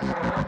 Thank 0.00 0.38
you. 0.38 0.43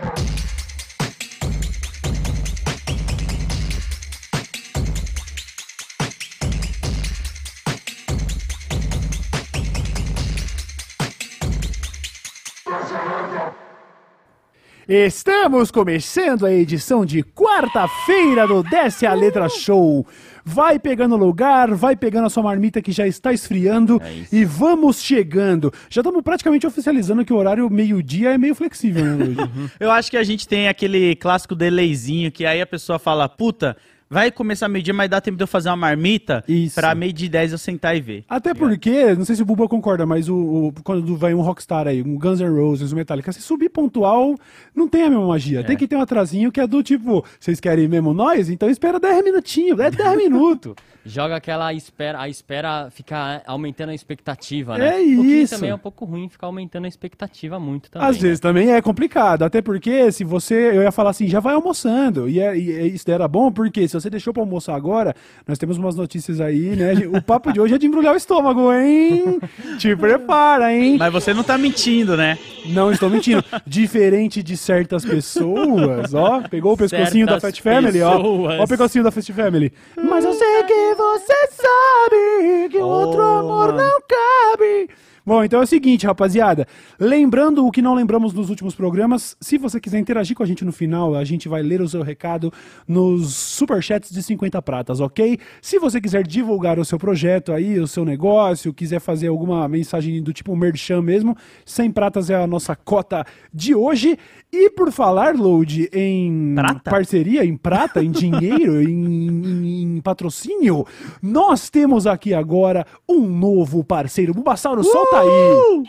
Estamos 14.89 15.73
começando 15.73 16.47
a 16.47 16.53
edição 16.53 17.05
de 17.05 17.21
quarta-feira 17.21 18.47
do 18.47 18.63
Desce 18.63 19.05
a 19.05 19.13
Letra 19.15 19.49
Show. 19.49 20.07
Vai 20.45 20.79
pegando 20.79 21.17
lugar, 21.17 21.75
vai 21.75 21.97
pegando 21.97 22.27
a 22.27 22.31
sua 22.31 22.45
marmita 22.45 22.81
que 22.81 22.93
já 22.93 23.05
está 23.05 23.33
esfriando 23.33 24.01
É 24.01 24.25
e 24.31 24.45
vamos 24.45 25.03
chegando. 25.03 25.73
Já 25.91 26.03
estamos 26.03 26.23
praticamente 26.23 26.69
oficializando 26.69 27.25
que 27.25 27.33
o 27.33 27.37
horário 27.37 27.69
meio-dia 27.69 28.35
é 28.35 28.39
meio 28.39 28.55
flexível, 28.55 29.05
né? 29.05 29.35
Eu 29.81 29.91
acho 29.91 30.09
que 30.09 30.17
a 30.17 30.23
gente 30.23 30.47
tem 30.47 30.69
aquele 30.69 31.17
clássico 31.17 31.57
delayzinho 31.57 32.31
que 32.31 32.47
aí 32.47 32.61
a 32.61 32.67
pessoa 32.67 32.97
fala, 32.97 33.29
puta, 33.29 33.77
vai 34.09 34.31
começar 34.31 34.69
meio-dia, 34.69 34.95
mas 34.95 35.11
dá 35.11 35.21
tempo 35.21 35.37
de 35.37 35.43
eu 35.43 35.47
fazer 35.49 35.69
uma 35.69 35.77
marmita 35.77 36.45
Isso. 36.49 36.75
pra 36.75 36.95
meio 36.95 37.13
de 37.13 37.29
10 37.29 37.53
eu 37.53 37.59
sentar 37.59 37.97
e 37.97 38.01
ver. 38.01 38.25
Até 38.29 38.55
porque, 38.55 39.15
não 39.15 39.25
sei 39.25 39.37
se 39.37 39.43
o 39.43 39.45
Buba 39.47 39.69
concorda, 39.69 40.07
mas 40.07 40.29
o, 40.29 40.37
o- 40.37 40.73
quando 40.85 41.17
vai 41.17 41.35
um 41.35 41.41
Rockstar 41.41 41.87
aí, 41.89 42.03
um 42.03 42.17
Guns 42.19 42.41
N' 42.41 42.49
Roses, 42.49 42.93
um 42.93 42.97
Metallica, 42.97 43.33
se 43.33 43.43
subir 43.43 43.69
pontual, 43.69 44.35
não 44.75 44.89
tem 44.89 45.03
a 45.03 45.11
mesma 45.11 45.27
magia. 45.27 45.65
Tem 45.65 45.77
que 45.77 45.89
ter 45.89 45.97
um 45.97 46.01
atrasinho 46.01 46.53
que 46.53 46.61
é 46.61 46.67
do 46.67 46.83
tipo, 46.83 47.25
vocês 47.41 47.59
querem 47.61 47.89
mesmo 47.89 48.15
nós? 48.15 48.49
Então 48.49 48.71
espera 48.71 49.01
10 49.01 49.25
minutinhos, 49.25 49.79
é 49.81 49.91
10 49.91 50.17
minutos. 50.19 50.75
Joga 51.09 51.37
aquela 51.37 51.73
espera, 51.73 52.21
a 52.21 52.29
espera 52.29 52.89
fica 52.91 53.41
aumentando 53.47 53.91
a 53.91 53.95
expectativa, 53.95 54.77
né? 54.77 55.01
É 55.01 55.17
O 55.19 55.23
que 55.23 55.27
isso. 55.43 55.55
também 55.55 55.71
é 55.71 55.75
um 55.75 55.79
pouco 55.79 56.05
ruim 56.05 56.29
ficar 56.29 56.49
aumentando 56.49 56.85
a 56.85 56.89
expectativa 56.89 57.61
muito 57.61 57.89
também. 57.89 58.09
Às 58.09 58.17
né? 58.17 58.23
vezes 58.23 58.41
também 58.41 58.73
é 58.73 58.83
complicado, 58.83 59.45
até 59.45 59.63
porque 59.63 60.11
se 60.11 60.25
você, 60.25 60.55
eu 60.77 60.83
ia 60.83 60.91
falar 60.91 61.11
assim, 61.11 61.29
já 61.29 61.39
vai 61.39 61.55
almoçando, 61.55 62.29
e, 62.29 62.41
é- 62.41 62.59
e 62.59 62.73
é- 62.73 62.87
isso 62.89 63.09
era 63.09 63.29
bom, 63.29 63.53
porque 63.53 63.87
se 63.87 63.96
você 64.01 64.11
deixou 64.11 64.33
pra 64.33 64.43
almoçar 64.43 64.75
agora, 64.75 65.15
nós 65.47 65.59
temos 65.59 65.79
umas 65.79 65.97
notícias 65.97 66.41
aí, 66.41 66.75
né? 66.77 66.93
O 67.17 67.23
papo 67.23 67.53
de 67.53 67.61
hoje 67.61 67.75
é 67.75 67.79
de 67.79 67.87
embrulhar 67.87 68.15
o 68.15 68.17
estômago, 68.17 68.73
hein? 68.73 69.39
Te 69.79 69.95
prepara, 69.97 70.73
hein? 70.75 70.97
Mas 70.99 71.13
você 71.13 71.33
não 71.33 71.43
tá 71.43 71.57
mentindo, 71.57 72.17
né? 72.17 72.39
Não 72.67 72.91
estou 72.91 73.09
mentindo. 73.09 73.45
Diferente 73.67 74.43
de 74.43 74.57
certas 74.57 75.05
pessoas, 75.05 76.13
ó. 76.15 76.43
Pegou 76.49 76.73
o 76.73 76.77
pescocinho 76.77 77.27
da 77.27 77.39
Certas 77.41 77.59
Fat 77.59 77.63
Family, 77.75 78.03
ó. 78.03 78.19
Ó 78.21 78.65
o 78.65 78.69
pescocinho 78.69 79.05
da 79.05 79.11
Fat 79.11 79.31
Family. 79.33 79.73
Mas 79.97 80.25
eu 80.25 80.33
sei 80.33 80.63
que 80.65 80.95
você 80.95 81.49
sabe 81.51 82.69
que 82.71 82.79
o 82.79 82.87
outro 82.87 83.21
Oh, 83.21 83.39
amor 83.39 83.73
mano. 83.73 83.79
não 83.79 84.01
cabe. 84.01 84.89
Bom, 85.27 85.43
então 85.43 85.59
é 85.59 85.65
o 85.65 85.67
seguinte, 85.67 86.07
rapaziada. 86.07 86.69
Lembrando 87.01 87.67
o 87.67 87.73
que 87.73 87.83
não 87.83 87.95
lembramos 87.95 88.33
nos 88.33 88.49
últimos 88.49 88.77
programas, 88.77 89.37
se 89.41 89.59
você 89.59 89.81
quiser 89.81 89.99
interagir 89.99 90.37
com 90.37 90.45
a 90.45 90.47
gente 90.47 90.65
no 90.65 90.71
final, 90.71 91.17
a 91.17 91.25
gente 91.25 91.49
vai 91.49 91.65
ler 91.65 91.81
o 91.81 91.89
seu 91.89 92.01
recado 92.01 92.53
nos 92.87 93.35
superchats 93.35 94.13
de 94.13 94.23
50 94.23 94.63
pratas, 94.63 95.01
ok? 95.01 95.37
Se 95.61 95.81
você 95.81 96.01
quiser 96.01 96.25
divulgar 96.25 96.79
o 96.79 96.85
seu 96.85 96.97
projeto 96.97 97.51
aí, 97.51 97.81
o 97.81 97.89
seu 97.89 98.05
negócio, 98.05 98.73
quiser 98.73 99.01
fazer 99.01 99.27
alguma 99.27 99.67
mensagem 99.67 100.23
do 100.23 100.33
tipo 100.33 100.55
merchan 100.55 101.03
mesmo, 101.03 101.37
100 101.65 101.91
pratas 101.91 102.31
é 102.31 102.37
a 102.37 102.47
nossa 102.47 102.77
cota 102.77 103.25
de 103.53 103.75
hoje. 103.75 104.17
E 104.53 104.71
por 104.71 104.91
falar, 104.93 105.35
Load, 105.35 105.89
em 105.93 106.55
Prata? 106.55 106.91
parceria, 106.91 107.45
em 107.45 107.57
prata, 107.57 108.03
em 108.03 108.11
dinheiro, 108.11 108.81
em, 108.89 109.05
em- 109.27 109.83
em 109.97 110.01
patrocínio, 110.01 110.87
nós 111.21 111.69
temos 111.69 112.07
aqui 112.07 112.33
agora 112.33 112.87
um 113.09 113.21
novo 113.27 113.83
parceiro. 113.85 114.33
Bubassauro, 114.33 114.83
solta 114.85 115.21
aí! 115.21 115.83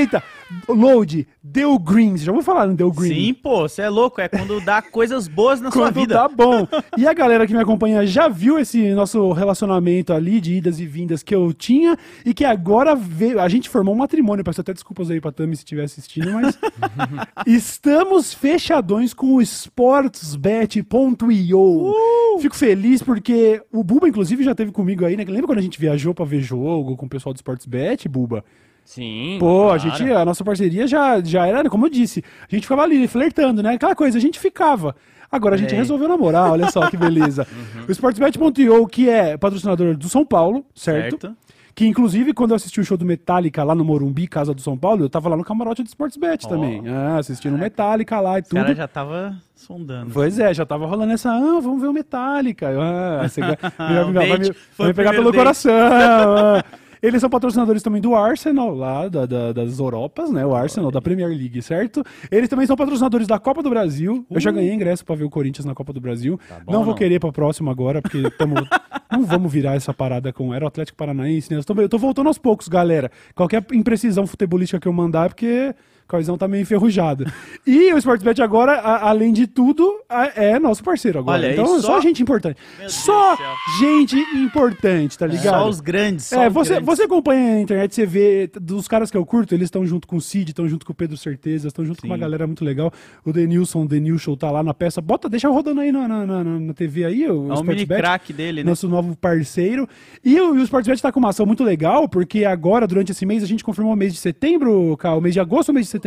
Eita! 0.00 0.22
Load, 0.68 1.26
Deu 1.42 1.78
Greens. 1.78 2.22
Já 2.22 2.32
vou 2.32 2.42
falar 2.42 2.66
no 2.66 2.74
Deu 2.74 2.90
Green. 2.92 3.14
Sim, 3.14 3.34
pô, 3.34 3.68
você 3.68 3.82
é 3.82 3.88
louco, 3.88 4.20
é 4.20 4.28
quando 4.28 4.60
dá 4.60 4.80
coisas 4.92 5.28
boas 5.28 5.60
na 5.60 5.70
sua 5.70 5.86
Quando 5.86 6.00
vida. 6.00 6.14
tá 6.14 6.28
bom. 6.28 6.66
E 6.96 7.06
a 7.06 7.12
galera 7.12 7.46
que 7.46 7.52
me 7.52 7.60
acompanha 7.60 8.06
já 8.06 8.28
viu 8.28 8.58
esse 8.58 8.92
nosso 8.94 9.32
relacionamento 9.32 10.12
ali 10.12 10.40
de 10.40 10.54
idas 10.54 10.80
e 10.80 10.86
vindas 10.86 11.22
que 11.22 11.34
eu 11.34 11.52
tinha 11.52 11.96
e 12.24 12.32
que 12.32 12.44
agora 12.44 12.94
veio. 12.94 13.40
A 13.40 13.48
gente 13.48 13.68
formou 13.68 13.94
um 13.94 13.98
matrimônio. 13.98 14.44
Peço 14.44 14.60
até 14.60 14.72
desculpas 14.72 15.10
aí 15.10 15.20
pra 15.20 15.32
Tami 15.32 15.56
se 15.56 15.62
estiver 15.62 15.84
assistindo, 15.84 16.32
mas. 16.32 16.58
Estamos 17.46 18.32
fechadões 18.32 19.12
com 19.14 19.34
o 19.34 19.42
sportsbet.io. 19.42 21.94
Fico 22.40 22.56
feliz 22.56 23.02
porque 23.02 23.60
o 23.72 23.82
Buba, 23.82 24.08
inclusive, 24.08 24.44
já 24.44 24.54
teve 24.54 24.70
comigo 24.72 25.04
aí, 25.04 25.16
né? 25.16 25.24
Lembra 25.24 25.46
quando 25.46 25.58
a 25.58 25.62
gente 25.62 25.80
viajou 25.80 26.14
pra 26.14 26.24
ver 26.24 26.40
jogo 26.40 26.96
com 26.96 27.06
o 27.06 27.08
pessoal 27.08 27.32
do 27.32 27.36
Sportsbet, 27.36 28.08
Buba? 28.08 28.44
Sim. 28.88 29.36
Pô, 29.38 29.64
a 29.70 29.78
claro. 29.78 29.80
gente, 29.98 30.10
a 30.12 30.24
nossa 30.24 30.42
parceria 30.42 30.86
já, 30.86 31.20
já 31.22 31.46
era, 31.46 31.68
como 31.68 31.84
eu 31.84 31.90
disse, 31.90 32.24
a 32.50 32.54
gente 32.54 32.62
ficava 32.62 32.82
ali 32.84 33.06
flertando, 33.06 33.62
né? 33.62 33.74
Aquela 33.74 33.94
coisa, 33.94 34.16
a 34.16 34.20
gente 34.20 34.38
ficava. 34.40 34.96
Agora 35.30 35.56
a 35.56 35.58
gente 35.58 35.74
É. 35.74 35.76
resolveu 35.76 36.08
namorar, 36.08 36.50
olha 36.52 36.70
só 36.70 36.88
que 36.88 36.96
beleza. 36.96 37.46
O 37.86 37.92
Sportsbet.io, 37.92 38.86
que 38.86 39.10
é 39.10 39.36
patrocinador 39.36 39.94
do 39.94 40.08
São 40.08 40.24
Paulo, 40.24 40.64
certo? 40.74 41.20
Certo. 41.20 41.36
Que 41.74 41.86
inclusive, 41.86 42.32
quando 42.32 42.50
eu 42.52 42.56
assisti 42.56 42.80
o 42.80 42.84
show 42.84 42.96
do 42.96 43.04
Metallica 43.04 43.62
lá 43.62 43.74
no 43.74 43.84
Morumbi, 43.84 44.26
casa 44.26 44.52
do 44.54 44.60
São 44.62 44.76
Paulo, 44.76 45.04
eu 45.04 45.08
tava 45.10 45.28
lá 45.28 45.36
no 45.36 45.44
camarote 45.44 45.82
do 45.82 45.86
Sportsbet 45.86 46.46
Ó. 46.46 46.48
também. 46.48 46.82
Ah, 46.88 47.18
assistindo 47.18 47.54
o 47.54 47.58
Metallica 47.58 48.18
lá 48.20 48.38
e 48.38 48.40
O 48.40 48.44
cara 48.46 48.64
tudo. 48.68 48.76
já 48.76 48.88
tava 48.88 49.36
sondando. 49.54 50.10
Pois 50.12 50.38
é, 50.38 50.52
já 50.54 50.64
tava 50.64 50.86
rolando 50.86 51.12
essa, 51.12 51.30
ah, 51.30 51.60
vamos 51.60 51.80
ver 51.82 51.88
o 51.88 51.92
Metallica. 51.92 52.70
Ah, 52.80 53.28
você 53.28 53.40
vai, 53.42 53.56
vai- 53.78 54.12
vai 54.12 54.38
vai 54.78 54.86
me 54.88 54.94
pegar 54.94 55.10
pelo 55.12 55.26
date. 55.30 55.36
coração. 55.36 55.72
ah. 55.76 56.64
Eles 57.02 57.20
são 57.20 57.30
patrocinadores 57.30 57.82
também 57.82 58.00
do 58.00 58.14
Arsenal, 58.14 58.74
lá 58.74 59.08
da- 59.08 59.26
da- 59.26 59.52
das 59.52 59.78
Europas, 59.78 60.30
né? 60.30 60.44
O 60.44 60.54
Arsenal 60.54 60.90
da 60.90 61.00
Premier 61.00 61.28
League, 61.28 61.60
certo? 61.62 62.02
Eles 62.30 62.48
também 62.48 62.66
são 62.66 62.76
patrocinadores 62.76 63.26
da 63.26 63.38
Copa 63.38 63.62
do 63.62 63.70
Brasil. 63.70 64.26
Eu 64.30 64.40
já 64.40 64.50
ganhei 64.50 64.72
ingresso 64.72 65.04
pra 65.04 65.14
ver 65.14 65.24
o 65.24 65.30
Corinthians 65.30 65.64
na 65.64 65.74
Copa 65.74 65.92
do 65.92 66.00
Brasil. 66.00 66.38
Tá 66.48 66.60
bom, 66.64 66.72
não 66.72 66.80
vou 66.80 66.88
não? 66.92 66.94
querer 66.94 67.18
pra 67.20 67.30
próxima 67.32 67.70
agora, 67.70 68.02
porque 68.02 68.30
tamo, 68.32 68.54
não 69.10 69.24
vamos 69.24 69.52
virar 69.52 69.74
essa 69.74 69.92
parada 69.94 70.32
com 70.32 70.52
era 70.54 70.64
o 70.64 70.68
Atlético 70.68 70.96
Paranaense, 70.98 71.52
né? 71.52 71.58
Eu 71.58 71.64
tô, 71.64 71.74
eu 71.80 71.88
tô 71.88 71.98
voltando 71.98 72.26
aos 72.26 72.38
poucos, 72.38 72.68
galera. 72.68 73.10
Qualquer 73.34 73.64
imprecisão 73.72 74.26
futebolística 74.26 74.80
que 74.80 74.88
eu 74.88 74.92
mandar 74.92 75.26
é 75.26 75.28
porque 75.28 75.74
o 76.08 76.10
Caizão 76.10 76.38
tá 76.38 76.48
meio 76.48 76.62
enferrujado. 76.62 77.26
E 77.66 77.92
o 77.92 77.98
Sportsbet 77.98 78.40
agora, 78.40 78.72
a- 78.80 79.10
além 79.10 79.30
de 79.30 79.46
tudo, 79.46 79.94
a- 80.08 80.32
é 80.34 80.58
nosso 80.58 80.82
parceiro 80.82 81.18
agora. 81.18 81.38
Olha 81.38 81.52
então, 81.52 81.66
só... 81.80 81.80
só- 81.82 82.00
gente 82.00 82.22
importante. 82.22 82.56
Meu 82.78 82.88
Só 82.88 83.36
gente 83.78 84.16
importante, 84.34 85.18
tá 85.18 85.26
ligado? 85.26 85.62
Só 85.62 85.68
os 85.68 85.80
grandes, 85.80 86.24
só 86.26 86.42
É, 86.44 86.48
os 86.48 86.54
você, 86.54 86.70
grandes. 86.70 86.86
você 86.86 87.02
acompanha 87.02 87.54
na 87.56 87.60
internet, 87.60 87.94
você 87.94 88.06
vê 88.06 88.50
dos 88.58 88.88
caras 88.88 89.10
que 89.10 89.16
eu 89.18 89.26
curto, 89.26 89.54
eles 89.54 89.66
estão 89.66 89.84
junto 89.84 90.08
com 90.08 90.16
o 90.16 90.20
Cid, 90.20 90.50
estão 90.50 90.66
junto 90.66 90.86
com 90.86 90.92
o 90.92 90.94
Pedro 90.94 91.16
Certeza, 91.18 91.68
estão 91.68 91.84
junto 91.84 92.00
com 92.00 92.06
uma 92.06 92.14
Sim. 92.16 92.20
galera 92.22 92.46
muito 92.46 92.64
legal. 92.64 92.90
O 93.22 93.30
Denilson, 93.30 93.82
o 93.82 93.86
Denilson 93.88 94.34
tá 94.34 94.50
lá 94.50 94.62
na 94.62 94.72
peça. 94.72 95.02
Bota, 95.02 95.28
deixa 95.28 95.48
rodando 95.50 95.80
aí 95.82 95.92
na, 95.92 96.08
na, 96.08 96.24
na, 96.26 96.44
na 96.44 96.72
TV 96.72 97.04
aí, 97.04 97.26
o, 97.28 97.52
É 97.52 97.54
um 97.58 97.62
mini 97.62 97.86
crack 97.86 98.32
dele, 98.32 98.64
né? 98.64 98.70
nosso 98.70 98.88
novo 98.88 99.14
parceiro. 99.14 99.86
E 100.24 100.40
o, 100.40 100.52
o 100.52 100.62
Sportsbet 100.62 101.02
tá 101.02 101.12
com 101.12 101.18
uma 101.20 101.28
ação 101.30 101.44
muito 101.44 101.62
legal, 101.62 102.08
porque 102.08 102.46
agora, 102.46 102.86
durante 102.86 103.12
esse 103.12 103.26
mês, 103.26 103.42
a 103.42 103.46
gente 103.46 103.62
confirmou 103.62 103.92
o 103.92 103.96
mês 103.96 104.14
de 104.14 104.18
setembro, 104.18 104.96
Cal, 104.96 105.18
o 105.18 105.20
mês 105.20 105.34
de 105.34 105.40
agosto 105.40 105.68
ou 105.68 105.74
mês 105.74 105.84
de 105.84 105.90
setembro? 105.90 105.97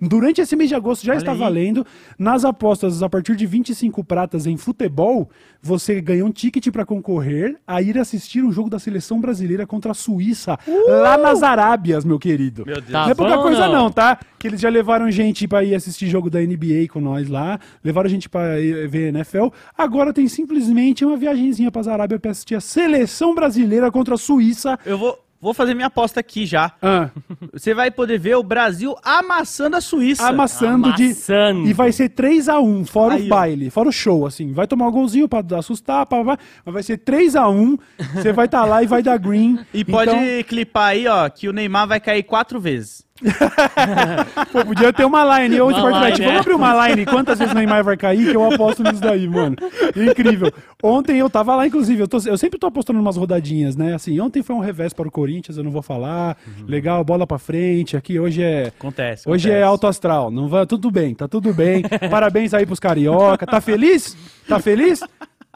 Durante 0.00 0.40
esse 0.40 0.56
mês 0.56 0.68
de 0.68 0.74
agosto 0.74 1.04
já 1.04 1.12
Olha 1.12 1.18
está 1.18 1.32
aí. 1.32 1.38
valendo. 1.38 1.86
Nas 2.18 2.44
apostas, 2.44 3.02
a 3.02 3.08
partir 3.08 3.36
de 3.36 3.46
25 3.46 4.04
pratas 4.04 4.46
em 4.46 4.56
futebol, 4.56 5.30
você 5.62 6.00
ganha 6.00 6.24
um 6.24 6.30
ticket 6.30 6.70
para 6.70 6.84
concorrer 6.84 7.56
a 7.66 7.80
ir 7.80 7.98
assistir 7.98 8.42
um 8.42 8.52
jogo 8.52 8.68
da 8.68 8.78
seleção 8.78 9.20
brasileira 9.20 9.66
contra 9.66 9.92
a 9.92 9.94
Suíça, 9.94 10.58
lá 10.86 11.16
nas 11.16 11.42
Arábias, 11.42 12.04
meu 12.04 12.18
querido. 12.18 12.64
Meu 12.66 12.80
Deus. 12.80 12.90
Tá 12.90 13.04
não 13.04 13.10
é 13.10 13.14
pouca 13.14 13.36
bom, 13.36 13.42
coisa 13.42 13.66
não? 13.66 13.72
não, 13.84 13.90
tá? 13.90 14.18
Que 14.38 14.48
eles 14.48 14.60
já 14.60 14.68
levaram 14.68 15.10
gente 15.10 15.46
pra 15.46 15.62
ir 15.62 15.74
assistir 15.74 16.08
jogo 16.08 16.28
da 16.28 16.40
NBA 16.40 16.88
com 16.92 17.00
nós 17.00 17.28
lá, 17.28 17.60
levaram 17.84 18.08
gente 18.08 18.28
ir 18.60 18.88
ver 18.88 19.08
NFL. 19.14 19.48
Agora 19.76 20.12
tem 20.12 20.26
simplesmente 20.26 21.04
uma 21.04 21.16
viagenzinha 21.16 21.70
pras 21.70 21.86
Arábia 21.86 22.18
pra 22.18 22.32
assistir 22.32 22.54
a 22.54 22.60
seleção 22.60 23.34
brasileira 23.34 23.90
contra 23.90 24.14
a 24.14 24.18
Suíça. 24.18 24.78
Eu 24.84 24.98
vou, 24.98 25.18
vou 25.42 25.52
fazer 25.52 25.74
minha 25.74 25.88
aposta 25.88 26.20
aqui 26.20 26.46
já. 26.46 26.72
Ah, 26.80 27.10
Você 27.52 27.74
vai 27.74 27.90
poder 27.90 28.18
ver 28.18 28.36
o 28.36 28.42
Brasil 28.42 28.96
amassando 29.02 29.76
a 29.76 29.80
Suíça. 29.80 30.26
amassando 30.28 30.92
de 30.94 31.04
Amassando. 31.06 31.66
e 31.68 31.72
vai 31.72 31.90
ser 31.92 32.08
3 32.10 32.48
a 32.48 32.60
1 32.60 32.84
fora 32.86 33.14
Aí, 33.14 33.22
o 33.22 33.26
ó. 33.26 33.28
baile, 33.28 33.68
fora 33.68 33.88
o 33.88 33.92
show 33.92 34.24
assim. 34.26 34.52
Vai 34.52 34.66
tomar 34.66 34.86
um 34.88 34.92
golzinho 34.92 35.28
pra 35.28 35.42
assustar, 35.58 36.06
pá, 36.06 36.24
pá, 36.24 36.38
mas 36.64 36.72
vai 36.72 36.82
ser 36.82 36.98
3 36.98 37.34
a 37.36 37.48
1 37.48 37.76
Você 38.14 38.32
vai 38.32 38.46
estar 38.46 38.64
lá 38.64 38.82
e 38.82 38.86
vai 38.86 39.02
dar 39.02 39.18
green. 39.18 39.58
E 39.74 39.84
pode 39.84 40.10
Então, 40.12 40.22
clipar 40.48 40.88
aí, 40.90 41.06
ó, 41.08 41.28
que 41.28 41.48
o 41.48 41.52
Neymar 41.52 41.86
vai 41.88 41.98
cair 42.00 42.22
quatro 42.22 42.60
vezes. 42.60 43.04
Pô, 44.52 44.64
podia 44.64 44.92
ter 44.92 45.04
uma 45.04 45.38
line. 45.38 45.60
Ô, 45.60 45.68
Uma 45.68 46.08
line, 46.08 46.18
vamos 46.18 46.34
é. 46.34 46.38
abrir 46.38 46.54
uma 46.54 46.88
line. 46.88 47.06
Quantas 47.06 47.38
vezes 47.38 47.52
o 47.52 47.56
Neymar 47.56 47.84
vai 47.84 47.96
cair 47.96 48.30
que 48.30 48.36
eu 48.36 48.52
aposto 48.52 48.82
nisso 48.82 49.00
daí, 49.00 49.28
mano. 49.28 49.56
Incrível. 49.96 50.52
Ontem 50.82 51.18
eu 51.18 51.30
tava 51.30 51.54
lá, 51.54 51.66
inclusive. 51.66 52.02
Eu, 52.02 52.08
tô- 52.08 52.18
eu 52.26 52.36
sempre 52.36 52.58
tô 52.58 52.66
apostando 52.66 52.98
umas 53.00 53.16
rodadinhas, 53.16 53.76
né? 53.76 53.94
Assim, 53.94 54.18
ontem 54.20 54.42
foi 54.42 54.56
um 54.56 54.60
revés 54.60 54.92
para 54.92 55.06
o 55.06 55.10
Corinthians, 55.10 55.56
eu 55.56 55.64
não 55.64 55.70
vou 55.70 55.82
falar. 55.82 56.36
Legal, 56.66 57.02
bola 57.04 57.26
pra 57.26 57.38
frente. 57.38 57.96
Aqui 57.96 58.18
hoje 58.18 58.42
é... 58.42 58.66
Acontece. 58.78 59.28
Hoje 59.28 59.48
é 59.48 59.52
acontece. 59.52 59.68
alto 59.70 59.86
astral. 59.86 60.30
Não 60.30 60.48
vai, 60.48 60.66
tudo 60.66 60.90
bem, 60.90 61.14
tá 61.14 61.28
tudo 61.28 61.52
bem. 61.54 61.82
Parabéns 62.10 62.52
aí 62.54 62.66
pros 62.66 62.80
carioca. 62.80 63.46
Tá 63.46 63.60
feliz? 63.60 64.16
Tá 64.48 64.58
feliz? 64.58 65.00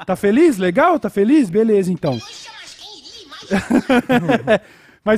Tá 0.06 0.14
feliz? 0.14 0.58
Legal? 0.58 0.98
Tá 0.98 1.10
feliz? 1.10 1.50
Beleza, 1.50 1.92
então. 1.92 2.18
Mas 2.20 2.46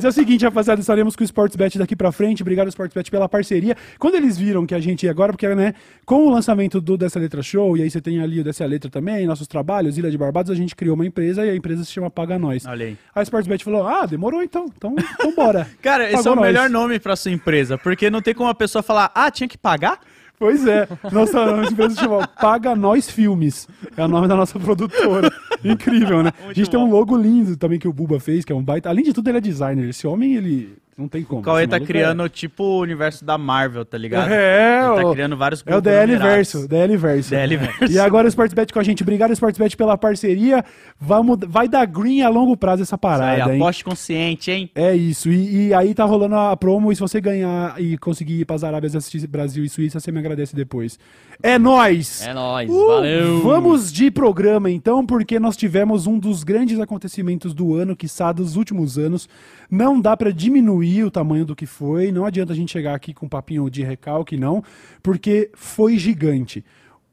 é 0.03 0.07
o 0.07 0.11
seguinte, 0.11 0.45
rapaziada, 0.45 0.79
estaremos 0.79 1.15
com 1.15 1.23
o 1.23 1.25
Sportsbet 1.25 1.77
daqui 1.77 1.95
pra 1.95 2.11
frente. 2.11 2.43
Obrigado, 2.43 2.67
Sportsbet, 2.67 3.09
pela 3.09 3.27
parceria. 3.27 3.75
Quando 3.97 4.15
eles 4.15 4.37
viram 4.37 4.65
que 4.65 4.75
a 4.75 4.79
gente 4.79 5.03
ia 5.03 5.11
agora, 5.11 5.33
porque, 5.33 5.47
né, 5.55 5.73
com 6.05 6.27
o 6.27 6.29
lançamento 6.29 6.79
do 6.79 6.97
Dessa 6.97 7.19
Letra 7.19 7.41
Show, 7.41 7.75
e 7.75 7.81
aí 7.81 7.89
você 7.89 7.99
tem 7.99 8.21
ali 8.21 8.39
o 8.39 8.43
Dessa 8.43 8.65
Letra 8.65 8.89
também, 8.89 9.25
nossos 9.25 9.47
trabalhos, 9.47 9.97
Ilha 9.97 10.11
de 10.11 10.17
Barbados, 10.17 10.51
a 10.51 10.55
gente 10.55 10.75
criou 10.75 10.95
uma 10.95 11.05
empresa 11.05 11.45
e 11.45 11.49
a 11.49 11.55
empresa 11.55 11.83
se 11.83 11.91
chama 11.91 12.09
Paga 12.09 12.37
Nós. 12.37 12.65
Olha 12.65 12.85
aí. 12.85 12.97
A 13.13 13.21
Sportsbet 13.23 13.63
falou: 13.63 13.87
ah, 13.87 14.05
demorou 14.05 14.43
então, 14.43 14.65
então, 14.75 14.95
então 14.97 15.33
bora. 15.33 15.67
Cara, 15.81 16.05
esse 16.05 16.17
Pagou 16.17 16.29
é 16.29 16.33
o 16.33 16.35
nós. 16.35 16.45
melhor 16.45 16.69
nome 16.69 16.99
pra 16.99 17.15
sua 17.15 17.31
empresa, 17.31 17.77
porque 17.77 18.09
não 18.09 18.21
tem 18.21 18.33
como 18.33 18.49
a 18.49 18.55
pessoa 18.55 18.83
falar, 18.83 19.11
ah, 19.15 19.31
tinha 19.31 19.47
que 19.47 19.57
pagar? 19.57 19.99
Pois 20.39 20.65
é, 20.65 20.87
nossa, 21.11 21.45
nossa 21.53 21.71
empresa 21.73 21.95
se 21.95 21.99
chama 21.99 22.25
Paga 22.27 22.73
Nós 22.73 23.09
Filmes. 23.09 23.67
É 23.97 24.05
o 24.05 24.07
nome 24.07 24.27
da 24.27 24.35
nossa 24.35 24.57
produtora. 24.57 25.29
Incrível, 25.71 26.23
né? 26.23 26.31
a 26.47 26.53
gente 26.53 26.69
tem 26.69 26.79
um 26.79 26.89
logo 26.89 27.17
lindo 27.17 27.55
também 27.57 27.79
que 27.79 27.87
o 27.87 27.93
Buba 27.93 28.19
fez, 28.19 28.45
que 28.45 28.51
é 28.51 28.55
um 28.55 28.63
baita. 28.63 28.89
Além 28.89 29.03
de 29.03 29.13
tudo, 29.13 29.29
ele 29.29 29.37
é 29.37 29.41
designer. 29.41 29.89
Esse 29.89 30.07
homem, 30.07 30.35
ele 30.35 30.77
não 30.99 31.07
tem 31.07 31.23
como. 31.23 31.41
O 31.41 31.43
Cauê 31.43 31.67
tá 31.67 31.79
criando 31.79 32.27
tipo 32.29 32.63
o 32.63 32.79
universo 32.81 33.23
da 33.25 33.37
Marvel, 33.37 33.85
tá 33.85 33.97
ligado? 33.97 34.29
É, 34.31 34.79
Ele 34.93 35.01
tá 35.03 35.07
o- 35.07 35.13
criando 35.13 35.37
vários 35.37 35.63
É 35.65 35.75
o 35.75 35.81
DL. 35.81 36.17
Verso, 36.17 36.67
DL 36.67 36.97
Verso. 36.97 37.29
DL 37.29 37.57
Verso. 37.57 37.91
E 37.91 37.97
agora 37.99 38.25
o 38.25 38.29
Sportsbet 38.29 38.71
com 38.73 38.79
a 38.79 38.83
gente. 38.83 39.01
Obrigado, 39.03 39.31
Sportsbet, 39.31 39.75
pela 39.77 39.97
parceria. 39.97 40.63
Vamos, 40.99 41.37
vai 41.47 41.67
dar 41.67 41.85
green 41.85 42.21
a 42.21 42.29
longo 42.29 42.55
prazo 42.57 42.83
essa 42.83 42.89
Isso 42.89 42.95
aí, 42.95 42.99
parada, 42.99 43.53
hein? 43.55 43.61
aposte 43.61 43.83
consciente, 43.83 44.51
hein? 44.51 44.69
É 44.75 44.95
isso. 44.95 45.29
E, 45.31 45.67
e 45.67 45.73
aí 45.73 45.93
tá 45.93 46.03
rolando 46.05 46.35
a 46.35 46.55
promo. 46.57 46.91
E 46.91 46.95
se 46.95 47.01
você 47.01 47.21
ganhar 47.21 47.79
e 47.81 47.97
conseguir 47.97 48.41
ir 48.41 48.45
pras 48.45 48.63
Arábias 48.63 48.95
assistir 48.95 49.25
Brasil 49.27 49.63
e 49.63 49.69
Suíça, 49.69 49.99
você 49.99 50.11
me 50.11 50.19
agradece 50.19 50.55
depois. 50.55 50.99
É 51.41 51.57
nóis! 51.57 52.21
É 52.27 52.33
nóis, 52.33 52.69
Uh, 52.69 52.87
valeu. 52.87 53.41
Vamos 53.41 53.93
de 53.93 54.11
programa 54.11 54.69
então, 54.69 55.05
porque 55.05 55.39
nós 55.39 55.55
tivemos 55.55 56.05
um 56.05 56.19
dos 56.19 56.43
grandes 56.43 56.79
acontecimentos 56.81 57.53
do 57.53 57.73
ano, 57.75 57.95
quiçá 57.95 58.31
dos 58.33 58.57
últimos 58.57 58.97
anos. 58.97 59.29
Não 59.69 60.01
dá 60.01 60.17
pra 60.17 60.31
diminuir 60.31 61.03
o 61.03 61.11
tamanho 61.11 61.45
do 61.45 61.55
que 61.55 61.65
foi, 61.65 62.11
não 62.11 62.25
adianta 62.25 62.53
a 62.53 62.55
gente 62.55 62.71
chegar 62.71 62.95
aqui 62.95 63.13
com 63.13 63.27
um 63.27 63.29
papinho 63.29 63.69
de 63.69 63.83
recalque, 63.83 64.35
não, 64.35 64.63
porque 65.03 65.51
foi 65.53 65.97
gigante. 65.97 66.65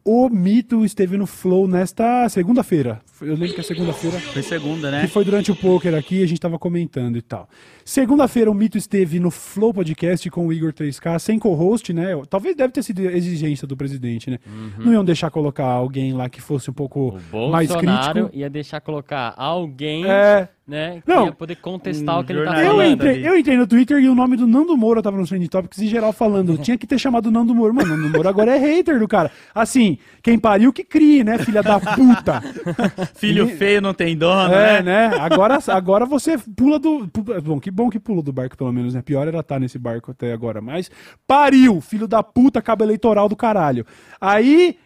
O 0.02 0.28
mito 0.28 0.84
esteve 0.84 1.16
no 1.16 1.26
Flow 1.26 1.66
nesta 1.66 2.28
segunda-feira. 2.28 3.00
Eu 3.20 3.28
lembro 3.34 3.54
que 3.54 3.60
é 3.60 3.62
segunda-feira. 3.62 4.18
Foi 4.20 4.42
segunda, 4.42 4.88
Que 4.90 4.96
né? 4.96 5.06
foi 5.06 5.24
durante 5.24 5.50
o 5.50 5.56
poker 5.56 5.94
aqui, 5.94 6.22
a 6.22 6.26
gente 6.26 6.40
tava 6.40 6.58
comentando 6.58 7.16
e 7.16 7.22
tal. 7.22 7.48
Segunda-feira 7.84 8.50
o 8.50 8.54
Mito 8.54 8.76
esteve 8.76 9.18
no 9.20 9.30
Flow 9.30 9.72
Podcast 9.72 10.28
com 10.30 10.46
o 10.46 10.52
Igor 10.52 10.72
3K, 10.72 11.18
sem 11.18 11.38
co-host, 11.38 11.92
né? 11.92 12.08
Talvez 12.28 12.56
deve 12.56 12.72
ter 12.72 12.82
sido 12.82 13.00
exigência 13.00 13.66
do 13.66 13.76
presidente, 13.76 14.28
né? 14.30 14.38
Não 14.78 14.92
iam 14.92 15.04
deixar 15.04 15.30
colocar 15.30 15.64
alguém 15.66 16.12
lá 16.12 16.28
que 16.28 16.40
fosse 16.40 16.68
um 16.70 16.74
pouco 16.74 17.18
O 17.32 17.48
mais 17.50 17.70
crítico. 17.74 18.30
ia 18.32 18.50
deixar 18.50 18.80
colocar 18.80 19.32
alguém, 19.36 20.04
É. 20.04 20.48
né, 20.66 21.00
que 21.04 21.08
Não. 21.10 21.26
ia 21.26 21.32
poder 21.32 21.56
contestar 21.56 22.16
Um 22.16 22.20
o 22.20 22.24
que 22.24 22.32
ele 22.32 22.40
tá 22.44 22.46
jornalista. 22.56 22.72
Eu 22.72 22.76
falando. 22.76 22.92
entrei, 22.92 23.28
eu 23.28 23.38
entrei 23.38 23.56
no 23.56 23.66
Twitter 23.68 23.98
e 23.98 24.08
o 24.08 24.14
nome 24.16 24.36
do 24.36 24.46
Nando 24.48 24.76
Moura 24.76 25.00
tava 25.00 25.16
nos 25.16 25.28
Trending 25.28 25.46
Topics 25.46 25.78
em 25.78 25.86
geral 25.86 26.12
falando. 26.12 26.58
Tinha 26.58 26.76
que 26.76 26.86
ter 26.88 26.98
chamado 26.98 27.26
o 27.26 27.30
Nando 27.30 27.54
Moura. 27.54 27.72
Mano, 27.72 27.96
Nando 27.96 28.10
Moura 28.10 28.28
agora 28.30 28.56
é 28.56 28.58
hater 28.58 28.98
do 28.98 29.06
cara. 29.06 29.30
Assim, 29.54 29.96
quem 30.22 30.38
pariu 30.38 30.72
que 30.72 30.82
crie, 30.82 31.22
né, 31.22 31.38
filha 31.38 31.62
da 31.62 31.78
puta? 31.78 32.42
Filho 33.14 33.48
feio 33.56 33.80
não 33.80 33.94
tem 33.94 34.16
dono, 34.16 34.52
É, 34.52 34.82
né? 34.82 35.08
né? 35.10 35.16
Agora, 35.18 35.58
agora 35.68 36.04
você 36.04 36.36
pula 36.38 36.78
do. 36.78 37.08
Bom, 37.42 37.60
que 37.60 37.70
bom 37.70 37.88
que 37.88 37.98
pulou 38.00 38.22
do 38.22 38.32
barco, 38.32 38.56
pelo 38.56 38.72
menos, 38.72 38.94
né? 38.94 39.02
Pior 39.02 39.26
era 39.28 39.40
estar 39.40 39.58
nesse 39.60 39.78
barco 39.78 40.10
até 40.10 40.32
agora. 40.32 40.60
Mas 40.60 40.90
pariu, 41.26 41.80
filho 41.80 42.06
da 42.08 42.22
puta, 42.22 42.60
cabo 42.62 42.84
eleitoral 42.84 43.28
do 43.28 43.36
caralho. 43.36 43.86
Aí. 44.20 44.78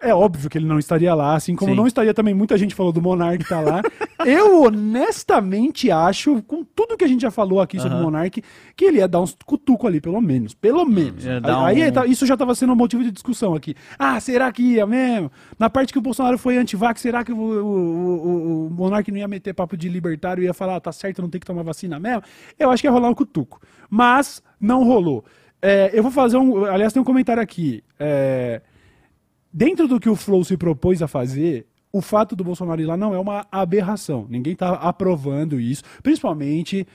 É 0.00 0.14
óbvio 0.14 0.48
que 0.48 0.56
ele 0.56 0.66
não 0.66 0.78
estaria 0.78 1.12
lá, 1.14 1.34
assim 1.34 1.56
como 1.56 1.72
Sim. 1.72 1.76
não 1.76 1.86
estaria 1.86 2.14
também. 2.14 2.32
Muita 2.32 2.56
gente 2.56 2.74
falou 2.74 2.92
do 2.92 3.02
Monark 3.02 3.44
tá 3.48 3.60
lá. 3.60 3.82
Eu 4.24 4.62
honestamente 4.62 5.90
acho, 5.90 6.42
com 6.42 6.64
tudo 6.64 6.96
que 6.96 7.04
a 7.04 7.08
gente 7.08 7.22
já 7.22 7.30
falou 7.30 7.60
aqui 7.60 7.78
sobre 7.78 7.94
o 7.94 7.96
Aham. 7.96 8.04
Monark, 8.04 8.42
que 8.76 8.84
ele 8.84 8.98
ia 8.98 9.08
dar 9.08 9.20
uns 9.20 9.36
cutuco 9.44 9.86
ali, 9.86 10.00
pelo 10.00 10.20
menos. 10.20 10.54
Pelo 10.54 10.84
menos. 10.84 11.24
Ia 11.24 11.40
dar 11.40 11.64
Aí 11.66 11.88
um- 11.88 11.92
tá- 11.92 12.06
isso 12.06 12.26
já 12.26 12.34
estava 12.34 12.54
sendo 12.54 12.72
um 12.72 12.76
motivo 12.76 13.02
de 13.02 13.10
discussão 13.10 13.54
aqui. 13.54 13.74
Ah, 13.98 14.18
será 14.20 14.50
que 14.52 14.62
ia 14.62 14.86
mesmo? 14.86 15.30
Na 15.58 15.68
parte 15.70 15.92
que 15.92 15.98
o 15.98 16.02
Bolsonaro 16.02 16.38
foi 16.38 16.56
antivax, 16.58 17.00
será 17.00 17.24
que 17.24 17.32
o, 17.32 17.36
o, 17.36 17.66
o, 17.66 18.66
o 18.66 18.70
Monark 18.70 19.10
não 19.10 19.18
ia 19.18 19.28
meter 19.28 19.52
papo 19.54 19.76
de 19.76 19.88
libertário 19.88 20.42
e 20.42 20.46
ia 20.46 20.54
falar, 20.54 20.76
ah, 20.76 20.80
tá 20.80 20.92
certo, 20.92 21.22
não 21.22 21.28
tem 21.30 21.40
que 21.40 21.46
tomar 21.46 21.62
vacina 21.62 21.98
mesmo? 21.98 22.22
Eu 22.58 22.70
acho 22.70 22.80
que 22.82 22.86
ia 22.86 22.92
rolar 22.92 23.08
um 23.08 23.14
cutuco. 23.14 23.60
Mas 23.90 24.42
não 24.60 24.84
rolou. 24.84 25.24
É, 25.60 25.90
eu 25.92 26.02
vou 26.04 26.12
fazer 26.12 26.36
um. 26.36 26.64
Aliás, 26.66 26.92
tem 26.92 27.02
um 27.02 27.04
comentário 27.04 27.42
aqui. 27.42 27.82
É, 27.98 28.62
dentro 29.52 29.86
do 29.88 29.98
que 30.00 30.08
o 30.08 30.16
Flow 30.16 30.44
se 30.44 30.56
propôs 30.56 31.02
a 31.02 31.08
fazer, 31.08 31.66
o 31.92 32.00
fato 32.02 32.36
do 32.36 32.44
Bolsonaro 32.44 32.80
ir 32.80 32.86
lá 32.86 32.96
não 32.96 33.14
é 33.14 33.18
uma 33.18 33.46
aberração. 33.50 34.26
Ninguém 34.28 34.52
está 34.52 34.72
aprovando 34.74 35.58
isso, 35.60 35.82
principalmente 36.02 36.86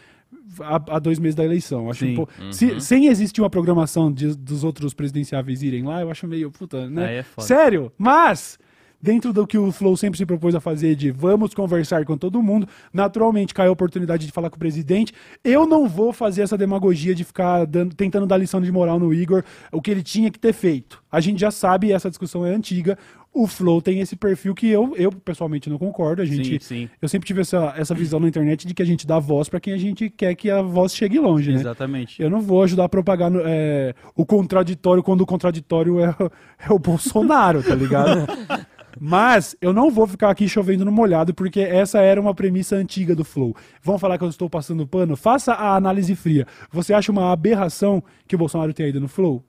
há, 0.59 0.99
dois 0.99 1.17
meses 1.19 1.35
da 1.35 1.43
eleição. 1.43 1.89
Acho 1.89 2.05
um 2.13 2.15
pouco- 2.15 2.33
se- 2.53 2.79
sem 2.81 3.07
existir 3.07 3.41
uma 3.41 3.49
programação 3.49 4.11
de- 4.11 4.35
dos 4.35 4.63
outros 4.63 4.93
presidenciáveis 4.93 5.63
irem 5.63 5.83
lá, 5.83 6.01
eu 6.01 6.11
acho 6.11 6.27
meio 6.27 6.51
puta, 6.51 6.89
né? 6.89 7.15
É. 7.19 7.23
Sério, 7.47 7.91
mas 7.97 8.59
dentro 9.03 9.33
do 9.33 9.45
que 9.45 9.57
o 9.57 9.69
Flow 9.69 9.97
sempre 9.97 10.17
se 10.17 10.25
propôs 10.25 10.55
a 10.55 10.61
fazer 10.61 10.95
de 10.95 11.11
vamos 11.11 11.53
conversar 11.53 12.05
com 12.05 12.17
todo 12.17 12.41
mundo, 12.41 12.65
naturalmente 12.93 13.53
caiu 13.53 13.69
a 13.69 13.73
oportunidade 13.73 14.25
de 14.25 14.31
falar 14.31 14.49
com 14.49 14.55
o 14.55 14.59
presidente. 14.59 15.11
Eu 15.43 15.67
não 15.67 15.89
vou 15.89 16.13
fazer 16.13 16.41
essa 16.41 16.57
demagogia 16.57 17.13
de 17.13 17.25
ficar 17.25 17.65
dando- 17.65 17.93
tentando 17.93 18.25
dar 18.25 18.37
lição 18.37 18.61
de 18.61 18.71
moral 18.71 18.97
no 18.97 19.13
Igor, 19.13 19.43
o 19.73 19.81
que 19.81 19.91
ele 19.91 20.01
tinha 20.01 20.31
que 20.31 20.39
ter 20.39 20.53
feito. 20.53 21.03
A 21.11 21.19
gente 21.19 21.39
já 21.41 21.51
sabe, 21.51 21.91
essa 21.91 22.09
discussão 22.09 22.45
é 22.45 22.53
antiga. 22.55 22.97
O 23.35 23.47
Flow 23.47 23.81
tem 23.81 23.99
esse 23.99 24.15
perfil 24.15 24.53
que 24.53 24.69
eu, 24.69 24.93
eu 24.95 25.11
pessoalmente 25.11 25.67
não 25.67 25.79
concordo. 25.79 26.21
A 26.21 26.25
gente, 26.25 26.59
Sim, 26.63 26.83
sim. 26.85 26.89
Eu 27.01 27.09
sempre 27.09 27.25
tive 27.25 27.41
essa, 27.41 27.73
essa 27.75 27.95
visão 27.95 28.19
na 28.19 28.27
internet 28.27 28.67
de 28.67 28.75
que 28.75 28.81
a 28.83 28.85
gente 28.85 29.07
dá 29.07 29.17
voz 29.17 29.49
para 29.49 29.59
quem 29.59 29.73
a 29.73 29.77
gente 29.77 30.07
quer 30.07 30.35
que 30.35 30.51
a 30.51 30.61
voz 30.61 30.95
chegue 30.95 31.19
longe, 31.19 31.51
né? 31.51 31.59
Exatamente. 31.59 32.21
Eu 32.21 32.29
não 32.29 32.41
vou 32.41 32.61
ajudar 32.61 32.85
a 32.85 32.89
propagar 32.89 33.31
é, 33.43 33.95
o 34.15 34.23
contraditório 34.23 35.01
quando 35.01 35.21
o 35.21 35.25
contraditório 35.25 35.99
é, 35.99 36.15
é 36.69 36.71
o 36.71 36.77
Bolsonaro, 36.77 37.63
tá 37.63 37.73
ligado? 37.73 38.27
Mas 38.99 39.55
eu 39.61 39.73
não 39.73 39.89
vou 39.89 40.07
ficar 40.07 40.29
aqui 40.29 40.47
chovendo 40.47 40.85
no 40.85 40.91
molhado, 40.91 41.33
porque 41.33 41.59
essa 41.61 41.99
era 41.99 42.19
uma 42.19 42.33
premissa 42.33 42.75
antiga 42.75 43.15
do 43.15 43.23
Flow. 43.23 43.55
Vão 43.81 43.97
falar 43.97 44.17
que 44.17 44.23
eu 44.23 44.29
estou 44.29 44.49
passando 44.49 44.87
pano? 44.87 45.15
Faça 45.15 45.53
a 45.53 45.75
análise 45.75 46.15
fria. 46.15 46.45
Você 46.71 46.93
acha 46.93 47.11
uma 47.11 47.31
aberração 47.31 48.03
que 48.27 48.35
o 48.35 48.37
Bolsonaro 48.37 48.73
tenha 48.73 48.89
ido 48.89 48.99
no 48.99 49.07
Flow? 49.07 49.43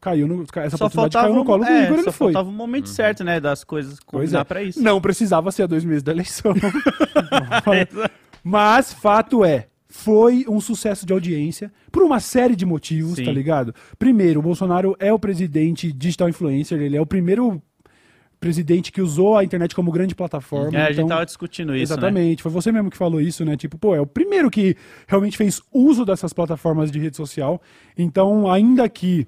Caiu 0.00 0.28
no, 0.28 0.42
essa 0.42 0.76
Só 0.76 0.86
oportunidade 0.86 0.94
faltava, 0.94 1.24
caiu 1.24 1.34
no 1.34 1.42
um- 1.42 1.44
colo 1.44 1.64
do 1.64 1.70
é, 1.70 1.84
Igor, 1.84 1.94
ele 1.94 2.04
só 2.04 2.12
foi. 2.12 2.32
faltava 2.32 2.48
um 2.48 2.56
momento 2.56 2.88
certo, 2.88 3.24
né, 3.24 3.40
das 3.40 3.64
coisas 3.64 3.98
combinar 3.98 4.40
é. 4.40 4.44
pra 4.44 4.62
isso. 4.62 4.80
Não 4.80 5.00
precisava 5.00 5.50
ser 5.50 5.64
a 5.64 5.66
dois 5.66 5.84
meses 5.84 6.04
da 6.04 6.12
eleição. 6.12 6.54
Mas 8.44 8.92
fato 8.92 9.44
é, 9.44 9.66
foi 9.88 10.44
um 10.48 10.60
sucesso 10.60 11.04
de 11.04 11.12
audiência 11.12 11.72
por 11.90 12.02
uma 12.02 12.20
série 12.20 12.54
de 12.54 12.64
motivos, 12.64 13.16
Sim. 13.16 13.24
tá 13.24 13.32
ligado? 13.32 13.74
Primeiro, 13.98 14.38
o 14.40 14.42
Bolsonaro 14.42 14.94
é 15.00 15.12
o 15.12 15.18
presidente 15.18 15.92
digital 15.92 16.28
influencer, 16.28 16.80
ele 16.80 16.96
é 16.96 17.00
o 17.00 17.06
primeiro 17.06 17.60
presidente 18.40 18.92
que 18.92 19.00
usou 19.02 19.36
a 19.36 19.44
internet 19.44 19.74
como 19.74 19.90
grande 19.90 20.14
plataforma. 20.14 20.78
É, 20.78 20.82
a 20.82 20.86
gente 20.86 20.96
então- 20.96 21.08
tava 21.08 21.26
discutindo 21.26 21.74
isso, 21.74 21.92
né? 21.92 21.98
Exatamente, 21.98 22.42
foi 22.42 22.52
você 22.52 22.70
mesmo 22.70 22.90
que 22.90 22.96
falou 22.96 23.20
isso, 23.20 23.44
né? 23.44 23.56
Tipo, 23.56 23.76
pô, 23.78 23.94
é 23.94 24.00
o 24.00 24.06
primeiro 24.06 24.50
que 24.50 24.76
realmente 25.06 25.36
fez 25.36 25.60
uso 25.72 26.04
dessas 26.04 26.32
plataformas 26.32 26.90
de 26.90 26.98
rede 26.98 27.16
social. 27.16 27.60
Então, 27.96 28.50
ainda 28.50 28.88
que 28.88 29.26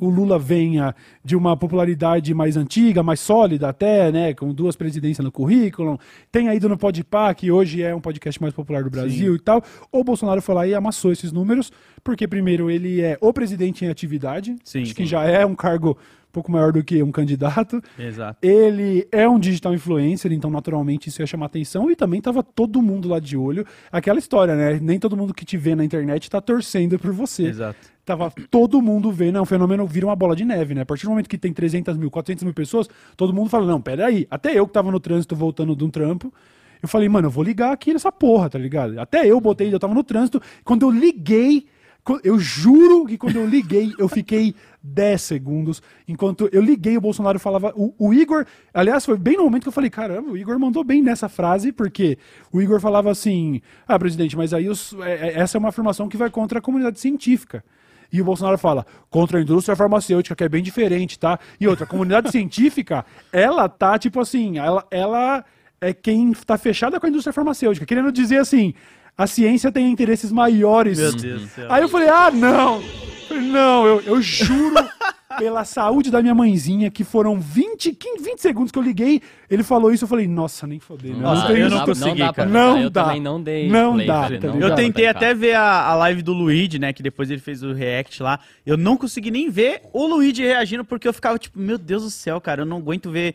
o 0.00 0.08
Lula 0.08 0.36
venha 0.36 0.96
de 1.24 1.36
uma 1.36 1.56
popularidade 1.56 2.34
mais 2.34 2.56
antiga, 2.56 3.04
mais 3.04 3.20
sólida 3.20 3.68
até, 3.68 4.10
né, 4.10 4.34
com 4.34 4.52
duas 4.52 4.74
presidências 4.74 5.24
no 5.24 5.30
currículo, 5.30 5.96
tenha 6.30 6.52
ido 6.54 6.68
no 6.68 6.76
Podpah, 6.76 7.32
que 7.34 7.52
hoje 7.52 7.82
é 7.82 7.94
um 7.94 8.00
podcast 8.00 8.40
mais 8.42 8.52
popular 8.52 8.82
do 8.82 8.90
Brasil 8.90 9.36
e 9.36 9.38
tal, 9.38 9.62
o 9.92 10.02
Bolsonaro 10.02 10.42
foi 10.42 10.54
lá 10.56 10.66
e 10.66 10.74
amassou 10.74 11.12
esses 11.12 11.30
números, 11.30 11.70
porque 12.02 12.26
primeiro 12.26 12.68
ele 12.68 13.00
é 13.00 13.16
o 13.20 13.32
presidente 13.32 13.84
em 13.84 13.88
atividade, 13.90 14.56
Sim, 14.64 14.82
acho 14.82 14.94
que 14.94 15.02
sim. 15.02 15.08
já 15.08 15.22
é 15.24 15.46
um 15.46 15.54
cargo 15.54 15.96
pouco 16.32 16.50
maior 16.50 16.72
do 16.72 16.82
que 16.82 17.02
um 17.02 17.12
candidato, 17.12 17.82
Exato. 17.98 18.38
ele 18.42 19.06
é 19.12 19.28
um 19.28 19.38
digital 19.38 19.74
influencer, 19.74 20.32
então 20.32 20.50
naturalmente 20.50 21.08
isso 21.08 21.20
ia 21.20 21.26
chamar 21.26 21.46
atenção 21.46 21.90
e 21.90 21.94
também 21.94 22.20
tava 22.20 22.42
todo 22.42 22.80
mundo 22.80 23.08
lá 23.08 23.20
de 23.20 23.36
olho. 23.36 23.66
Aquela 23.90 24.18
história, 24.18 24.56
né? 24.56 24.80
Nem 24.80 24.98
todo 24.98 25.16
mundo 25.16 25.34
que 25.34 25.44
te 25.44 25.56
vê 25.56 25.74
na 25.74 25.84
internet 25.84 26.30
tá 26.30 26.40
torcendo 26.40 26.98
por 26.98 27.12
você. 27.12 27.44
Exato. 27.44 27.92
Tava 28.04 28.32
todo 28.50 28.82
mundo 28.82 29.12
vendo, 29.12 29.38
é 29.38 29.40
um 29.40 29.44
fenômeno, 29.44 29.86
vira 29.86 30.06
uma 30.06 30.16
bola 30.16 30.34
de 30.34 30.44
neve, 30.44 30.74
né? 30.74 30.80
A 30.80 30.86
partir 30.86 31.04
do 31.04 31.10
momento 31.10 31.28
que 31.28 31.38
tem 31.38 31.52
300 31.52 31.96
mil, 31.96 32.10
400 32.10 32.42
mil 32.42 32.54
pessoas, 32.54 32.88
todo 33.16 33.32
mundo 33.32 33.48
fala, 33.48 33.66
não, 33.66 33.80
peraí. 33.80 34.26
Até 34.28 34.58
eu 34.58 34.66
que 34.66 34.72
tava 34.72 34.90
no 34.90 34.98
trânsito 34.98 35.36
voltando 35.36 35.76
de 35.76 35.84
um 35.84 35.90
trampo, 35.90 36.32
eu 36.82 36.88
falei, 36.88 37.08
mano, 37.08 37.28
eu 37.28 37.30
vou 37.30 37.44
ligar 37.44 37.72
aqui 37.72 37.92
nessa 37.92 38.10
porra, 38.10 38.50
tá 38.50 38.58
ligado? 38.58 38.98
Até 38.98 39.24
eu 39.24 39.40
botei, 39.40 39.72
eu 39.72 39.78
tava 39.78 39.94
no 39.94 40.02
trânsito, 40.02 40.42
quando 40.64 40.82
eu 40.82 40.90
liguei, 40.90 41.66
eu 42.24 42.38
juro 42.38 43.06
que 43.06 43.16
quando 43.16 43.36
eu 43.36 43.46
liguei, 43.46 43.92
eu 43.96 44.08
fiquei 44.08 44.54
10 44.82 45.22
segundos. 45.22 45.80
Enquanto 46.08 46.48
eu 46.52 46.60
liguei, 46.60 46.96
o 46.96 47.00
Bolsonaro 47.00 47.38
falava. 47.38 47.72
O, 47.76 47.94
o 47.96 48.12
Igor, 48.12 48.44
aliás, 48.74 49.04
foi 49.06 49.16
bem 49.16 49.36
no 49.36 49.44
momento 49.44 49.62
que 49.62 49.68
eu 49.68 49.72
falei: 49.72 49.88
caramba, 49.88 50.30
o 50.32 50.36
Igor 50.36 50.58
mandou 50.58 50.82
bem 50.82 51.00
nessa 51.00 51.28
frase, 51.28 51.70
porque 51.70 52.18
o 52.52 52.60
Igor 52.60 52.80
falava 52.80 53.10
assim: 53.10 53.60
ah, 53.86 53.98
presidente, 53.98 54.36
mas 54.36 54.52
aí 54.52 54.68
os- 54.68 54.94
é- 55.00 55.28
é- 55.28 55.38
essa 55.40 55.56
é 55.56 55.60
uma 55.60 55.68
afirmação 55.68 56.08
que 56.08 56.16
vai 56.16 56.28
contra 56.28 56.58
a 56.58 56.62
comunidade 56.62 56.98
científica. 56.98 57.64
E 58.12 58.20
o 58.20 58.24
Bolsonaro 58.24 58.58
fala 58.58 58.84
contra 59.08 59.38
a 59.38 59.42
indústria 59.42 59.74
farmacêutica, 59.76 60.34
que 60.34 60.44
é 60.44 60.48
bem 60.48 60.62
diferente, 60.62 61.18
tá? 61.18 61.38
E 61.58 61.66
outra, 61.68 61.84
a 61.84 61.88
comunidade 61.88 62.30
científica, 62.32 63.06
ela 63.32 63.68
tá 63.68 63.96
tipo 63.98 64.20
assim, 64.20 64.58
ela, 64.58 64.84
ela 64.90 65.44
é 65.80 65.92
quem 65.94 66.32
tá 66.32 66.58
fechada 66.58 66.98
com 67.00 67.06
a 67.06 67.08
indústria 67.08 67.32
farmacêutica, 67.32 67.86
querendo 67.86 68.12
dizer 68.12 68.38
assim, 68.38 68.74
A 69.16 69.26
ciência 69.26 69.70
tem 69.70 69.90
interesses 69.90 70.32
maiores. 70.32 70.98
Meu 70.98 71.12
Deus 71.14 71.42
do 71.42 71.48
céu. 71.48 71.66
Aí 71.70 71.82
eu 71.82 71.88
falei, 71.88 72.08
ah, 72.08 72.30
não! 72.30 72.82
Não, 73.30 73.86
eu, 73.86 74.00
eu 74.02 74.22
juro 74.22 74.74
pela 75.38 75.64
saúde 75.64 76.10
da 76.10 76.20
minha 76.20 76.34
mãezinha 76.34 76.90
que 76.90 77.04
foram 77.04 77.40
20, 77.40 77.92
15, 77.94 78.22
20 78.22 78.38
segundos 78.38 78.70
que 78.72 78.78
eu 78.78 78.82
liguei, 78.82 79.22
ele 79.48 79.62
falou 79.62 79.92
isso, 79.92 80.04
eu 80.04 80.08
falei, 80.08 80.26
nossa, 80.28 80.66
nem 80.66 80.78
fodei. 80.78 81.12
né? 81.12 81.20
Nossa, 81.20 81.46
tenho 81.46 81.58
eu 81.60 81.70
não 81.70 81.84
consegui, 81.84 82.18
dá 82.18 82.32
pra 82.32 82.44
cara. 82.44 82.50
Não 82.50 82.78
eu 82.78 82.90
dá. 82.90 83.14
não 83.16 83.42
dei 83.42 83.68
Não 83.68 83.94
play, 83.94 84.06
dá, 84.06 84.28
velho, 84.28 84.40
tá 84.40 84.48
não? 84.48 84.60
Eu 84.60 84.68
dá 84.68 84.74
tentei 84.74 85.06
até 85.06 85.32
ver 85.34 85.54
a, 85.54 85.86
a 85.86 85.94
live 85.94 86.22
do 86.22 86.32
Luigi, 86.32 86.78
né? 86.78 86.92
Que 86.92 87.02
depois 87.02 87.30
ele 87.30 87.40
fez 87.40 87.62
o 87.62 87.72
react 87.72 88.22
lá. 88.22 88.38
Eu 88.66 88.76
não 88.76 88.96
consegui 88.96 89.30
nem 89.30 89.48
ver 89.48 89.82
o 89.92 90.06
Luigi 90.06 90.42
reagindo, 90.42 90.84
porque 90.84 91.08
eu 91.08 91.12
ficava 91.12 91.38
tipo, 91.38 91.58
meu 91.58 91.78
Deus 91.78 92.02
do 92.02 92.10
céu, 92.10 92.40
cara, 92.40 92.62
eu 92.62 92.66
não 92.66 92.76
aguento 92.78 93.10
ver 93.10 93.34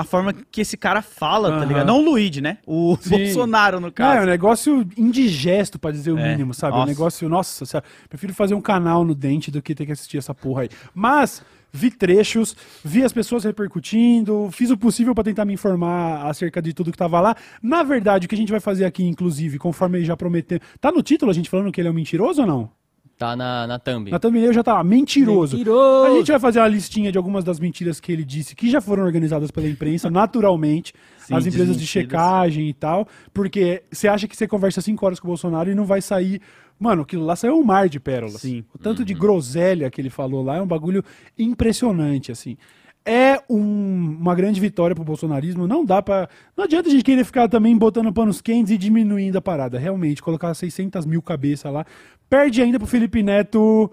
a 0.00 0.04
forma 0.04 0.32
que 0.32 0.60
esse 0.60 0.76
cara 0.76 1.00
fala, 1.02 1.48
tá 1.50 1.56
Aham. 1.56 1.64
ligado? 1.66 1.86
Não 1.86 2.00
o 2.00 2.04
Luigi, 2.04 2.40
né? 2.40 2.58
O 2.66 2.96
Sim. 3.00 3.10
Bolsonaro, 3.18 3.76
no 3.80 3.82
Não, 3.82 3.86
é 3.88 3.90
um 3.90 3.92
caso. 3.92 4.26
negócio 4.26 4.86
indigesto, 4.96 5.78
pra 5.78 5.90
dizer 5.90 6.12
o 6.12 6.18
É, 6.18 6.30
mínimo, 6.32 6.52
sabe? 6.54 6.72
É 6.72 6.76
um 6.76 6.80
nossa. 6.80 6.90
negócio, 6.92 7.28
nossa, 7.28 7.64
senhora, 7.66 7.86
prefiro 8.08 8.34
fazer 8.34 8.54
um 8.54 8.60
canal 8.60 9.04
no 9.04 9.14
dente 9.14 9.50
do 9.50 9.62
que 9.62 9.74
ter 9.74 9.86
que 9.86 9.92
assistir 9.92 10.18
essa 10.18 10.34
porra 10.34 10.62
aí. 10.62 10.68
Mas 10.94 11.42
vi 11.72 11.90
trechos, 11.90 12.56
vi 12.84 13.02
as 13.02 13.12
pessoas 13.12 13.44
repercutindo, 13.44 14.48
fiz 14.52 14.70
o 14.70 14.76
possível 14.78 15.14
pra 15.14 15.24
tentar 15.24 15.44
me 15.44 15.52
informar 15.52 16.26
acerca 16.26 16.60
de 16.62 16.72
tudo 16.72 16.90
que 16.92 16.98
tava 16.98 17.20
lá. 17.20 17.36
Na 17.62 17.82
verdade, 17.82 18.26
o 18.26 18.28
que 18.28 18.34
a 18.34 18.38
gente 18.38 18.50
vai 18.50 18.60
fazer 18.60 18.84
aqui, 18.84 19.04
inclusive, 19.04 19.58
conforme 19.58 19.98
ele 19.98 20.04
já 20.04 20.16
prometeu. 20.16 20.58
Tá 20.80 20.90
no 20.92 21.02
título 21.02 21.30
a 21.30 21.34
gente 21.34 21.50
falando 21.50 21.70
que 21.72 21.80
ele 21.80 21.88
é 21.88 21.90
um 21.90 21.94
mentiroso 21.94 22.40
ou 22.42 22.46
não? 22.46 22.70
Tá 23.18 23.34
na, 23.34 23.66
na 23.66 23.78
thumb. 23.78 24.10
Na 24.10 24.18
thumbnail 24.18 24.52
já 24.52 24.62
tá 24.62 24.82
mentiroso. 24.84 25.56
Mentiroso! 25.56 26.12
A 26.12 26.18
gente 26.18 26.30
vai 26.30 26.38
fazer 26.38 26.58
uma 26.58 26.68
listinha 26.68 27.10
de 27.10 27.16
algumas 27.16 27.42
das 27.44 27.58
mentiras 27.58 27.98
que 27.98 28.12
ele 28.12 28.24
disse 28.24 28.54
que 28.54 28.70
já 28.70 28.78
foram 28.78 29.04
organizadas 29.04 29.50
pela 29.50 29.66
imprensa, 29.66 30.08
naturalmente. 30.10 30.92
Sim, 31.18 31.34
as 31.34 31.46
empresas 31.46 31.78
de 31.78 31.86
checagem 31.86 32.68
e 32.68 32.74
tal. 32.74 33.08
Porque 33.32 33.84
você 33.90 34.06
acha 34.06 34.28
que 34.28 34.36
você 34.36 34.46
conversa 34.46 34.82
cinco 34.82 35.06
horas 35.06 35.18
com 35.18 35.28
o 35.28 35.30
Bolsonaro 35.30 35.70
e 35.70 35.74
não 35.74 35.86
vai 35.86 36.02
sair. 36.02 36.42
Mano, 36.78 37.02
aquilo 37.02 37.24
lá 37.24 37.34
saiu 37.34 37.58
um 37.58 37.64
mar 37.64 37.88
de 37.88 37.98
pérolas. 37.98 38.42
Sim. 38.42 38.62
O 38.74 38.78
tanto 38.78 39.02
de 39.02 39.14
groselha 39.14 39.90
que 39.90 39.98
ele 39.98 40.10
falou 40.10 40.44
lá 40.44 40.56
é 40.56 40.60
um 40.60 40.66
bagulho 40.66 41.02
impressionante, 41.38 42.30
assim. 42.30 42.58
É 43.06 43.40
um- 43.48 44.16
uma 44.20 44.34
grande 44.34 44.60
vitória 44.60 44.94
pro 44.96 45.04
bolsonarismo. 45.04 45.66
Não 45.68 45.84
dá 45.84 46.02
pra. 46.02 46.28
Não 46.56 46.64
adianta 46.64 46.88
a 46.88 46.92
gente 46.92 47.04
querer 47.04 47.24
ficar 47.24 47.48
também 47.48 47.76
botando 47.78 48.12
panos 48.12 48.40
quentes 48.40 48.72
e 48.72 48.76
diminuindo 48.76 49.38
a 49.38 49.40
parada. 49.40 49.78
Realmente, 49.78 50.20
colocar 50.20 50.52
600 50.54 51.06
mil 51.06 51.22
cabeças 51.22 51.72
lá. 51.72 51.86
Perde 52.28 52.60
ainda 52.60 52.78
pro 52.78 52.88
Felipe 52.88 53.22
Neto. 53.22 53.90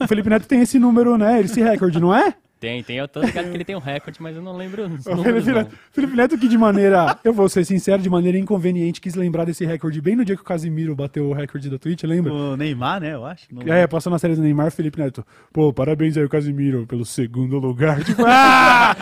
O 0.00 0.06
Felipe 0.08 0.30
Neto 0.30 0.46
tem 0.48 0.60
esse 0.62 0.78
número, 0.78 1.18
né? 1.18 1.40
Esse 1.42 1.60
recorde, 1.60 2.00
não 2.00 2.14
é? 2.14 2.34
Tem, 2.60 2.82
tem. 2.82 2.96
Eu 2.96 3.06
tô 3.06 3.20
ligado 3.20 3.48
que 3.50 3.56
ele 3.56 3.64
tem 3.64 3.76
um 3.76 3.80
recorde, 3.80 4.20
mas 4.20 4.34
eu 4.34 4.42
não 4.42 4.56
lembro 4.56 4.82
os 4.86 5.06
O 5.06 5.14
números, 5.14 5.44
Felipe, 5.44 5.50
não. 5.50 5.58
Neto, 5.68 5.78
Felipe 5.92 6.16
Neto 6.16 6.38
que 6.38 6.48
de 6.48 6.58
maneira, 6.58 7.16
eu 7.22 7.32
vou 7.32 7.48
ser 7.48 7.64
sincero, 7.64 8.02
de 8.02 8.10
maneira 8.10 8.36
inconveniente, 8.36 9.00
quis 9.00 9.14
lembrar 9.14 9.44
desse 9.44 9.64
recorde 9.64 10.00
bem 10.00 10.16
no 10.16 10.24
dia 10.24 10.34
que 10.34 10.42
o 10.42 10.44
Casimiro 10.44 10.94
bateu 10.96 11.26
o 11.28 11.32
recorde 11.32 11.70
da 11.70 11.78
Twitch, 11.78 12.02
lembra? 12.04 12.32
O 12.32 12.56
Neymar, 12.56 13.00
né? 13.00 13.14
Eu 13.14 13.24
acho. 13.24 13.46
Não- 13.52 13.62
É, 13.72 13.86
passou 13.86 14.10
na 14.10 14.18
série 14.18 14.34
do 14.34 14.42
Neymar, 14.42 14.70
Felipe 14.72 14.98
Neto. 14.98 15.24
Pô, 15.52 15.72
parabéns 15.72 16.16
aí, 16.16 16.24
o 16.24 16.28
Casimiro, 16.28 16.84
pelo 16.86 17.04
segundo 17.04 17.58
lugar. 17.58 18.02
Tipo, 18.04 18.22
ah! 18.26 18.96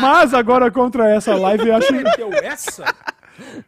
Mas 0.00 0.32
agora 0.34 0.70
contra 0.70 1.08
essa 1.10 1.34
live, 1.34 1.68
eu 1.68 1.76
acho. 1.76 1.94
essa? 2.44 2.84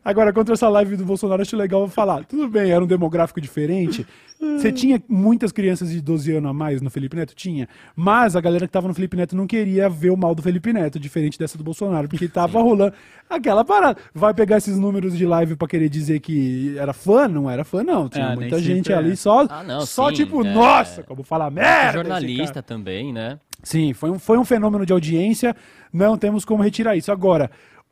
Agora, 0.04 0.32
contra 0.32 0.54
essa 0.54 0.68
live 0.68 0.96
do 0.96 1.04
Bolsonaro, 1.04 1.40
eu 1.40 1.42
acho 1.42 1.56
legal 1.56 1.86
falar. 1.88 2.24
Tudo 2.24 2.48
bem, 2.48 2.70
era 2.70 2.82
um 2.82 2.86
demográfico 2.86 3.40
diferente. 3.40 4.06
Você 4.38 4.70
tinha 4.70 5.02
muitas 5.08 5.50
crianças 5.50 5.90
de 5.90 6.00
12 6.00 6.32
anos 6.36 6.50
a 6.50 6.52
mais 6.52 6.82
no 6.82 6.90
Felipe 6.90 7.16
Neto? 7.16 7.34
Tinha. 7.34 7.66
Mas 7.94 8.36
a 8.36 8.40
galera 8.40 8.66
que 8.66 8.72
tava 8.72 8.86
no 8.86 8.92
Felipe 8.94 9.16
Neto 9.16 9.34
não 9.34 9.46
queria 9.46 9.88
ver 9.88 10.10
o 10.10 10.16
mal 10.16 10.34
do 10.34 10.42
Felipe 10.42 10.72
Neto, 10.74 11.00
diferente 11.00 11.38
dessa 11.38 11.56
do 11.56 11.64
Bolsonaro, 11.64 12.06
porque 12.08 12.28
tava 12.28 12.60
rolando 12.60 12.92
aquela 13.30 13.64
parada. 13.64 13.98
Vai 14.14 14.34
pegar 14.34 14.58
esses 14.58 14.76
números 14.78 15.16
de 15.16 15.24
live 15.24 15.56
pra 15.56 15.66
querer 15.66 15.88
dizer 15.88 16.20
que 16.20 16.76
era 16.78 16.92
fã? 16.92 17.26
Não 17.26 17.50
era 17.50 17.64
fã, 17.64 17.82
não. 17.82 18.08
Tinha 18.08 18.28
nem 18.28 18.36
muita 18.36 18.58
gente 18.60 18.92
é. 18.92 18.94
ali 18.94 19.16
só, 19.16 19.46
Ah, 19.48 19.62
não, 19.62 19.86
só 19.86 20.10
sim, 20.10 20.16
tipo, 20.16 20.44
é. 20.44 20.52
nossa, 20.52 21.02
como 21.02 21.22
fala 21.22 21.50
merda. 21.50 21.86
esse 21.86 21.94
jornalista 21.94 22.62
também, 22.62 23.12
né? 23.12 23.38
Sim, 23.62 23.94
foi 23.94 24.10
um, 24.10 24.18
foi 24.18 24.38
um 24.38 24.44
fenômeno 24.44 24.84
de 24.84 24.92
audiência, 24.92 25.56
não 25.92 26.16
temos 26.18 26.44
como 26.44 26.62
retirar 26.62 26.94
isso. 26.94 27.10
Agora, 27.10 27.50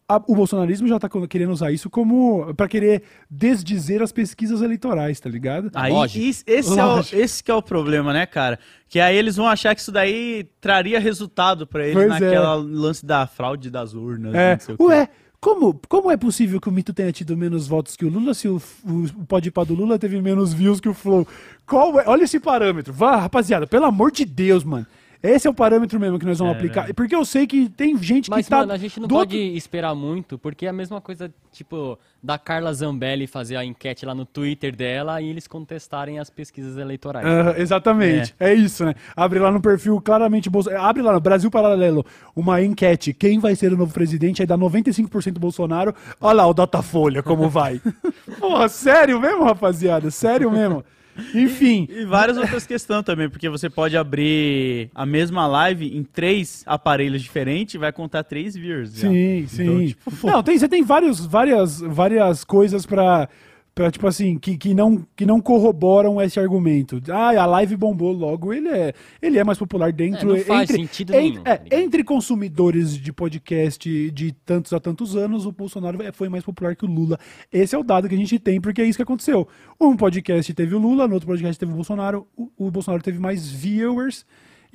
a- 0.09 0.23
o 0.29 0.35
bolsonarismo 0.35 0.87
já 0.87 0.99
tá 0.99 1.09
co- 1.09 1.27
querendo 1.27 1.53
usar 1.53 1.73
isso 1.73 1.89
como 1.89 2.53
para 2.55 2.69
querer 2.69 3.03
desdizer 3.31 4.03
as 4.03 4.13
pesquisas 4.13 4.61
eleitorais, 4.63 5.19
tá 5.19 5.29
ligado? 5.31 5.71
Aí, 5.75 5.93
Lógico. 5.93 6.25
is- 6.25 6.45
esse, 6.47 6.79
é 6.79 6.85
o, 6.85 7.01
esse 7.01 7.43
que 7.43 7.51
é 7.51 7.55
o 7.55 7.63
problema, 7.63 8.13
né, 8.13 8.27
cara? 8.27 8.59
Que 8.89 9.01
aí 9.01 9.17
eles 9.17 9.37
vão 9.37 9.47
achar 9.49 9.75
que 9.75 9.81
isso 9.81 9.91
daí 9.93 10.47
traria 10.61 11.01
resultado 11.01 11.67
pra 11.67 11.83
eles 11.85 11.95
Pois 11.95 12.09
naquela 12.09 12.55
lance 12.55 13.05
da 13.05 13.27
fraude 13.27 13.71
das 13.71 13.95
urnas. 13.95 14.35
É, 14.35 14.53
não 14.53 14.61
sei 14.61 14.75
o 14.75 14.79
quê. 14.79 14.85
ué, 14.85 15.09
como, 15.41 15.81
como 15.89 16.11
é 16.11 16.17
possível 16.17 16.61
que 16.61 16.69
o 16.69 16.73
Mito 16.73 16.93
tenha 16.95 17.13
tido 17.13 17.37
menos 17.37 17.67
votos 17.67 17.97
que 17.97 18.05
o 18.05 18.09
Lula 18.09 18.33
se 18.35 18.49
o, 18.49 18.61
o, 18.85 19.05
o 19.21 19.27
Podpah 19.27 19.65
do 19.65 19.75
Lula 19.75 19.99
teve 19.99 20.21
menos 20.21 20.53
views 20.55 20.81
que 20.81 20.89
o 20.89 20.95
Flow? 20.95 21.27
Qual 21.67 21.99
é? 22.01 22.05
Olha 22.07 22.25
esse 22.25 22.39
parâmetro. 22.41 22.93
Vá, 22.93 23.17
rapaziada, 23.17 23.67
pelo 23.67 23.85
amor 23.87 24.11
de 24.13 24.25
Deus, 24.25 24.65
mano. 24.65 24.87
Esse 25.27 25.47
é 25.47 25.51
o 25.51 25.55
parâmetro 25.55 25.99
mesmo 25.99 26.19
que 26.19 26.27
nós 26.27 26.39
vamos 26.39 26.53
É, 26.55 26.57
aplicar. 26.57 26.93
Porque 26.95 27.15
eu 27.17 27.25
sei 27.25 27.47
que 27.47 27.69
tem 27.71 27.97
gente 27.97 28.29
Mas, 28.29 28.45
que 28.45 28.51
tá. 28.51 28.59
mano, 28.59 28.73
a 28.73 28.77
gente 28.77 29.01
não 29.01 29.09
do 29.09 29.15
pode 29.15 29.37
outro- 29.39 29.57
esperar 29.57 29.95
muito, 29.95 30.37
porque 30.39 30.67
é 30.67 30.69
a 30.69 30.73
mesma 30.73 31.01
coisa, 31.01 31.33
tipo, 31.51 31.99
da 32.23 32.37
Carla 32.39 32.73
Zambelli 32.75 33.27
fazer 33.27 33.57
a 33.57 33.65
enquete 33.65 34.05
lá 34.05 34.15
no 34.15 34.27
Twitter 34.27 34.77
dela 34.77 35.23
e 35.23 35.29
eles 35.31 35.47
contestarem 35.47 36.19
as 36.19 36.29
pesquisas 36.29 36.77
eleitorais. 36.77 37.27
Aham, 37.27 37.55
exatamente. 37.57 38.35
É. 38.39 38.53
isso, 38.53 38.85
né? 38.85 38.95
Abre 39.17 39.39
lá 39.39 39.51
no 39.51 39.61
perfil 39.63 39.99
claramente 40.01 40.51
Bolso- 40.51 40.71
Abre 40.71 41.01
lá 41.03 41.13
no 41.15 41.21
Brasil 41.21 41.51
Paralelo 41.51 42.05
uma 42.37 42.61
enquete. 42.63 43.15
Quem 43.15 43.39
vai 43.39 43.57
ser 43.57 43.73
o 43.73 43.77
novo 43.79 43.95
presidente? 43.95 44.43
Aí 44.43 44.47
dá 44.47 44.59
95% 44.59 45.39
Bolsonaro. 45.41 45.95
Olha 46.21 46.35
lá 46.37 46.47
o 46.47 46.53
Datafolha 46.53 47.23
como 47.23 47.49
vai. 47.49 47.81
Porra, 48.39 48.69
sério 48.69 49.19
mesmo, 49.19 49.45
rapaziada? 49.45 50.11
Sério 50.11 50.51
mesmo. 50.51 50.85
Enfim. 51.35 51.87
E 51.91 52.05
várias 52.05 52.37
outras 52.37 52.67
questões 52.67 53.05
também, 53.05 53.29
porque 53.29 53.49
você 53.49 53.71
pode 53.71 53.97
abrir 53.97 54.91
a 54.95 55.07
mesma 55.07 55.47
live 55.47 55.97
em 55.97 56.03
três 56.03 56.63
aparelhos 56.67 57.23
diferentes 57.23 57.75
e 57.75 57.79
vai 57.79 57.93
contar 57.93 58.25
três 58.25 58.55
views. 58.55 58.95
já. 58.95 59.09
Sim, 59.09 59.47
sim. 59.49 59.63
Então, 59.63 59.87
tipo, 59.87 60.27
Não, 60.27 60.43
tem, 60.43 60.59
você 60.59 60.69
tem 60.69 60.83
vários, 60.83 61.25
várias, 61.25 61.81
várias 61.81 62.45
coisas 62.45 62.85
pra, 62.87 63.29
pra 63.75 63.91
tipo 63.91 64.07
assim, 64.07 64.39
que, 64.39 64.57
que, 64.57 64.73
não, 64.73 65.05
que 65.17 65.27
não 65.27 65.41
corroboram 65.41 66.23
esse 66.23 66.39
argumento. 66.39 67.03
Ah, 67.09 67.31
a 67.31 67.45
live 67.47 67.77
bombou 67.77 68.13
logo, 68.13 68.53
ele 68.53 68.69
é, 68.69 68.93
ele 69.21 69.39
é 69.39 69.43
mais 69.43 69.59
popular 69.59 69.93
dentro... 69.93 70.35
É, 70.35 70.39
não 70.39 70.45
faz 70.45 70.71
entre, 70.71 70.83
sentido 70.83 71.13
en- 71.15 71.17
nenhum, 71.17 71.43
é, 71.45 71.57
tá 71.57 71.77
entre 71.77 72.05
consumidores 72.05 72.97
de 72.97 73.13
podcast 73.13 74.11
de 74.13 74.33
tantos 74.45 74.73
a 74.73 74.79
tantos 74.79 75.17
anos, 75.17 75.45
o 75.45 75.51
Bolsonaro 75.53 76.03
é- 76.03 76.13
foi 76.13 76.29
mais 76.29 76.45
popular 76.45 76.77
que 76.77 76.85
o 76.85 76.89
Lula. 76.89 77.19
Esse 77.53 77.75
é 77.75 77.79
o 77.79 77.83
dado 77.83 78.09
que 78.09 78.15
a 78.15 78.19
gente 78.19 78.39
tem, 78.39 78.61
porque 78.61 78.81
é 78.81 78.85
isso 78.85 78.99
que 78.99 79.03
aconteceu. 79.03 79.49
Um 79.81 79.97
podcast 79.97 80.55
teve 80.55 80.75
o 80.75 80.79
Lula, 80.79 81.09
no 81.09 81.15
outro 81.15 81.27
podcast 81.27 81.59
teve 81.59 81.73
o 81.73 81.75
Bolsonaro, 81.75 82.27
o, 82.37 82.51
o 82.57 82.71
Bolsonaro 82.71 83.03
teve 83.03 83.19
mais 83.19 83.51
viewers... 83.51 84.25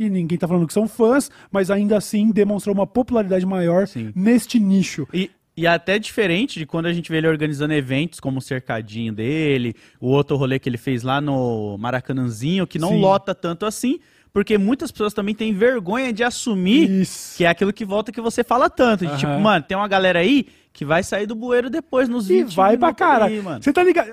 E 0.01 0.09
ninguém 0.09 0.37
tá 0.37 0.47
falando 0.47 0.65
que 0.65 0.71
são 0.71 0.87
fãs, 0.87 1.29
mas 1.51 1.69
ainda 1.69 1.97
assim 1.97 2.31
demonstrou 2.31 2.73
uma 2.73 2.87
popularidade 2.87 3.45
maior 3.45 3.85
Sim. 3.85 4.13
neste 4.15 4.57
nicho. 4.57 5.05
E, 5.13 5.29
e 5.59 5.67
até 5.67 5.99
diferente 5.99 6.57
de 6.57 6.65
quando 6.65 6.85
a 6.85 6.93
gente 6.93 7.11
vê 7.11 7.17
ele 7.17 7.27
organizando 7.27 7.73
eventos, 7.73 8.19
como 8.21 8.39
o 8.39 8.41
cercadinho 8.41 9.11
dele, 9.11 9.75
o 9.99 10.07
outro 10.07 10.37
rolê 10.37 10.57
que 10.57 10.69
ele 10.69 10.77
fez 10.77 11.03
lá 11.03 11.19
no 11.19 11.77
Maracanãzinho, 11.77 12.65
que 12.65 12.79
não 12.79 12.91
Sim. 12.91 13.01
lota 13.01 13.35
tanto 13.35 13.65
assim, 13.65 13.99
porque 14.31 14.57
muitas 14.57 14.89
pessoas 14.89 15.13
também 15.13 15.35
têm 15.35 15.53
vergonha 15.53 16.13
de 16.13 16.23
assumir 16.23 16.89
Isso. 17.01 17.35
que 17.35 17.43
é 17.43 17.49
aquilo 17.49 17.73
que 17.73 17.83
volta 17.83 18.09
que 18.09 18.21
você 18.21 18.41
fala 18.41 18.69
tanto. 18.69 19.01
De, 19.01 19.07
Aham. 19.11 19.17
Tipo, 19.17 19.39
mano, 19.39 19.65
tem 19.67 19.75
uma 19.75 19.87
galera 19.89 20.19
aí 20.19 20.47
que 20.71 20.85
vai 20.85 21.03
sair 21.03 21.25
do 21.25 21.35
bueiro 21.35 21.69
depois 21.69 22.07
nos 22.07 22.29
E 22.29 22.35
vídeos. 22.35 22.55
vai 22.55 22.77
pra 22.77 22.93
cara. 22.93 23.25
Aí. 23.25 23.41
Você 23.41 23.73
tá 23.73 23.83
ligado? 23.83 24.07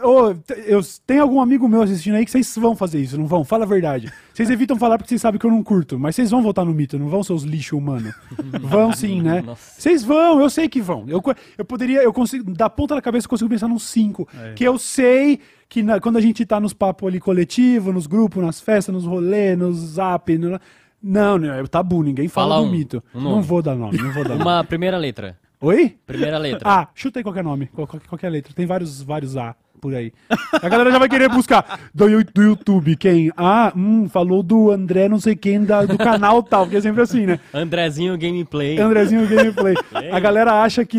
T- 0.44 0.64
eu, 0.66 0.80
tem 1.06 1.18
algum 1.20 1.40
amigo 1.40 1.68
meu 1.68 1.82
assistindo 1.82 2.14
aí 2.16 2.24
que 2.24 2.30
vocês 2.30 2.56
vão 2.56 2.74
fazer 2.74 3.00
isso, 3.00 3.16
não 3.16 3.26
vão? 3.26 3.44
Fala 3.44 3.64
a 3.64 3.68
verdade. 3.68 4.12
Vocês 4.34 4.50
evitam 4.50 4.76
falar 4.76 4.98
porque 4.98 5.08
vocês 5.10 5.20
sabem 5.20 5.38
que 5.38 5.46
eu 5.46 5.50
não 5.50 5.62
curto, 5.62 5.98
mas 5.98 6.16
vocês 6.16 6.30
vão 6.30 6.42
votar 6.42 6.64
no 6.64 6.72
mito, 6.74 6.98
não 6.98 7.08
vão, 7.08 7.22
seus 7.22 7.42
lixo 7.44 7.76
humano? 7.78 8.12
vão 8.62 8.92
sim, 8.92 9.20
né? 9.22 9.44
Vocês 9.78 10.02
vão, 10.02 10.40
eu 10.40 10.50
sei 10.50 10.68
que 10.68 10.80
vão. 10.80 11.04
Eu, 11.06 11.22
eu 11.56 11.64
poderia, 11.64 12.02
eu 12.02 12.12
consigo, 12.12 12.50
da 12.52 12.68
ponta 12.68 12.94
da 12.96 13.02
cabeça 13.02 13.26
eu 13.26 13.30
consigo 13.30 13.50
pensar 13.50 13.68
nos 13.68 13.84
cinco. 13.84 14.26
É. 14.36 14.54
Que 14.54 14.64
eu 14.64 14.76
sei 14.78 15.38
que 15.68 15.82
na- 15.82 16.00
quando 16.00 16.16
a 16.16 16.20
gente 16.20 16.44
tá 16.44 16.58
nos 16.58 16.72
papos 16.72 17.06
ali 17.08 17.20
coletivo, 17.20 17.92
nos 17.92 18.06
grupos, 18.08 18.42
nas 18.42 18.60
festas, 18.60 18.92
nos 18.94 19.04
rolês, 19.04 19.56
nos 19.58 19.76
zap, 19.76 20.36
no- 20.36 20.58
não, 21.02 21.38
não, 21.38 21.52
é 21.52 21.64
tabu, 21.66 22.02
ninguém 22.02 22.26
fala, 22.26 22.54
Fala 22.56 22.62
do 22.62 22.68
um, 22.68 22.72
mito. 22.72 23.04
um 23.14 23.20
não 23.20 23.42
vou 23.42 23.62
dar 23.62 23.76
nome, 23.76 23.98
não 23.98 24.12
vou 24.12 24.24
dar 24.24 24.30
nome. 24.34 24.42
Uma 24.42 24.64
primeira 24.64 24.96
letra. 24.96 25.38
Oi? 25.60 25.98
Primeira 26.06 26.38
letra. 26.38 26.68
Ah, 26.68 26.88
chuta 26.94 27.18
aí 27.18 27.22
qualquer 27.22 27.42
nome, 27.44 27.66
qual- 27.68 27.86
qual- 27.86 28.02
qualquer 28.08 28.28
letra. 28.30 28.52
Tem 28.54 28.66
vários, 28.66 29.02
vários 29.02 29.36
A 29.36 29.54
por 29.76 29.94
aí. 29.94 30.12
A 30.52 30.68
galera 30.68 30.90
já 30.90 30.98
vai 30.98 31.08
querer 31.08 31.28
buscar 31.28 31.80
do, 31.94 32.08
YouTube 32.08 32.96
quem? 32.96 33.30
Ah, 33.36 33.72
hum, 33.76 34.08
falou 34.08 34.42
do 34.42 34.70
André 34.70 35.08
não 35.08 35.20
sei 35.20 35.36
quem 35.36 35.64
da- 35.64 35.84
do 35.84 35.96
canal 35.98 36.42
tal, 36.42 36.64
porque 36.64 36.76
é 36.76 36.80
sempre 36.80 37.02
assim, 37.02 37.26
né? 37.26 37.38
Andrezinho 37.52 38.16
Gameplay. 38.18 38.78
Andrezinho 38.78 39.26
Gameplay. 39.28 39.74
A 40.12 40.18
galera 40.20 40.62
acha 40.62 40.84
que. 40.84 40.98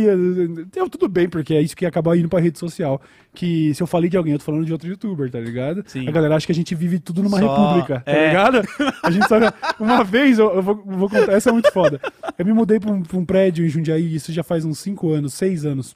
Eu, 0.75 0.89
tudo 0.89 1.07
bem, 1.07 1.27
porque 1.29 1.53
é 1.53 1.61
isso 1.61 1.75
que 1.75 1.85
acaba 1.85 2.17
indo 2.17 2.29
pra 2.29 2.39
rede 2.39 2.59
social. 2.59 3.01
Que 3.33 3.71
se 3.75 3.83
eu 3.83 3.87
falei 3.87 4.09
de 4.09 4.17
alguém, 4.17 4.33
eu 4.33 4.39
tô 4.39 4.45
falando 4.45 4.65
de 4.65 4.71
outro 4.71 4.89
youtuber, 4.89 5.29
tá 5.29 5.39
ligado? 5.39 5.83
Sim. 5.85 6.07
A 6.07 6.11
galera 6.11 6.35
acha 6.35 6.45
que 6.47 6.51
a 6.51 6.55
gente 6.55 6.73
vive 6.73 6.97
tudo 6.97 7.21
numa 7.21 7.39
Só- 7.39 7.47
república, 7.47 7.99
tá 8.03 8.11
é. 8.11 8.27
ligado? 8.29 8.61
A 9.03 9.11
gente 9.11 9.27
só. 9.27 9.35
Uma 9.79 10.03
vez, 10.03 10.39
eu, 10.39 10.55
eu 10.55 10.61
vou, 10.63 10.81
vou 10.83 11.07
contar, 11.09 11.33
essa 11.33 11.49
é 11.49 11.53
muito 11.53 11.71
foda. 11.71 11.99
Eu 12.37 12.45
me 12.45 12.51
mudei 12.53 12.79
pra 12.79 12.89
um, 12.91 13.03
pra 13.03 13.17
um 13.17 13.23
prédio 13.25 13.63
em 13.63 13.69
Jundiaí, 13.69 14.15
isso 14.15 14.31
já 14.31 14.41
faz 14.43 14.65
uns 14.65 14.79
5 14.79 15.11
anos, 15.11 15.33
6 15.35 15.65
anos. 15.65 15.95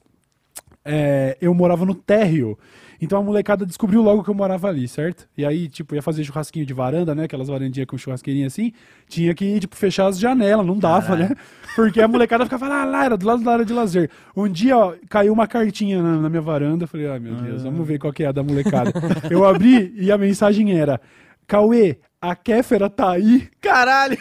É, 0.84 1.38
eu 1.42 1.54
morava 1.54 1.86
no 1.86 1.94
térreo. 1.96 2.58
Então 3.02 3.18
a 3.18 3.24
molecada 3.24 3.66
descobriu 3.66 4.00
logo 4.04 4.24
que 4.24 4.30
eu 4.30 4.34
morava 4.36 4.68
ali, 4.68 4.88
certo? 4.88 5.28
E 5.36 5.44
aí, 5.44 5.68
tipo, 5.68 5.96
ia 5.96 6.04
fazer 6.04 6.24
churrasquinho 6.24 6.66
de 6.68 6.74
varanda, 6.74 7.16
né? 7.16 7.24
Aquelas 7.24 7.48
varandinhas 7.48 7.88
com 7.88 7.98
churrasqueirinha 7.98 8.46
assim. 8.46 8.72
Tinha 9.10 9.34
que, 9.34 9.60
tipo, 9.60 9.76
fechar 9.76 10.06
as 10.06 10.20
janelas, 10.20 10.64
não 10.66 10.78
dava, 10.78 11.16
né? 11.16 11.32
Porque 11.76 12.00
a 12.00 12.08
molecada 12.08 12.44
ficava 12.44 12.68
lá, 12.68 12.86
lá, 12.86 13.06
era 13.06 13.18
do 13.18 13.26
lado 13.26 13.44
da 13.44 13.54
área 13.54 13.66
de 13.66 13.74
lazer. 13.74 14.10
Um 14.38 14.48
dia, 14.48 14.78
ó, 14.78 14.94
caiu 15.10 15.34
uma 15.34 15.48
cartinha 15.48 16.02
na, 16.02 16.18
na 16.18 16.30
minha 16.30 16.44
varanda. 16.44 16.84
Eu 16.84 16.88
falei, 16.88 17.08
ai 17.08 17.18
meu 17.20 17.34
Deus, 17.34 17.64
vamos 17.64 17.88
ver 17.88 17.98
qual 17.98 18.14
que 18.14 18.24
é 18.24 18.28
a 18.28 18.32
da 18.32 18.44
molecada. 18.44 18.94
eu 19.32 19.46
abri 19.46 19.92
e 19.98 20.12
a 20.12 20.18
mensagem 20.18 20.78
era: 20.78 21.02
Cauê, 21.48 21.98
a 22.22 22.36
Kéfera 22.36 22.88
tá 22.88 23.12
aí. 23.14 23.50
Caralho! 23.60 24.18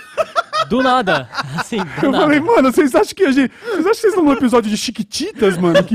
Do 0.71 0.83
nada. 0.83 1.29
Assim, 1.59 1.79
do 1.79 2.07
Eu 2.07 2.12
nada. 2.12 2.25
falei, 2.25 2.40
mano, 2.40 2.73
vocês 2.73 2.95
acham 2.95 3.14
que 3.14 3.25
a 3.25 3.33
gente. 3.33 3.52
Vocês 3.62 3.79
acham 3.79 3.83
que 3.93 4.00
vocês 4.00 4.12
estão 4.12 4.25
num 4.25 4.33
episódio 4.33 4.71
de 4.71 4.76
Chiquititas, 4.76 5.59
mano? 5.59 5.83
Que 5.85 5.95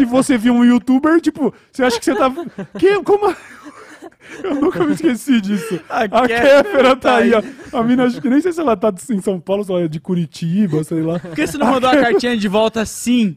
se 0.00 0.04
você 0.06 0.38
viu 0.38 0.54
um 0.54 0.64
youtuber, 0.64 1.20
tipo, 1.20 1.52
você 1.70 1.84
acha 1.84 1.98
que 1.98 2.04
você 2.04 2.14
tá. 2.14 2.32
Que, 2.78 3.02
como. 3.02 3.34
Eu 4.42 4.54
nunca 4.54 4.84
me 4.84 4.92
esqueci 4.92 5.40
disso. 5.40 5.80
A 5.88 6.04
A, 6.04 6.08
Kéfera 6.26 6.64
Kéfera 6.64 6.96
tá 6.96 6.96
tá 6.96 7.16
aí, 7.16 7.32
ó. 7.34 7.42
A 7.78 7.82
mina, 7.82 8.04
acho 8.04 8.20
que 8.20 8.30
nem 8.30 8.40
sei 8.40 8.52
se 8.52 8.60
ela 8.60 8.76
tá 8.76 8.92
em 9.10 9.20
São 9.20 9.40
Paulo, 9.40 9.64
se 9.64 9.72
ela 9.72 9.82
é 9.82 9.88
de 9.88 9.98
Curitiba, 9.98 10.84
sei 10.84 11.02
lá. 11.02 11.18
Por 11.18 11.34
que 11.34 11.46
você 11.46 11.58
não 11.58 11.66
mandou 11.66 11.90
a 11.90 11.96
cartinha 11.96 12.36
de 12.36 12.48
volta 12.48 12.80
assim? 12.80 13.36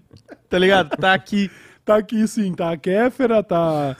Tá 0.49 0.57
ligado? 0.57 0.95
Tá 0.95 1.13
aqui. 1.13 1.49
Tá 1.83 1.97
aqui 1.97 2.25
sim, 2.27 2.53
tá 2.53 2.71
a 2.71 2.77
Kéfera, 2.77 3.43
tá. 3.43 3.95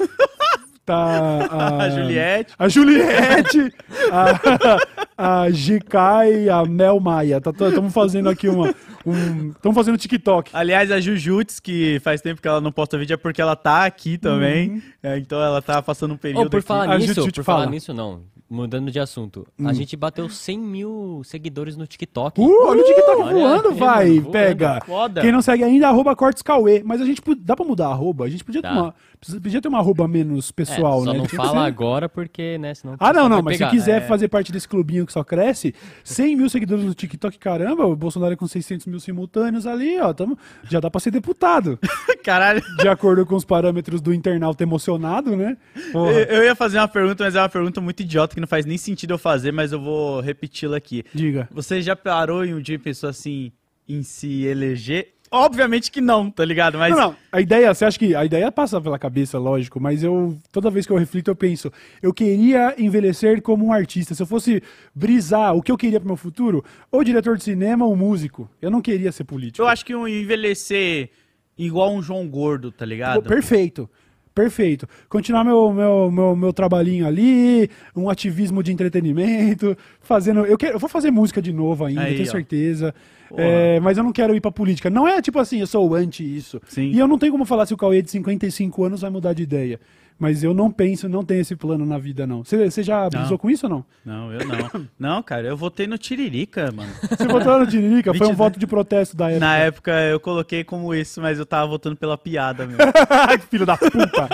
Tá 0.86 1.48
a. 1.50 1.84
A 1.84 1.90
Juliette. 1.90 2.54
A 2.60 2.70
Juliette, 2.70 3.74
a, 4.12 5.03
a 5.18 5.50
GK 5.50 5.98
e 6.46 6.50
a 6.50 6.64
Mel 6.66 7.00
Maia. 7.00 7.38
Estamos 7.46 7.94
fazendo 7.94 8.30
aqui 8.30 8.48
uma. 8.48 8.70
Estamos 8.70 9.76
fazendo 9.76 9.98
TikTok. 9.98 10.50
Aliás, 10.54 10.92
a 10.92 11.00
Jujutsu, 11.00 11.62
que 11.62 12.00
faz 12.04 12.22
tempo 12.22 12.42
que 12.42 12.48
ela 12.48 12.62
não 12.62 12.72
posta 12.72 12.98
vídeo, 12.98 13.14
é 13.14 13.18
porque 13.18 13.42
ela 13.42 13.56
tá 13.56 13.86
aqui 13.86 14.18
também. 14.18 14.82
É, 15.02 15.18
então 15.18 15.42
ela 15.42 15.62
tá 15.62 15.82
passando 15.82 16.14
um 16.14 16.18
período 16.18 16.48
Oh, 16.48 16.50
por 16.50 16.58
aqui. 16.60 16.68
falar 16.68 16.90
A 16.92 16.98
nisso, 16.98 17.14
por 17.32 17.44
fala. 17.44 17.60
falar 17.60 17.72
nisso, 17.72 17.94
não. 17.94 18.22
Mudando 18.54 18.92
de 18.92 19.00
assunto. 19.00 19.48
A 19.66 19.74
gente 19.74 19.98
bateu 19.98 20.30
100 20.30 20.60
mil 20.60 21.22
seguidores 21.26 21.76
no 21.76 21.88
TikTok. 21.88 22.40
Uh, 22.40 22.68
olha 22.68 22.82
o 22.82 22.86
TikTok 22.86 23.22
Olha 23.22 23.34
voando, 23.34 23.70
aí, 23.70 23.74
vai, 23.76 24.10
voando. 24.20 24.30
pega. 24.32 24.80
Foda. 24.86 25.22
Quem 25.22 25.32
não 25.32 25.42
segue 25.42 25.64
ainda, 25.64 25.88
arroba 25.88 26.16
Cortes 26.16 26.44
Cauê. 26.44 26.84
Mas 26.86 27.02
a 27.02 27.06
gente 27.06 27.20
dá 27.40 27.56
pra 27.56 27.66
mudar 27.66 27.88
a 27.88 27.92
arroba? 27.92 28.26
A 28.26 28.30
gente 28.30 28.44
podia 28.44 28.62
ter 28.62 28.68
Dá. 28.68 28.74
uma, 28.80 28.96
podia 29.42 29.60
ter 29.60 29.68
uma 29.68 29.80
arroba 29.80 30.08
menos 30.08 30.50
É, 30.50 30.54
pessoal, 30.54 31.00
só 31.04 31.12
né? 31.12 31.18
não 31.18 31.26
Tinha 31.26 31.30
que 31.30 31.36
fala 31.36 31.62
ser- 31.62 31.68
agora 31.68 32.08
porque, 32.08 32.58
né, 32.60 32.76
senão... 32.76 32.94
o 32.94 32.98
Ah, 33.00 33.12
não, 33.12 33.28
não, 33.28 33.42
mas 33.42 33.58
pegar. 33.58 33.72
se 33.72 33.76
quiser 33.76 34.02
É. 34.04 34.08
fazer 34.08 34.28
parte 34.28 34.52
desse 34.52 34.68
clubinho 34.68 35.04
que 35.06 35.12
só 35.14 35.24
cresce, 35.24 35.74
100 36.04 36.36
mil 36.36 36.48
seguidores 36.48 36.86
no 36.86 36.94
TikTok, 36.94 37.40
caramba, 37.40 37.88
o 37.88 37.96
Bolsonaro 37.96 38.34
é 38.34 38.36
com 38.36 38.46
600 38.48 38.86
mil 38.86 39.00
simultâneos 39.00 39.66
ali, 39.66 40.00
ó, 40.00 40.14
tamo, 40.14 40.38
já 40.70 40.80
dá 40.80 40.92
pra 40.92 41.02
ser 41.02 41.10
deputado, 41.10 41.80
Caralho. 42.24 42.62
de 42.78 42.88
acordo 42.88 43.26
com 43.26 43.36
os 43.36 43.44
parâmetros 43.46 44.00
do 44.00 44.14
internauta 44.14 44.62
emocionado, 44.62 45.36
né? 45.36 45.58
Eu, 45.94 46.06
eu 46.06 46.44
ia 46.44 46.54
fazer 46.56 46.78
uma 46.78 46.88
pergunta, 46.88 47.24
mas 47.24 47.34
é 47.36 47.42
uma 47.42 47.50
pergunta 47.50 47.82
muito 47.82 48.02
idiota 48.02 48.36
que 48.36 48.43
não 48.44 48.48
faz 48.48 48.66
nem 48.66 48.78
sentido 48.78 49.14
eu 49.14 49.18
fazer, 49.18 49.52
mas 49.52 49.72
eu 49.72 49.80
vou 49.80 50.20
repeti-la 50.20 50.78
aqui. 50.78 51.04
Diga. 51.14 51.48
Você 51.52 51.82
já 51.82 51.96
parou 51.96 52.46
em 52.46 52.54
um 52.54 52.62
dia 52.62 52.76
e 52.76 52.80
pensou 52.80 53.10
assim 53.10 53.52
em 53.88 54.04
se 54.04 54.44
eleger? 54.44 55.14
Obviamente 55.32 55.90
que 55.90 56.00
não, 56.00 56.30
tá 56.30 56.46
ligado? 56.46 56.78
Mas 56.78 56.94
Não, 56.96 57.02
não, 57.10 57.16
a 57.32 57.42
ideia, 57.42 57.74
você 57.74 57.86
acha 57.86 57.98
que 57.98 58.14
a 58.14 58.24
ideia 58.24 58.52
passa 58.52 58.80
pela 58.80 59.00
cabeça, 59.00 59.40
lógico, 59.40 59.80
mas 59.80 60.04
eu, 60.04 60.38
toda 60.52 60.70
vez 60.70 60.86
que 60.86 60.92
eu 60.92 60.98
reflito, 60.98 61.32
eu 61.32 61.36
penso, 61.36 61.72
eu 62.04 62.14
queria 62.14 62.76
envelhecer 62.78 63.42
como 63.42 63.66
um 63.66 63.74
artista. 63.74 64.14
Se 64.14 64.22
eu 64.22 64.28
fosse 64.28 64.62
brisar 64.94 65.56
o 65.56 65.62
que 65.62 65.72
eu 65.72 65.78
queria 65.78 66.00
pro 66.00 66.08
meu 66.08 66.18
futuro, 66.18 66.64
ou 66.92 67.04
diretor 67.04 67.36
de 67.36 67.44
cinema 67.44 67.84
ou 67.84 67.96
músico. 67.96 68.48
Eu 68.62 68.70
não 68.70 68.80
queria 68.80 69.12
ser 69.12 69.24
político. 69.24 69.64
eu 69.64 69.68
acho 69.68 69.84
que 69.84 69.96
um 69.96 70.08
envelhecer 70.08 71.10
igual 71.58 71.92
um 71.96 72.02
João 72.02 72.28
Gordo, 72.28 72.72
tá 72.72 72.86
ligado? 72.86 73.24
Perfeito. 73.24 73.90
Perfeito. 74.34 74.88
Continuar 75.08 75.44
meu, 75.44 75.72
meu, 75.72 76.12
meu, 76.12 76.36
meu 76.36 76.54
trabalhinho 76.54 77.06
ali, 77.06 77.70
um 77.96 78.10
ativismo 78.10 78.64
de 78.64 78.72
entretenimento, 78.72 79.78
fazendo. 80.02 80.46
Eu, 80.46 80.58
quero, 80.58 80.76
eu 80.76 80.80
vou 80.80 80.90
fazer 80.90 81.12
música 81.12 81.42
de 81.42 81.54
novo 81.54 81.86
ainda, 81.86 82.02
Aí, 82.02 82.16
tenho 82.16 82.28
ó. 82.28 82.32
certeza. 82.32 82.96
É, 83.36 83.80
mas 83.80 83.98
eu 83.98 84.04
não 84.04 84.12
quero 84.12 84.36
ir 84.36 84.42
pra 84.42 84.52
política. 84.52 84.90
Não 84.90 85.08
é 85.08 85.22
tipo 85.22 85.40
assim, 85.40 85.60
eu 85.60 85.68
sou 85.68 85.94
anti 85.96 86.24
isso. 86.24 86.60
Sim. 86.68 86.92
E 86.92 87.00
eu 87.00 87.08
não 87.08 87.18
tenho 87.18 87.32
como 87.32 87.46
falar 87.46 87.66
se 87.66 87.74
o 87.74 87.78
Cauê 87.78 88.02
de 88.02 88.12
55 88.12 88.84
anos 88.84 89.02
vai 89.02 89.10
mudar 89.10 89.34
de 89.34 89.44
ideia. 89.44 89.80
Mas 90.20 90.44
eu 90.44 90.54
não 90.54 90.72
penso, 90.72 91.10
não 91.10 91.24
tenho 91.24 91.42
esse 91.42 91.56
plano 91.56 91.86
na 91.86 91.98
vida, 91.98 92.26
não. 92.26 92.44
Você 92.44 92.84
já 92.84 93.10
brisou 93.10 93.38
com 93.38 93.50
isso 93.50 93.66
ou 93.66 93.70
não? 93.70 93.86
Não, 94.06 94.32
eu 94.32 94.40
não. 94.48 94.88
Não, 94.98 95.24
cara, 95.24 95.48
eu 95.48 95.58
votei 95.58 95.86
no 95.88 95.98
Tiririca, 95.98 96.72
mano. 96.72 96.92
Você 97.10 97.28
votou 97.28 97.60
no 97.60 97.68
Tiririca? 97.68 98.12
Foi 98.14 98.28
um 98.28 98.30
22. 98.30 98.38
voto 98.38 98.60
de 98.60 98.68
protesto 98.68 99.18
da 99.18 99.30
época. 99.30 99.40
Na 99.46 99.58
época 99.58 99.92
eu 100.04 100.20
coloquei 100.20 100.64
como 100.64 100.94
isso, 100.94 101.22
mas 101.22 101.40
eu 101.40 101.46
tava 101.46 101.68
votando 101.68 101.96
pela 101.96 102.18
piada, 102.18 102.66
meu. 102.66 102.78
Que 103.40 103.48
filho 103.48 103.66
da 103.66 103.76
puta. 103.78 104.28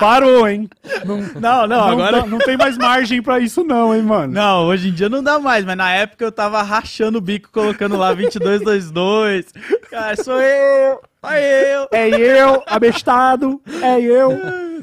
Parou, 0.00 0.48
hein? 0.48 0.68
Não, 1.04 1.18
Não, 1.40 1.66
não, 1.66 1.84
agora. 1.88 2.20
dá- 2.22 2.26
não 2.26 2.38
tem 2.38 2.56
mais 2.56 2.76
margem 2.78 3.22
pra 3.22 3.38
isso, 3.38 3.62
não, 3.62 3.94
hein, 3.94 4.02
mano? 4.02 4.32
Não, 4.32 4.66
hoje 4.66 4.88
em 4.88 4.92
dia 4.92 5.08
não 5.08 5.22
dá 5.22 5.38
mais, 5.38 5.64
mas 5.64 5.76
na 5.76 5.90
época 5.92 6.24
eu 6.24 6.32
tava 6.32 6.62
rachando 6.62 7.18
o 7.18 7.20
bico, 7.20 7.50
colocando 7.52 7.96
lá 7.96 8.12
2222. 8.12 9.52
Cara, 9.90 10.16
sou 10.16 10.40
eu! 10.40 11.00
Aí 11.22 11.42
eu! 11.74 11.88
É 11.92 12.08
eu, 12.08 12.62
abestado, 12.66 13.60
é 13.82 14.00
eu. 14.00 14.30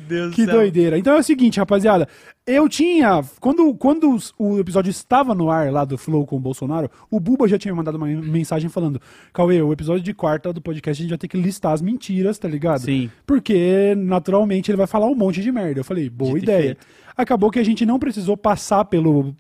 Deus 0.08 0.34
Que 0.36 0.46
doideira. 0.46 0.98
Então 0.98 1.14
é 1.14 1.20
o 1.20 1.24
seguinte, 1.24 1.60
rapaziada. 1.60 2.08
Eu 2.46 2.68
tinha. 2.70 3.22
Quando, 3.40 3.74
quando 3.76 4.14
os- 4.14 4.34
o 4.40 4.58
episódio 4.60 4.90
estava 4.90 5.36
no 5.36 5.50
ar 5.50 5.72
lá 5.72 5.84
do 5.84 5.98
Flow 5.98 6.26
com 6.26 6.38
o 6.38 6.40
Bolsonaro, 6.40 6.90
o 7.12 7.20
Buba 7.20 7.48
já 7.48 7.58
tinha 7.58 7.76
mandado 7.76 7.96
uma 7.96 8.08
mensagem 8.08 8.70
falando: 8.70 9.02
Cauê, 9.34 9.62
o 9.62 9.74
episódio 9.74 10.02
de 10.04 10.14
quarta 10.14 10.54
do 10.54 10.62
podcast 10.62 11.02
a 11.02 11.04
gente 11.04 11.10
vai 11.12 11.18
ter 11.18 11.28
que 11.28 11.38
listar 11.38 11.74
as 11.74 11.82
mentiras, 11.82 12.38
tá 12.40 12.48
ligado? 12.48 12.82
Sim. 12.82 13.12
Porque, 13.26 13.94
naturalmente, 13.98 14.72
ele 14.72 14.78
vai 14.78 14.88
falar 14.88 15.08
um 15.08 15.16
monte 15.16 15.42
de 15.42 15.52
merda. 15.52 15.82
Eu 15.82 15.84
falei: 15.84 16.10
boa 16.10 16.34
Dito 16.34 16.44
ideia. 16.44 16.78
Acabou 17.18 17.52
que 17.52 17.60
a 17.60 17.64
gente 17.66 17.86
não 17.86 18.00
precisou 18.00 18.38
passar 18.38 18.86
pelo. 18.86 19.36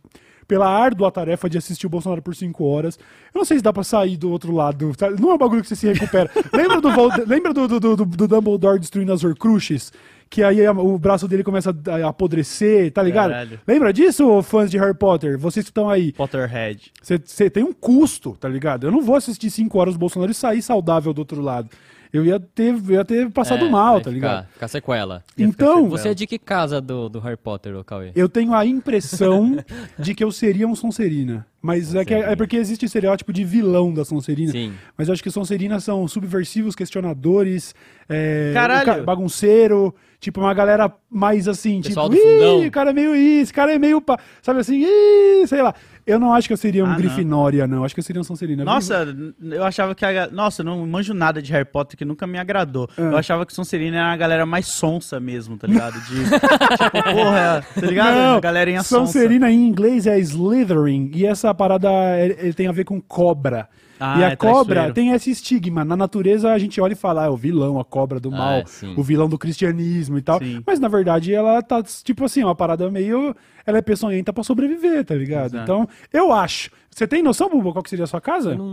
Pela 0.48 0.66
árdua 0.66 1.12
tarefa 1.12 1.50
de 1.50 1.58
assistir 1.58 1.88
o 1.88 1.90
Bolsonaro 1.90 2.22
por 2.22 2.34
cinco 2.34 2.64
horas. 2.64 2.98
Eu 3.34 3.40
não 3.40 3.44
sei 3.44 3.58
se 3.58 3.64
dá 3.64 3.74
pra 3.74 3.84
sair 3.84 4.16
do 4.16 4.32
outro 4.32 4.54
lado. 4.54 4.96
tá? 4.96 5.10
Não 5.12 5.32
é 5.32 5.34
um 5.34 5.38
bagulho 5.38 5.62
que 5.62 5.68
você 5.68 5.76
se 5.76 5.92
recupera. 5.92 6.32
lembra 6.56 6.80
do, 6.80 6.88
lembra 7.28 7.54
do, 7.54 7.68
do, 7.68 7.80
do, 7.98 8.06
do 8.06 8.28
Dumbledore 8.30 8.80
destruindo 8.80 9.12
as 9.12 9.26
Horcruxes? 9.26 9.92
Que 10.30 10.44
aí 10.44 10.68
o 10.68 10.98
braço 10.98 11.28
dele 11.28 11.44
começa 11.44 11.70
a 12.04 12.08
apodrecer, 12.10 12.92
tá 12.92 13.02
ligado? 13.02 13.32
Caralho. 13.32 13.60
Lembra 13.68 13.94
disso, 13.94 14.42
fãs 14.44 14.70
de 14.70 14.78
Harry 14.78 14.94
Potter? 14.94 15.38
Vocês 15.38 15.66
que 15.66 15.70
estão 15.72 15.90
aí. 15.90 16.12
Potterhead. 16.12 16.92
Você 17.02 17.50
tem 17.50 17.63
um 17.63 17.72
custo, 17.74 18.36
tá 18.40 18.50
ligado? 18.50 18.86
Eu 18.88 18.92
não 18.92 19.02
vou 19.02 19.16
assistir 19.16 19.50
cinco 19.50 19.78
horas 19.80 19.94
do 19.94 20.00
Bolsonaro 20.00 20.32
e 20.32 20.36
sair 20.36 20.62
saudável 20.62 21.13
do 21.13 21.20
outro 21.20 21.42
lado. 21.42 21.70
Eu 22.12 22.26
ia 22.26 22.40
ter, 22.40 22.74
eu 22.74 22.92
ia 22.96 23.04
ter 23.04 23.30
passado 23.32 23.66
É, 23.66 23.70
mal, 23.70 23.96
tá 23.96 24.00
ficar- 24.06 24.12
ligado? 24.12 24.48
Ficar 24.54 24.68
sequela. 24.70 25.24
Então, 25.38 25.90
Você 25.90 26.10
é 26.10 26.13
de 26.13 26.26
que 26.26 26.40
casa 26.40 26.80
do, 26.80 27.10
do 27.10 27.20
Harry 27.20 27.36
Potter, 27.36 27.76
ô 27.76 27.84
Cauê? 27.84 28.12
eu 28.16 28.30
tenho 28.30 28.54
a 28.54 28.66
impressão 28.66 29.58
de 30.00 30.16
que 30.16 30.24
eu 30.24 30.32
seria 30.32 30.66
um 30.68 30.74
Sonserina. 30.76 31.46
Mas 31.62 31.94
é, 31.94 32.06
que 32.06 32.13
é, 32.13 32.32
é 32.32 32.36
porque 32.36 32.56
existe 32.56 32.86
estereótipo 32.86 33.34
de 33.34 33.44
vilão 33.44 33.94
da 33.94 34.06
Sonserina. 34.06 34.54
Sim. 34.54 34.74
Mas 34.98 35.10
eu 35.10 35.13
acho 35.13 35.22
que 35.24 35.30
Sonserinas 35.30 35.84
são 35.84 36.08
subversivos, 36.08 36.76
questionadores, 36.76 37.76
é, 38.08 38.52
Caralho! 38.54 38.82
o 38.94 38.96
ca- 38.98 39.04
bagunceiro, 39.04 39.94
tipo, 40.20 40.40
uma 40.42 40.54
galera 40.54 40.92
mais 41.10 41.48
assim, 41.48 41.82
Pessoal 41.82 42.10
tipo, 42.10 42.22
do 42.22 42.28
fundão." 42.30 42.64
"Ih, 42.64 42.68
o 42.68 42.72
cara 42.72 42.90
é 42.90 42.94
meio 42.94 43.16
isso, 43.16 43.44
esse 43.44 43.54
cara 43.54 43.74
é 43.74 43.80
meio, 43.80 44.02
pa-", 44.02 44.20
sabe 44.42 44.60
assim, 44.60 44.84
"Ih", 44.84 45.48
sei 45.48 45.62
lá. 45.62 45.74
Eu 46.06 46.20
não 46.22 46.34
acho 46.34 46.48
que 46.48 46.54
eu 46.54 46.58
seria 46.58 46.86
um 46.86 46.88
Ah, 46.88 46.92
não. 46.92 46.96
Grifinória, 46.98 47.68
não. 47.68 47.84
Acho 47.84 47.94
que 47.94 48.00
eu 48.00 48.04
seria 48.04 48.22
um 48.22 48.24
Sonserina. 48.24 48.64
Nossa, 48.64 49.06
eu 49.42 49.62
achava 49.66 49.94
que 49.94 50.06
a. 50.06 50.30
Nossa, 50.32 50.62
eu 50.62 50.66
não 50.66 50.88
manjo 50.88 51.14
nada 51.14 51.42
de 51.42 51.52
Harry 51.52 51.66
Potter 51.66 51.98
que 51.98 52.06
nunca 52.06 52.26
me 52.26 52.38
agradou. 52.40 52.88
Ah. 52.98 53.02
Eu 53.02 53.18
achava 53.18 53.46
que 53.46 53.54
Sonserina 53.54 53.98
era 53.98 54.14
a 54.14 54.16
galera 54.16 54.46
mais 54.46 54.68
sonsa 54.68 55.20
mesmo, 55.20 55.58
tá 55.58 55.68
ligado? 55.68 56.00
De. 56.00 56.16
tipo, 56.80 57.04
porra, 57.14 57.62
tá 57.76 57.82
ligado? 57.86 58.16
Não, 58.16 58.40
galerinha 58.40 58.84
sonsa. 58.84 59.12
Sonserina 59.12 59.52
em 59.52 59.68
inglês 59.68 60.08
é 60.08 60.18
Slytherin 60.18 61.12
e 61.14 61.26
essa 61.26 61.54
parada 61.54 61.90
é- 61.92 62.38
ele 62.40 62.54
tem 62.54 62.68
a 62.68 62.72
ver 62.72 62.86
com 62.86 63.02
cobra. 63.02 63.68
Ah, 64.00 64.20
e 64.20 64.24
a 64.24 64.30
é 64.30 64.36
cobra 64.36 64.64
traiçoeiro. 64.66 64.94
tem 64.94 65.12
esse 65.12 65.32
estigma. 65.32 65.84
Na 65.84 65.96
natureza 65.96 66.52
a 66.52 66.58
gente 66.60 66.80
olha 66.80 66.94
e 66.94 66.96
fala, 66.96 67.24
ah, 67.24 67.26
é 67.28 67.30
o 67.30 67.38
vilão, 67.38 67.80
a 67.80 67.86
cobra 67.86 68.20
do 68.20 68.30
Ah, 68.34 68.38
mal, 68.38 68.64
sim. 68.68 68.94
o 68.98 69.04
vilão 69.04 69.28
do 69.28 69.38
cristianismo 69.38 70.18
e 70.18 70.22
tal. 70.22 70.40
Sim. 70.40 70.62
Mas 70.66 70.80
na 70.80 70.88
verdade 70.88 71.34
ela 71.34 71.62
tá, 71.62 71.82
tipo 72.04 72.24
assim, 72.26 72.44
uma 72.44 72.56
parada 72.56 72.90
meio. 72.92 73.36
Ela 73.66 73.80
é 73.80 73.82
peçonhenta 73.82 74.32
pra 74.32 74.44
sobreviver, 74.44 75.04
tá 75.04 75.14
ligado? 75.16 75.48
Exato. 75.56 75.64
Então, 75.64 75.88
eu 76.14 76.32
acho. 76.32 76.70
Você 76.90 77.06
tem 77.06 77.22
noção, 77.22 77.50
Buba, 77.50 77.74
qual 77.74 77.84
que 77.84 77.90
seria 77.90 78.06
a 78.06 78.08
sua 78.08 78.22
casa? 78.22 78.52
Eu 78.52 78.58
não, 78.58 78.66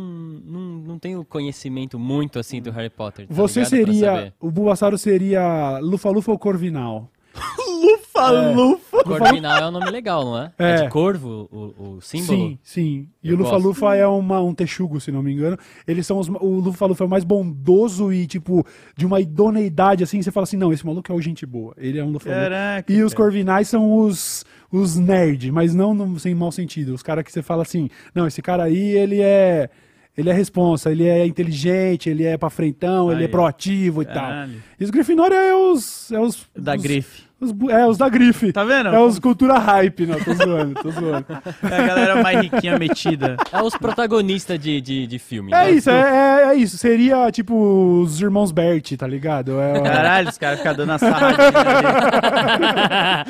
não, 0.46 0.60
não 0.86 0.98
tenho 0.98 1.24
conhecimento 1.24 1.98
muito 1.98 2.38
assim 2.38 2.62
do 2.62 2.70
Harry 2.70 2.88
Potter. 2.88 3.26
tá 3.26 3.34
Você 3.34 3.60
ligado? 3.60 3.70
Seria. 3.70 4.34
O 4.40 4.50
Bulbasauro 4.50 4.96
seria 4.96 5.78
Lufa-Lufa 5.82 6.30
ou 6.30 6.38
Corvinal? 6.38 7.10
Lufa, 7.58 8.03
lufa. 8.20 9.02
Corvinal 9.04 9.58
é 9.58 9.66
um 9.68 9.70
nome 9.70 9.90
legal, 9.90 10.24
não 10.24 10.38
é? 10.38 10.52
É. 10.58 10.70
É, 10.70 10.82
de 10.84 10.88
corvo 10.88 11.48
o, 11.50 11.96
o 11.96 12.00
símbolo? 12.00 12.38
Sim, 12.38 12.58
sim. 12.62 13.08
E 13.22 13.28
Eu 13.30 13.34
o 13.36 13.38
Lufa-Lufa 13.38 13.94
é 13.96 14.06
uma, 14.06 14.40
um 14.40 14.54
texugo, 14.54 15.00
se 15.00 15.10
não 15.10 15.22
me 15.22 15.32
engano. 15.32 15.58
Eles 15.86 16.06
são 16.06 16.18
os, 16.18 16.28
o 16.28 16.60
Lufa-Lufa 16.60 17.04
é 17.04 17.06
o 17.06 17.10
mais 17.10 17.24
bondoso 17.24 18.12
e, 18.12 18.26
tipo, 18.26 18.64
de 18.96 19.04
uma 19.04 19.20
idoneidade, 19.20 20.02
assim. 20.04 20.22
Você 20.22 20.30
fala 20.30 20.44
assim, 20.44 20.56
não, 20.56 20.72
esse 20.72 20.84
maluco 20.86 21.10
é 21.10 21.14
o 21.14 21.20
gente 21.20 21.44
boa. 21.44 21.74
Ele 21.76 21.98
é 21.98 22.04
um 22.04 22.10
Lufa-Lufa. 22.10 22.40
Caraca. 22.42 22.92
E 22.92 23.02
os 23.02 23.12
cara. 23.12 23.24
Corvinais 23.24 23.68
são 23.68 23.92
os, 23.98 24.44
os 24.70 24.96
nerd, 24.96 25.50
mas 25.50 25.74
não 25.74 25.92
no- 25.94 26.18
sem 26.18 26.34
mau 26.34 26.52
sentido. 26.52 26.94
Os 26.94 27.02
caras 27.02 27.24
que 27.24 27.32
você 27.32 27.42
fala 27.42 27.62
assim, 27.62 27.88
não, 28.14 28.26
esse 28.26 28.40
cara 28.42 28.64
aí, 28.64 28.78
ele 28.96 29.20
é... 29.20 29.68
Ele 30.16 30.30
é 30.30 30.32
responsa, 30.32 30.92
ele 30.92 31.08
é 31.08 31.26
inteligente, 31.26 32.08
ele 32.08 32.22
é 32.22 32.38
pra 32.38 32.48
frentão, 32.48 33.10
ele 33.10 33.22
Aí. 33.22 33.24
é 33.24 33.28
proativo 33.28 34.00
e 34.00 34.04
tal. 34.06 34.46
E 34.78 34.84
os 34.84 34.88
Grifinória 34.90 35.34
é 35.34 35.52
os. 35.56 36.08
É 36.12 36.20
os 36.20 36.46
Da 36.56 36.76
os- 36.76 36.82
grife. 36.82 37.24
Os 37.44 37.54
é, 37.70 37.86
os 37.86 37.98
da 37.98 38.08
grife. 38.08 38.52
Tá 38.52 38.64
vendo? 38.64 38.88
É 38.88 38.98
os 39.00 39.18
cultura 39.18 39.58
hype, 39.58 40.06
não, 40.06 40.18
tô 40.20 40.32
zoando, 40.34 40.74
tô 40.82 40.90
zoando. 40.90 41.26
É 41.70 41.78
a 41.78 41.86
galera 41.86 42.22
mais 42.22 42.40
riquinha 42.40 42.78
metida. 42.78 43.36
É 43.52 43.62
os 43.62 43.76
protagonistas 43.76 44.58
de, 44.58 44.80
de, 44.80 45.06
de 45.06 45.18
filme. 45.18 45.52
É 45.52 45.56
né? 45.64 45.70
isso, 45.72 45.90
é, 45.90 46.00
é- 46.00 46.44
é 46.48 46.54
isso. 46.54 46.76
Seria 46.78 47.30
tipo 47.30 47.54
os 48.02 48.20
irmãos 48.20 48.50
Bert, 48.52 48.96
tá 48.96 49.06
ligado? 49.06 49.60
É, 49.60 49.80
Caralho, 49.80 50.28
os 50.28 50.38
caras 50.38 50.58
ficam 50.58 50.74
dando 50.74 50.92
a 50.92 50.98
sarradinha 50.98 51.48
ali. 51.48 53.24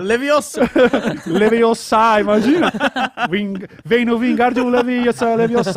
Levioso. 0.02 0.60
Leviosa, 1.26 2.20
imagina? 2.20 2.72
Ving- 3.30 3.64
Vem 3.84 4.04
no 4.04 4.18
vingar 4.18 4.52
de 4.52 4.60
um 4.60 4.68
Leviosa, 4.68 5.34
Leviosa. 5.34 5.72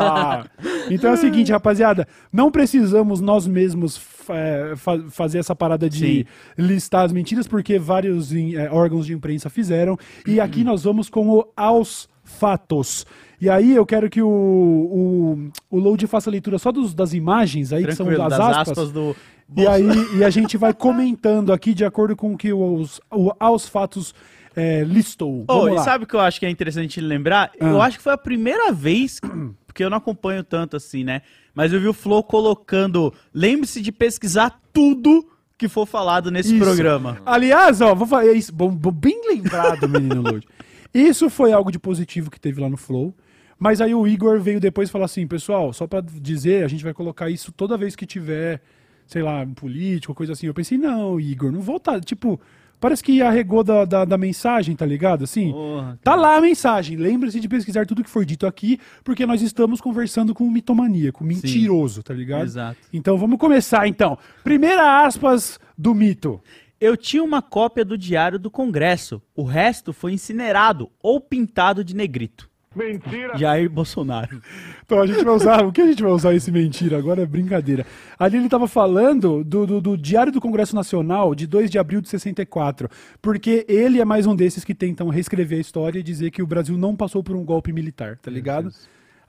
Então 0.90 1.12
é 1.12 1.14
o 1.14 1.18
seguinte, 1.18 1.52
rapaziada, 1.52 2.08
não 2.32 2.52
precisamos 2.52 3.22
nós 3.22 3.48
mesmos 3.48 4.00
é, 4.30 4.74
fa- 4.76 5.00
fazer 5.10 5.40
essa 5.40 5.56
parada 5.56 5.90
de 5.90 6.00
Sim. 6.00 6.26
listar 6.58 7.06
as 7.06 7.14
mentiras, 7.14 7.47
porque 7.48 7.80
vários 7.80 8.34
é, 8.34 8.70
órgãos 8.72 9.06
de 9.06 9.14
imprensa 9.14 9.50
fizeram. 9.50 9.98
E 10.26 10.40
aqui 10.40 10.64
nós 10.64 10.84
vamos 10.84 11.10
com 11.10 11.30
o 11.30 11.48
aos 11.56 12.08
fatos. 12.24 13.06
E 13.40 13.50
aí 13.50 13.76
eu 13.76 13.86
quero 13.86 14.10
que 14.10 14.22
o, 14.22 14.28
o, 14.28 15.50
o 15.70 15.80
Load 15.80 16.06
faça 16.08 16.30
a 16.30 16.32
leitura 16.32 16.58
só 16.58 16.72
dos, 16.72 16.94
das 16.94 17.14
imagens 17.14 17.72
aí, 17.72 17.86
que 17.86 17.96
são 17.96 18.06
Tranquilo, 18.06 18.30
das, 18.30 18.38
das 18.40 18.58
aspas. 18.58 18.70
aspas 18.78 18.92
do... 18.92 19.16
E 19.56 19.66
aí 19.66 19.84
e 20.18 20.24
a 20.26 20.30
gente 20.30 20.58
vai 20.58 20.74
comentando 20.74 21.54
aqui 21.54 21.74
de 21.74 21.86
acordo 21.86 22.16
com 22.16 22.34
o 22.34 22.38
que 22.38 22.52
os, 22.52 23.00
o 23.10 23.32
aos 23.40 23.68
fatos 23.68 24.14
é, 24.56 24.84
listou. 24.84 25.46
Oh, 25.48 25.70
e 25.70 25.80
sabe 25.80 26.04
o 26.04 26.08
que 26.08 26.16
eu 26.16 26.20
acho 26.20 26.40
que 26.40 26.46
é 26.46 26.50
interessante 26.50 27.00
lembrar? 27.00 27.52
Eu 27.58 27.80
Ah. 27.82 27.86
acho 27.86 27.98
que 27.98 28.04
foi 28.04 28.12
a 28.14 28.18
primeira 28.18 28.74
vez, 28.74 29.22
porque 29.66 29.84
eu 29.84 29.90
não 29.90 29.98
acompanho 30.00 30.44
tanto 30.44 30.76
assim, 30.76 31.04
né? 31.04 31.22
Mas 31.56 31.72
eu 31.72 31.80
vi 31.80 31.88
o 31.88 31.94
Flow 31.94 32.22
colocando. 32.24 33.14
Lembre-se 33.34 33.82
de 33.82 33.92
pesquisar 33.92 34.60
tudo 34.74 35.26
que 35.58 35.68
for 35.68 35.86
falado 35.86 36.30
nesse 36.30 36.56
Isso. 36.56 36.64
programa. 36.64 37.20
Aliás, 37.26 37.82
ó, 37.82 37.96
vou 37.96 38.06
falar 38.08 38.28
isso, 38.34 38.54
bom, 38.54 38.70
bom, 38.70 38.92
bem 38.92 39.20
lembrado, 39.28 39.90
menino 39.90 40.22
Load. 40.22 40.48
Isso 40.94 41.30
foi 41.30 41.52
algo 41.52 41.72
de 41.72 41.80
positivo 41.80 42.30
que 42.30 42.40
teve 42.40 42.62
lá 42.62 42.70
no 42.70 42.78
Flow. 42.78 43.14
Mas 43.60 43.82
aí 43.82 43.94
o 43.94 44.08
Igor 44.08 44.40
veio 44.40 44.60
depois 44.60 44.88
e 44.88 44.92
falou 44.92 45.06
assim, 45.06 45.26
pessoal, 45.26 45.74
só 45.74 45.88
pra 45.88 46.00
dizer, 46.02 46.64
a 46.64 46.68
gente 46.68 46.84
vai 46.84 46.94
colocar 46.94 47.30
isso 47.30 47.52
toda 47.52 47.76
vez 47.76 47.96
que 47.96 48.06
tiver, 48.06 48.62
sei 49.08 49.24
lá, 49.24 49.42
um 49.42 49.54
político, 49.54 50.14
coisa 50.14 50.34
assim. 50.34 50.46
Eu 50.46 50.54
pensei, 50.54 50.78
não, 50.78 51.20
Igor, 51.20 51.52
não 51.52 51.60
volta. 51.60 52.00
Tipo, 52.00 52.40
parece 52.80 53.04
que 53.04 53.22
arregou 53.22 53.64
da, 53.64 53.86
da, 53.86 54.06
da 54.06 54.18
mensagem, 54.18 54.76
tá 54.76 54.86
ligado? 54.86 55.24
Assim, 55.24 55.52
Porra, 55.52 56.00
tá 56.04 56.16
lá 56.16 56.38
a 56.38 56.42
mensagem. 56.42 56.98
Lembre-se 56.98 57.40
de 57.40 57.48
pesquisar 57.48 57.86
tudo 57.86 58.04
que 58.04 58.10
for 58.10 58.26
dito 58.26 58.46
aqui, 58.46 58.80
porque 59.04 59.26
nós 59.26 59.42
estamos 59.42 59.82
conversando 59.82 60.34
com 60.34 60.44
um 60.44 60.52
mitomaníaco, 60.52 61.24
mentiroso, 61.24 62.04
tá 62.04 62.14
ligado? 62.14 62.44
Exato. 62.44 62.78
Então 62.94 63.18
vamos 63.18 63.38
começar 63.38 63.88
então. 63.88 64.18
Primeira 64.44 65.06
aspas 65.06 65.60
do 65.78 65.94
mito. 65.94 66.42
Eu 66.80 66.96
tinha 66.96 67.24
uma 67.24 67.42
cópia 67.42 67.84
do 67.84 67.98
Diário 67.98 68.38
do 68.38 68.52
Congresso. 68.52 69.22
O 69.36 69.44
resto 69.44 69.92
foi 69.92 70.14
incinerado 70.14 70.92
ou 71.02 71.20
pintado 71.20 71.84
de 71.84 71.96
negrito. 71.96 72.48
Mentira! 72.78 73.38
Jair 73.38 73.70
Bolsonaro. 73.70 74.42
Então 74.86 75.02
a 75.02 75.08
gente 75.08 75.24
vai 75.24 75.34
usar. 75.34 75.66
O 75.66 75.72
que 75.72 75.82
a 75.82 75.86
gente 75.88 76.02
vai 76.02 76.12
usar 76.12 76.34
esse 76.34 76.52
mentira? 76.52 76.98
Agora 76.98 77.22
é 77.22 77.26
brincadeira. 77.26 77.86
Ali 78.18 78.38
ele 78.38 78.48
tava 78.48 78.68
falando 78.68 79.44
do, 79.44 79.66
do, 79.66 79.82
do 79.82 79.98
Diário 79.98 80.32
do 80.32 80.40
Congresso 80.40 80.76
Nacional 80.76 81.34
de 81.36 81.48
2 81.48 81.70
de 81.70 81.80
abril 81.80 82.02
de 82.02 82.10
64. 82.10 82.90
Porque 83.22 83.66
ele 83.68 84.00
é 84.00 84.06
mais 84.06 84.26
um 84.26 84.36
desses 84.36 84.64
que 84.64 84.76
tentam 84.76 85.10
reescrever 85.10 85.58
a 85.58 85.62
história 85.62 86.00
e 86.00 86.04
dizer 86.04 86.32
que 86.32 86.42
o 86.42 86.48
Brasil 86.48 86.78
não 86.78 86.96
passou 86.96 87.24
por 87.24 87.36
um 87.36 87.44
golpe 87.44 87.74
militar, 87.74 88.18
tá 88.18 88.30
ligado? 88.30 88.72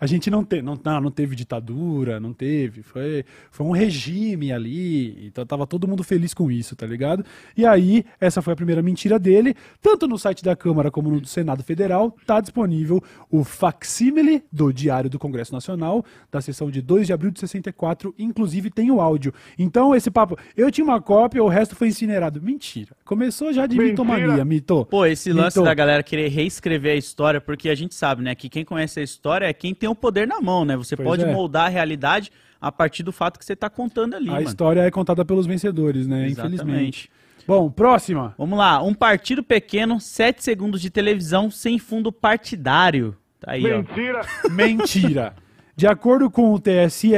A 0.01 0.07
gente 0.07 0.31
não, 0.31 0.45
te, 0.45 0.63
não, 0.63 0.79
não, 0.83 1.01
não 1.01 1.11
teve 1.11 1.35
ditadura, 1.35 2.21
não 2.21 2.33
teve. 2.33 2.83
Foi, 2.83 3.25
foi 3.51 3.67
um 3.67 3.71
regime 3.71 4.53
ali. 4.53 5.27
Então 5.27 5.45
tava 5.45 5.67
todo 5.67 5.89
mundo 5.89 6.05
feliz 6.05 6.33
com 6.33 6.51
isso, 6.51 6.77
tá 6.77 6.87
ligado? 6.87 7.25
E 7.57 7.67
aí, 7.67 8.05
essa 8.21 8.41
foi 8.41 8.53
a 8.53 8.57
primeira 8.57 8.83
mentira 8.83 9.19
dele. 9.19 9.55
Tanto 9.81 10.07
no 10.07 10.19
site 10.19 10.43
da 10.45 10.55
Câmara 10.55 10.91
como 10.91 11.11
no 11.11 11.21
do 11.21 11.27
Senado 11.27 11.63
Federal, 11.63 12.15
tá 12.27 12.41
disponível 12.41 13.03
o 13.31 13.45
facsímile 13.45 14.43
do 14.53 14.73
Diário 14.73 15.11
do 15.11 15.19
Congresso 15.19 15.53
Nacional, 15.53 16.05
da 16.31 16.41
sessão 16.41 16.71
de 16.71 16.81
2 16.81 17.07
de 17.07 17.13
abril 17.13 17.31
de 17.31 17.41
64. 17.41 18.15
Inclusive 18.19 18.71
tem 18.71 18.91
o 18.91 19.01
áudio. 19.01 19.33
Então, 19.59 19.95
esse 19.95 20.11
papo. 20.11 20.37
Eu 20.57 20.71
tinha 20.71 20.85
uma 20.85 21.01
cópia, 21.01 21.43
o 21.43 21.49
resto 21.49 21.75
foi 21.75 21.89
incinerado. 21.89 22.41
Mentira. 22.41 22.97
Começou 23.05 23.53
já 23.53 23.67
de 23.67 23.77
Mentira. 23.77 23.91
mitomania, 23.91 24.45
mito. 24.45 24.85
Pô, 24.87 25.05
esse 25.07 25.33
lance 25.33 25.59
Mito. 25.59 25.67
da 25.67 25.75
galera 25.75 26.03
querer 26.03 26.29
reescrever 26.29 26.93
a 26.93 26.97
história, 26.97 27.41
porque 27.41 27.69
a 27.69 27.75
gente 27.75 27.95
sabe, 27.95 28.23
né, 28.23 28.35
que 28.35 28.49
quem 28.49 28.65
conhece 28.65 29.01
a 29.01 29.03
história 29.03 29.47
é 29.47 29.53
quem 29.53 29.75
tem 29.75 29.88
o 29.89 29.95
poder 29.95 30.27
na 30.27 30.41
mão, 30.41 30.65
né? 30.65 30.77
Você 30.77 30.97
Pois 30.97 31.07
pode 31.09 31.25
é. 31.25 31.33
moldar 31.33 31.67
a 31.67 31.69
realidade 31.69 32.31
a 32.61 32.71
partir 32.73 33.03
do 33.03 33.13
fato 33.13 33.39
que 33.39 33.45
você 33.45 33.55
tá 33.57 33.71
contando 33.71 34.15
ali, 34.15 34.29
A 34.29 34.33
mano. 34.35 34.47
história 34.47 34.81
é 34.83 34.91
contada 34.91 35.25
pelos 35.25 35.47
vencedores, 35.47 36.07
né? 36.07 36.27
Exatamente. 36.27 36.55
Infelizmente. 36.63 37.11
Bom, 37.47 37.71
próxima. 37.71 38.35
Vamos 38.37 38.59
lá, 38.59 38.83
um 38.83 38.93
partido 38.93 39.43
pequeno, 39.43 39.99
7 40.01 40.43
segundos 40.45 40.81
de 40.83 40.91
televisão 40.91 41.51
sem 41.51 41.79
fundo 41.79 42.13
partidário. 42.13 43.17
Tá 43.41 43.53
aí, 43.53 43.65
ó. 43.73 43.79
Mentira! 43.79 44.21
Mentira. 44.51 45.35
De 45.75 45.87
acordo 45.87 46.29
com 46.29 46.53
o 46.53 46.59
TSE, 46.59 47.13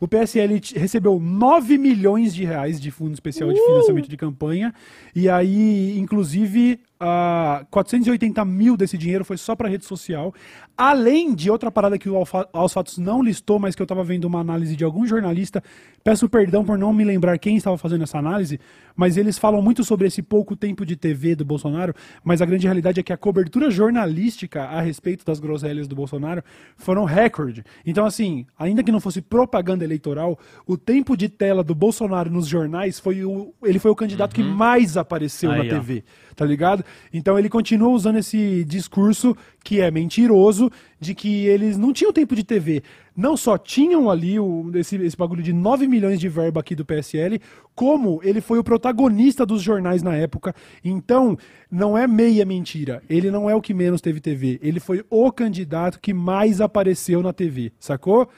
o 0.00 0.08
PSL 0.08 0.60
recebeu 0.74 1.20
9 1.20 1.78
milhões 1.78 2.34
de 2.34 2.44
reais 2.44 2.80
de 2.80 2.90
fundo 2.90 3.14
especial 3.14 3.52
de 3.52 3.60
financiamento 3.64 4.08
de 4.08 4.16
campanha. 4.16 4.74
E 5.14 5.28
aí, 5.28 5.96
inclusive, 5.96 6.80
ah, 7.00 7.64
480 7.70 8.44
mil 8.44 8.76
desse 8.76 8.98
dinheiro 8.98 9.24
foi 9.24 9.38
só 9.38 9.56
para 9.56 9.68
rede 9.68 9.86
social. 9.86 10.34
Além 10.76 11.34
de 11.34 11.50
outra 11.50 11.70
parada 11.70 11.98
que 11.98 12.08
o 12.08 12.22
Aos 12.52 12.72
Fatos 12.72 12.98
não 12.98 13.22
listou, 13.22 13.58
mas 13.58 13.74
que 13.74 13.80
eu 13.80 13.84
estava 13.84 14.04
vendo 14.04 14.26
uma 14.26 14.40
análise 14.40 14.76
de 14.76 14.84
algum 14.84 15.06
jornalista. 15.06 15.62
Peço 16.02 16.28
perdão 16.28 16.64
por 16.64 16.78
não 16.78 16.92
me 16.92 17.04
lembrar 17.04 17.38
quem 17.38 17.56
estava 17.56 17.76
fazendo 17.76 18.04
essa 18.04 18.18
análise, 18.18 18.58
mas 18.96 19.18
eles 19.18 19.38
falam 19.38 19.60
muito 19.60 19.84
sobre 19.84 20.06
esse 20.06 20.22
pouco 20.22 20.56
tempo 20.56 20.84
de 20.86 20.96
TV 20.96 21.34
do 21.34 21.44
Bolsonaro. 21.44 21.94
Mas 22.24 22.40
a 22.40 22.46
grande 22.46 22.66
realidade 22.66 23.00
é 23.00 23.02
que 23.02 23.12
a 23.12 23.18
cobertura 23.18 23.70
jornalística 23.70 24.62
a 24.64 24.80
respeito 24.80 25.24
das 25.24 25.40
groselhas 25.40 25.86
do 25.88 25.94
Bolsonaro 25.94 26.42
foram 26.76 27.04
recorde. 27.04 27.64
Então, 27.84 28.06
assim, 28.06 28.46
ainda 28.58 28.82
que 28.82 28.92
não 28.92 29.00
fosse 29.00 29.20
propaganda 29.20 29.84
eleitoral, 29.84 30.38
o 30.66 30.76
tempo 30.76 31.16
de 31.16 31.28
tela 31.28 31.62
do 31.62 31.74
Bolsonaro 31.74 32.30
nos 32.30 32.46
jornais 32.46 32.98
foi 32.98 33.24
o. 33.24 33.54
Ele 33.62 33.78
foi 33.78 33.90
o 33.90 33.96
candidato 33.96 34.34
que 34.34 34.42
mais 34.42 34.96
apareceu 34.96 35.50
Aí, 35.50 35.58
na 35.58 35.64
ó. 35.64 35.68
TV, 35.68 36.04
tá 36.34 36.46
ligado? 36.46 36.82
Então 37.12 37.38
ele 37.38 37.48
continua 37.48 37.90
usando 37.90 38.16
esse 38.18 38.64
discurso 38.64 39.36
que 39.62 39.80
é 39.80 39.90
mentiroso, 39.90 40.70
de 41.00 41.14
que 41.14 41.46
eles 41.46 41.78
não 41.78 41.92
tinham 41.92 42.12
tempo 42.12 42.36
de 42.36 42.44
TV. 42.44 42.82
Não 43.16 43.36
só 43.36 43.58
tinham 43.58 44.08
ali 44.10 44.38
o, 44.38 44.70
esse, 44.74 44.96
esse 44.96 45.16
bagulho 45.16 45.42
de 45.42 45.52
9 45.52 45.86
milhões 45.88 46.20
de 46.20 46.28
verba 46.28 46.60
aqui 46.60 46.74
do 46.74 46.84
PSL, 46.84 47.40
como 47.74 48.20
ele 48.22 48.40
foi 48.40 48.58
o 48.58 48.64
protagonista 48.64 49.44
dos 49.44 49.60
jornais 49.62 50.02
na 50.02 50.14
época. 50.14 50.54
Então, 50.84 51.36
não 51.70 51.98
é 51.98 52.06
meia 52.06 52.44
mentira. 52.44 53.02
Ele 53.10 53.30
não 53.30 53.50
é 53.50 53.54
o 53.54 53.60
que 53.60 53.74
menos 53.74 54.00
teve 54.00 54.20
TV. 54.20 54.58
Ele 54.62 54.78
foi 54.80 55.04
o 55.10 55.30
candidato 55.32 55.98
que 56.00 56.14
mais 56.14 56.60
apareceu 56.60 57.22
na 57.22 57.32
TV, 57.32 57.72
sacou? 57.80 58.28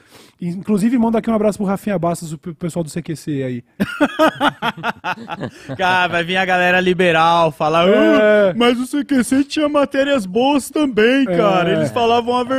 Inclusive, 0.41 0.97
manda 0.97 1.19
aqui 1.19 1.29
um 1.29 1.33
abraço 1.35 1.57
pro 1.59 1.67
Rafinha 1.67 1.97
Bastos, 1.99 2.33
o 2.33 2.37
pe- 2.37 2.53
pessoal 2.53 2.83
do 2.83 2.89
CQC 2.89 3.43
aí. 3.43 3.63
Cara, 5.77 6.07
vai 6.07 6.23
vir 6.23 6.37
a 6.37 6.45
galera 6.45 6.79
liberal 6.79 7.51
falar, 7.51 7.87
É. 7.87 8.49
"Ah, 8.51 8.53
mas 8.57 8.79
o 8.79 8.87
CQC 8.87 9.43
tinha 9.45 9.69
matérias 9.69 10.25
boas 10.25 10.69
também, 10.69 11.25
cara. 11.25 11.69
É. 11.71 11.75
Eles 11.75 11.91
falavam 11.91 12.35
a 12.35 12.43
verdade. 12.43 12.52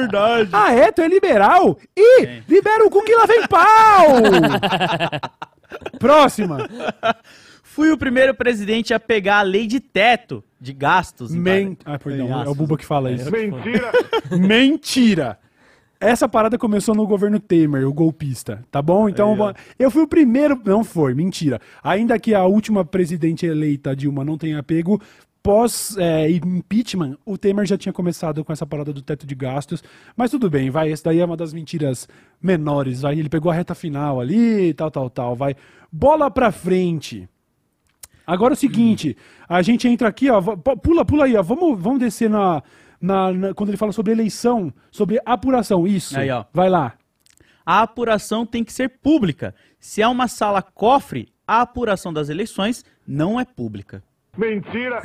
Ah, 0.53 0.73
é? 0.73 0.93
Tu 0.93 1.03
é 1.03 1.09
liberal? 1.09 1.79
Ih, 1.97 2.43
libera 2.49 2.85
o 2.85 2.91
cu 2.91 3.03
que 3.05 3.15
lá 3.15 3.27
vem 3.27 3.47
pau! 3.47 4.09
Próxima. 5.99 6.69
Fui 7.63 7.91
o 7.91 7.99
primeiro 7.99 8.35
presidente 8.35 8.95
a 8.95 9.01
pegar 9.01 9.39
a 9.39 9.43
lei 9.43 9.67
de 9.67 9.81
teto 9.81 10.45
de 10.61 10.73
gastos. 10.73 11.35
Men... 11.35 11.77
Ah, 11.85 11.99
perdão, 11.99 12.43
é 12.43 12.49
o 12.49 12.55
Buba 12.55 12.77
que 12.77 12.87
fala 12.87 13.11
isso. 13.11 13.31
Mentira! 13.31 13.93
Mentira! 14.31 15.39
Essa 16.01 16.29
parada 16.29 16.59
começou 16.59 16.95
no 16.95 17.07
governo 17.07 17.41
Temer, 17.41 17.89
o 17.89 17.93
golpista, 17.93 18.63
tá 18.71 18.83
bom? 18.83 19.09
Então, 19.09 19.55
eu 19.79 19.91
fui 19.91 20.03
o 20.03 20.07
primeiro. 20.07 20.61
Não 20.65 20.85
foi, 20.85 21.15
mentira. 21.15 21.61
Ainda 21.83 22.19
que 22.19 22.35
a 22.35 22.45
última 22.45 22.85
presidente 22.85 23.47
eleita, 23.47 23.97
Dilma, 23.97 24.25
não 24.25 24.37
tenha 24.37 24.63
pego, 24.63 25.01
pós 25.45 25.95
é, 25.99 26.31
impeachment, 26.31 27.19
o 27.25 27.37
Temer 27.37 27.67
já 27.67 27.77
tinha 27.77 27.93
começado 27.93 28.43
com 28.43 28.51
essa 28.51 28.65
parada 28.67 28.95
do 28.95 29.03
teto 29.03 29.27
de 29.27 29.35
gastos. 29.35 29.85
Mas 30.17 30.31
tudo 30.31 30.49
bem, 30.49 30.71
vai. 30.71 30.91
Essa 30.91 31.05
daí 31.05 31.21
é 31.21 31.25
uma 31.25 31.37
das 31.37 31.53
mentiras 31.53 32.09
menores. 32.43 33.03
Vai. 33.03 33.19
Ele 33.19 33.29
pegou 33.29 33.53
a 33.53 33.55
reta 33.55 33.75
final 33.75 34.21
ali, 34.23 34.73
tal, 34.73 34.91
tal, 34.91 35.11
tal. 35.11 35.37
Vai. 35.37 35.55
Bola 35.93 36.31
pra 36.31 36.51
frente. 36.51 37.29
Agora 38.27 38.55
é 38.55 38.57
o 38.57 38.59
seguinte, 38.59 39.15
a 39.47 39.61
gente 39.61 39.87
entra 39.87 40.09
aqui, 40.09 40.31
ó, 40.31 40.41
pula, 40.41 41.05
pula 41.05 41.27
aí, 41.27 41.37
ó, 41.37 41.43
vamos, 41.43 41.79
vamos 41.79 41.99
descer 42.01 42.31
na, 42.31 42.63
na- 42.99 43.31
na- 43.35 43.53
quando 43.55 43.69
ele 43.69 43.77
fala 43.77 43.93
sobre 43.93 44.13
eleição, 44.13 44.73
sobre 44.91 45.21
apuração, 45.27 45.87
isso. 45.87 46.19
Aí, 46.19 46.31
ó. 46.31 46.43
Vai 46.51 46.71
lá. 46.71 46.95
A 47.67 47.83
apuração 47.83 48.47
tem 48.47 48.65
que 48.65 48.73
ser 48.73 48.89
pública. 48.89 49.55
Se 49.79 50.01
é 50.01 50.09
uma 50.09 50.27
sala 50.27 50.63
cofre, 50.63 51.29
a 51.47 51.61
apuração 51.61 52.15
das 52.15 52.31
eleições 52.31 52.83
não 53.07 53.39
é 53.39 53.45
pública. 53.45 54.03
Mentira! 54.37 55.03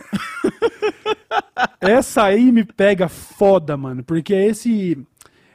Essa 1.80 2.24
aí 2.24 2.52
me 2.52 2.64
pega 2.64 3.08
foda, 3.08 3.76
mano, 3.78 4.04
porque 4.04 4.34
é 4.34 4.46
esse 4.48 4.98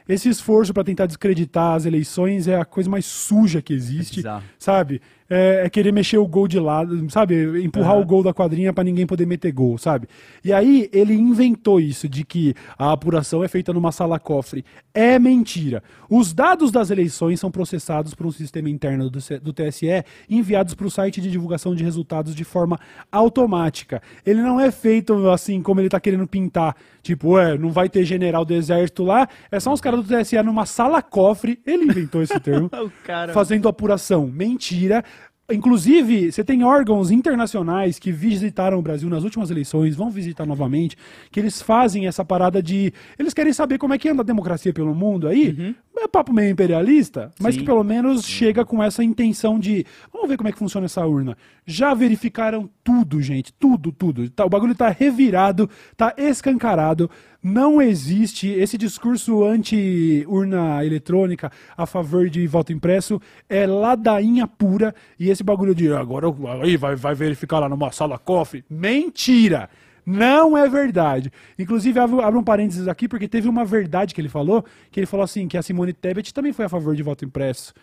esse 0.07 0.29
esforço 0.29 0.71
pra 0.71 0.83
tentar 0.83 1.07
desacreditar 1.07 1.73
as 1.73 1.85
eleições 1.85 2.47
é 2.47 2.55
a 2.55 2.63
coisa 2.65 2.87
mais 2.87 3.05
suja 3.05 3.59
que 3.59 3.73
existe, 3.73 4.17
bizarro. 4.17 4.43
sabe? 4.59 5.01
É, 5.29 5.63
é 5.65 5.69
querer 5.69 5.91
mexer 5.91 6.17
o 6.17 6.27
gol 6.27 6.47
de 6.47 6.59
lado, 6.59 7.09
sabe? 7.09 7.63
Empurrar 7.63 7.93
Aham. 7.93 8.01
o 8.01 8.05
gol 8.05 8.21
da 8.21 8.33
quadrinha 8.33 8.71
pra 8.71 8.83
ninguém 8.83 9.07
poder 9.07 9.25
meter 9.25 9.51
gol, 9.51 9.77
sabe? 9.77 10.07
E 10.43 10.53
aí 10.53 10.87
ele 10.93 11.13
inventou 11.13 11.79
isso 11.79 12.07
de 12.07 12.23
que 12.23 12.53
a 12.77 12.91
apuração 12.91 13.43
é 13.43 13.47
feita 13.47 13.73
numa 13.73 13.91
sala 13.91 14.19
cofre. 14.19 14.63
É 14.93 15.17
mentira. 15.17 15.81
Os 16.09 16.31
dados 16.31 16.71
das 16.71 16.91
eleições 16.91 17.39
são 17.39 17.49
processados 17.49 18.13
por 18.13 18.25
um 18.25 18.31
sistema 18.31 18.69
interno 18.69 19.09
do, 19.09 19.19
do 19.41 19.51
TSE 19.51 19.87
e 19.87 20.37
enviados 20.37 20.75
para 20.75 20.85
o 20.85 20.91
site 20.91 21.19
de 21.19 21.31
divulgação 21.31 21.73
de 21.73 21.83
resultados 21.83 22.35
de 22.35 22.43
forma 22.43 22.79
automática. 23.11 24.01
Ele 24.25 24.41
não 24.41 24.59
é 24.59 24.69
feito 24.69 25.29
assim 25.29 25.61
como 25.61 25.81
ele 25.81 25.89
tá 25.89 25.99
querendo 25.99 26.27
pintar. 26.27 26.75
Tipo, 27.01 27.33
ué, 27.33 27.55
não 27.57 27.71
vai 27.71 27.87
ter 27.87 28.03
general 28.03 28.43
do 28.43 28.53
exército 28.53 29.03
lá, 29.03 29.27
é 29.51 29.59
só 29.59 29.71
uns 29.71 29.79
caras 29.79 30.03
do 30.03 30.17
TSE 30.17 30.41
numa 30.41 30.65
sala 30.65 31.01
cofre. 31.01 31.59
Ele 31.65 31.83
inventou 31.83 32.21
esse 32.21 32.39
termo 32.39 32.69
fazendo 33.33 33.67
apuração. 33.67 34.27
Mentira. 34.27 35.03
Inclusive, 35.51 36.31
você 36.31 36.43
tem 36.43 36.63
órgãos 36.63 37.11
internacionais 37.11 37.99
que 37.99 38.11
visitaram 38.11 38.79
o 38.79 38.81
Brasil 38.81 39.07
nas 39.09 39.23
últimas 39.23 39.51
eleições, 39.51 39.95
vão 39.95 40.09
visitar 40.09 40.43
novamente, 40.43 40.97
que 41.31 41.39
eles 41.39 41.61
fazem 41.61 42.07
essa 42.07 42.25
parada 42.25 42.63
de. 42.63 42.91
Eles 43.17 43.33
querem 43.33 43.53
saber 43.53 43.77
como 43.77 43.93
é 43.93 43.97
que 43.99 44.09
anda 44.09 44.23
a 44.23 44.25
democracia 44.25 44.73
pelo 44.73 44.95
mundo 44.95 45.27
aí. 45.27 45.75
É 45.97 46.07
papo 46.07 46.31
meio 46.33 46.51
imperialista, 46.51 47.31
mas 47.39 47.55
Sim. 47.55 47.61
que 47.61 47.65
pelo 47.65 47.83
menos 47.83 48.25
chega 48.25 48.65
com 48.65 48.81
essa 48.81 49.03
intenção 49.03 49.59
de. 49.59 49.85
Vamos 50.11 50.29
ver 50.29 50.37
como 50.37 50.49
é 50.49 50.51
que 50.51 50.57
funciona 50.57 50.85
essa 50.85 51.05
urna. 51.05 51.37
Já 51.65 51.93
verificaram 51.93 52.69
tudo, 52.83 53.21
gente. 53.21 53.53
Tudo, 53.53 53.91
tudo. 53.91 54.29
Tá- 54.29 54.45
o 54.45 54.49
bagulho 54.49 54.75
tá 54.75 54.89
revirado, 54.89 55.69
tá 55.95 56.13
escancarado. 56.17 57.09
Não 57.47 57.79
existe 57.79 58.49
esse 58.49 58.75
discurso 58.75 59.43
anti-urna 59.43 60.83
eletrônica 60.83 61.51
a 61.77 61.85
favor 61.85 62.27
de 62.27 62.47
voto 62.47 62.73
impresso. 62.73 63.21
É 63.47 63.67
ladainha 63.67 64.47
pura. 64.47 64.95
E 65.19 65.29
esse 65.29 65.43
bagulho 65.43 65.75
de 65.75 65.93
agora 65.93 66.25
aí 66.63 66.75
vai, 66.75 66.95
vai 66.95 67.13
verificar 67.13 67.59
lá 67.59 67.69
numa 67.69 67.91
sala 67.91 68.17
cofre. 68.17 68.65
Mentira! 68.67 69.69
Não 70.03 70.57
é 70.57 70.67
verdade. 70.67 71.31
Inclusive, 71.57 71.99
abro, 71.99 72.39
um 72.39 72.43
parênteses 72.43 72.87
aqui, 72.87 73.07
porque 73.07 73.27
teve 73.27 73.47
uma 73.47 73.63
verdade 73.63 74.15
que 74.15 74.21
ele 74.21 74.29
falou, 74.29 74.65
que 74.89 74.99
ele 74.99 75.07
falou 75.07 75.23
assim, 75.23 75.47
que 75.47 75.55
a 75.55 75.61
Simone 75.61 75.93
Tebet 75.93 76.33
também 76.33 76.51
foi 76.51 76.65
a 76.65 76.69
favor 76.69 76.95
de 76.95 77.03
voto 77.03 77.25
impresso. 77.25 77.75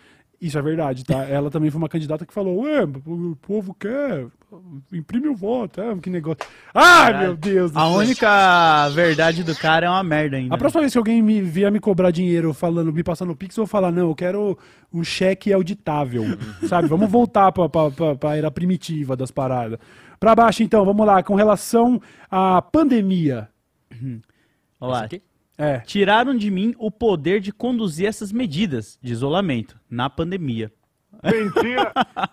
Isso 0.45 0.59
é 0.59 0.61
verdade, 0.61 1.05
tá? 1.05 1.23
Ela 1.23 1.49
também 1.49 1.71
foi 1.71 1.77
uma 1.77 1.87
candidata 1.87 2.25
que 2.25 2.33
falou, 2.33 2.63
ué, 2.63 2.83
o 2.83 3.33
povo 3.41 3.73
quer, 3.73 4.25
imprime 4.91 5.29
o 5.29 5.35
voto, 5.35 5.79
é, 5.79 5.95
que 5.99 6.09
negócio. 6.09 6.39
Ai, 6.73 7.13
Caralho. 7.13 7.27
meu 7.27 7.37
Deus 7.37 7.71
do 7.71 7.79
A 7.79 7.81
céu. 7.83 7.91
única 7.91 8.89
verdade 8.89 9.41
do 9.41 9.55
cara 9.55 9.85
é 9.85 9.89
uma 9.89 10.03
merda 10.03 10.35
ainda. 10.35 10.53
A 10.53 10.57
próxima 10.57 10.81
vez 10.81 10.91
que 10.91 10.97
alguém 10.97 11.21
me 11.21 11.41
vier 11.41 11.71
me 11.71 11.79
cobrar 11.79 12.11
dinheiro 12.11 12.53
falando, 12.53 12.91
me 12.91 13.01
passando 13.03 13.31
o 13.31 13.35
Pix, 13.37 13.55
eu 13.55 13.63
vou 13.63 13.69
falar, 13.69 13.89
não, 13.89 14.09
eu 14.09 14.15
quero 14.15 14.57
um 14.91 15.01
cheque 15.01 15.53
auditável, 15.53 16.23
sabe? 16.67 16.89
Vamos 16.89 17.09
voltar 17.09 17.49
pra, 17.53 17.69
pra, 17.69 17.89
pra, 17.89 18.15
pra 18.17 18.35
era 18.35 18.51
primitiva 18.51 19.15
das 19.15 19.31
paradas. 19.31 19.79
Pra 20.19 20.35
baixo, 20.35 20.61
então, 20.61 20.83
vamos 20.83 21.05
lá, 21.07 21.23
com 21.23 21.35
relação 21.35 22.01
à 22.29 22.61
pandemia. 22.61 23.47
Olha 24.81 24.91
lá. 24.91 24.97
Esse 24.97 25.05
aqui? 25.05 25.21
É, 25.57 25.79
Tiraram 25.79 26.35
de 26.35 26.49
mim 26.49 26.73
o 26.77 26.89
poder 26.89 27.39
de 27.39 27.51
conduzir 27.51 28.07
essas 28.07 28.31
medidas 28.31 28.97
de 29.01 29.13
isolamento 29.13 29.79
na 29.89 30.09
pandemia. 30.09 30.71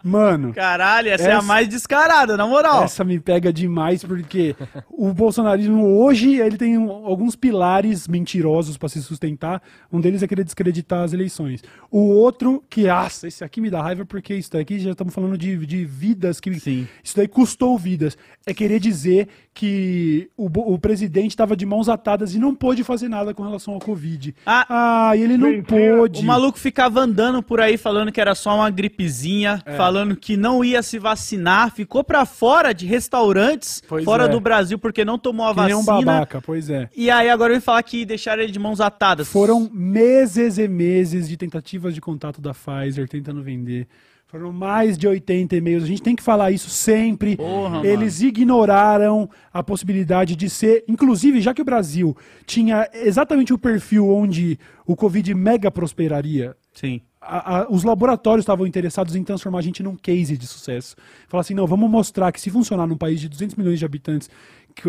Mano, 0.03 0.53
Caralho, 0.53 1.09
essa, 1.09 1.25
é 1.29 1.33
a 1.33 1.37
Essa- 1.39 1.47
mais 1.47 1.69
descarada, 1.69 2.37
na 2.37 2.47
moral. 2.47 2.83
essa 2.85 3.05
me 3.05 3.19
pega 3.21 3.53
demais 3.53 4.05
porque 4.05 4.55
o 4.91 5.13
bolsonarismo 5.13 5.85
hoje 6.03 6.37
ele 6.37 6.57
tem 6.57 6.77
um- 6.79 6.91
alguns 6.91 7.37
pilares 7.37 8.07
mentirosos 8.09 8.77
pra 8.77 8.89
se 8.89 9.03
sustentar. 9.03 9.63
Um 9.93 10.01
deles 10.01 10.23
é 10.23 10.27
querer 10.27 10.45
descreditar 10.45 11.03
as 11.05 11.13
eleições. 11.13 11.63
O 11.91 11.99
outro 12.09 12.63
que, 12.69 12.89
ah, 12.89 13.07
esse 13.25 13.43
aqui 13.45 13.61
me 13.61 13.71
dá 13.71 13.83
raiva 13.83 14.05
porque 14.05 14.35
isso 14.35 14.53
daqui 14.53 14.79
já 14.79 14.91
estamos 14.93 15.15
falando 15.15 15.37
de, 15.37 15.57
de 15.67 15.85
vidas 15.85 16.41
que 16.41 16.53
Sim. 16.59 16.87
isso 17.03 17.17
daí 17.17 17.29
custou 17.29 17.77
vidas. 17.79 18.17
É 18.47 18.55
querer 18.55 18.79
dizer 18.81 19.29
que 19.53 20.31
o, 20.37 20.47
o 20.75 20.79
presidente 20.79 21.31
estava 21.31 21.57
de 21.57 21.67
mãos 21.67 21.89
atadas 21.89 22.35
e 22.35 22.39
não 22.39 22.55
pôde 22.55 22.83
fazer 22.85 23.09
nada 23.09 23.35
com 23.35 23.43
relação 23.43 23.75
ao 23.75 23.81
Covid. 23.81 24.35
Ah, 24.47 24.67
Ah, 25.11 25.17
ele 25.17 25.37
não 25.37 25.63
pôde. 25.63 26.21
O 26.21 26.25
maluco 26.25 26.59
ficava 26.59 27.01
andando 27.01 27.43
por 27.43 27.61
aí 27.61 27.77
falando 27.77 28.13
que 28.13 28.21
era 28.21 28.35
só 28.35 28.55
uma 28.55 28.71
gripezinha, 28.81 29.63
É. 29.65 29.77
falando 29.77 30.17
que 30.17 30.37
não 30.37 30.65
ia 30.65 30.83
se 30.83 30.99
vacinar, 30.99 31.71
ficou 31.73 32.03
pra 32.03 32.25
fora 32.25 32.73
de 32.73 32.87
restaurantes 32.87 33.83
Pois 33.89 34.05
fora 34.05 34.25
é. 34.25 34.29
do 34.29 34.41
Brasil 34.41 34.79
porque 34.79 35.05
não 35.05 35.19
tomou 35.19 35.47
a 35.47 35.55
que 35.55 35.61
nem 35.63 35.75
um 35.75 35.83
vacina. 35.83 36.13
babaca, 36.13 36.41
pois 36.41 36.71
é. 36.71 36.89
E 36.97 37.11
aí 37.11 37.29
agora 37.29 37.53
vem 37.53 37.61
falar 37.61 37.83
que 37.83 38.05
deixaram 38.05 38.43
ele 38.43 38.53
de 38.53 38.59
mãos 38.59 38.81
atadas. 38.81 39.29
Foram 39.29 39.69
meses 39.73 40.59
e 40.59 40.67
meses 40.69 41.29
de 41.29 41.37
tentativas 41.37 41.95
de 41.95 42.01
contato 42.01 42.41
da 42.41 42.53
Pfizer 42.55 43.09
tentando 43.09 43.43
vender. 43.43 43.87
Foram 44.27 44.53
mais 44.53 44.97
de 44.97 45.09
80 45.09 45.57
e-mails. 45.57 45.83
A 45.83 45.87
gente 45.89 46.03
tem 46.03 46.15
que 46.15 46.23
falar 46.23 46.53
isso 46.53 46.71
sempre. 46.71 47.37
Porra, 47.37 47.85
Eles 47.85 48.21
ignoraram 48.23 49.29
a 49.53 49.61
possibilidade 49.61 50.37
de 50.37 50.49
ser. 50.49 50.85
Inclusive, 50.87 51.41
já 51.41 51.53
que 51.53 51.61
o 51.61 51.65
Brasil 51.65 52.17
tinha 52.47 52.89
exatamente 52.95 53.53
o 53.53 53.59
perfil 53.59 54.09
onde 54.09 54.57
o 54.87 54.95
Covid 54.95 55.35
mega 55.35 55.69
prosperaria, 55.69 56.55
Sim. 56.73 57.01
A- 57.21 57.59
a- 57.61 57.67
os 57.71 57.85
laboratórios 57.85 58.43
estavam 58.45 58.67
interessados 58.67 59.15
em 59.15 59.23
transformar 59.23 59.59
a 59.59 59.63
gente 59.63 59.83
num 59.83 59.95
case 59.95 60.37
de 60.39 60.47
sucesso. 60.47 60.97
Falar 61.29 61.43
assim, 61.43 61.55
não, 61.55 61.67
vamos 61.67 61.91
mostrar 61.91 62.33
que 62.33 62.41
se 62.41 62.49
funcionar 62.51 62.87
num 62.87 62.97
país 62.97 63.21
de 63.21 63.29
200 63.29 63.57
milhões 63.57 63.79
de 63.79 63.85
habitantes, 63.85 64.31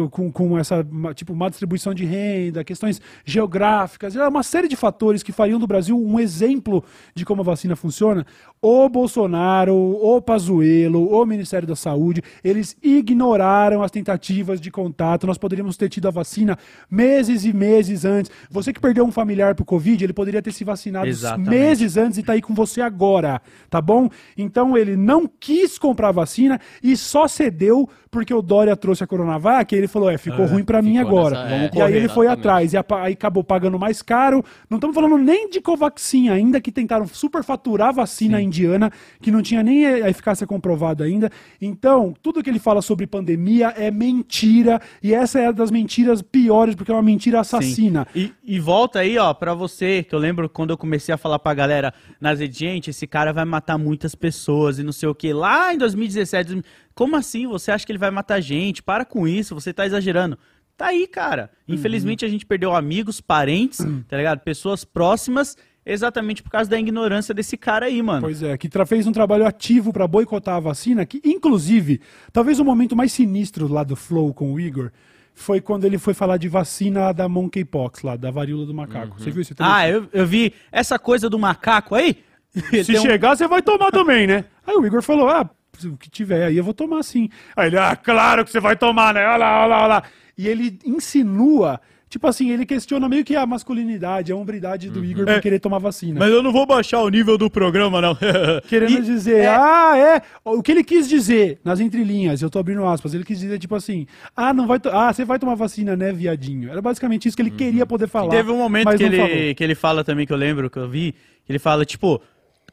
com, 0.10 0.32
com 0.32 0.58
essa, 0.58 0.86
tipo, 1.16 1.36
má 1.36 1.50
distribuição 1.50 1.94
de 1.94 2.06
renda, 2.06 2.64
questões 2.64 3.02
geográficas, 3.26 4.16
é 4.16 4.28
uma 4.28 4.44
série 4.44 4.68
de 4.68 4.76
fatores 4.76 5.24
que 5.24 5.32
fariam 5.32 5.60
do 5.60 5.68
Brasil 5.68 5.98
um 5.98 6.20
exemplo 6.20 6.84
de 7.14 7.26
como 7.26 7.42
a 7.42 7.46
vacina 7.46 7.76
funciona, 7.76 8.26
o 8.62 8.88
Bolsonaro, 8.90 9.76
o 9.76 10.22
Pazuello, 10.22 11.12
o 11.12 11.26
Ministério 11.26 11.68
da 11.68 11.76
Saúde, 11.76 12.22
eles 12.44 12.78
ignoraram 12.82 13.82
as 13.82 13.90
tentativas 13.90 14.62
de 14.62 14.70
contato. 14.70 15.26
Nós 15.26 15.38
poderíamos 15.38 15.78
ter 15.78 15.90
tido 15.90 16.08
a 16.08 16.12
vacina 16.12 16.58
meses 16.90 17.44
e 17.44 17.54
meses 17.54 18.06
antes. 18.06 18.32
Você 18.50 18.72
que 18.72 18.80
perdeu 18.80 19.06
um 19.06 19.12
familiar 19.12 19.56
pro 19.56 19.66
Covid, 19.66 20.04
ele 20.04 20.14
poderia 20.14 20.42
ter 20.42 20.52
se 20.52 20.64
vacinado 20.64 21.08
Exatamente. 21.08 21.50
meses 21.50 21.98
antes 21.98 22.18
e 22.18 22.24
tá 22.24 22.34
aí 22.34 22.42
com 22.42 22.54
você 22.54 22.82
agora, 22.82 23.42
tá 23.70 23.82
bom? 23.82 24.10
Então 24.38 24.78
ele 24.78 24.96
não 24.96 25.28
quis 25.28 25.78
comprar 25.78 26.10
a 26.10 26.14
vacina 26.14 26.60
e 26.84 26.96
só 26.96 27.28
cedeu 27.28 27.90
porque 28.12 28.34
o 28.34 28.42
Dória 28.42 28.76
trouxe 28.76 29.04
a 29.04 29.08
Coronavac 29.08 29.71
e 29.76 29.78
ele 29.80 29.88
falou, 29.88 30.10
é, 30.10 30.18
ficou 30.18 30.46
ruim 30.46 30.64
pra 30.64 30.82
mim 30.82 30.98
agora. 30.98 31.44
nessa- 31.44 31.56
e 31.56 31.58
é, 31.58 31.64
aí 31.64 31.70
correr, 31.70 31.98
ele 31.98 32.10
foi 32.10 32.26
exatamente. 32.26 32.40
atrás 32.48 32.74
e 32.74 32.78
apa- 32.78 33.02
aí 33.02 33.14
acabou 33.14 33.44
pagando 33.44 33.80
mais 33.80 34.02
caro. 34.02 34.44
Não 34.70 34.78
estamos 34.78 34.94
falando 34.94 35.18
nem 35.18 35.50
de 35.50 35.60
Covaxin 35.62 36.30
ainda, 36.30 36.60
que 36.62 36.72
tentaram 36.72 37.08
superfaturar 37.08 37.90
a 37.90 37.92
vacina 37.94 38.42
indiana, 38.42 38.92
que 39.22 39.32
não 39.32 39.42
tinha 39.42 39.64
nem 39.64 39.86
a 39.86 40.10
eficácia 40.10 40.46
comprovada 40.46 41.04
ainda. 41.04 41.32
Então, 41.62 42.14
tudo 42.22 42.44
que 42.44 42.50
ele 42.50 42.60
fala 42.60 42.82
sobre 42.82 43.08
pandemia 43.08 43.74
é 43.78 43.90
mentira 43.90 44.80
e 45.02 45.14
essa 45.14 45.40
é 45.40 45.44
uma 45.48 45.54
das 45.54 45.72
mentiras 45.72 46.22
piores, 46.22 46.76
porque 46.76 46.92
é 46.92 46.94
uma 46.96 47.02
mentira 47.02 47.40
assassina. 47.40 48.06
E, 48.16 48.32
e 48.44 48.60
volta 48.60 49.00
aí, 49.00 49.18
ó, 49.18 49.34
pra 49.34 49.54
você, 49.54 50.04
que 50.04 50.14
eu 50.14 50.20
lembro 50.20 50.48
quando 50.50 50.72
eu 50.72 50.78
comecei 50.78 51.14
a 51.14 51.18
falar 51.18 51.40
pra 51.40 51.54
galera 51.54 51.94
nas 52.20 52.42
gente, 52.42 52.90
esse 52.90 53.06
cara 53.08 53.32
vai 53.32 53.46
matar 53.46 53.78
muitas 53.78 54.14
pessoas 54.16 54.80
e 54.80 54.84
não 54.84 54.92
sei 54.92 55.08
o 55.08 55.16
que. 55.16 55.32
Lá 55.32 55.74
em 55.74 55.78
2017, 55.78 56.46
2000, 56.50 56.64
como 56.94 57.16
assim? 57.16 57.48
Você 57.48 57.72
acha 57.72 57.86
que 57.86 57.92
ele 57.92 58.00
vai 58.00 58.12
matar 58.12 58.40
gente? 58.42 58.82
Para 58.84 59.06
com 59.06 59.28
isso, 59.28 59.56
você 59.56 59.74
tá 59.74 59.86
exagerando. 59.86 60.38
Tá 60.78 60.88
aí, 60.88 61.06
cara. 61.06 61.52
Infelizmente 61.68 62.26
a 62.26 62.28
gente 62.28 62.46
perdeu 62.46 62.76
amigos, 62.76 63.22
parentes, 63.22 63.86
tá 64.08 64.18
ligado? 64.18 64.40
Pessoas 64.40 64.84
próximas, 64.84 65.56
exatamente 65.86 66.42
por 66.42 66.50
causa 66.50 66.70
da 66.70 66.80
ignorância 66.80 67.34
desse 67.34 67.56
cara 67.56 67.86
aí, 67.86 68.02
mano. 68.02 68.22
Pois 68.22 68.42
é, 68.42 68.58
que 68.58 68.68
fez 68.86 69.06
um 69.06 69.12
trabalho 69.12 69.46
ativo 69.46 69.94
para 69.94 70.08
boicotar 70.08 70.56
a 70.56 70.60
vacina, 70.60 71.06
que 71.06 71.22
inclusive, 71.24 72.02
talvez 72.34 72.60
o 72.60 72.66
momento 72.66 72.96
mais 72.96 73.12
sinistro 73.12 73.68
lá 73.72 73.84
do 73.84 73.96
Flow 73.96 74.34
com 74.34 74.54
o 74.54 74.60
Igor 74.60 74.92
foi 75.34 75.62
quando 75.62 75.86
ele 75.86 75.98
foi 75.98 76.14
falar 76.14 76.38
de 76.38 76.48
vacina 76.48 77.12
da 77.14 77.30
monkeypox 77.30 78.02
lá, 78.04 78.16
da 78.16 78.32
varíola 78.32 78.66
do 78.66 78.74
macaco. 78.74 79.20
Você 79.20 79.32
viu 79.32 79.42
esse 79.42 79.56
trecho? 79.56 79.72
Ah, 79.72 79.88
eu, 79.88 80.08
eu 80.12 80.26
vi 80.26 80.54
essa 80.72 81.00
coisa 81.00 81.30
do 81.30 81.40
macaco 81.40 81.96
aí. 81.96 82.18
Se 82.54 82.86
Tem 82.86 83.00
um- 83.00 83.02
chegar, 83.02 83.36
você 83.36 83.48
vai 83.48 83.62
tomar 83.62 83.92
também, 83.92 84.28
né? 84.28 84.46
Aí 84.68 84.76
o 84.76 84.86
Igor 84.86 85.02
falou: 85.02 85.30
ah, 85.30 85.50
o 85.86 85.98
que 85.98 86.10
tiver 86.10 86.46
aí 86.46 86.58
eu 86.58 86.64
vou 86.64 86.74
tomar 86.74 87.04
sim. 87.04 87.30
Aí 87.56 87.68
ele, 87.68 87.78
ah, 87.78 87.96
claro 87.96 88.44
que 88.46 88.52
você 88.52 88.60
vai 88.60 88.76
tomar, 88.76 89.14
né? 89.14 89.26
Olha 89.28 89.38
lá, 89.38 89.60
olha 89.62 89.68
lá, 89.68 89.78
olha 89.80 89.88
lá. 89.88 90.04
E 90.38 90.48
ele 90.48 90.80
insinua, 90.86 91.80
tipo 92.10 92.26
assim, 92.28 92.50
ele 92.50 92.66
questiona 92.66 93.08
meio 93.08 93.24
que 93.24 93.36
a 93.36 93.46
masculinidade, 93.46 94.32
a 94.32 94.36
hombridade 94.36 94.90
do 94.90 95.04
Igor 95.04 95.26
por 95.26 95.42
querer 95.42 95.60
tomar 95.60 95.78
vacina. 95.80 96.20
Mas 96.20 96.32
eu 96.32 96.42
não 96.42 96.52
vou 96.52 96.66
baixar 96.66 97.02
o 97.02 97.10
nível 97.10 97.38
do 97.38 97.50
programa, 97.50 98.02
não. 98.02 98.18
Querendo 98.68 99.00
E- 99.00 99.02
dizer, 99.02 99.48
ah, 99.48 99.98
é. 99.98 100.22
O 100.44 100.64
que 100.64 100.72
ele 100.72 100.84
quis 100.84 101.08
dizer, 101.08 101.60
nas 101.64 101.80
entrelinhas, 101.80 102.42
eu 102.42 102.50
tô 102.50 102.60
abrindo 102.60 102.84
aspas, 102.86 103.14
ele 103.14 103.24
quis 103.24 103.40
dizer, 103.40 103.60
tipo 103.60 103.76
assim, 103.76 104.08
ah, 104.36 104.54
não 104.54 104.66
vai 104.68 104.80
ah, 104.92 105.12
você 105.14 105.24
vai 105.26 105.38
tomar 105.38 105.56
vacina, 105.56 105.96
né, 105.96 106.12
viadinho? 106.12 106.72
Era 106.72 106.82
basicamente 106.82 107.28
isso 107.28 107.36
que 107.36 107.44
ele 107.44 107.52
queria 107.52 107.86
poder 107.86 108.08
falar. 108.08 108.30
Teve 108.30 108.52
um 108.52 108.58
momento 108.58 108.90
que 108.98 109.10
falou. 109.10 109.26
ele, 109.28 109.54
que 109.56 109.64
ele 109.64 109.76
fala 109.76 110.04
também, 110.04 110.26
que 110.26 110.34
eu 110.34 110.38
lembro, 110.38 110.70
que 110.70 110.80
eu 110.80 110.90
vi, 110.90 111.14
que 111.46 111.52
ele 111.52 111.60
fala, 111.60 111.86
tipo, 111.86 112.22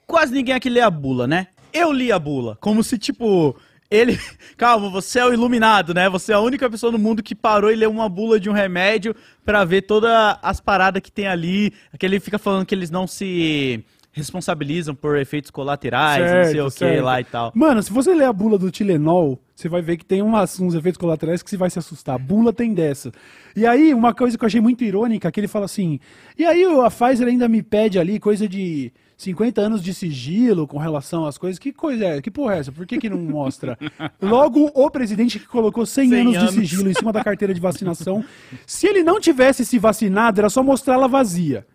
quase 0.07 0.33
ninguém 0.33 0.55
aqui 0.55 0.71
lê 0.71 0.81
a 0.81 0.91
bula, 0.91 1.27
né? 1.27 1.49
Eu 1.73 1.93
li 1.93 2.11
a 2.11 2.19
bula. 2.19 2.57
Como 2.61 2.83
se, 2.83 2.99
tipo, 2.99 3.57
Ele. 3.91 4.19
Calma, 4.57 4.89
você 4.91 5.21
é 5.21 5.25
o 5.25 5.33
iluminado, 5.33 5.95
né? 5.95 6.09
Você 6.09 6.33
é 6.33 6.35
a 6.35 6.41
única 6.41 6.69
pessoa 6.69 6.93
no 6.93 6.99
mundo 6.99 7.23
que 7.23 7.35
parou 7.35 7.71
e 7.71 7.77
leu 7.77 7.91
uma 7.91 8.09
bula 8.09 8.39
de 8.39 8.51
um 8.51 8.53
remédio 8.53 9.15
pra 9.45 9.65
ver 9.65 9.83
todas 9.83 10.11
as 10.43 10.61
paradas 10.61 11.03
que 11.03 11.13
tem 11.13 11.27
ali. 11.27 11.73
Que 11.99 12.07
ele 12.07 12.21
fica 12.21 12.39
falando 12.39 12.67
que 12.67 12.75
eles 12.75 12.91
não 12.91 13.07
se 13.07 13.85
responsabilizam 14.19 14.95
por 14.95 15.17
efeitos 15.17 15.51
colaterais, 15.51 16.31
não 16.31 16.51
sei 16.51 16.61
o 16.61 16.65
que 16.67 16.79
certo. 16.79 17.05
lá 17.05 17.21
e 17.21 17.25
tal. 17.25 17.53
Mano, 17.55 17.83
se 17.83 17.93
você 17.93 18.13
ler 18.15 18.25
a 18.25 18.33
bula 18.33 18.59
do 18.59 18.71
Tilenol, 18.71 19.39
você 19.55 19.69
vai 19.69 19.81
ver 19.81 19.97
que 19.97 20.05
tem 20.05 20.21
umas, 20.21 20.59
uns 20.59 20.75
efeitos 20.75 20.99
colaterais 20.99 21.43
que 21.43 21.49
você 21.49 21.57
vai 21.57 21.71
se 21.71 21.79
assustar. 21.79 22.17
A 22.17 22.19
bula 22.19 22.53
tem 22.53 22.75
dessa. 22.75 23.13
E 23.55 23.65
aí, 23.65 23.95
uma 23.95 24.13
coisa 24.13 24.37
que 24.37 24.45
eu 24.45 24.47
achei 24.47 24.61
muito 24.61 24.85
irônica, 24.85 25.31
que 25.31 25.41
ele 25.41 25.49
fala 25.49 25.65
assim, 25.67 26.01
e 26.37 26.45
aí 26.45 26.65
a 26.65 26.91
Pfizer 26.91 27.29
ainda 27.29 27.49
me 27.49 27.63
pede 27.63 27.99
ali 27.99 28.19
coisa 28.19 28.49
de 28.49 28.93
50 29.19 29.61
anos 29.61 29.83
de 29.83 29.93
sigilo 29.93 30.65
com 30.65 30.79
relação 30.79 31.27
às 31.27 31.37
coisas. 31.37 31.59
Que 31.59 31.73
coisa 31.73 32.05
é? 32.05 32.23
Que 32.23 32.31
porra 32.31 32.55
é 32.55 32.59
essa? 32.61 32.71
Por 32.71 32.87
que, 32.87 32.99
que 32.99 33.11
não 33.11 33.19
mostra? 33.19 33.77
Logo, 34.23 34.71
o 34.73 34.89
presidente 34.89 35.41
que 35.41 35.47
colocou 35.47 35.85
100, 35.85 36.09
100 36.09 36.21
anos, 36.21 36.37
anos. 36.37 36.55
de 36.55 36.61
sigilo 36.61 36.89
em 36.89 36.95
cima 36.95 37.13
da 37.13 37.25
carteira 37.25 37.53
de 37.53 37.61
vacinação, 37.61 38.25
se 38.65 38.87
ele 38.87 39.03
não 39.03 39.21
tivesse 39.21 39.65
se 39.65 39.77
vacinado, 39.77 40.41
era 40.41 40.49
só 40.49 40.63
mostrá-la 40.63 41.09
vazia. 41.09 41.67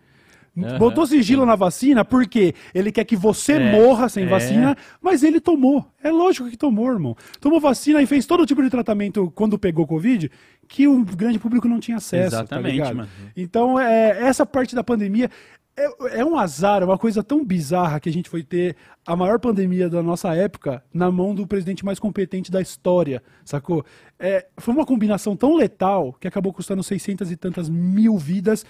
Botou 0.78 1.04
sigilo 1.04 1.44
na 1.44 1.56
vacina 1.56 2.04
porque 2.04 2.54
ele 2.72 2.92
quer 2.92 3.04
que 3.04 3.16
você 3.16 3.54
É, 3.54 3.72
morra 3.72 4.08
sem 4.08 4.24
é. 4.24 4.26
vacina, 4.26 4.76
mas 5.02 5.22
ele 5.22 5.40
tomou. 5.40 5.84
É 6.02 6.10
lógico 6.10 6.48
que 6.48 6.56
tomou, 6.56 6.90
irmão. 6.90 7.16
Tomou 7.40 7.60
vacina 7.60 8.00
e 8.00 8.06
fez 8.06 8.24
todo 8.24 8.46
tipo 8.46 8.62
de 8.62 8.70
tratamento 8.70 9.30
quando 9.34 9.58
pegou 9.58 9.86
Covid 9.86 10.30
que 10.68 10.88
o 10.88 11.04
grande 11.04 11.38
público 11.38 11.68
não 11.68 11.80
tinha 11.80 11.98
acesso. 11.98 12.36
Exatamente, 12.36 12.82
tá 12.82 12.94
mano. 12.94 13.08
Então, 13.36 13.78
é, 13.78 14.22
essa 14.22 14.46
parte 14.46 14.74
da 14.74 14.84
pandemia 14.84 15.28
é, 15.76 16.20
é 16.20 16.24
um 16.24 16.38
azar, 16.38 16.82
é 16.82 16.84
uma 16.84 16.98
coisa 16.98 17.22
tão 17.22 17.44
bizarra 17.44 17.98
que 17.98 18.08
a 18.08 18.12
gente 18.12 18.28
foi 18.28 18.42
ter 18.42 18.76
a 19.04 19.16
maior 19.16 19.40
pandemia 19.40 19.88
da 19.88 20.02
nossa 20.02 20.34
época 20.34 20.82
na 20.92 21.10
mão 21.10 21.34
do 21.34 21.46
presidente 21.46 21.84
mais 21.84 21.98
competente 21.98 22.50
da 22.50 22.60
história, 22.60 23.22
sacou? 23.44 23.84
É, 24.18 24.46
foi 24.56 24.72
uma 24.72 24.86
combinação 24.86 25.36
tão 25.36 25.56
letal 25.56 26.12
que 26.20 26.28
acabou 26.28 26.52
custando 26.52 26.82
600 26.82 27.30
e 27.30 27.36
tantas 27.36 27.68
mil 27.68 28.16
vidas. 28.16 28.64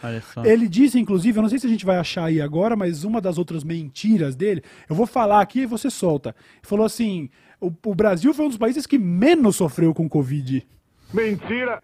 Ele 0.44 0.66
disse, 0.66 0.98
inclusive, 0.98 1.38
eu 1.38 1.42
não 1.42 1.48
sei 1.48 1.58
se 1.58 1.66
a 1.66 1.70
gente 1.70 1.84
vai 1.84 1.96
achar 1.96 2.24
aí 2.24 2.40
agora, 2.40 2.74
mas 2.74 3.04
uma 3.04 3.20
das 3.20 3.36
outras 3.36 3.62
mentiras 3.62 4.34
dele, 4.34 4.62
eu 4.88 4.96
vou 4.96 5.06
falar 5.06 5.40
aqui 5.40 5.60
e 5.60 5.66
você 5.66 5.90
solta. 5.90 6.30
Ele 6.30 6.66
falou 6.66 6.86
assim: 6.86 7.28
o, 7.60 7.70
o 7.84 7.94
Brasil 7.94 8.32
foi 8.32 8.46
um 8.46 8.48
dos 8.48 8.58
países 8.58 8.86
que 8.86 8.98
menos 8.98 9.56
sofreu 9.56 9.92
com 9.92 10.08
Covid. 10.08 10.66
Mentira! 11.12 11.82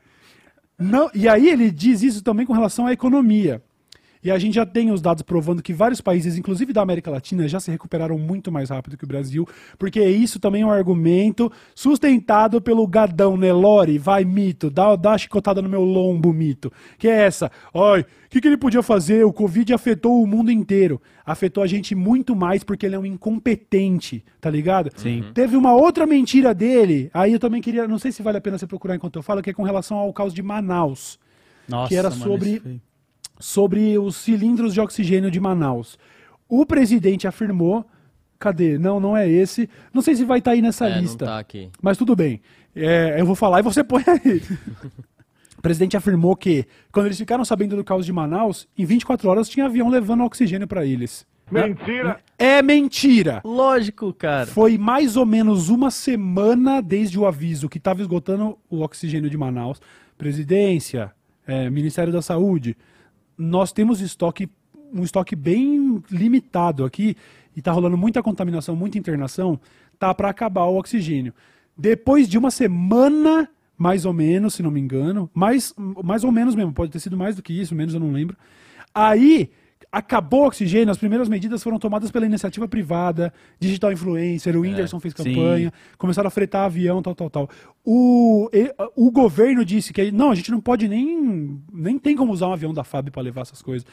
Não, 0.79 1.11
e 1.15 1.29
aí 1.29 1.47
ele 1.47 1.71
diz 1.71 2.03
isso 2.03 2.23
também 2.25 2.47
com 2.47 2.55
relação 2.55 2.87
à 2.87 2.93
economia. 2.93 3.63
E 4.23 4.31
a 4.31 4.39
gente 4.39 4.55
já 4.55 4.67
tem 4.67 4.91
os 4.91 5.01
dados 5.01 5.23
provando 5.23 5.63
que 5.63 5.73
vários 5.73 6.01
países, 6.01 6.37
inclusive 6.37 6.73
da 6.75 6.83
América 6.83 7.11
Latina, 7.11 7.49
já 7.49 7.59
se 7.59 7.71
recuperaram 7.71 8.19
muito 8.19 8.53
mais 8.53 8.69
rápido 8.69 8.97
que 8.97 9.05
o 9.05 9.07
Brasil, 9.09 9.49
porque 9.79 10.03
isso 10.05 10.39
também 10.39 10.61
é 10.63 10.67
um 10.67 10.71
argumento 10.71 11.51
sustentado 11.75 12.61
pelo 12.61 12.87
gadão 12.87 13.37
Nelore, 13.37 13.97
vai 13.99 14.25
mito, 14.25 14.69
dá, 14.71 14.95
dá 14.95 15.13
a 15.13 15.19
chicotada 15.19 15.63
no 15.63 15.69
meu 15.71 15.83
lombo, 15.83 16.33
mito, 16.33 16.71
que 16.99 17.09
é 17.09 17.23
essa, 17.23 17.51
oi, 17.73 18.01
o 18.03 18.07
que, 18.29 18.41
que 18.41 18.47
ele 18.47 18.59
podia 18.59 18.83
fazer? 18.83 19.25
O 19.25 19.33
Covid 19.33 19.73
afetou 19.73 20.23
o 20.23 20.27
mundo 20.27 20.51
inteiro, 20.51 21.01
afetou 21.25 21.63
a 21.63 21.67
gente 21.67 21.95
muito 21.95 22.37
mais 22.37 22.63
porque 22.63 22.85
ele 22.87 22.95
é 22.95 22.99
um 22.99 23.07
incompetente, 23.07 24.23
tá 24.41 24.51
ligado? 24.51 24.91
Sim. 24.97 25.25
Teve 25.35 25.57
uma 25.57 25.75
outra 25.75 26.07
mentira 26.07 26.55
dele, 26.55 27.11
aí 27.15 27.33
eu 27.33 27.39
também 27.41 27.61
queria, 27.63 27.89
não 27.89 27.99
sei 27.99 28.13
se 28.13 28.23
vale 28.23 28.39
a 28.39 28.41
pena 28.41 28.59
você 28.59 28.67
procurar 28.67 28.95
enquanto 28.97 29.17
eu 29.17 29.23
falo, 29.23 29.43
que 29.43 29.51
é 29.51 29.55
com 29.55 29.63
relação 29.63 29.97
ao 29.97 30.13
caos 30.13 30.35
de 30.35 30.43
Manaus 30.43 31.19
Nossa, 31.67 31.89
que 31.89 31.97
era 31.97 32.11
sobre- 32.11 32.81
sobre 33.41 33.99
os 33.99 34.15
cilindros 34.17 34.73
de 34.75 34.81
oxigênio 34.81 35.31
de 35.31 35.41
Manaus. 35.41 35.99
O 36.49 36.65
presidente 36.65 37.27
afirmou. 37.27 37.85
Cadê? 38.39 38.79
Não, 38.79 39.01
não 39.01 39.17
é 39.17 39.29
esse. 39.29 39.69
Não 39.93 40.01
sei 40.01 40.15
se 40.15 40.25
vai 40.25 40.39
estar 40.39 40.53
aí 40.53 40.63
nessa 40.63 40.87
É, 40.89 40.95
não 40.95 41.03
lista. 41.03 41.27
tá 41.27 41.39
aqui. 41.39 41.69
Mas 41.83 41.97
tudo 41.99 42.15
bem. 42.15 42.41
É, 42.75 43.17
eu 43.21 43.27
vou 43.27 43.35
falar 43.35 43.61
e 43.61 43.63
você 43.63 43.83
põe 43.85 44.03
aí. 44.07 44.43
o 45.59 45.61
presidente 45.63 45.97
afirmou 45.97 46.35
que, 46.37 46.65
quando 46.93 47.07
eles 47.07 47.19
ficaram 47.19 47.45
sabendo 47.45 47.77
do 47.77 47.85
caos 47.85 48.07
de 48.07 48.13
Manaus, 48.13 48.67
em 48.79 48.85
24 48.85 49.29
horas 49.29 49.49
tinha 49.49 49.67
avião 49.67 49.89
levando 49.91 50.23
oxigênio 50.25 50.67
para 50.69 50.87
eles. 50.87 51.27
Mentira! 51.51 52.21
É 52.39 52.63
mentira! 52.63 53.41
Lógico, 53.45 54.13
cara. 54.15 54.47
Foi 54.47 54.79
mais 54.79 55.17
ou 55.17 55.27
menos 55.27 55.69
uma 55.69 55.91
semana 55.91 56.81
desde 56.81 57.19
o 57.19 57.27
aviso 57.27 57.69
que 57.69 57.79
estava 57.79 58.01
esgotando 58.01 58.57
o 58.71 58.83
oxigênio 58.83 59.29
de 59.29 59.37
Manaus. 59.37 59.81
Presidência, 60.17 61.11
é, 61.47 61.69
Ministério 61.69 62.13
da 62.13 62.23
Saúde, 62.23 62.77
nós 63.41 63.73
temos 63.73 64.01
estoque, 64.01 64.49
um 64.93 65.03
estoque 65.03 65.35
bem 65.35 66.03
limitado 66.11 66.85
aqui 66.85 67.17
e 67.57 67.61
está 67.61 67.73
rolando 67.73 67.97
muita 67.97 68.23
contaminação, 68.23 68.77
muita 68.77 68.99
internação, 68.99 69.59
tá 69.99 70.15
para 70.15 70.29
acabar 70.29 70.65
o 70.65 70.77
oxigênio. 70.77 71.33
Depois 71.77 72.29
de 72.29 72.37
uma 72.37 72.51
semana, 72.51 73.49
mais 73.77 74.05
ou 74.05 74.13
menos, 74.13 74.55
se 74.55 74.63
não 74.63 74.71
me 74.71 74.79
engano, 74.79 75.31
mais, 75.33 75.75
mais 76.05 76.23
ou 76.23 76.31
menos 76.31 76.55
mesmo, 76.55 76.73
pode 76.73 76.93
ter 76.93 77.01
sido 77.01 77.17
mais 77.17 77.35
do 77.35 77.43
que 77.43 77.53
isso, 77.53 77.75
menos 77.75 77.95
eu 77.95 78.01
não 78.01 78.13
lembro. 78.13 78.37
Aí 78.95 79.51
acabou 79.93 80.43
o 80.43 80.47
oxigênio, 80.47 80.91
as 80.91 80.99
primeiras 80.99 81.29
medidas 81.29 81.63
foram 81.63 81.79
tomadas 81.79 82.11
pela 82.11 82.25
iniciativa 82.25 82.69
privada, 82.69 83.33
digital 83.59 83.93
influencer, 83.93 84.57
o 84.57 84.61
Whindersson 84.61 85.01
fez 85.01 85.13
É, 85.19 85.23
sim. 85.23 85.35
campanha, 85.35 85.73
começaram 85.99 86.29
a 86.29 86.31
fretar 86.31 86.67
avião, 86.67 87.03
tal, 87.03 87.15
tal, 87.15 87.29
tal. 87.29 87.51
O, 87.85 88.49
o 88.95 89.11
governo 89.11 89.65
disse 89.65 89.93
que 89.93 90.13
não, 90.13 90.31
a 90.31 90.35
gente 90.35 90.51
não 90.51 90.61
pode 90.61 90.87
nem 90.87 91.61
nem 91.73 91.99
tem 91.99 92.15
como 92.17 92.33
usar 92.33 92.49
um 92.49 92.53
avião 92.53 92.73
da 92.73 92.85
FAB 92.85 93.11
para 93.11 93.23
levar 93.23 93.41
essas 93.43 93.61
coisas. 93.63 93.87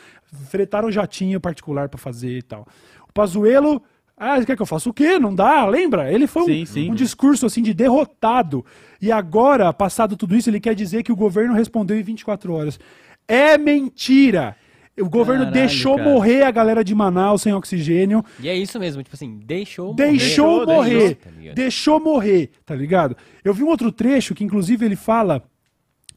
Fretaram 0.50 0.92
jatinho 0.92 1.40
particular 1.42 1.90
para 1.90 1.98
fazer 1.98 2.38
e 2.38 2.42
tal. 2.44 2.68
O 3.10 3.14
Pazuello, 3.14 3.82
ah, 4.16 4.44
quer 4.46 4.56
que 4.56 4.62
eu 4.62 4.66
faça 4.68 4.90
o 4.90 4.94
quê? 4.94 5.18
Não 5.18 5.34
dá, 5.34 5.66
lembra? 5.66 6.12
Ele 6.14 6.28
foi 6.28 6.44
um, 6.44 6.46
Sim, 6.46 6.66
sim. 6.66 6.92
um 6.92 6.96
discurso 6.96 7.46
assim 7.46 7.64
de 7.64 7.74
derrotado. 7.74 8.64
E 9.02 9.12
agora, 9.12 9.74
passado 9.74 10.16
tudo 10.16 10.36
isso, 10.36 10.50
ele 10.50 10.60
quer 10.60 10.76
dizer 10.76 11.02
que 11.02 11.12
o 11.12 11.16
governo 11.16 11.54
respondeu 11.54 11.98
em 12.00 12.04
24 12.04 12.54
horas. 12.54 12.80
É 13.28 13.58
mentira. 13.58 14.56
O 15.00 15.10
governo 15.10 15.46
Caralho, 15.46 15.54
deixou 15.68 15.96
cara. 15.98 16.10
morrer 16.10 16.44
a 16.44 16.52
galera 16.52 16.84
de 16.84 16.96
Manaus 16.96 17.44
sem 17.44 17.54
oxigênio. 17.54 18.24
E 18.40 18.50
é 18.50 18.56
isso 18.56 18.80
mesmo, 18.80 19.04
tipo 19.04 19.16
assim, 19.16 19.40
deixou 19.46 19.88
morrer. 19.94 19.96
Deixou 20.12 20.66
morrer. 20.66 20.90
deixou, 21.00 21.16
tá 21.16 21.30
ligado? 21.30 21.56
Deixou 21.56 22.00
morrer, 22.00 22.50
tá 22.66 22.76
ligado? 22.76 23.18
Eu 23.44 23.54
vi 23.54 23.64
um 23.64 23.68
outro 23.68 23.92
trecho 23.92 24.34
que, 24.34 24.44
inclusive, 24.44 24.84
ele 24.86 24.96
fala. 24.96 25.44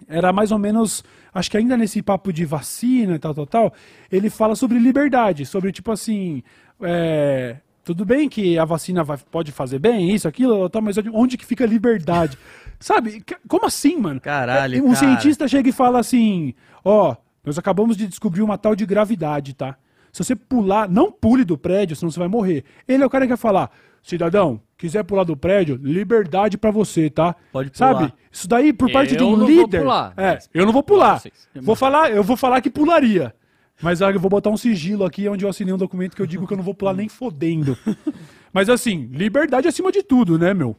Era 0.08 0.32
mais 0.32 0.50
ou 0.50 0.58
menos. 0.58 1.04
Acho 1.32 1.50
que 1.50 1.56
ainda 1.58 1.76
nesse 1.76 2.00
papo 2.02 2.32
de 2.32 2.44
vacina 2.44 3.14
e 3.16 3.18
tal, 3.18 3.34
tal, 3.34 3.46
tal. 3.46 3.74
Ele 4.10 4.30
fala 4.30 4.56
sobre 4.56 4.78
liberdade. 4.78 5.44
Sobre, 5.44 5.70
tipo 5.72 5.92
assim. 5.92 6.42
é, 6.82 7.56
tudo 7.84 8.04
bem 8.04 8.28
que 8.28 8.58
a 8.58 8.64
vacina 8.64 9.02
vai- 9.04 9.18
pode 9.30 9.52
fazer 9.52 9.78
bem, 9.78 10.14
isso, 10.14 10.26
aquilo, 10.28 10.68
tal, 10.70 10.80
mas 10.82 10.96
onde 11.12 11.36
que 11.36 11.44
fica 11.44 11.64
a 11.64 11.66
liberdade? 11.66 12.38
Sabe? 12.80 13.22
Como 13.46 13.66
assim, 13.66 13.96
mano? 13.96 14.20
Caralho, 14.20 14.78
É, 14.78 14.80
Um 14.80 14.84
cara. 14.94 14.96
cientista 14.96 15.46
chega 15.48 15.68
e 15.68 15.72
fala 15.72 15.98
assim: 16.00 16.54
Ó, 16.84 17.14
nós 17.50 17.58
acabamos 17.58 17.96
de 17.96 18.06
descobrir 18.06 18.42
uma 18.42 18.56
tal 18.56 18.76
de 18.76 18.86
gravidade, 18.86 19.54
tá? 19.54 19.76
Se 20.12 20.22
você 20.22 20.36
pular, 20.36 20.88
não 20.88 21.10
pule 21.10 21.44
do 21.44 21.58
prédio, 21.58 21.96
senão 21.96 22.10
você 22.10 22.18
vai 22.18 22.28
morrer. 22.28 22.64
Ele 22.86 23.02
é 23.02 23.06
o 23.06 23.10
cara 23.10 23.24
que 23.24 23.30
vai 23.30 23.36
falar: 23.36 23.70
Cidadão, 24.02 24.60
quiser 24.78 25.02
pular 25.02 25.24
do 25.24 25.36
prédio, 25.36 25.78
liberdade 25.82 26.56
pra 26.56 26.70
você, 26.70 27.10
tá? 27.10 27.34
Pode 27.52 27.70
pular. 27.70 27.94
Sabe? 27.94 28.14
Isso 28.30 28.46
daí 28.48 28.72
por 28.72 28.90
parte 28.92 29.16
de 29.16 29.22
Eu 29.22 29.28
um 29.28 29.36
não 29.36 29.46
vou 29.46 29.48
líder. 29.48 29.80
pular, 29.80 30.14
é, 30.16 30.38
eu 30.54 30.64
não 30.64 30.72
vou 30.72 30.82
pular. 30.82 31.20
Vou 31.56 31.74
falar, 31.74 32.12
eu 32.12 32.22
vou 32.22 32.36
falar 32.36 32.60
que 32.60 32.70
pularia. 32.70 33.34
Mas 33.82 34.00
ah, 34.00 34.12
eu 34.12 34.20
vou 34.20 34.30
botar 34.30 34.50
um 34.50 34.56
sigilo 34.56 35.04
aqui 35.04 35.28
onde 35.28 35.44
eu 35.44 35.48
assinei 35.48 35.74
um 35.74 35.78
documento 35.78 36.14
que 36.14 36.22
eu 36.22 36.26
digo 36.26 36.46
que 36.46 36.52
eu 36.52 36.56
não 36.56 36.64
vou 36.64 36.74
pular 36.74 36.94
nem 36.94 37.08
fodendo. 37.08 37.76
Mas 38.52 38.68
assim, 38.68 39.08
liberdade 39.10 39.66
acima 39.66 39.90
de 39.90 40.02
tudo, 40.04 40.38
né, 40.38 40.54
meu? 40.54 40.76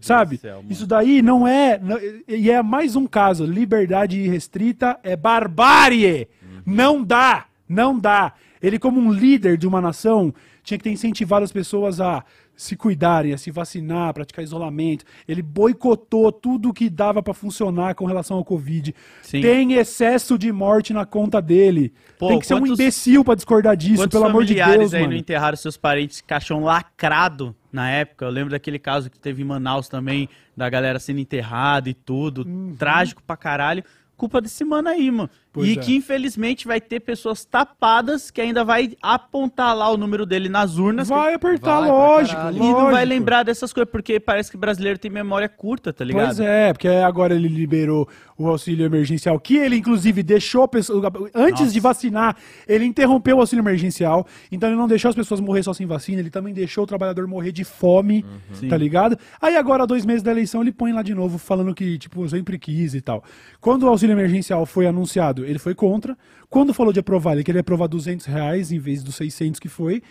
Sabe? 0.00 0.36
céu. 0.38 0.64
Isso 0.68 0.86
daí 0.86 1.22
não 1.22 1.46
é. 1.46 1.78
não- 1.78 1.98
E 2.28 2.50
é 2.50 2.62
mais 2.62 2.96
um 2.96 3.06
caso. 3.06 3.44
Liberdade 3.44 4.18
irrestrita 4.18 4.98
é 5.02 5.16
barbárie. 5.16 6.28
Não 6.64 7.02
dá. 7.02 7.46
Não 7.68 7.98
dá. 7.98 8.32
Ele, 8.62 8.78
como 8.78 9.00
um 9.00 9.12
líder 9.12 9.56
de 9.56 9.66
uma 9.66 9.80
nação, 9.80 10.32
tinha 10.62 10.78
que 10.78 10.84
ter 10.84 10.90
incentivado 10.90 11.44
as 11.44 11.52
pessoas 11.52 12.00
a 12.00 12.24
se 12.54 12.76
cuidarem, 12.76 13.32
a 13.32 13.38
se 13.38 13.50
vacinar, 13.50 14.10
a 14.10 14.12
praticar 14.12 14.44
isolamento. 14.44 15.04
Ele 15.26 15.42
boicotou 15.42 16.30
tudo 16.30 16.72
que 16.72 16.88
dava 16.88 17.22
pra 17.22 17.34
funcionar 17.34 17.94
com 17.94 18.04
relação 18.04 18.36
ao 18.36 18.44
Covid. 18.44 18.94
Sim. 19.22 19.40
Tem 19.40 19.72
excesso 19.72 20.38
de 20.38 20.52
morte 20.52 20.92
na 20.92 21.04
conta 21.04 21.40
dele. 21.42 21.92
Pô, 22.18 22.28
Tem 22.28 22.38
que 22.38 22.46
ser 22.46 22.54
um 22.54 22.60
quantos- 22.60 22.78
imbecil 22.78 23.24
pra 23.24 23.34
discordar 23.34 23.76
disso, 23.76 24.02
Quantos 24.02 24.12
pelo 24.16 24.26
amor 24.30 24.44
de 24.44 24.54
familiares 24.54 24.78
Deus, 24.78 24.94
aí 24.94 25.00
mano. 25.00 25.12
não 25.14 25.18
enterraram 25.18 25.56
seus 25.56 25.76
parentes 25.76 26.20
caixão 26.20 26.62
lacrado 26.62 27.56
na 27.72 27.90
época? 27.90 28.24
Eu 28.24 28.30
lembro 28.30 28.50
daquele 28.50 28.78
caso 28.78 29.10
que 29.10 29.18
teve 29.18 29.42
em 29.42 29.44
Manaus 29.44 29.88
também, 29.88 30.28
da 30.56 30.68
galera 30.68 30.98
sendo 30.98 31.20
enterrada 31.20 31.88
e 31.88 31.94
tudo. 31.94 32.46
Uhum. 32.46 32.76
Trágico 32.78 33.22
pra 33.22 33.36
caralho. 33.36 33.82
Culpa 34.16 34.40
desse 34.40 34.64
mano 34.64 34.88
aí, 34.88 35.10
mano. 35.10 35.30
Pois 35.52 35.68
e 35.68 35.72
é. 35.72 35.76
que 35.76 35.96
infelizmente 35.96 36.66
vai 36.66 36.80
ter 36.80 37.00
pessoas 37.00 37.44
tapadas 37.44 38.30
que 38.30 38.40
ainda 38.40 38.64
vai 38.64 38.96
apontar 39.02 39.76
lá 39.76 39.90
o 39.90 39.98
número 39.98 40.24
dele 40.24 40.48
nas 40.48 40.78
urnas. 40.78 41.08
Vai 41.08 41.34
apertar, 41.34 41.80
Vai 41.80 41.90
lógico. 41.90 42.40
E 42.52 42.58
não 42.58 42.72
vai 42.72 42.92
lógico. 42.92 43.08
lembrar 43.08 43.42
dessas 43.42 43.70
coisas, 43.70 43.90
porque 43.90 44.18
parece 44.18 44.50
que 44.50 44.56
brasileiro 44.56 44.98
tem 44.98 45.10
memória 45.10 45.48
curta, 45.48 45.92
tá 45.92 46.04
ligado? 46.04 46.36
Pois 46.36 46.40
é, 46.40 46.72
porque 46.72 46.88
agora 46.88 47.34
ele 47.34 47.48
liberou 47.48 48.08
o 48.38 48.48
auxílio 48.48 48.86
emergencial, 48.86 49.38
que 49.38 49.56
ele 49.56 49.76
inclusive 49.76 50.22
deixou 50.22 50.62
a 50.62 50.68
pessoa. 50.68 51.12
Antes 51.34 51.60
Nossa. 51.60 51.72
de 51.72 51.80
vacinar, 51.80 52.36
ele 52.66 52.84
interrompeu 52.86 53.36
o 53.36 53.40
auxílio 53.40 53.62
emergencial. 53.62 54.26
Então 54.50 54.68
ele 54.68 54.76
não 54.76 54.88
deixou 54.88 55.10
as 55.10 55.14
pessoas 55.14 55.38
morrer 55.38 55.62
só 55.62 55.74
sem 55.74 55.86
vacina, 55.86 56.20
ele 56.20 56.30
também 56.30 56.54
deixou 56.54 56.84
o 56.84 56.86
trabalhador 56.86 57.26
morrer 57.26 57.52
de 57.52 57.62
fome, 57.62 58.24
tá 58.68 58.76
ligado? 58.76 59.18
Aí 59.40 59.54
agora, 59.56 59.86
dois 59.86 60.06
meses 60.06 60.22
da 60.22 60.30
eleição, 60.30 60.62
ele 60.62 60.72
põe 60.72 60.92
lá 60.92 61.02
de 61.02 61.14
novo, 61.14 61.36
falando 61.36 61.74
que, 61.74 61.98
tipo, 61.98 62.26
sempre 62.28 62.58
quis 62.58 62.94
e 62.94 63.00
tal. 63.00 63.22
Quando 63.60 63.82
o 63.82 63.88
auxílio 63.88 64.14
emergencial 64.14 64.64
foi 64.64 64.86
anunciado, 64.86 65.41
ele 65.44 65.58
foi 65.58 65.74
contra. 65.74 66.16
Quando 66.48 66.74
falou 66.74 66.92
de 66.92 67.00
aprovar, 67.00 67.32
ele 67.32 67.44
queria 67.44 67.60
aprovar 67.60 67.88
200 67.88 68.26
reais 68.26 68.72
em 68.72 68.78
vez 68.78 69.02
dos 69.02 69.14
600 69.16 69.58
que 69.58 69.68
foi 69.68 70.02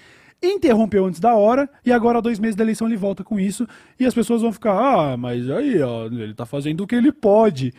interrompeu 0.43 1.05
antes 1.05 1.19
da 1.19 1.35
hora 1.35 1.69
e 1.85 1.91
agora, 1.91 2.21
dois 2.21 2.39
meses 2.39 2.55
da 2.55 2.63
eleição, 2.63 2.87
ele 2.87 2.97
volta 2.97 3.23
com 3.23 3.39
isso 3.39 3.67
e 3.99 4.05
as 4.05 4.13
pessoas 4.13 4.41
vão 4.41 4.51
ficar, 4.51 4.73
ah, 4.73 5.15
mas 5.15 5.49
aí, 5.49 5.79
ó, 5.81 6.07
ele 6.07 6.33
tá 6.33 6.45
fazendo 6.45 6.81
o 6.81 6.87
que 6.87 6.95
ele 6.95 7.11
pode. 7.11 7.73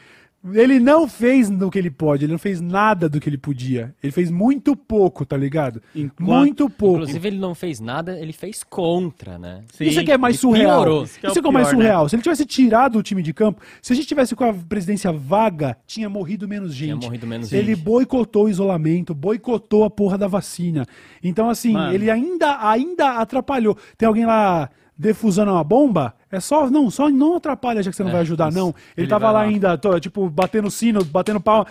Ele 0.52 0.80
não 0.80 1.06
fez 1.06 1.48
no 1.48 1.70
que 1.70 1.78
ele 1.78 1.90
pode, 1.90 2.24
ele 2.24 2.32
não 2.32 2.38
fez 2.38 2.60
nada 2.60 3.08
do 3.08 3.20
que 3.20 3.28
ele 3.28 3.38
podia. 3.38 3.94
Ele 4.02 4.10
fez 4.12 4.28
muito 4.28 4.74
pouco, 4.74 5.24
tá 5.24 5.36
ligado? 5.36 5.80
Enquanto- 5.94 6.20
muito 6.28 6.68
pouco. 6.68 6.96
Inclusive, 7.02 7.28
ele 7.28 7.38
não 7.38 7.54
fez 7.54 7.78
nada, 7.78 8.18
ele 8.18 8.32
fez 8.32 8.64
contra, 8.64 9.38
né? 9.38 9.62
Sim. 9.72 9.84
Isso 9.84 10.00
é 10.00 10.04
que 10.04 10.10
é 10.10 10.18
mais 10.18 10.40
surreal. 10.40 10.82
piorou. 10.82 11.04
Isso 11.04 11.20
que 11.20 11.26
é 11.26 11.30
o 11.30 11.32
que 11.32 11.38
é 11.48 11.50
mais 11.52 11.66
né? 11.68 11.72
surreal. 11.74 12.08
Se 12.08 12.16
ele 12.16 12.22
tivesse 12.24 12.44
tirado 12.44 12.98
o 12.98 13.02
time 13.04 13.22
de 13.22 13.32
campo, 13.32 13.62
se 13.80 13.92
a 13.92 13.96
gente 13.96 14.08
tivesse 14.08 14.34
com 14.34 14.42
a 14.44 14.52
presidência 14.52 15.12
vaga, 15.12 15.76
tinha 15.86 16.08
morrido 16.08 16.48
menos 16.48 16.74
gente. 16.74 16.98
Tinha 16.98 17.08
morrido 17.08 17.26
menos 17.26 17.52
ele 17.52 17.74
gente. 17.76 17.84
boicotou 17.84 18.46
o 18.46 18.48
isolamento, 18.48 19.14
boicotou 19.14 19.84
a 19.84 19.90
porra 19.90 20.18
da 20.18 20.26
vacina. 20.26 20.84
Então, 21.22 21.48
assim, 21.48 21.72
Mano. 21.74 21.94
ele 21.94 22.10
ainda, 22.10 22.68
ainda 22.68 23.12
atrapalhou. 23.18 23.76
Tem 23.96 24.08
alguém 24.08 24.26
lá 24.26 24.68
defusando 25.02 25.50
uma 25.52 25.64
bomba? 25.64 26.14
É 26.30 26.38
só, 26.40 26.70
não, 26.70 26.90
só 26.90 27.10
não 27.10 27.36
atrapalha, 27.36 27.82
já 27.82 27.90
que 27.90 27.96
você 27.96 28.02
não 28.02 28.10
É, 28.10 28.12
vai 28.12 28.20
ajudar, 28.22 28.48
isso. 28.48 28.58
não. 28.58 28.68
Ele, 28.68 28.76
Ele 28.98 29.06
tava 29.08 29.26
lá 29.26 29.32
lá. 29.32 29.40
ainda, 29.42 29.76
tô, 29.76 29.98
tipo, 29.98 30.30
batendo 30.30 30.70
sino, 30.70 31.04
batendo 31.04 31.40
palma. 31.40 31.66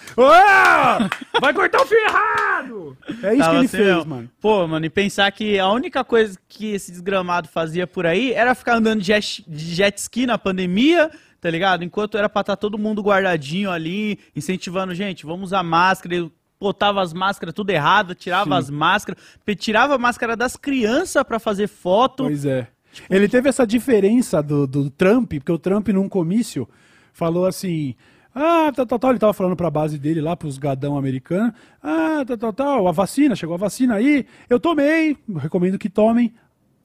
Vai 1.40 1.54
cortar 1.54 1.82
o 1.82 1.86
fio 1.86 1.98
errado! 1.98 2.98
É 3.24 3.34
isso 3.34 3.40
Tava 3.40 3.50
que 3.52 3.56
ele 3.58 3.66
assim, 3.66 3.78
fez, 3.78 4.06
mano. 4.06 4.30
Pô, 4.40 4.68
mano, 4.68 4.86
e 4.86 4.90
pensar 4.90 5.32
que 5.32 5.58
a 5.58 5.70
única 5.70 6.04
coisa 6.04 6.38
que 6.48 6.74
esse 6.74 6.92
desgramado 6.92 7.48
fazia 7.48 7.88
por 7.88 8.06
aí 8.06 8.34
era 8.34 8.54
ficar 8.54 8.76
andando 8.76 9.00
de 9.02 9.08
jet, 9.08 9.44
de 9.48 9.76
jet 9.76 9.98
ski 9.98 10.26
na 10.26 10.38
pandemia, 10.38 11.10
tá 11.40 11.50
ligado? 11.50 11.84
Enquanto 11.84 12.18
era 12.18 12.30
pra 12.30 12.42
estar 12.42 12.56
todo 12.56 12.78
mundo 12.78 13.02
guardadinho 13.02 13.72
ali, 13.72 14.20
incentivando, 14.36 14.94
gente, 14.94 15.26
vamos 15.26 15.46
usar 15.50 15.64
máscara. 15.64 16.16
Ele 16.16 16.32
botava 16.60 17.02
as 17.02 17.12
máscaras 17.14 17.56
tudo 17.56 17.72
errado, 17.72 18.14
tirava 18.14 18.52
Sim. 18.52 18.58
as 18.58 18.70
máscaras, 18.70 19.20
tirava 19.58 19.96
a 19.96 19.98
máscara 19.98 20.36
das 20.36 20.56
crianças 20.56 21.24
pra 21.24 21.40
fazer 21.40 21.68
foto. 21.68 22.26
Pois 22.26 22.46
é. 22.46 22.68
Ele 23.10 23.28
teve 23.28 23.50
essa 23.50 23.66
diferença 23.66 24.42
do, 24.42 24.68
do 24.68 24.90
Trump, 24.90 25.34
porque 25.34 25.52
o 25.52 25.60
Trump, 25.60 25.88
num 25.90 26.10
comício, 26.10 26.68
falou 27.14 27.46
assim. 27.46 27.96
Ah, 28.34 28.72
tal, 28.74 28.86
tal, 28.86 29.00
tal. 29.00 29.10
Ele 29.12 29.20
tava 29.20 29.34
falando 29.34 29.56
pra 29.56 29.70
base 29.70 29.98
dele 29.98 30.22
lá, 30.22 30.36
pros 30.36 30.58
gadão 30.58 30.98
americanos. 30.98 31.54
Ah, 31.84 32.24
tal, 32.26 32.38
tal, 32.38 32.54
tal. 32.54 32.88
A 32.88 32.92
vacina, 32.92 33.36
chegou 33.36 33.56
a 33.56 33.58
vacina 33.58 33.96
aí. 33.96 34.26
Eu 34.50 34.60
tomei. 34.60 35.18
Recomendo 35.38 35.78
que 35.78 35.90
tomem. 35.90 36.34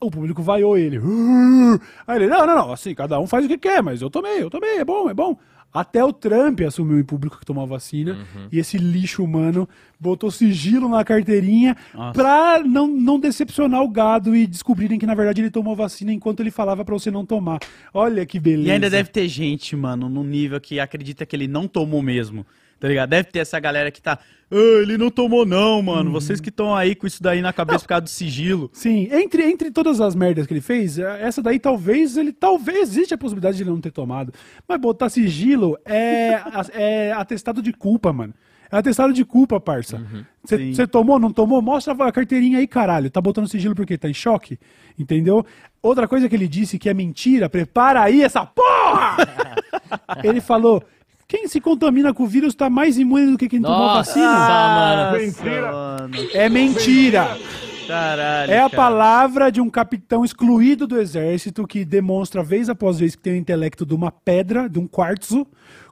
O 0.01 0.11
público 0.11 0.43
vaiou 0.43 0.77
ele. 0.77 0.99
Aí 2.07 2.17
ele, 2.19 2.27
não, 2.27 2.47
não, 2.47 2.55
não. 2.55 2.73
Assim, 2.73 2.95
cada 2.95 3.19
um 3.19 3.27
faz 3.27 3.47
o 3.47 3.49
que 3.49 3.57
quer, 3.57 3.83
mas 3.83 4.03
eu 4.03 4.11
tomei, 4.11 4.43
eu 4.43 4.51
tomei, 4.51 4.77
é 4.77 4.85
bom, 4.85 5.09
é 5.09 5.15
bom. 5.15 5.39
Até 5.73 6.03
o 6.03 6.13
Trump 6.13 6.61
assumiu 6.63 6.99
em 6.99 7.05
público 7.05 7.39
que 7.39 7.45
tomou 7.45 7.63
a 7.63 7.67
vacina. 7.67 8.13
Uhum. 8.13 8.49
E 8.51 8.59
esse 8.59 8.79
lixo 8.79 9.23
humano 9.23 9.69
botou 10.01 10.31
sigilo 10.31 10.89
na 10.89 11.05
carteirinha 11.05 11.77
Nossa. 11.95 12.13
pra 12.13 12.63
não, 12.65 12.87
não 12.87 13.21
decepcionar 13.21 13.83
o 13.83 13.89
gado 13.89 14.35
e 14.35 14.47
descobrirem 14.47 14.99
que, 14.99 15.07
na 15.07 15.15
verdade, 15.15 15.43
ele 15.43 15.51
tomou 15.51 15.77
vacina 15.77 16.13
enquanto 16.13 16.41
ele 16.41 16.51
falava 16.51 16.85
pra 16.85 16.95
você 16.95 17.11
não 17.11 17.27
tomar. 17.27 17.59
Olha 17.93 18.25
que 18.25 18.41
beleza. 18.41 18.69
E 18.69 18.73
ainda 18.73 18.89
deve 18.89 19.11
ter 19.11 19.29
gente, 19.29 19.77
mano, 19.77 20.09
no 20.09 20.25
nível 20.25 20.61
que 20.61 20.81
acredita 20.81 21.27
que 21.27 21.37
ele 21.37 21.47
não 21.47 21.69
tomou 21.69 22.03
mesmo. 22.03 22.47
Tá 22.79 22.89
ligado? 22.89 23.09
Deve 23.11 23.31
ter 23.31 23.39
essa 23.41 23.59
galera 23.59 23.91
que 23.91 24.03
tá. 24.03 24.19
"Ah, 24.51 24.57
ele 24.83 24.99
não 24.99 25.11
tomou, 25.11 25.47
não, 25.47 25.81
mano. 25.83 26.11
Vocês 26.11 26.41
que 26.41 26.51
estão 26.51 26.75
aí 26.75 26.95
com 26.95 27.07
isso 27.07 27.23
daí 27.23 27.41
na 27.41 27.53
cabeça 27.53 27.81
por 27.81 27.89
causa 27.89 28.03
do 28.03 28.11
sigilo. 28.11 28.71
Sim, 28.73 29.09
entre, 29.11 29.43
entre 29.45 29.71
todas 29.71 30.01
as 30.01 30.15
merdas 30.15 30.47
que 30.47 30.53
ele 30.53 30.61
fez, 30.61 30.99
eh, 30.99 31.19
essa 31.23 31.43
daí 31.43 31.59
talvez 31.59 32.17
ele 32.17 32.33
talvez 32.33 32.91
existe 32.91 33.15
a 33.15 33.19
possibilidade 33.19 33.57
de 33.57 33.63
ele 33.63 33.71
não 33.71 33.81
ter 33.81 33.91
tomado. 33.93 34.33
Mas 34.69 34.81
botar 34.81 35.09
sigilo 35.09 35.79
é, 35.85 36.41
é 36.75 37.13
atestado 37.13 37.63
de 37.63 37.73
culpa, 37.73 38.13
mano. 38.13 38.35
É 38.71 38.77
atestado 38.77 39.13
de 39.13 39.25
culpa, 39.25 39.61
parça. 39.61 40.05
Você 40.45 40.75
Sim. 40.75 40.87
tomou, 40.87 41.19
não 41.21 41.33
tomou? 41.33 41.63
Mostra 41.63 41.95
a 41.95 42.13
carteirinha 42.13 42.59
aí, 42.59 42.67
caralho. 42.67 43.09
Tá 43.09 43.21
botando 43.21 43.49
sigilo 43.49 43.77
porque 43.77 43.97
tá 43.97 44.09
em 44.09 44.15
choque? 44.15 44.59
Entendeu? 44.99 45.47
Outra 45.81 46.09
coisa 46.09 46.29
que 46.29 46.35
ele 46.35 46.49
disse 46.49 46.79
que 46.79 46.89
é 46.89 46.95
mentira, 46.95 47.49
prepara 47.49 48.03
aí 48.03 48.23
essa 48.23 48.45
porra! 48.45 49.17
ele 50.25 50.41
falou: 50.41 50.83
quem 51.29 51.49
se 51.49 51.61
contamina 51.61 52.15
com 52.15 52.23
o 52.23 52.27
vírus 52.27 52.55
tá 52.55 52.71
mais 52.71 52.97
imune 52.99 53.33
do 53.33 53.39
que 53.39 53.49
quem 53.49 53.61
tomou 53.61 53.79
Nossa, 53.79 54.11
vacina. 54.11 54.27
mano. 54.27 55.19
Mentira. 55.19 55.73
mano. 55.73 56.15
É 56.33 56.49
mentira! 56.49 57.39
Caralho. 57.87 58.53
É 58.53 58.59
a 58.59 58.63
cara. 58.63 58.77
palavra 58.77 59.51
de 59.53 59.61
um 59.61 59.71
capitão 59.71 60.25
excluído 60.25 60.87
do 60.87 60.99
exército 60.99 61.67
que 61.67 61.85
demonstra 61.85 62.43
vez 62.43 62.69
após 62.69 62.99
vez 62.99 63.15
que 63.15 63.23
tem 63.23 63.35
o 63.35 63.37
intelecto 63.37 63.87
de 63.87 63.95
uma 63.95 64.11
pedra, 64.11 64.69
de 64.69 64.79
um 64.79 64.87
quartzo, 64.87 65.47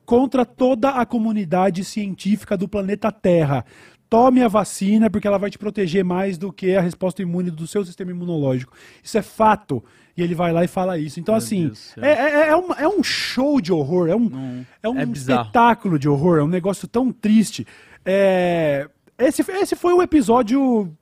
contra 0.05 0.45
toda 0.45 0.91
a 0.91 1.07
comunidade 1.07 1.85
científica 1.85 2.57
do 2.57 2.69
planeta 2.69 3.11
Terra. 3.13 3.65
Tome 4.11 4.43
a 4.43 4.49
vacina 4.49 5.09
porque 5.09 5.27
ela 5.27 5.39
vai 5.39 5.51
te 5.51 5.59
proteger 5.59 6.05
mais 6.05 6.37
do 6.37 6.53
que 6.53 6.77
a 6.77 6.81
resposta 6.81 7.23
imune 7.23 7.51
do 7.51 7.67
seu 7.67 7.85
sistema 7.85 8.11
imunológico. 8.11 8.73
Isso 9.03 9.17
é 9.19 9.23
fato. 9.23 9.83
E 10.17 10.23
ele 10.23 10.35
vai 10.35 10.53
lá 10.53 10.65
e 10.65 10.69
fala 10.69 10.99
isso. 10.99 11.19
Então, 11.19 11.35
assim, 11.35 11.69
do 11.69 11.75
céu. 11.75 12.05
é, 12.05 12.13
é, 12.13 12.49
é 12.49 12.57
um, 12.57 12.73
é 12.75 12.89
um 12.89 13.03
show 13.03 13.61
de 13.61 13.73
horror, 13.73 14.09
é 14.09 14.15
um, 14.15 14.65
é 14.83 14.89
um 14.89 14.99
é 14.99 15.05
espetáculo 15.05 15.99
de 15.99 16.09
horror, 16.09 16.39
é 16.39 16.43
um 16.43 16.49
negócio 16.49 16.87
tão 16.87 17.11
triste. 17.11 17.67
É, 18.05 18.89
esse, 19.19 19.43
esse 19.51 19.75
foi 19.75 19.93
o 19.93 20.03
episódio 20.03 20.93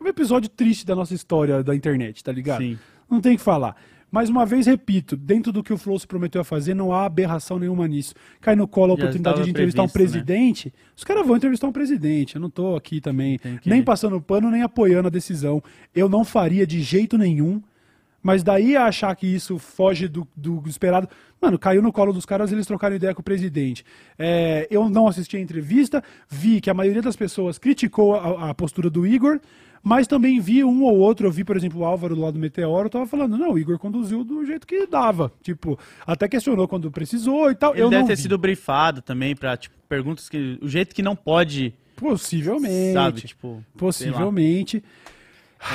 um 0.00 0.06
episódio 0.06 0.48
triste 0.48 0.86
da 0.86 0.94
nossa 0.94 1.14
história 1.14 1.62
da 1.62 1.74
internet, 1.74 2.22
tá 2.22 2.32
ligado? 2.32 2.62
Sim. 2.62 2.78
Não 3.10 3.20
tem 3.20 3.34
o 3.34 3.36
que 3.36 3.42
falar. 3.42 3.76
Mais 4.10 4.30
uma 4.30 4.46
vez, 4.46 4.66
repito, 4.66 5.16
dentro 5.16 5.52
do 5.52 5.62
que 5.62 5.72
o 5.72 5.76
Flow 5.76 5.98
se 5.98 6.06
prometeu 6.06 6.40
a 6.40 6.44
fazer, 6.44 6.72
não 6.72 6.92
há 6.92 7.04
aberração 7.04 7.58
nenhuma 7.58 7.86
nisso. 7.86 8.14
Cai 8.40 8.56
no 8.56 8.66
colo 8.66 8.94
a 8.94 8.96
Já 8.96 9.02
oportunidade 9.02 9.42
de 9.42 9.50
entrevistar 9.50 9.82
um 9.82 9.88
previsto, 9.88 10.16
né? 10.16 10.24
presidente, 10.24 10.72
os 10.96 11.04
caras 11.04 11.26
vão 11.26 11.36
entrevistar 11.36 11.66
um 11.66 11.72
presidente. 11.72 12.36
Eu 12.36 12.40
não 12.40 12.48
tô 12.48 12.74
aqui 12.74 13.02
também, 13.02 13.38
nem 13.66 13.82
passando 13.82 14.18
pano, 14.20 14.50
nem 14.50 14.62
apoiando 14.62 15.08
a 15.08 15.10
decisão. 15.10 15.62
Eu 15.94 16.08
não 16.08 16.24
faria 16.24 16.66
de 16.66 16.80
jeito 16.80 17.18
nenhum. 17.18 17.62
Mas 18.22 18.42
daí 18.42 18.76
a 18.76 18.86
achar 18.86 19.14
que 19.14 19.26
isso 19.26 19.58
foge 19.58 20.08
do, 20.08 20.26
do 20.36 20.62
esperado. 20.66 21.08
Mano, 21.40 21.58
caiu 21.58 21.80
no 21.80 21.92
colo 21.92 22.12
dos 22.12 22.26
caras 22.26 22.50
eles 22.50 22.66
trocaram 22.66 22.96
ideia 22.96 23.14
com 23.14 23.20
o 23.20 23.24
presidente. 23.24 23.84
É, 24.18 24.66
eu 24.70 24.88
não 24.88 25.06
assisti 25.06 25.36
a 25.36 25.40
entrevista, 25.40 26.02
vi 26.28 26.60
que 26.60 26.68
a 26.68 26.74
maioria 26.74 27.00
das 27.00 27.14
pessoas 27.14 27.58
criticou 27.58 28.14
a, 28.14 28.50
a 28.50 28.54
postura 28.54 28.90
do 28.90 29.06
Igor, 29.06 29.40
mas 29.82 30.06
também 30.06 30.40
vi 30.40 30.64
um 30.64 30.82
ou 30.82 30.98
outro. 30.98 31.26
Eu 31.26 31.30
vi, 31.30 31.44
por 31.44 31.56
exemplo, 31.56 31.80
o 31.80 31.84
Álvaro 31.84 32.18
lá 32.18 32.30
do 32.30 32.38
Meteoro, 32.38 32.90
tava 32.90 33.06
falando, 33.06 33.38
não, 33.38 33.52
o 33.52 33.58
Igor 33.58 33.78
conduziu 33.78 34.24
do 34.24 34.44
jeito 34.44 34.66
que 34.66 34.86
dava. 34.86 35.32
Tipo, 35.42 35.78
até 36.06 36.28
questionou 36.28 36.66
quando 36.66 36.90
precisou 36.90 37.50
e 37.50 37.54
tal. 37.54 37.72
Ele 37.72 37.82
eu 37.82 37.90
deve 37.90 38.00
não 38.02 38.08
ter 38.08 38.16
vi. 38.16 38.22
sido 38.22 38.36
brifado 38.36 39.00
também 39.00 39.36
pra, 39.36 39.56
tipo, 39.56 39.76
perguntas 39.88 40.28
que. 40.28 40.58
O 40.60 40.68
jeito 40.68 40.94
que 40.94 41.02
não 41.02 41.14
pode. 41.14 41.72
Possivelmente. 41.96 42.92
Sabe, 42.92 43.20
tipo. 43.22 43.64
possivelmente. 43.76 44.82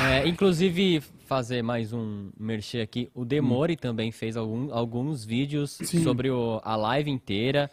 É, 0.06 0.28
inclusive, 0.28 1.02
fazer 1.26 1.62
mais 1.62 1.94
um 1.94 2.30
merchan 2.40 2.82
aqui. 2.84 3.10
O 3.14 3.24
Demore 3.26 3.76
também 3.76 4.12
fez 4.12 4.36
algum- 4.38 4.74
alguns 4.74 5.24
vídeos 5.24 5.72
Sim. 5.82 6.04
sobre 6.04 6.30
o- 6.30 6.62
a 6.64 6.76
live 6.76 7.10
inteira. 7.10 7.70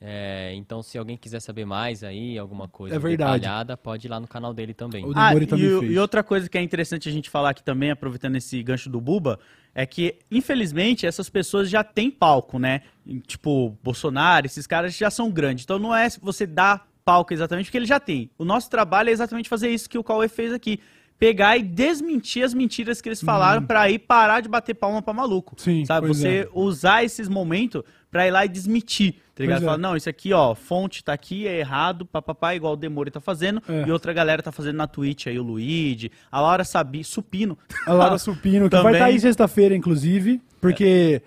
É, 0.00 0.52
então, 0.54 0.82
se 0.82 0.96
alguém 0.96 1.16
quiser 1.16 1.40
saber 1.40 1.64
mais 1.66 2.04
aí, 2.04 2.38
alguma 2.38 2.68
coisa 2.68 2.94
É 2.94 2.98
verdade. 2.98 3.40
detalhada, 3.40 3.76
pode 3.76 4.06
ir 4.06 4.10
lá 4.10 4.20
no 4.20 4.28
canal 4.28 4.54
dele 4.54 4.72
também. 4.72 5.04
O 5.04 5.12
Ah, 5.16 5.34
e, 5.34 5.46
também 5.46 5.74
o- 5.74 5.80
fez. 5.80 5.92
e 5.92 5.98
outra 5.98 6.22
coisa 6.22 6.48
que 6.48 6.56
é 6.56 6.62
interessante 6.62 7.08
a 7.08 7.12
gente 7.12 7.28
falar 7.28 7.50
aqui 7.50 7.62
também, 7.62 7.90
aproveitando 7.90 8.36
esse 8.36 8.62
gancho 8.62 8.88
do 8.88 9.00
Buba, 9.00 9.38
é 9.74 9.84
que, 9.84 10.16
infelizmente, 10.30 11.06
essas 11.06 11.28
pessoas 11.28 11.68
já 11.68 11.82
têm 11.82 12.10
palco, 12.10 12.58
né? 12.58 12.82
E, 13.04 13.18
Tipo, 13.20 13.76
Bolsonaro, 13.82 14.46
esses 14.46 14.66
caras 14.66 14.96
já 14.96 15.10
são 15.10 15.30
grandes. 15.30 15.64
Então 15.64 15.78
não 15.78 15.94
é 15.94 16.08
você 16.22 16.46
dar 16.46 16.88
palco 17.04 17.32
exatamente, 17.34 17.66
porque 17.66 17.78
ele 17.78 17.86
já 17.86 17.98
tem. 17.98 18.30
O 18.38 18.44
nosso 18.44 18.70
trabalho 18.70 19.08
é 19.10 19.12
exatamente 19.12 19.48
fazer 19.48 19.70
isso 19.70 19.90
que 19.90 19.98
o 19.98 20.04
Cauê 20.04 20.28
fez 20.28 20.52
aqui. 20.52 20.78
Pegar 21.20 21.58
e 21.58 21.62
desmentir 21.62 22.42
as 22.42 22.54
mentiras 22.54 23.02
que 23.02 23.08
eles 23.10 23.20
falaram 23.20 23.62
pra 23.62 23.82
aí 23.82 23.98
parar 23.98 24.40
de 24.40 24.48
bater 24.48 24.72
palma 24.72 25.02
pra 25.02 25.12
maluco. 25.12 25.54
Uhum. 25.58 25.62
Sim, 25.62 25.84
sabe? 25.84 26.08
Você 26.08 26.28
é. 26.28 26.48
usar 26.54 27.04
esses 27.04 27.28
momentos 27.28 27.82
pra 28.10 28.26
ir 28.26 28.30
lá 28.30 28.46
e 28.46 28.48
desmentir. 28.48 29.16
Tá 29.34 29.42
ligado? 29.42 29.60
É. 29.60 29.64
Falar, 29.66 29.76
não, 29.76 29.94
isso 29.94 30.08
aqui, 30.08 30.32
ó, 30.32 30.54
fonte 30.54 31.04
tá 31.04 31.12
aqui, 31.12 31.46
é 31.46 31.58
errado, 31.58 32.06
papapá, 32.06 32.54
igual 32.54 32.72
o 32.72 32.76
Demore 32.76 33.10
tá 33.10 33.20
fazendo, 33.20 33.62
É. 33.68 33.86
e 33.86 33.92
outra 33.92 34.14
galera 34.14 34.42
tá 34.42 34.50
fazendo 34.50 34.76
na 34.76 34.86
Twitch 34.86 35.26
aí, 35.26 35.38
o 35.38 35.42
Luigi, 35.42 36.10
a 36.32 36.40
Laura 36.40 36.64
Sabi, 36.64 37.04
Supino. 37.04 37.56
A 37.86 37.92
Laura 37.92 38.16
Supino, 38.18 38.70
que 38.70 38.76
vai 38.80 38.94
estar 38.94 39.04
aí 39.04 39.20
sexta-feira, 39.20 39.76
inclusive, 39.76 40.40
porque 40.58 41.22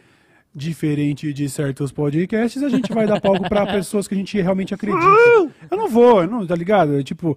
Diferente 0.55 1.33
de 1.33 1.49
certos 1.49 1.91
podcasts, 1.91 2.61
a 2.61 2.69
gente 2.69 2.93
vai 2.93 3.07
dar 3.07 3.19
palco 3.19 3.49
pra 3.49 3.65
pessoas 3.73 4.07
que 4.07 4.13
a 4.13 4.17
gente 4.17 4.39
realmente 4.39 4.71
acredita. 4.71 5.03
Eu 5.03 5.75
não 5.75 5.89
vou, 5.89 6.21
eu 6.21 6.27
não, 6.27 6.45
tá 6.45 6.55
ligado? 6.55 6.93
Eu, 6.93 7.03
tipo, 7.03 7.35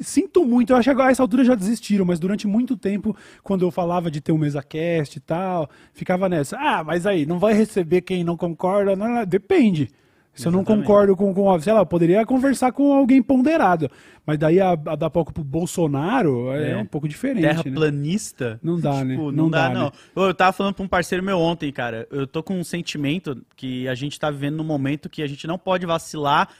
sinto 0.00 0.44
muito, 0.44 0.72
eu 0.72 0.76
acho 0.76 0.94
que 0.94 1.02
a 1.02 1.10
essa 1.10 1.22
altura 1.22 1.44
já 1.44 1.54
desistiram, 1.54 2.04
mas 2.04 2.18
durante 2.18 2.46
muito 2.46 2.76
tempo, 2.76 3.16
quando 3.42 3.64
eu 3.64 3.70
falava 3.70 4.10
de 4.10 4.20
ter 4.20 4.32
um 4.32 4.38
mesa 4.38 4.62
cast 4.62 5.16
e 5.16 5.20
tal, 5.20 5.68
ficava 5.92 6.28
nessa. 6.28 6.56
Ah, 6.58 6.82
mas 6.84 7.06
aí, 7.06 7.26
não 7.26 7.38
vai 7.38 7.54
receber 7.54 8.00
quem 8.02 8.22
não 8.24 8.36
concorda? 8.36 8.94
Não, 8.96 9.08
não, 9.08 9.24
depende. 9.24 9.90
Se 10.34 10.46
eu 10.46 10.52
não 10.52 10.60
Exatamente. 10.60 10.86
concordo 10.86 11.16
com, 11.16 11.32
com, 11.32 11.58
sei 11.60 11.72
lá, 11.72 11.80
eu 11.80 11.86
poderia 11.86 12.26
conversar 12.26 12.70
com 12.70 12.92
alguém 12.92 13.22
ponderado. 13.22 13.90
Mas 14.26 14.36
daí 14.36 14.60
a, 14.60 14.72
a 14.72 14.94
dar 14.94 15.08
palco 15.08 15.32
pro 15.32 15.42
Bolsonaro 15.42 16.50
é, 16.52 16.72
É. 16.72 16.76
um 16.76 16.84
pouco 16.84 17.08
diferente. 17.08 17.40
né? 17.42 17.54
Terraplanista? 17.54 18.60
Não 18.62 18.78
dá, 18.78 19.02
né? 19.02 19.14
Tipo, 19.14 19.32
Não 19.32 19.44
não, 19.44 19.50
dá, 19.50 19.68
dá, 19.68 19.74
não. 19.74 19.84
né? 19.86 19.92
Ô, 20.14 20.26
Eu 20.26 20.34
tava 20.34 20.52
falando 20.52 20.74
pra 20.74 20.84
um 20.84 20.88
parceiro 20.88 21.24
meu 21.24 21.38
ontem, 21.38 21.72
cara. 21.72 22.06
Eu 22.10 22.26
tô 22.26 22.42
com 22.42 22.58
um 22.58 22.64
sentimento 22.64 23.42
que 23.56 23.88
a 23.88 23.94
gente 23.94 24.20
tá 24.20 24.30
vivendo 24.30 24.56
num 24.56 24.64
momento 24.64 25.08
que 25.08 25.22
a 25.22 25.26
gente 25.26 25.46
não 25.46 25.56
pode 25.58 25.86
vacilar, 25.86 26.50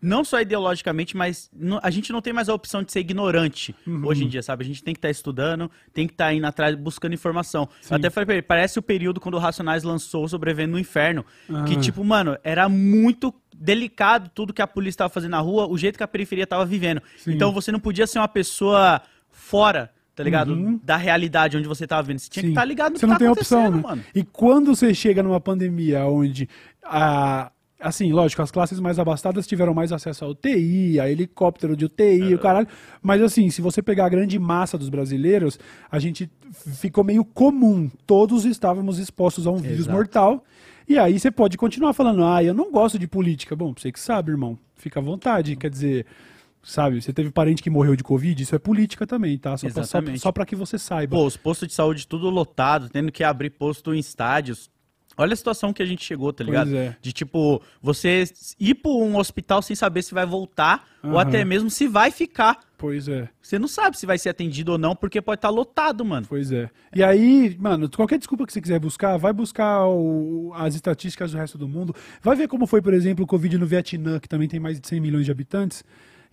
não 0.00 0.22
só 0.22 0.40
ideologicamente, 0.40 1.16
mas 1.16 1.50
a 1.82 1.90
gente 1.90 2.12
não 2.12 2.20
tem 2.20 2.32
mais 2.32 2.48
a 2.48 2.54
opção 2.54 2.82
de 2.82 2.92
ser 2.92 3.00
ignorante 3.00 3.74
Uhum. 3.86 4.06
hoje 4.06 4.24
em 4.24 4.28
dia, 4.28 4.42
sabe? 4.42 4.62
A 4.62 4.66
gente 4.66 4.82
tem 4.84 4.94
que 4.94 4.98
estar 4.98 5.10
estudando, 5.10 5.70
tem 5.92 6.06
que 6.06 6.12
estar 6.14 6.32
indo 6.32 6.46
atrás, 6.46 6.74
buscando 6.76 7.14
informação. 7.14 7.68
Eu 7.90 7.96
até 7.96 8.10
falei 8.10 8.26
pra 8.26 8.34
ele, 8.34 8.42
parece 8.42 8.78
o 8.78 8.82
período 8.82 9.20
quando 9.20 9.34
o 9.34 9.38
Racionais 9.38 9.82
lançou 9.82 10.28
Sobrevivendo 10.28 10.72
no 10.72 10.78
Inferno, 10.78 11.24
que, 11.66 11.74
Ah. 11.76 11.80
tipo, 11.80 12.04
mano, 12.04 12.36
era 12.44 12.68
muito 12.68 13.34
delicado 13.56 14.30
tudo 14.34 14.52
que 14.52 14.62
a 14.62 14.66
polícia 14.66 14.98
tava 14.98 15.10
fazendo 15.10 15.32
na 15.32 15.40
rua, 15.40 15.66
o 15.68 15.76
jeito 15.76 15.96
que 15.96 16.02
a 16.04 16.08
periferia 16.08 16.46
tava 16.46 16.64
vivendo. 16.64 17.02
Sim. 17.16 17.32
Então 17.32 17.50
você 17.50 17.72
não 17.72 17.80
podia 17.80 18.06
ser 18.06 18.18
uma 18.20 18.28
pessoa 18.28 19.02
fora, 19.30 19.90
tá 20.14 20.22
ligado? 20.22 20.78
Da 20.84 20.96
realidade 20.96 21.56
onde 21.56 21.66
você 21.66 21.86
tava 21.86 22.02
vivendo. 22.02 22.18
Você 22.20 22.28
tinha 22.30 22.42
que 22.42 22.48
Sim. 22.48 22.52
estar 22.52 22.64
ligado 22.64 22.92
no 22.92 22.98
Você 22.98 23.06
que 23.06 23.10
não 23.10 23.14
tá 23.14 23.18
tem 23.18 23.28
opção, 23.28 23.70
né? 23.70 23.80
mano. 23.82 24.04
E 24.14 24.22
quando 24.22 24.74
você 24.76 24.92
chega 24.94 25.22
numa 25.22 25.40
pandemia 25.40 26.04
onde 26.06 26.48
a 26.84 27.50
assim, 27.80 28.12
lógico, 28.12 28.42
as 28.42 28.50
classes 28.50 28.80
mais 28.80 28.98
abastadas 28.98 29.46
tiveram 29.46 29.72
mais 29.72 29.92
acesso 29.92 30.24
a 30.24 30.28
UTI, 30.28 30.98
a 31.00 31.10
helicóptero 31.10 31.76
de 31.76 31.84
UTI, 31.84 32.34
o 32.34 32.38
caralho. 32.38 32.66
Mas 33.02 33.22
assim, 33.22 33.50
se 33.50 33.62
você 33.62 33.80
pegar 33.80 34.06
a 34.06 34.08
grande 34.08 34.38
massa 34.38 34.76
dos 34.76 34.88
brasileiros, 34.88 35.58
a 35.90 35.98
gente 35.98 36.30
ficou 36.52 37.04
meio 37.04 37.24
comum. 37.24 37.90
Todos 38.06 38.44
estávamos 38.44 38.98
expostos 38.98 39.46
a 39.46 39.50
um 39.50 39.56
vírus 39.56 39.80
Exato. 39.80 39.96
mortal. 39.96 40.44
E 40.88 40.98
aí 40.98 41.18
você 41.18 41.30
pode 41.30 41.56
continuar 41.58 41.92
falando, 41.92 42.24
ah, 42.24 42.42
eu 42.42 42.54
não 42.54 42.72
gosto 42.72 42.98
de 42.98 43.06
política. 43.06 43.54
Bom, 43.54 43.74
você 43.76 43.92
que 43.92 44.00
sabe, 44.00 44.32
irmão. 44.32 44.58
Fica 44.74 45.00
à 45.00 45.02
vontade. 45.02 45.54
Quer 45.54 45.70
dizer, 45.70 46.06
sabe, 46.62 47.00
você 47.00 47.12
teve 47.12 47.30
parente 47.30 47.62
que 47.62 47.70
morreu 47.70 47.94
de 47.94 48.02
Covid, 48.02 48.42
isso 48.42 48.54
é 48.54 48.58
política 48.58 49.06
também, 49.06 49.36
tá? 49.38 49.54
Só 50.18 50.32
pra 50.32 50.46
que 50.46 50.56
você 50.56 50.78
saiba. 50.78 51.16
Pô, 51.16 51.26
os 51.26 51.36
postos 51.36 51.68
de 51.68 51.74
saúde 51.74 52.06
tudo 52.06 52.30
lotado, 52.30 52.88
tendo 52.88 53.12
que 53.12 53.22
abrir 53.22 53.50
posto 53.50 53.94
em 53.94 53.98
estádios. 53.98 54.70
Olha 55.18 55.32
a 55.32 55.36
situação 55.36 55.72
que 55.72 55.82
a 55.82 55.86
gente 55.86 56.04
chegou, 56.04 56.32
tá 56.32 56.44
ligado? 56.44 56.70
Pois 56.70 56.78
é. 56.80 56.96
De 57.02 57.12
tipo, 57.12 57.60
você 57.82 58.24
ir 58.58 58.76
pra 58.76 58.90
um 58.92 59.16
hospital 59.16 59.60
sem 59.60 59.74
saber 59.74 60.02
se 60.02 60.14
vai 60.14 60.24
voltar 60.24 60.86
ou 61.02 61.10
Aham. 61.18 61.20
até 61.22 61.44
mesmo 61.44 61.68
se 61.68 61.88
vai 61.88 62.10
ficar. 62.12 62.60
Pois 62.78 63.08
é. 63.08 63.28
Você 63.42 63.58
não 63.58 63.66
sabe 63.66 63.98
se 63.98 64.06
vai 64.06 64.16
ser 64.16 64.28
atendido 64.28 64.70
ou 64.70 64.78
não, 64.78 64.94
porque 64.94 65.20
pode 65.20 65.38
estar 65.38 65.48
lotado, 65.50 66.04
mano. 66.04 66.24
Pois 66.28 66.52
é. 66.52 66.70
E 66.94 67.02
aí, 67.02 67.56
mano, 67.58 67.90
qualquer 67.90 68.16
desculpa 68.18 68.46
que 68.46 68.52
você 68.52 68.60
quiser 68.60 68.78
buscar, 68.78 69.16
vai 69.16 69.32
buscar 69.32 69.84
o- 69.88 70.52
as 70.54 70.76
estatísticas 70.76 71.32
do 71.32 71.38
resto 71.38 71.58
do 71.58 71.66
mundo. 71.66 71.92
Vai 72.22 72.36
ver 72.36 72.46
como 72.46 72.64
foi, 72.68 72.80
por 72.80 72.94
exemplo, 72.94 73.24
o 73.24 73.26
Covid 73.26 73.58
no 73.58 73.66
Vietnã, 73.66 74.20
que 74.20 74.28
também 74.28 74.46
tem 74.46 74.60
mais 74.60 74.78
de 74.80 74.86
100 74.86 75.00
milhões 75.00 75.24
de 75.24 75.32
habitantes. 75.32 75.82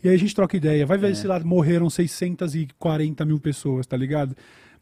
E 0.03 0.07
aí 0.09 0.13
a 0.13 0.19
gente 0.19 0.35
troca 0.35 0.55
ideia. 0.55 0.85
Vai 0.85 0.99
ver 0.99 1.11
É. 1.11 1.15
se 1.15 1.25
lá 1.25 1.39
morreram 1.39 1.89
640 1.89 3.25
mil 3.25 3.39
pessoas, 3.39 3.87
tá 3.87 3.97
ligado? 3.97 4.35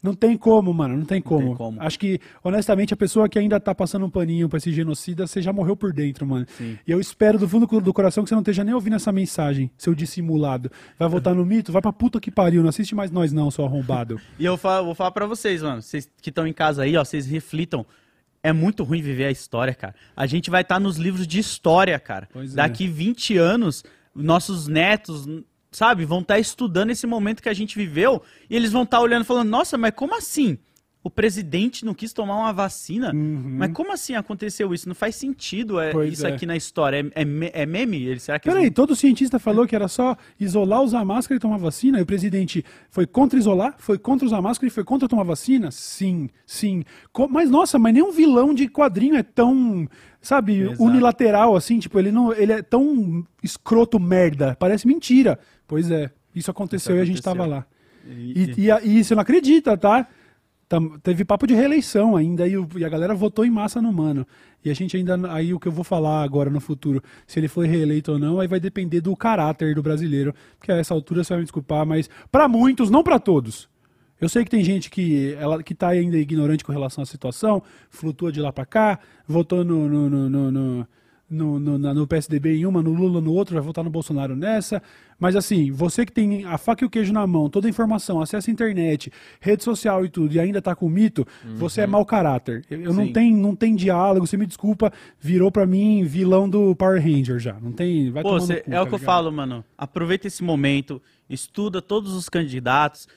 Não 0.04 0.14
tem 0.14 0.36
como, 0.36 0.72
mano, 0.74 0.98
não 0.98 1.04
tem 1.06 1.22
como. 1.22 1.46
tem 1.46 1.54
como. 1.56 1.80
Acho 1.80 1.98
que, 1.98 2.20
honestamente, 2.42 2.92
a 2.92 2.96
pessoa 2.96 3.26
que 3.26 3.38
ainda 3.38 3.58
tá 3.58 3.74
passando 3.74 4.04
um 4.04 4.10
paninho 4.10 4.50
pra 4.50 4.58
esse 4.58 4.70
genocida, 4.70 5.26
você 5.26 5.40
já 5.40 5.50
morreu 5.50 5.74
por 5.74 5.94
dentro, 5.94 6.26
mano. 6.26 6.46
Sim. 6.58 6.78
E 6.86 6.90
eu 6.92 7.00
espero 7.00 7.38
do 7.38 7.48
fundo 7.48 7.66
do 7.80 7.92
coração 7.94 8.22
que 8.22 8.28
você 8.28 8.34
não 8.34 8.42
esteja 8.42 8.62
nem 8.62 8.74
ouvindo 8.74 8.96
essa 8.96 9.10
mensagem, 9.10 9.70
seu 9.78 9.94
dissimulado. 9.94 10.70
Vai 10.98 11.08
votar 11.08 11.34
no 11.34 11.46
mito? 11.46 11.72
Vai 11.72 11.80
pra 11.80 11.90
puta 11.90 12.20
que 12.20 12.30
pariu, 12.30 12.60
não 12.62 12.68
assiste 12.68 12.94
mais 12.94 13.10
nós 13.10 13.32
não, 13.32 13.50
seu 13.50 13.64
arrombado. 13.64 14.20
E 14.38 14.44
eu 14.44 14.58
falo- 14.58 14.84
vou 14.84 14.94
falar 14.94 15.10
pra 15.12 15.24
vocês, 15.24 15.62
mano. 15.62 15.80
Vocês 15.80 16.06
que 16.20 16.28
estão 16.28 16.46
em 16.46 16.52
casa 16.52 16.82
aí, 16.82 16.96
ó, 16.98 17.02
vocês 17.04 17.24
reflitam. 17.26 17.86
É 18.42 18.52
muito 18.52 18.84
ruim 18.84 19.00
viver 19.00 19.24
a 19.24 19.30
história, 19.30 19.72
cara. 19.74 19.94
A 20.14 20.26
gente 20.26 20.50
vai 20.50 20.60
estar 20.60 20.78
nos 20.78 20.98
livros 20.98 21.26
de 21.26 21.38
história, 21.38 21.98
cara. 21.98 22.28
Pois 22.30 22.52
é. 22.52 22.56
Daqui 22.56 22.86
20 22.86 23.38
anos, 23.38 23.82
nossos 24.14 24.68
netos, 24.68 25.26
sabe, 25.74 26.04
vão 26.04 26.20
estar 26.20 26.38
estudando 26.38 26.90
esse 26.90 27.06
momento 27.06 27.42
que 27.42 27.48
a 27.48 27.54
gente 27.54 27.76
viveu 27.76 28.22
e 28.48 28.54
eles 28.54 28.72
vão 28.72 28.84
estar 28.84 29.00
olhando 29.00 29.22
e 29.22 29.26
falando: 29.26 29.48
nossa, 29.48 29.76
mas 29.76 29.92
como 29.94 30.16
assim? 30.16 30.58
O 31.06 31.10
presidente 31.10 31.84
não 31.84 31.92
quis 31.92 32.14
tomar 32.14 32.34
uma 32.34 32.50
vacina? 32.52 33.12
Mas 33.12 33.70
como 33.72 33.92
assim 33.92 34.14
aconteceu 34.14 34.72
isso? 34.72 34.88
Não 34.88 34.94
faz 34.94 35.14
sentido 35.14 35.78
é, 35.78 35.88
Uhum. 35.88 35.92
Pois 35.92 36.14
isso 36.14 36.26
é. 36.26 36.32
aqui 36.32 36.46
na 36.46 36.56
história. 36.56 37.06
É, 37.14 37.20
é 37.22 37.62
é 37.62 37.66
meme? 37.66 38.02
Ele- 38.02 38.18
Será 38.18 38.38
que 38.38 38.48
eles 38.48 38.56
Peraí, 38.56 38.70
todo 38.70 38.96
cientista 38.96 39.38
falou 39.38 39.66
que 39.66 39.76
era 39.76 39.86
só 39.86 40.16
isolar, 40.40 40.80
usar 40.82 41.04
máscara 41.04 41.36
e 41.36 41.38
tomar 41.40 41.58
vacina? 41.58 41.98
E 41.98 42.02
o 42.02 42.06
presidente 42.06 42.64
foi 42.90 43.06
contra 43.06 43.38
isolar, 43.38 43.74
foi 43.78 43.98
contra 43.98 44.24
usar 44.26 44.40
máscara 44.40 44.66
e 44.66 44.70
foi 44.70 44.82
contra 44.82 45.06
tomar 45.06 45.24
vacina? 45.24 45.70
Sim, 45.70 46.30
sim. 46.46 46.82
Co- 47.12 47.28
mas 47.28 47.50
nossa, 47.50 47.78
mas 47.78 47.92
nenhum 47.92 48.10
vilão 48.10 48.54
de 48.54 48.66
quadrinho 48.66 49.14
é 49.16 49.22
tão, 49.22 49.86
sabe, 50.22 50.60
Exato. 50.60 50.82
unilateral 50.82 51.54
assim, 51.54 51.78
tipo, 51.78 51.98
ele 51.98 52.10
não, 52.10 52.32
ele 52.32 52.52
é 52.54 52.62
tão 52.62 53.22
escroto 53.42 54.00
merda, 54.00 54.56
parece 54.58 54.86
mentira. 54.86 55.38
Pois 55.68 55.90
é, 55.90 56.10
isso 56.34 56.50
aconteceu, 56.50 56.96
e 56.96 57.00
a 57.00 57.04
gente 57.04 57.20
aconteceu. 57.20 57.36
tava 57.44 57.46
lá. 57.46 57.66
E- 58.06 58.54
E, 58.56 58.70
e, 58.70 58.98
e 59.00 59.04
você 59.04 59.14
não 59.14 59.20
acredita, 59.22 59.76
tá? 59.76 60.08
Tam- 60.74 60.98
Teve 60.98 61.24
papo 61.24 61.46
de 61.46 61.54
reeleição 61.54 62.16
ainda 62.16 62.48
e, 62.48 62.56
o- 62.56 62.66
e 62.76 62.84
a 62.84 62.88
galera 62.88 63.14
votou 63.14 63.44
em 63.44 63.50
massa 63.50 63.80
no 63.80 63.92
mano. 63.92 64.26
E 64.64 64.70
a 64.70 64.74
gente 64.74 64.96
ainda. 64.96 65.16
Aí 65.32 65.54
o 65.54 65.60
que 65.60 65.68
eu 65.68 65.72
vou 65.72 65.84
falar 65.84 66.24
agora 66.24 66.50
no 66.50 66.58
futuro, 66.60 67.00
se 67.28 67.38
ele 67.38 67.46
foi 67.46 67.68
reeleito 67.68 68.10
ou 68.10 68.18
não, 68.18 68.40
aí 68.40 68.48
vai 68.48 68.58
depender 68.58 69.00
do 69.00 69.14
caráter 69.14 69.72
do 69.74 69.82
brasileiro. 69.82 70.34
Porque 70.58 70.72
a 70.72 70.76
essa 70.76 70.92
altura 70.92 71.22
você 71.22 71.32
vai 71.34 71.38
me 71.38 71.44
desculpar, 71.44 71.86
mas 71.86 72.10
pra 72.32 72.48
muitos, 72.48 72.90
não 72.90 73.04
pra 73.04 73.20
todos. 73.20 73.68
Eu 74.20 74.28
sei 74.28 74.42
que 74.44 74.50
tem 74.50 74.64
gente 74.64 74.90
que, 74.90 75.34
ela, 75.38 75.62
que 75.62 75.74
tá 75.74 75.88
ainda 75.88 76.16
ignorante 76.16 76.64
com 76.64 76.72
relação 76.72 77.02
à 77.02 77.06
situação, 77.06 77.62
flutua 77.90 78.32
de 78.32 78.40
lá 78.40 78.52
pra 78.52 78.64
cá, 78.66 78.98
votou 79.28 79.64
no, 79.64 79.88
no, 79.88 80.28
no, 80.30 80.50
no, 80.50 80.88
no, 81.28 81.58
no, 81.58 81.78
no- 81.78 82.06
PSDB 82.06 82.56
em 82.58 82.66
uma, 82.66 82.82
no 82.82 82.92
Lula 82.92 83.20
no 83.20 83.32
outro, 83.32 83.54
vai 83.54 83.62
votar 83.62 83.82
no 83.82 83.90
Bolsonaro 83.90 84.36
nessa. 84.36 84.82
Mas 85.18 85.34
assim, 85.36 85.70
você 85.70 86.04
que 86.04 86.12
tem 86.12 86.44
a 86.44 86.58
faca 86.58 86.84
e 86.84 86.86
o 86.86 86.90
queijo 86.90 87.12
na 87.12 87.26
mão, 87.26 87.48
toda 87.48 87.66
a 87.66 87.70
informação, 87.70 88.20
acesso 88.20 88.50
à 88.50 88.52
internet, 88.52 89.10
rede 89.40 89.62
social 89.64 90.04
e 90.04 90.08
tudo, 90.08 90.34
e 90.34 90.40
ainda 90.40 90.60
tá 90.60 90.74
com 90.74 90.88
mito, 90.88 91.26
você 91.56 91.82
é 91.82 91.86
mau 91.86 92.04
caráter. 92.04 92.64
Eu, 92.70 92.80
eu 92.82 92.92
não 92.92 93.04
Uhum. 93.04 93.12
Tem 93.12 93.34
não 93.34 93.54
tem 93.56 93.74
diálogo, 93.74 94.26
você 94.26 94.36
me 94.36 94.46
desculpa, 94.46 94.92
virou 95.20 95.50
pra 95.50 95.64
mim 95.66 96.04
vilão 96.04 96.48
do 96.48 96.74
Power 96.76 97.00
Ranger 97.02 97.38
já. 97.38 97.54
Não 97.60 97.72
tem, 97.72 98.10
vai 98.10 98.22
Pô, 98.22 98.38
cê- 98.40 98.60
cu, 98.62 98.70
é 98.70 98.80
o 98.80 98.84
tá 98.84 98.88
que 98.90 98.94
eu 98.94 98.98
ligado? 98.98 99.00
falo, 99.00 99.32
mano. 99.32 99.64
Aproveita 99.78 100.26
esse 100.26 100.42
momento, 100.42 101.00
estuda 101.30 101.80
todos 101.80 102.12
os 102.12 102.28
candidatos. 102.28 103.08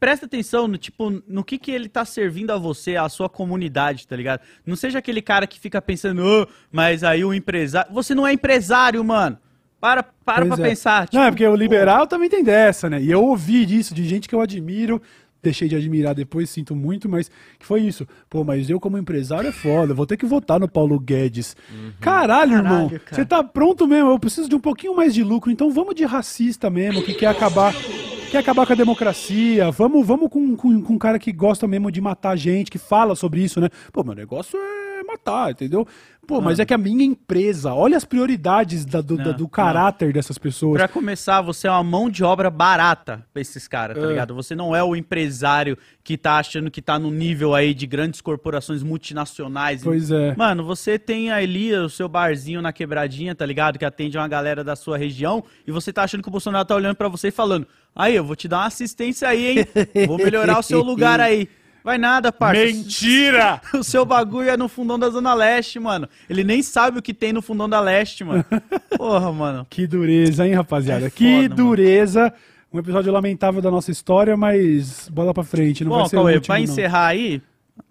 Presta 0.00 0.26
atenção 0.26 0.68
no 0.68 0.78
tipo 0.78 1.10
no 1.26 1.42
que, 1.42 1.58
que 1.58 1.72
ele 1.72 1.88
tá 1.88 2.04
servindo 2.04 2.52
a 2.52 2.56
você, 2.56 2.94
a 2.96 3.08
sua 3.08 3.28
comunidade, 3.28 4.06
tá 4.06 4.14
ligado? 4.14 4.40
Não 4.64 4.76
seja 4.76 4.98
aquele 5.00 5.20
cara 5.20 5.46
que 5.46 5.58
fica 5.58 5.82
pensando, 5.82 6.22
"Ô, 6.24 6.46
mas 6.70 7.02
aí 7.02 7.24
o 7.24 7.34
empresário. 7.34 7.92
Você 7.92 8.14
não 8.14 8.26
é 8.26 8.32
empresário, 8.32 9.02
mano. 9.04 9.38
Para, 9.80 10.02
para 10.02 10.44
Pois 10.44 10.56
pra 10.56 10.66
é. 10.66 10.68
pensar. 10.70 11.00
Não, 11.00 11.06
tipo, 11.06 11.18
é 11.18 11.30
porque 11.30 11.46
o 11.46 11.54
liberal 11.54 12.06
também 12.06 12.28
tem 12.28 12.42
dessa, 12.42 12.90
né? 12.90 13.00
E 13.00 13.10
eu 13.10 13.22
ouvi 13.24 13.64
disso 13.64 13.94
de 13.94 14.04
gente 14.04 14.28
que 14.28 14.34
eu 14.34 14.40
admiro, 14.40 15.00
deixei 15.40 15.68
de 15.68 15.76
admirar 15.76 16.14
depois, 16.16 16.50
sinto 16.50 16.74
muito, 16.74 17.08
mas 17.08 17.28
que 17.58 17.64
foi 17.66 17.82
isso. 17.82 18.06
Pô, 18.28 18.42
mas 18.42 18.68
eu 18.68 18.80
como 18.80 18.98
empresário 18.98 19.48
é 19.48 19.52
foda, 19.52 19.94
vou 19.94 20.04
ter 20.06 20.16
que 20.16 20.26
votar 20.26 20.58
no 20.58 20.68
Paulo 20.68 20.98
Guedes. 20.98 21.56
Caralho, 22.00 22.54
irmão, 22.54 22.88
Caralho, 22.88 23.00
cara. 23.00 23.14
você 23.22 23.24
tá 23.24 23.44
pronto 23.44 23.86
mesmo, 23.86 24.10
eu 24.10 24.18
preciso 24.18 24.48
de 24.48 24.56
um 24.56 24.60
pouquinho 24.60 24.96
mais 24.96 25.14
de 25.14 25.22
lucro, 25.22 25.50
então 25.50 25.70
vamos 25.70 25.94
de 25.94 26.04
racista 26.04 26.68
mesmo, 26.68 27.02
que 27.02 27.14
quer 27.14 27.26
acabar... 27.26 27.72
Quer 28.30 28.38
acabar 28.38 28.66
com 28.66 28.74
a 28.74 28.76
democracia, 28.76 29.70
vamos, 29.70 30.06
vamos 30.06 30.28
com, 30.28 30.54
com, 30.54 30.82
com 30.82 30.92
um 30.92 30.98
cara 30.98 31.18
que 31.18 31.32
gosta 31.32 31.66
mesmo 31.66 31.90
de 31.90 31.98
matar 31.98 32.36
gente, 32.36 32.70
que 32.70 32.76
fala 32.76 33.16
sobre 33.16 33.42
isso, 33.42 33.58
né? 33.58 33.70
Pô, 33.90 34.04
meu 34.04 34.14
negócio 34.14 34.58
é 34.58 34.87
matar, 35.08 35.50
entendeu? 35.50 35.86
Pô, 36.26 36.42
mas 36.42 36.58
é 36.58 36.66
que 36.66 36.74
a 36.74 36.78
minha 36.78 37.02
empresa, 37.04 37.72
olha 37.72 37.96
as 37.96 38.04
prioridades 38.04 38.84
da- 38.84 39.00
do, 39.00 39.16
da- 39.16 39.24
Não, 39.24 39.32
do 39.32 39.42
não. 39.44 39.48
caráter 39.48 40.12
dessas 40.12 40.36
pessoas. 40.36 40.76
Pra 40.76 40.86
começar, 40.86 41.40
você 41.40 41.66
é 41.66 41.70
uma 41.70 41.82
mão 41.82 42.10
de 42.10 42.22
obra 42.22 42.50
barata 42.50 43.24
pra 43.32 43.40
esses 43.40 43.66
caras, 43.66 43.96
tá 43.96 44.04
É. 44.04 44.08
ligado? 44.08 44.34
Você 44.34 44.54
não 44.54 44.76
é 44.76 44.84
o 44.84 44.94
empresário 44.94 45.78
que 46.04 46.18
tá 46.18 46.36
achando 46.36 46.70
que 46.70 46.82
tá 46.82 46.98
no 46.98 47.10
nível 47.10 47.54
aí 47.54 47.72
de 47.72 47.86
grandes 47.86 48.20
corporações 48.20 48.82
multinacionais. 48.82 49.82
Pois 49.82 50.10
é. 50.10 50.34
Mano, 50.36 50.62
você 50.64 50.98
tem 50.98 51.30
ali 51.30 51.74
o 51.74 51.88
seu 51.88 52.10
barzinho 52.10 52.60
na 52.60 52.74
quebradinha, 52.74 53.34
tá 53.34 53.46
ligado? 53.46 53.78
Que 53.78 53.84
atende 53.86 54.18
uma 54.18 54.28
galera 54.28 54.62
da 54.62 54.76
sua 54.76 54.98
região 54.98 55.42
e 55.66 55.72
você 55.72 55.94
tá 55.94 56.02
achando 56.02 56.22
que 56.22 56.28
o 56.28 56.32
Bolsonaro 56.32 56.64
tá 56.66 56.74
olhando 56.74 56.96
pra 56.96 57.08
você 57.08 57.28
e 57.28 57.30
falando: 57.32 57.66
"Aí, 57.96 58.14
eu 58.14 58.24
vou 58.24 58.36
te 58.36 58.46
dar 58.46 58.58
uma 58.58 58.66
assistência 58.66 59.26
aí, 59.28 59.60
hein? 59.60 60.06
Vou 60.06 60.18
melhorar 60.18 60.58
o 60.58 60.62
seu 60.62 60.82
lugar 60.82 61.20
aí". 61.20 61.48
Vai 61.88 61.96
nada, 61.96 62.30
parça. 62.30 62.66
Mentira! 62.66 63.62
O 63.72 63.82
seu 63.82 64.04
bagulho 64.04 64.50
é 64.50 64.58
no 64.58 64.68
fundão 64.68 64.98
da 64.98 65.08
Zona 65.08 65.32
Leste, 65.32 65.80
mano. 65.80 66.06
Ele 66.28 66.44
nem 66.44 66.62
sabe 66.62 66.98
o 66.98 67.02
que 67.02 67.14
tem 67.14 67.32
no 67.32 67.40
fundão 67.40 67.66
da 67.66 67.80
Leste, 67.80 68.24
mano. 68.24 68.44
Porra, 68.94 69.32
mano. 69.32 69.66
Que 69.70 69.86
dureza, 69.86 70.46
hein, 70.46 70.52
rapaziada? 70.52 71.06
É 71.06 71.10
que 71.10 71.44
foda, 71.44 71.54
dureza. 71.54 72.30
Um 72.70 72.78
episódio 72.78 73.10
lamentável 73.10 73.62
da 73.62 73.70
nossa 73.70 73.90
história, 73.90 74.36
mas 74.36 75.08
bola 75.08 75.32
pra 75.32 75.42
frente. 75.42 75.82
Não 75.82 75.92
Bom, 75.92 76.00
vai 76.00 76.08
ser 76.10 76.16
o 76.16 76.20
Cauê, 76.20 76.34
último, 76.34 76.54
não. 76.54 76.62
encerrar 76.62 77.06
aí, 77.06 77.40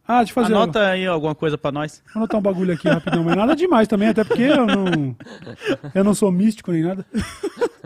Ah, 0.08 0.18
deixa 0.18 0.30
eu 0.32 0.36
fazer. 0.36 0.54
Anota 0.54 0.90
aí 0.90 1.08
alguma 1.08 1.34
coisa 1.34 1.58
pra 1.58 1.72
nós. 1.72 2.04
Vou 2.14 2.22
anotar 2.22 2.40
um 2.40 2.44
bagulho 2.44 2.74
aqui 2.76 2.88
rapidão, 2.88 3.24
mas 3.24 3.36
nada 3.36 3.56
demais 3.56 3.88
também, 3.88 4.10
até 4.10 4.24
porque 4.24 4.44
eu 4.44 4.68
não. 4.68 5.16
Eu 5.96 6.04
não 6.04 6.14
sou 6.14 6.32
místico 6.32 6.72
nem 6.72 6.84
nada. 6.84 7.04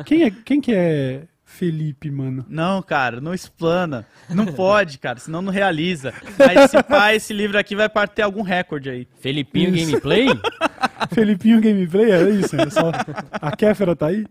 Quem, 0.05 0.23
é, 0.23 0.31
quem 0.31 0.59
que 0.59 0.73
é 0.73 1.21
Felipe, 1.61 2.09
mano? 2.09 2.43
Não, 2.49 2.81
cara, 2.81 3.21
não 3.21 3.35
explana. 3.35 4.07
Não 4.27 4.47
pode, 4.47 4.97
cara, 4.97 5.19
senão 5.19 5.43
não 5.43 5.51
realiza. 5.53 6.11
Mas 6.35 6.71
se 6.71 6.81
pá, 6.81 7.13
esse 7.13 7.31
livro 7.31 7.55
aqui 7.55 7.75
vai 7.75 7.87
ter 8.07 8.23
algum 8.23 8.41
recorde 8.41 8.89
aí. 8.89 9.07
Felipinho 9.19 9.75
Isso. 9.75 9.91
Gameplay? 9.91 10.27
Felipinho 11.13 11.61
Gameplay, 11.61 12.11
é 12.11 12.29
isso? 12.31 12.59
É 12.59 12.67
só... 12.71 12.91
A 13.33 13.55
Kéfera 13.55 13.95
tá 13.95 14.07
aí? 14.07 14.25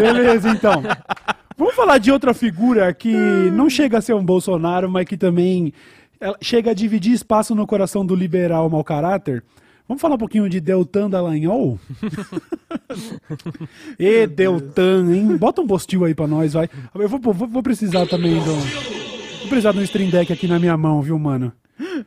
Beleza, 0.00 0.48
então. 0.50 0.82
Vamos 1.56 1.76
falar 1.76 1.98
de 1.98 2.10
outra 2.10 2.34
figura 2.34 2.92
que 2.92 3.14
não 3.52 3.70
chega 3.70 3.98
a 3.98 4.02
ser 4.02 4.14
um 4.14 4.24
Bolsonaro, 4.24 4.90
mas 4.90 5.06
que 5.06 5.16
também 5.16 5.72
chega 6.42 6.72
a 6.72 6.74
dividir 6.74 7.12
espaço 7.12 7.54
no 7.54 7.68
coração 7.68 8.04
do 8.04 8.16
liberal 8.16 8.68
mau 8.68 8.82
caráter. 8.82 9.44
Vamos 9.90 10.00
falar 10.00 10.14
um 10.14 10.18
pouquinho 10.18 10.48
de 10.48 10.60
Deltan 10.60 11.10
Dallagnol? 11.10 11.76
e 13.98 14.24
Deltan, 14.24 15.12
hein? 15.12 15.36
Bota 15.36 15.62
um 15.62 15.66
postil 15.66 16.04
aí 16.04 16.14
pra 16.14 16.28
nós, 16.28 16.52
vai. 16.52 16.70
Eu 16.94 17.08
vou, 17.08 17.18
vou, 17.18 17.48
vou 17.48 17.60
precisar 17.60 18.06
também 18.06 18.34
do... 18.38 18.54
Vou 18.54 19.48
precisar 19.48 19.72
de 19.72 19.80
um 19.80 19.82
stream 19.82 20.08
deck 20.08 20.32
aqui 20.32 20.46
na 20.46 20.60
minha 20.60 20.76
mão, 20.76 21.02
viu, 21.02 21.18
mano? 21.18 21.52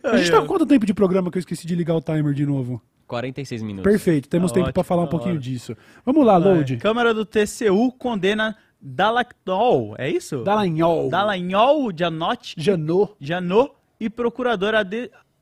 A 0.01 0.15
gente 0.15 0.31
tá 0.31 0.39
com 0.39 0.47
quanto 0.47 0.65
tempo 0.65 0.85
de 0.85 0.93
programa 0.93 1.29
que 1.29 1.37
eu 1.37 1.41
esqueci 1.41 1.67
de 1.67 1.75
ligar 1.75 1.93
o 1.97 2.01
timer 2.01 2.33
de 2.33 2.45
novo? 2.45 2.81
46 3.05 3.61
minutos. 3.61 3.91
Perfeito, 3.91 4.29
temos 4.29 4.51
Tá 4.51 4.55
tempo 4.55 4.67
ótimo, 4.67 4.73
pra 4.75 4.83
falar 4.85 5.01
um 5.01 5.07
tá 5.07 5.11
pouquinho 5.11 5.35
ótimo. 5.35 5.53
disso. 5.53 5.75
Vamos 6.05 6.25
lá, 6.25 6.37
load. 6.37 6.77
Câmara 6.77 7.13
do 7.13 7.25
TCU 7.25 7.91
condena 7.91 8.55
Dalactol, 8.79 9.93
é 9.97 10.09
isso? 10.09 10.41
Dallagnol. 10.45 11.09
Dallagnol 11.09 11.91
Janot, 11.93 12.55
Janot. 12.57 13.11
Janot 13.19 13.73
e 13.99 14.09
procurador 14.09 14.73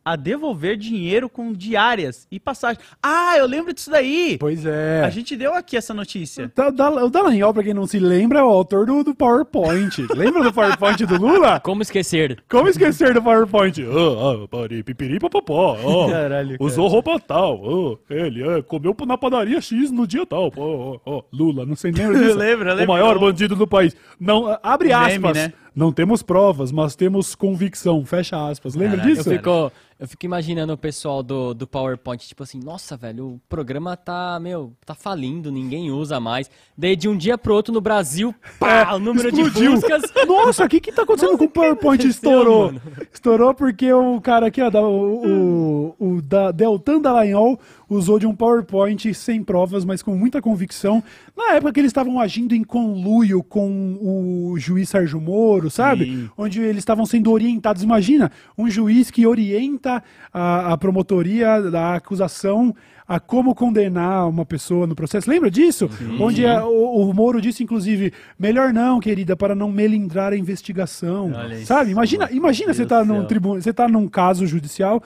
a, 0.04 0.16
de- 0.16 0.32
a 0.32 0.32
devolver 0.32 0.78
dinheiro 0.78 1.30
com 1.30 1.52
diárias 1.54 2.28
e 2.32 2.39
passagens. 2.39 2.84
Ah, 3.02 3.36
eu 3.38 3.45
lembro 3.45 3.74
disso 3.74 3.89
daí! 3.91 4.38
Pois 4.39 4.66
é. 4.66 5.02
A 5.04 5.10
gente 5.10 5.36
deu 5.36 5.54
aqui 5.54 5.76
essa 5.78 5.93
notícia. 5.93 6.52
Da- 6.56 6.70
O 7.04 7.10
Dallagnol, 7.10 7.54
pra 7.54 7.64
quem 7.64 7.74
não 7.74 7.86
se 7.88 7.99
lembra, 7.99 8.39
é 8.39 8.43
o 8.43 8.47
autor 8.47 8.86
do, 8.86 9.04
do 9.04 9.14
PowerPoint. 9.14 10.06
Lembra 10.16 10.43
do 10.43 10.54
PowerPoint 10.54 11.06
do 11.06 11.18
Lula? 11.18 11.60
Como 11.60 11.82
esquecer? 11.82 12.41
Como 12.49 12.68
esquecer 12.68 13.14
do 13.14 13.22
PowerPoint? 13.22 13.78
Ah, 13.82 14.43
ah, 14.43 14.47
parei, 14.47 14.84
pipiri, 14.84 15.20
papapó. 15.20 15.78
ó. 15.84 16.10
Caralho, 16.10 16.58
cara. 16.58 16.64
Usou 16.64 16.88
roupa 16.88 17.20
tal. 17.20 17.60
ó. 17.64 17.97
ele 18.10 18.47
é, 18.47 18.62
comeu 18.62 18.95
na 19.06 19.18
padaria 19.18 19.60
X 19.62 19.91
no 19.91 20.08
dia 20.08 20.26
tal. 20.26 20.52
Ó, 20.56 20.97
ó. 21.06 21.24
Lula, 21.32 21.66
não 21.66 21.76
sei 21.76 21.91
nem 21.91 22.04
Eu 22.04 22.36
lembro, 22.36 22.70
eu 22.70 22.74
O 22.74 22.78
lembro. 22.78 22.93
maior 22.93 23.20
bandido 23.20 23.56
do 23.56 23.68
país. 23.68 23.95
Não, 24.20 24.58
abre 24.64 24.89
O 24.89 24.97
aspas. 24.97 25.18
meme, 25.20 25.34
né? 25.34 25.54
Não 25.74 25.91
temos 25.91 26.22
provas, 26.22 26.70
mas 26.72 26.95
temos 26.97 27.34
convicção. 27.34 28.06
Fecha 28.06 28.49
aspas. 28.49 28.76
Lembra 28.76 28.97
Caralho, 28.97 29.16
disso? 29.16 29.30
Eu 29.32 29.38
fico, 29.38 29.72
eu 30.02 30.08
fico 30.08 30.26
imaginando 30.26 30.74
o 30.74 30.78
pessoal 30.78 31.22
do, 31.22 31.54
do 31.54 31.68
PowerPoint, 31.68 32.28
tipo 32.28 32.41
assim, 32.41 32.60
nossa, 32.60 32.97
velho, 32.97 33.28
o 33.36 33.41
programa 33.47 33.95
tá, 33.95 34.39
meu, 34.41 34.74
tá 34.84 34.95
falindo, 34.95 35.52
ninguém 35.52 35.91
usa 35.91 36.20
mais. 36.20 36.49
Daí 36.76 36.95
de 36.95 37.08
um 37.08 37.16
dia 37.16 37.38
pro 37.38 37.54
outro 37.54 37.72
no 37.72 37.80
Brasil, 37.80 38.34
pá, 38.60 38.93
o 38.95 38.99
número 38.99 39.32
de 39.32 39.39
É, 39.41 39.43
Explodiu. 39.43 39.74
buscas. 39.74 40.02
Nossa, 40.28 40.66
o 40.66 40.70
que 40.70 40.80
que 40.80 40.91
tá 40.91 41.04
acontecendo 41.04 41.38
com 41.38 41.45
o 41.45 41.49
PowerPoint? 41.49 42.04
Estourou. 42.08 42.66
mano? 42.74 42.82
Estourou 43.14 43.54
porque 43.54 43.93
o 43.93 44.20
cara 44.20 44.47
aqui, 44.47 44.62
ó, 44.62 44.70
da- 44.72 44.82
o, 44.82 45.95
o, 45.99 46.16
o 46.16 46.22
da 46.22 46.52
Deltan 46.52 46.99
Dallagnol 46.99 47.60
usou 47.89 48.18
de 48.18 48.26
um 48.26 48.34
PowerPoint 48.34 49.14
sem 49.14 49.43
provas, 49.43 49.84
mas 49.84 50.02
com 50.02 50.16
muita 50.16 50.41
convicção. 50.41 51.04
Na 51.36 51.56
época 51.56 51.74
que 51.74 51.80
eles 51.82 51.89
estavam 51.89 52.20
agindo 52.22 52.56
em 52.56 52.64
conluio 52.64 53.43
com 53.43 53.97
o 54.02 54.58
juiz 54.58 54.88
Sérgio 54.89 55.20
Moro, 55.20 55.70
sabe? 55.70 56.06
Sim. 56.06 56.30
Onde 56.38 56.62
eles 56.62 56.78
estavam 56.78 57.06
sendo 57.06 57.30
orientados. 57.32 57.84
Imagina, 57.84 58.32
um 58.58 58.70
juiz 58.70 59.12
que 59.12 59.28
orienta 59.28 59.91
a, 60.34 60.74
a 60.74 60.78
promotoria 60.78 61.62
da 61.72 61.96
acusação 61.96 62.74
a 63.08 63.20
como 63.20 63.54
condenar 63.54 64.30
uma 64.30 64.46
pessoa 64.46 64.88
no 64.88 64.96
processo. 64.96 65.30
Lembra 65.30 65.52
disso? 65.52 65.89
Onde 66.20 66.46
a- 66.46 66.66
o, 66.66 67.10
o 67.10 67.14
Moro 67.14 67.42
disse, 67.42 67.62
inclusive, 67.64 68.14
melhor 68.39 68.72
não, 68.72 69.00
querida, 69.02 69.36
para 69.36 69.54
não 69.54 69.70
melindrar 69.70 70.32
a 70.32 70.38
investigação. 70.38 71.32
Olha 71.36 71.56
isso. 71.56 71.66
Sabe? 71.66 71.92
Imagina, 71.92 72.30
imagina 72.32 72.68
Deus 72.68 72.78
você 72.78 72.86
tá 72.86 73.04
num 73.04 73.26
tribunal, 73.26 73.62
você 73.62 73.74
tá 73.74 73.88
num 73.89 74.08
caso 74.08 74.46
judicial, 74.48 75.04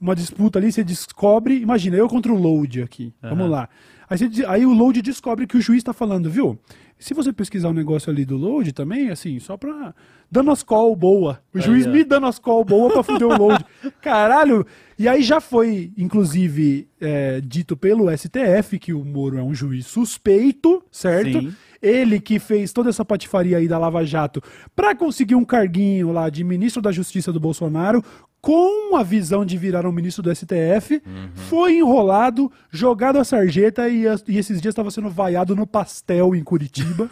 uma 0.00 0.14
disputa 0.14 0.58
ali, 0.60 0.70
você 0.70 0.84
descobre, 0.84 1.60
imagina, 1.60 1.96
eu 1.96 2.06
contra 2.08 2.32
o 2.32 2.36
Load 2.40 2.82
aqui. 2.82 3.12
Vamos 3.20 3.50
lá. 3.50 3.68
Aí, 4.08 4.16
você 4.16 4.46
aí 4.46 4.64
o 4.64 4.72
Load 4.72 5.02
descobre 5.02 5.44
que 5.46 5.56
o 5.56 5.60
juiz 5.60 5.82
tá 5.82 5.92
falando, 5.92 6.30
viu? 6.30 6.56
Se 6.98 7.14
você 7.14 7.32
pesquisar 7.32 7.68
o 7.68 7.72
negócio 7.72 8.10
ali 8.10 8.24
do 8.24 8.36
Load 8.36 8.72
também, 8.72 9.10
assim, 9.10 9.38
só 9.38 9.56
pra. 9.56 9.94
Dando 10.30 10.50
as 10.50 10.62
call 10.62 10.94
boa. 10.96 11.40
O 11.54 11.60
juiz 11.60 11.86
me 11.86 12.04
dando 12.04 12.26
as 12.26 12.38
call 12.38 12.64
boa 12.64 12.92
pra 12.92 13.02
fuder 13.02 13.28
o 13.28 13.36
Load. 13.38 13.64
Caralho! 14.02 14.66
E 14.98 15.06
aí 15.06 15.22
já 15.22 15.40
foi, 15.40 15.92
inclusive, 15.96 16.88
é, 17.00 17.40
dito 17.40 17.76
pelo 17.76 18.10
STF 18.10 18.78
que 18.80 18.92
o 18.92 19.04
Moro 19.04 19.38
é 19.38 19.42
um 19.42 19.54
juiz 19.54 19.86
suspeito, 19.86 20.82
certo? 20.90 21.40
Sim. 21.40 21.54
Ele 21.80 22.18
que 22.18 22.40
fez 22.40 22.72
toda 22.72 22.90
essa 22.90 23.04
patifaria 23.04 23.58
aí 23.58 23.68
da 23.68 23.78
Lava 23.78 24.04
Jato 24.04 24.42
pra 24.74 24.96
conseguir 24.96 25.36
um 25.36 25.44
carguinho 25.44 26.10
lá 26.10 26.28
de 26.28 26.42
ministro 26.42 26.82
da 26.82 26.90
Justiça 26.90 27.32
do 27.32 27.38
Bolsonaro, 27.38 28.02
com 28.40 28.96
a 28.96 29.02
visão 29.02 29.44
de 29.44 29.56
virar 29.56 29.86
um 29.86 29.92
ministro 29.92 30.22
do 30.22 30.34
STF, 30.34 31.02
foi 31.34 31.78
enrolado, 31.78 32.50
jogado 32.70 33.18
a 33.18 33.24
sarjeta 33.24 33.88
e, 33.88 34.04
e 34.26 34.38
esses 34.38 34.60
dias 34.60 34.72
estava 34.72 34.90
sendo 34.90 35.10
vaiado 35.10 35.56
no 35.56 35.66
pastel 35.66 36.34
em 36.34 36.44
Curitiba. 36.44 37.08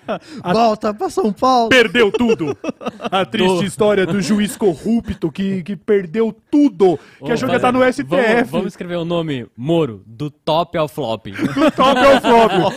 Volta 0.42 0.92
pra 0.94 1.10
São 1.10 1.32
Paulo! 1.32 1.68
perdeu 1.68 2.10
tudo. 2.12 2.56
A 3.00 3.24
triste 3.24 3.64
história 3.64 4.06
do 4.06 4.20
juiz 4.20 4.56
corrupto 4.56 5.30
que, 5.30 5.62
que 5.62 5.76
perdeu 5.76 6.34
tudo. 6.50 6.98
Que 7.18 7.30
Ô, 7.30 7.32
achou 7.32 7.48
que 7.48 7.54
ia 7.54 7.56
estar 7.56 7.72
no 7.72 7.80
STF. 7.92 8.04
Vamos, 8.04 8.50
vamos 8.50 8.66
escrever 8.68 8.96
o 8.96 9.04
nome 9.04 9.46
Moro, 9.56 10.02
do 10.06 10.30
top 10.30 10.76
ao 10.76 10.88
flop. 10.88 11.26
Do 11.54 11.70
top 11.70 11.98
ao 11.98 12.20
flop. 12.20 12.74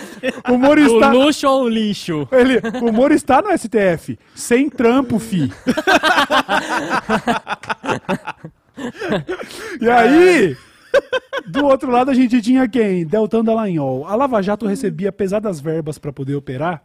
O 0.50 0.58
Moro 0.58 0.84
do 0.84 0.96
está... 0.96 1.12
luxo 1.12 1.48
ao 1.48 1.68
lixo. 1.68 2.28
Ele, 2.32 2.60
o 2.82 2.92
Moro 2.92 3.14
está 3.14 3.42
no 3.42 3.56
STF. 3.58 4.18
Sem 4.36 4.70
trampo, 4.70 5.20
fi. 5.20 5.52
E 9.80 9.90
aí, 9.90 10.58
do 11.48 11.66
outro 11.66 11.92
lado 11.92 12.12
a 12.12 12.14
gente 12.14 12.42
tinha 12.42 12.68
quem? 12.68 13.06
Deltan 13.06 13.44
Dallagnol. 13.44 14.08
A 14.08 14.16
Lava 14.16 14.42
Jato 14.42 14.66
recebia 14.66 15.12
pesadas 15.12 15.60
verbas 15.60 15.98
para 15.98 16.14
poder 16.14 16.36
operar. 16.36 16.84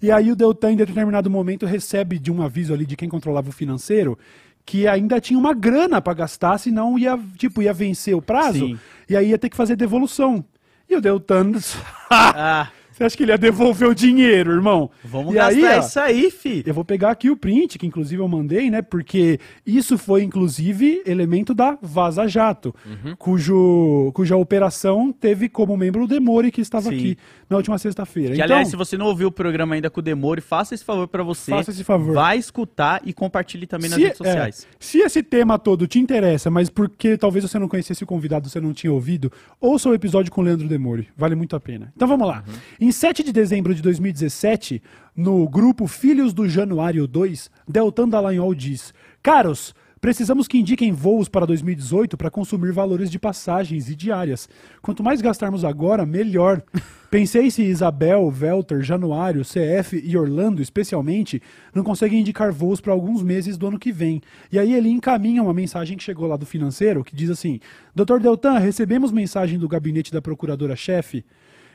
E 0.00 0.10
aí 0.10 0.32
o 0.32 0.36
Deltan, 0.36 0.72
em 0.72 0.76
determinado 0.76 1.30
momento, 1.30 1.64
recebe 1.64 2.18
de 2.18 2.32
um 2.32 2.42
aviso 2.42 2.74
ali 2.74 2.84
de 2.84 2.96
quem 2.96 3.08
controlava 3.08 3.50
o 3.50 3.52
financeiro 3.52 4.18
que 4.64 4.86
ainda 4.86 5.20
tinha 5.20 5.38
uma 5.38 5.54
grana 5.54 6.00
para 6.00 6.14
gastar, 6.14 6.58
senão 6.58 6.98
ia, 6.98 7.18
tipo, 7.36 7.62
ia 7.62 7.72
vencer 7.72 8.14
o 8.14 8.22
prazo 8.22 8.66
Sim. 8.66 8.78
e 9.08 9.16
aí 9.16 9.30
ia 9.30 9.38
ter 9.38 9.48
que 9.48 9.56
fazer 9.56 9.76
devolução. 9.76 10.44
E 10.88 10.96
o 10.96 11.00
Deltan... 11.00 11.52
Ah, 12.10 12.68
Você 12.92 13.04
acha 13.04 13.16
que 13.16 13.22
ele 13.22 13.32
ia 13.32 13.38
devolver 13.38 13.88
o 13.88 13.94
dinheiro, 13.94 14.52
irmão? 14.52 14.90
vamos 15.04 15.32
e 15.32 15.36
gastar 15.36 15.56
aí, 15.56 15.64
ó, 15.64 15.80
isso 15.80 16.00
aí, 16.00 16.30
fi. 16.30 16.62
Eu 16.66 16.74
vou 16.74 16.84
pegar 16.84 17.10
aqui 17.10 17.30
o 17.30 17.36
print, 17.36 17.78
que 17.78 17.86
inclusive 17.86 18.20
eu 18.22 18.28
mandei, 18.28 18.70
né? 18.70 18.82
Porque 18.82 19.40
isso 19.66 19.96
foi, 19.98 20.22
inclusive, 20.22 21.02
elemento 21.06 21.54
da 21.54 21.78
Vaza 21.80 22.26
Jato, 22.28 22.74
Uhum. 22.86 23.14
cujo, 23.16 24.10
cuja 24.14 24.36
operação 24.36 25.12
teve 25.12 25.48
como 25.48 25.76
membro 25.76 26.04
o 26.04 26.06
Demore, 26.06 26.50
que 26.50 26.60
estava 26.60 26.90
Sim. 26.90 26.96
aqui 26.96 27.18
na 27.48 27.56
última 27.56 27.78
sexta-feira. 27.78 28.30
Que, 28.30 28.34
Então, 28.36 28.44
aliás, 28.44 28.68
se 28.68 28.76
você 28.76 28.96
não 28.96 29.06
ouviu 29.06 29.28
o 29.28 29.32
programa 29.32 29.74
ainda 29.74 29.90
com 29.90 30.00
o 30.00 30.02
Demore, 30.02 30.40
faça 30.40 30.74
esse 30.74 30.84
favor 30.84 31.08
pra 31.08 31.22
você. 31.22 31.50
Faça 31.50 31.70
esse 31.70 31.84
favor. 31.84 32.14
Vai 32.14 32.38
escutar 32.38 33.00
e 33.04 33.12
compartilhe 33.12 33.66
também 33.66 33.88
nas 33.90 33.98
se, 33.98 34.02
redes 34.04 34.18
sociais. 34.18 34.66
é, 34.70 34.76
se 34.78 34.98
esse 34.98 35.22
tema 35.22 35.58
todo 35.58 35.86
te 35.86 35.98
interessa, 35.98 36.50
mas 36.50 36.68
porque 36.68 37.16
talvez 37.16 37.44
você 37.48 37.58
não 37.58 37.68
conhecesse 37.68 38.04
o 38.04 38.06
convidado, 38.06 38.48
você 38.48 38.60
não 38.60 38.72
tinha 38.72 38.92
ouvido, 38.92 39.30
ouça 39.60 39.88
o 39.88 39.94
episódio 39.94 40.30
com 40.32 40.40
o 40.40 40.44
Leandro 40.44 40.68
Demore. 40.68 41.08
Vale 41.16 41.34
muito 41.34 41.54
a 41.56 41.60
pena. 41.60 41.92
Então 41.96 42.06
vamos 42.08 42.26
lá. 42.26 42.42
Uhum. 42.46 42.81
Em 42.84 42.90
7 42.90 43.22
de 43.22 43.32
dezembro 43.32 43.72
de 43.72 43.80
2017, 43.80 44.82
no 45.14 45.48
grupo 45.48 45.86
Filhos 45.86 46.34
do 46.34 46.48
Januário 46.48 47.06
2, 47.06 47.48
Deltan 47.68 48.08
Dallagnol 48.08 48.52
diz: 48.56 48.92
Caros, 49.22 49.72
precisamos 50.00 50.48
que 50.48 50.58
indiquem 50.58 50.90
voos 50.90 51.28
para 51.28 51.46
2018 51.46 52.16
para 52.16 52.28
consumir 52.28 52.72
valores 52.72 53.08
de 53.08 53.20
passagens 53.20 53.88
e 53.88 53.94
diárias. 53.94 54.48
Quanto 54.82 55.00
mais 55.00 55.22
gastarmos 55.22 55.64
agora, 55.64 56.04
melhor. 56.04 56.60
Pensei 57.08 57.52
se 57.52 57.62
Isabel, 57.62 58.28
Velter, 58.32 58.82
Januário, 58.82 59.44
CF 59.44 60.02
e 60.02 60.16
Orlando, 60.16 60.60
especialmente, 60.60 61.40
não 61.72 61.84
conseguem 61.84 62.18
indicar 62.18 62.50
voos 62.50 62.80
para 62.80 62.92
alguns 62.92 63.22
meses 63.22 63.56
do 63.56 63.68
ano 63.68 63.78
que 63.78 63.92
vem. 63.92 64.20
E 64.50 64.58
aí 64.58 64.74
ele 64.74 64.88
encaminha 64.88 65.40
uma 65.40 65.54
mensagem 65.54 65.96
que 65.96 66.02
chegou 66.02 66.26
lá 66.26 66.36
do 66.36 66.46
financeiro, 66.46 67.04
que 67.04 67.14
diz 67.14 67.30
assim: 67.30 67.60
Dr. 67.94 68.18
Deltan, 68.18 68.58
recebemos 68.58 69.12
mensagem 69.12 69.56
do 69.56 69.68
gabinete 69.68 70.12
da 70.12 70.20
procuradora-chefe 70.20 71.24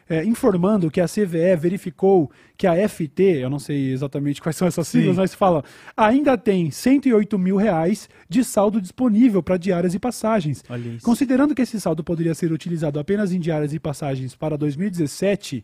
é, 0.09 0.23
informando 0.23 0.89
que 0.89 1.01
a 1.01 1.05
CVE 1.07 1.55
verificou 1.57 2.31
que 2.57 2.65
a 2.65 2.87
FT, 2.87 3.21
eu 3.41 3.49
não 3.49 3.59
sei 3.59 3.91
exatamente 3.91 4.41
quais 4.41 4.55
são 4.55 4.67
essas 4.67 4.87
siglas, 4.87 5.15
Sim. 5.15 5.21
mas 5.21 5.33
fala, 5.33 5.63
ainda 5.95 6.37
tem 6.37 6.71
108 6.71 7.37
mil 7.37 7.55
reais 7.57 8.09
de 8.27 8.43
saldo 8.43 8.79
disponível 8.81 9.43
para 9.43 9.57
diárias 9.57 9.93
e 9.93 9.99
passagens. 9.99 10.63
Considerando 11.03 11.53
que 11.53 11.61
esse 11.61 11.79
saldo 11.79 12.03
poderia 12.03 12.33
ser 12.33 12.51
utilizado 12.51 12.99
apenas 12.99 13.31
em 13.33 13.39
diárias 13.39 13.73
e 13.73 13.79
passagens 13.79 14.33
para 14.35 14.57
2017, 14.57 15.63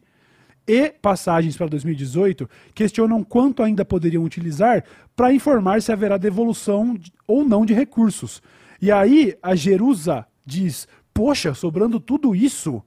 e 0.65 0.89
passagens 1.01 1.57
para 1.57 1.67
2018 1.67 2.49
questionam 2.73 3.21
quanto 3.23 3.61
ainda 3.61 3.83
poderiam 3.83 4.23
utilizar 4.23 4.83
para 5.15 5.33
informar 5.33 5.81
se 5.81 5.91
haverá 5.91 6.15
devolução 6.17 6.95
de- 6.95 7.11
ou 7.27 7.43
não 7.43 7.65
de 7.65 7.73
recursos. 7.73 8.41
E 8.81 8.89
aí 8.91 9.35
a 9.43 9.55
Jerusa 9.55 10.25
diz: 10.45 10.87
Poxa, 11.13 11.53
sobrando 11.53 11.99
tudo 11.99 12.33
isso. 12.33 12.81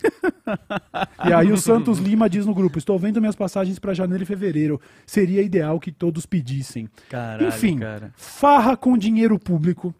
e 1.26 1.32
aí 1.32 1.52
o 1.52 1.56
Santos 1.56 1.98
Lima 1.98 2.28
diz 2.28 2.46
no 2.46 2.54
grupo: 2.54 2.78
Estou 2.78 2.98
vendo 2.98 3.20
minhas 3.20 3.36
passagens 3.36 3.78
para 3.78 3.94
janeiro 3.94 4.22
e 4.22 4.26
fevereiro. 4.26 4.80
Seria 5.06 5.42
ideal 5.42 5.78
que 5.78 5.92
todos 5.92 6.26
pedissem. 6.26 6.88
Caralho, 7.08 7.48
Enfim, 7.48 7.78
cara. 7.78 8.12
farra 8.16 8.76
com 8.76 8.96
dinheiro 8.96 9.38
público 9.38 9.94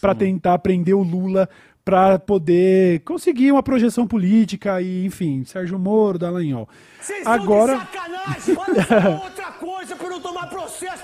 para 0.00 0.14
tentar 0.14 0.58
prender 0.58 0.94
o 0.94 1.02
Lula 1.02 1.48
para 1.84 2.18
poder 2.18 3.00
conseguir 3.00 3.50
uma 3.50 3.62
projeção 3.62 4.06
política 4.06 4.80
e, 4.80 5.04
enfim, 5.04 5.44
Sérgio 5.44 5.78
Moro, 5.78 6.18
Dallagnol. 6.18 6.68
Vocês 7.00 7.26
Agora, 7.26 7.78
sacanagem! 7.78 8.56
Olha 8.56 8.84
só 8.84 9.10
outra 9.24 9.52
coisa 9.52 9.96
pra 9.96 10.08
não 10.08 10.20
tomar 10.20 10.46
processo! 10.48 11.02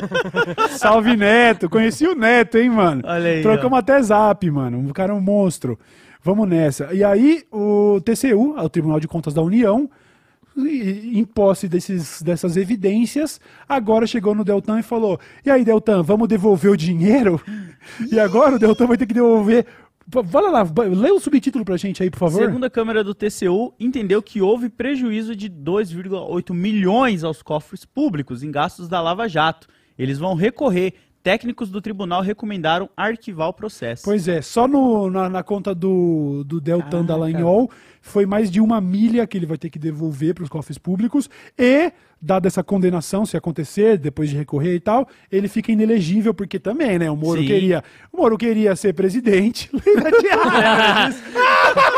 salve 0.78 1.16
Neto, 1.16 1.68
conheci 1.68 2.06
o 2.06 2.14
Neto, 2.14 2.56
hein, 2.56 2.70
mano? 2.70 3.02
Olha 3.04 3.30
aí, 3.30 3.42
Trocamos 3.42 3.78
até 3.78 4.00
zap, 4.00 4.50
mano. 4.50 4.88
O 4.88 4.94
cara 4.94 5.12
é 5.12 5.14
um 5.14 5.20
monstro. 5.20 5.78
Vamos 6.22 6.48
nessa. 6.48 6.92
E 6.92 7.02
aí, 7.02 7.44
o 7.50 8.00
TCU, 8.00 8.58
o 8.58 8.68
Tribunal 8.68 9.00
de 9.00 9.08
Contas 9.08 9.32
da 9.32 9.42
União, 9.42 9.88
em 10.56 11.24
posse 11.24 11.68
desses, 11.68 12.20
dessas 12.22 12.56
evidências, 12.56 13.40
agora 13.68 14.06
chegou 14.06 14.34
no 14.34 14.44
Deltan 14.44 14.80
e 14.80 14.82
falou: 14.82 15.18
E 15.44 15.50
aí, 15.50 15.64
Deltan, 15.64 16.02
vamos 16.02 16.28
devolver 16.28 16.70
o 16.70 16.76
dinheiro? 16.76 17.40
E 18.10 18.18
agora 18.18 18.56
o 18.56 18.58
Deltan 18.58 18.86
vai 18.86 18.96
ter 18.96 19.06
que 19.06 19.14
devolver. 19.14 19.66
Vai 20.06 20.42
lá, 20.42 20.66
lê 20.88 21.12
o 21.12 21.20
subtítulo 21.20 21.64
pra 21.64 21.76
gente 21.76 22.02
aí, 22.02 22.10
por 22.10 22.18
favor. 22.18 22.44
Segundo 22.44 22.64
a 22.64 22.70
Câmara 22.70 23.04
do 23.04 23.14
TCU, 23.14 23.72
entendeu 23.78 24.20
que 24.20 24.42
houve 24.42 24.68
prejuízo 24.68 25.36
de 25.36 25.48
2,8 25.48 26.52
milhões 26.52 27.22
aos 27.22 27.42
cofres 27.42 27.84
públicos 27.84 28.42
em 28.42 28.50
gastos 28.50 28.88
da 28.88 29.00
Lava 29.00 29.28
Jato. 29.28 29.68
Eles 29.96 30.18
vão 30.18 30.34
recorrer. 30.34 30.94
Técnicos 31.22 31.68
do 31.70 31.82
tribunal 31.82 32.22
recomendaram 32.22 32.88
arquivar 32.96 33.48
o 33.48 33.52
processo. 33.52 34.02
Pois 34.04 34.26
é, 34.26 34.40
só 34.40 34.66
no- 34.66 35.10
na, 35.10 35.28
na 35.28 35.42
conta 35.42 35.74
do, 35.74 36.42
do 36.44 36.60
Deltan 36.60 37.04
Dallagnol 37.04 37.70
foi 38.00 38.24
mais 38.24 38.50
de 38.50 38.58
uma 38.60 38.80
milha 38.80 39.26
que 39.26 39.36
ele 39.36 39.44
vai 39.44 39.58
ter 39.58 39.68
que 39.68 39.78
devolver 39.78 40.32
para 40.34 40.44
os 40.44 40.48
cofres 40.48 40.78
públicos 40.78 41.28
e, 41.58 41.92
dada 42.20 42.48
essa 42.48 42.64
condenação, 42.64 43.26
se 43.26 43.36
acontecer, 43.36 43.98
depois 43.98 44.30
de 44.30 44.36
recorrer 44.38 44.74
e 44.74 44.80
tal, 44.80 45.06
ele 45.30 45.48
fica 45.48 45.70
inelegível, 45.70 46.32
porque 46.32 46.58
também, 46.58 46.98
né, 46.98 47.10
o 47.10 47.16
Moro 47.16 47.42
Sim. 47.42 47.46
queria 47.46 47.84
o 48.10 48.16
Moro 48.16 48.38
queria 48.38 48.74
ser 48.74 48.94
presidente. 48.94 49.68
Lembra 49.84 50.10
disso? 50.12 51.22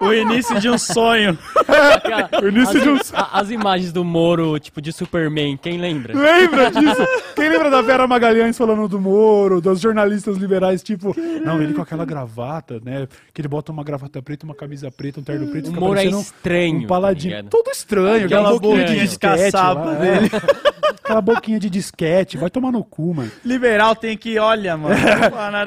O 0.00 0.12
início 0.12 0.58
de 0.60 0.68
um 0.68 0.78
sonho. 0.78 1.38
Cara, 1.66 2.28
O 2.42 2.48
início 2.48 2.76
as, 2.76 2.82
de 2.82 2.88
um- 2.90 2.98
a- 3.16 3.40
as 3.40 3.50
imagens 3.50 3.92
do 3.92 4.04
Moro, 4.04 4.58
tipo, 4.58 4.80
de 4.80 4.92
Superman, 4.92 5.56
quem 5.56 5.78
lembra? 5.78 6.16
Lembra 6.16 6.70
disso? 6.70 7.06
Quem 7.34 7.48
lembra 7.48 7.70
da 7.70 7.80
Vera 7.82 8.06
Magalhães 8.06 8.56
falando 8.56 8.86
do 8.88 9.00
Moro, 9.00 9.60
dos 9.60 9.80
jornalistas 9.80 10.36
liberais, 10.36 10.82
tipo, 10.82 11.14
não, 11.44 11.60
ele 11.62 11.74
com 11.74 11.82
aquela 11.82 12.04
gravata, 12.04 12.80
né? 12.84 13.06
Que 13.32 13.40
ele 13.40 13.48
bota 13.48 13.72
uma 13.72 13.82
gravata 13.84 14.20
preta, 14.22 14.44
uma 14.44 14.54
camisa 14.54 14.90
preta, 14.90 15.20
um 15.20 15.22
terno 15.22 15.46
preto, 15.48 15.70
O 15.70 15.72
Moro 15.72 15.98
é 15.98 16.04
estranho, 16.06 16.80
Um 16.80 16.86
paladino. 16.86 17.42
tá? 17.42 17.48
Todo 17.50 17.70
estranho, 17.70 18.26
Aquela 18.26 18.48
aquela 18.50 18.60
boquinha 18.60 19.06
de 19.06 19.18
caçapa 19.18 19.74
lá, 19.84 19.94
dele. 19.94 20.30
é. 20.32 20.66
Aquela 21.06 21.20
boquinha 21.20 21.60
de 21.60 21.70
disquete, 21.70 22.36
vai 22.36 22.50
tomar 22.50 22.72
no 22.72 22.82
cu, 22.82 23.14
mano. 23.14 23.30
Liberal 23.44 23.94
tem 23.94 24.16
que, 24.16 24.38
olha, 24.40 24.76
mano. 24.76 24.96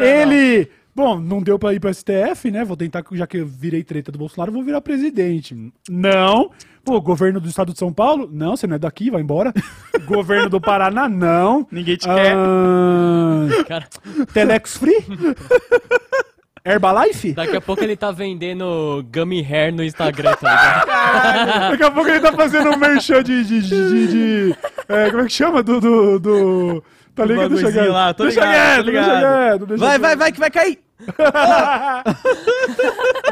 Ele. 0.02 0.70
Bom, 1.00 1.18
não 1.18 1.42
deu 1.42 1.58
pra 1.58 1.74
ir 1.74 1.80
pro 1.80 1.94
STF, 1.94 2.52
né? 2.52 2.66
Vou 2.66 2.76
tentar, 2.76 3.02
já 3.14 3.26
que 3.26 3.38
eu 3.38 3.46
virei 3.46 3.84
treta 3.86 4.12
do 4.12 4.20
Bolsonaro, 4.20 4.52
vou 4.52 4.62
virar 4.62 4.82
presidente. 4.82 5.56
Não. 5.90 6.52
Pô, 6.84 7.00
governo 7.00 7.40
do 7.40 7.48
estado 7.48 7.72
de 7.72 7.80
São 7.80 7.94
Paulo? 7.94 8.28
Não, 8.30 8.58
você 8.58 8.68
não 8.68 8.76
é 8.76 8.80
daqui, 8.80 9.10
vai 9.10 9.22
embora. 9.22 9.54
governo 10.06 10.50
do 10.50 10.60
Paraná? 10.60 11.08
Não. 11.08 11.66
Ninguém 11.72 11.96
te 11.96 12.06
quer. 12.06 12.36
Ah, 12.36 13.48
Cara, 13.66 13.88
Telex 14.34 14.76
Free? 14.78 14.98
Herbalife? 16.66 17.32
daqui 17.34 17.56
a 17.56 17.62
pouco 17.62 17.82
ele 17.82 17.96
tá 17.96 18.12
vendendo 18.12 19.04
Gummy 19.12 19.42
Hair 19.42 19.74
no 19.74 19.84
Instagram, 19.84 20.34
tá 20.36 20.84
ligado? 20.86 21.72
Daqui 21.72 21.84
a 21.84 21.92
pouco 21.92 22.10
ele 22.10 22.20
tá 22.20 22.34
fazendo 22.34 22.72
um 22.72 22.78
merchan 22.78 23.24
de. 23.24 23.44
de, 23.46 23.62
de, 23.62 23.70
de- 23.70 24.08
de- 24.50 24.56
é, 24.90 25.10
como 25.10 25.22
é 25.22 25.26
que 25.26 25.32
chama? 25.34 25.64
Do. 25.64 25.80
do, 25.80 26.20
do 26.20 26.84
tá 27.20 27.26
ligado? 27.26 27.50
Deixa 27.56 27.72
quieto. 27.72 27.92
lá, 27.92 28.14
tô 28.14 28.24
deixa 28.24 28.40
ligado, 28.40 28.56
tô 28.56 28.62
quieto, 28.64 28.86
deixa 28.86 29.02
ligado. 29.02 29.22
quieto, 29.22 29.66
deixa 29.66 29.84
Vai, 29.86 29.90
quieto. 29.92 30.02
vai, 30.02 30.16
vai, 30.16 30.32
que 30.32 30.40
vai 30.40 30.50
cair. 30.52 30.80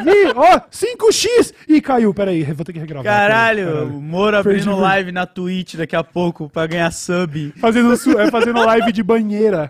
Ih, 0.06 0.32
ó, 0.36 0.60
5x! 0.72 1.54
Ih, 1.68 1.82
caiu, 1.82 2.14
peraí, 2.14 2.44
vou 2.54 2.64
ter 2.66 2.72
que 2.74 2.80
regravar. 2.80 3.04
Caralho, 3.04 3.66
Caralho. 3.68 3.88
o 3.88 4.02
Moro 4.02 4.32
Perdi 4.44 4.50
abrindo 4.50 4.72
muito. 4.72 4.82
live 4.82 5.12
na 5.12 5.26
Twitch 5.26 5.76
daqui 5.76 5.96
a 5.96 6.04
pouco 6.04 6.50
pra 6.50 6.66
ganhar 6.68 6.92
sub. 6.92 7.54
Fazendo, 7.60 7.94
é, 8.20 8.32
fazendo 8.32 8.64
live 8.66 8.92
de 8.92 9.04
banheira. 9.04 9.70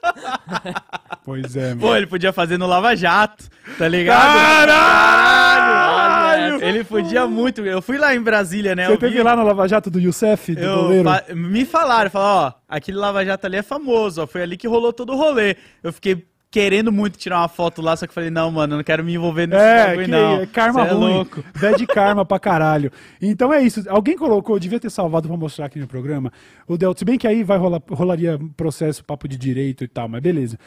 pois 1.24 1.54
é, 1.56 1.68
mano. 1.70 1.80
Pô, 1.80 1.96
ele 1.96 2.06
podia 2.06 2.32
fazer 2.32 2.58
no 2.58 2.66
Lava 2.66 2.96
Jato, 2.96 3.44
tá 3.78 3.86
ligado? 3.86 4.20
Caralho! 4.20 5.89
Ele 6.60 6.84
podia 6.84 7.26
muito. 7.26 7.60
Eu 7.64 7.80
fui 7.82 7.98
lá 7.98 8.14
em 8.14 8.20
Brasília, 8.20 8.74
né? 8.74 8.86
Você 8.86 8.92
eu 8.92 8.94
vi- 8.96 9.00
teve 9.00 9.22
lá 9.22 9.34
no 9.36 9.42
Lava 9.44 9.68
Jato 9.68 9.90
do 9.90 10.00
Youssef, 10.00 10.54
do 10.54 10.60
eu, 10.60 10.82
goleiro? 10.82 11.04
fa- 11.08 11.24
me 11.34 11.64
falaram, 11.64 12.10
falaram, 12.10 12.46
ó, 12.48 12.52
aquele 12.68 12.96
Lava 12.98 13.24
Jato 13.24 13.46
ali 13.46 13.56
é 13.56 13.62
famoso, 13.62 14.22
ó, 14.22 14.26
foi 14.26 14.42
ali 14.42 14.56
que 14.56 14.66
rolou 14.68 14.92
todo 14.92 15.12
o 15.12 15.16
rolê. 15.16 15.56
Eu 15.82 15.92
fiquei 15.92 16.24
querendo 16.52 16.90
muito 16.90 17.16
tirar 17.16 17.38
uma 17.38 17.46
foto 17.48 17.80
lá, 17.80 17.94
só 17.96 18.08
que 18.08 18.12
falei, 18.12 18.28
não, 18.28 18.50
mano, 18.50 18.72
eu 18.74 18.76
não 18.78 18.82
quero 18.84 19.04
me 19.04 19.14
envolver 19.14 19.46
nesse 19.46 19.62
É, 19.62 19.86
bagulho, 19.86 20.04
que 20.06 20.10
não. 20.10 20.40
é 20.40 20.46
karma 20.46 20.82
Cê 20.82 20.88
é 20.88 20.92
ruim. 20.92 21.12
louco. 21.14 21.44
Bad 21.60 21.86
karma 21.86 22.24
pra 22.24 22.40
caralho. 22.40 22.90
Então 23.22 23.52
é 23.54 23.62
isso. 23.62 23.84
Alguém 23.88 24.16
colocou, 24.16 24.56
eu 24.56 24.60
devia 24.60 24.80
ter 24.80 24.90
salvado 24.90 25.28
pra 25.28 25.36
mostrar 25.36 25.66
aqui 25.66 25.78
no 25.78 25.86
programa. 25.86 26.32
O 26.66 26.76
Delta, 26.76 26.98
se 26.98 27.04
bem 27.04 27.16
que 27.16 27.28
aí 27.28 27.44
vai 27.44 27.56
rolar, 27.56 27.80
rolaria 27.88 28.36
processo, 28.56 29.04
papo 29.04 29.28
de 29.28 29.36
direito 29.36 29.84
e 29.84 29.88
tal, 29.88 30.08
mas 30.08 30.20
beleza. 30.20 30.58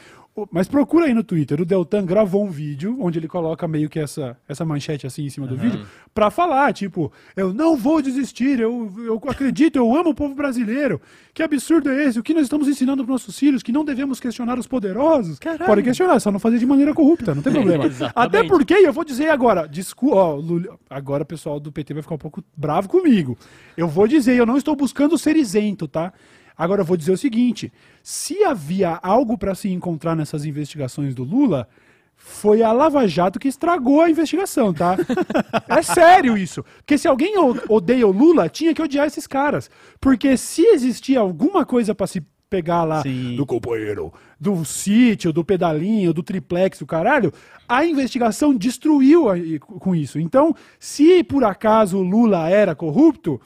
Mas 0.51 0.67
procura 0.67 1.05
aí 1.05 1.13
no 1.13 1.23
Twitter. 1.23 1.61
O 1.61 1.65
Deltan 1.65 2.03
gravou 2.05 2.43
um 2.43 2.49
vídeo 2.49 2.97
onde 2.99 3.19
ele 3.19 3.27
coloca 3.27 3.67
meio 3.67 3.87
que 3.87 3.99
essa, 3.99 4.35
essa 4.49 4.65
manchete 4.65 5.05
assim 5.05 5.23
em 5.25 5.29
cima 5.29 5.45
do 5.45 5.55
vídeo 5.55 5.85
pra 6.11 6.31
falar, 6.31 6.73
tipo, 6.73 7.11
eu 7.35 7.53
não 7.53 7.77
vou 7.77 8.01
desistir, 8.01 8.59
eu, 8.59 8.91
eu 8.97 9.21
acredito, 9.29 9.75
eu 9.75 9.95
amo 9.95 10.09
o 10.09 10.15
povo 10.15 10.33
brasileiro. 10.33 10.99
Que 11.35 11.43
absurdo 11.43 11.89
é 11.91 12.05
esse? 12.05 12.19
O 12.19 12.23
que 12.23 12.33
nós 12.33 12.43
estamos 12.43 12.67
ensinando 12.67 13.03
pros 13.05 13.21
nossos 13.21 13.37
filhos? 13.37 13.61
Que 13.61 13.71
não 13.71 13.85
devemos 13.85 14.19
questionar 14.19 14.57
os 14.57 14.65
poderosos? 14.65 15.37
Pode 15.67 15.83
questionar, 15.83 16.19
só 16.19 16.31
não 16.31 16.39
fazer 16.39 16.57
de 16.57 16.65
maneira 16.65 16.95
corrupta, 16.95 17.35
não 17.35 17.43
tem 17.43 17.53
problema. 17.61 17.83
Até 18.15 18.39
porque, 18.49 18.73
eu 18.73 18.91
vou 18.93 19.03
dizer 19.05 19.29
agora, 19.29 19.67
desculpa, 19.67 20.15
ó, 20.15 20.35
Lula- 20.35 20.79
agora 20.89 21.21
o 21.21 21.25
pessoal 21.27 21.59
do 21.59 21.71
PT 21.71 21.93
vai 21.93 22.01
ficar 22.01 22.15
um 22.15 22.19
pouco 22.19 22.43
bravo 22.57 22.89
comigo. 22.89 23.37
Eu 23.77 23.87
vou 23.87 24.07
dizer, 24.07 24.35
eu 24.35 24.45
não 24.47 24.57
estou 24.57 24.75
buscando 24.75 25.15
ser 25.15 25.35
isento, 25.35 25.87
tá? 25.87 26.11
Agora 26.57 26.81
eu 26.81 26.85
vou 26.85 26.97
dizer 26.97 27.11
o 27.11 27.17
seguinte: 27.17 27.71
se 28.01 28.43
havia 28.43 28.99
algo 29.01 29.37
para 29.37 29.55
se 29.55 29.69
encontrar 29.69 30.15
nessas 30.15 30.45
investigações 30.45 31.13
do 31.15 31.23
Lula, 31.23 31.67
foi 32.15 32.61
a 32.61 32.71
Lava 32.71 33.07
Jato 33.07 33.39
que 33.39 33.47
estragou 33.47 34.01
a 34.01 34.09
investigação, 34.09 34.73
tá? 34.73 34.95
é 35.67 35.81
sério 35.81 36.37
isso. 36.37 36.63
Porque 36.77 36.97
se 36.97 37.07
alguém 37.07 37.35
odeia 37.67 38.07
o 38.07 38.11
Lula, 38.11 38.47
tinha 38.49 38.73
que 38.73 38.81
odiar 38.81 39.07
esses 39.07 39.27
caras. 39.27 39.69
Porque 39.99 40.37
se 40.37 40.61
existia 40.67 41.19
alguma 41.19 41.65
coisa 41.65 41.93
para 41.93 42.07
se 42.07 42.23
pegar 42.49 42.83
lá 42.83 43.01
Sim. 43.01 43.35
do 43.35 43.47
companheiro, 43.47 44.13
do 44.39 44.63
sítio, 44.63 45.33
do 45.33 45.43
pedalinho, 45.43 46.13
do 46.13 46.21
triplex, 46.21 46.77
do 46.77 46.85
caralho, 46.85 47.33
a 47.67 47.83
investigação 47.83 48.53
destruiu 48.53 49.27
a- 49.27 49.35
com 49.79 49.95
isso. 49.95 50.19
Então, 50.19 50.55
se 50.79 51.23
por 51.23 51.43
acaso 51.43 51.97
o 51.97 52.03
Lula 52.03 52.47
era 52.47 52.75
corrupto, 52.75 53.41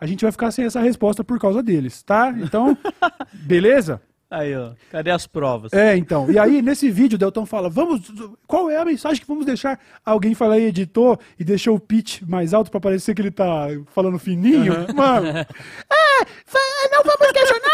a 0.00 0.06
gente 0.06 0.22
vai 0.22 0.32
ficar 0.32 0.50
sem 0.50 0.64
essa 0.64 0.80
resposta 0.80 1.22
por 1.24 1.38
causa 1.38 1.62
deles, 1.62 2.02
tá? 2.02 2.34
Então, 2.38 2.76
beleza? 3.32 4.00
Aí, 4.30 4.54
ó, 4.54 4.72
cadê 4.90 5.10
as 5.10 5.26
provas? 5.26 5.72
É, 5.72 5.96
então. 5.96 6.30
E 6.30 6.38
aí, 6.38 6.60
nesse 6.60 6.90
vídeo, 6.90 7.16
o 7.16 7.18
Delton 7.18 7.46
fala: 7.46 7.70
vamos. 7.70 8.12
Qual 8.46 8.68
é 8.70 8.76
a 8.76 8.84
mensagem 8.84 9.22
que 9.22 9.26
vamos 9.26 9.46
deixar? 9.46 9.80
Alguém 10.04 10.34
fala 10.34 10.56
aí, 10.56 10.64
editor, 10.64 11.18
e 11.40 11.44
deixou 11.44 11.74
o 11.74 11.80
pitch 11.80 12.20
mais 12.28 12.52
alto 12.52 12.70
pra 12.70 12.78
parecer 12.78 13.14
que 13.14 13.22
ele 13.22 13.30
tá 13.30 13.68
falando 13.94 14.18
fininho. 14.18 14.74
Mano. 14.94 15.28
Ah, 15.30 16.26
fa- 16.44 16.58
não 16.92 17.02
vamos 17.04 17.32
questionar! 17.32 17.68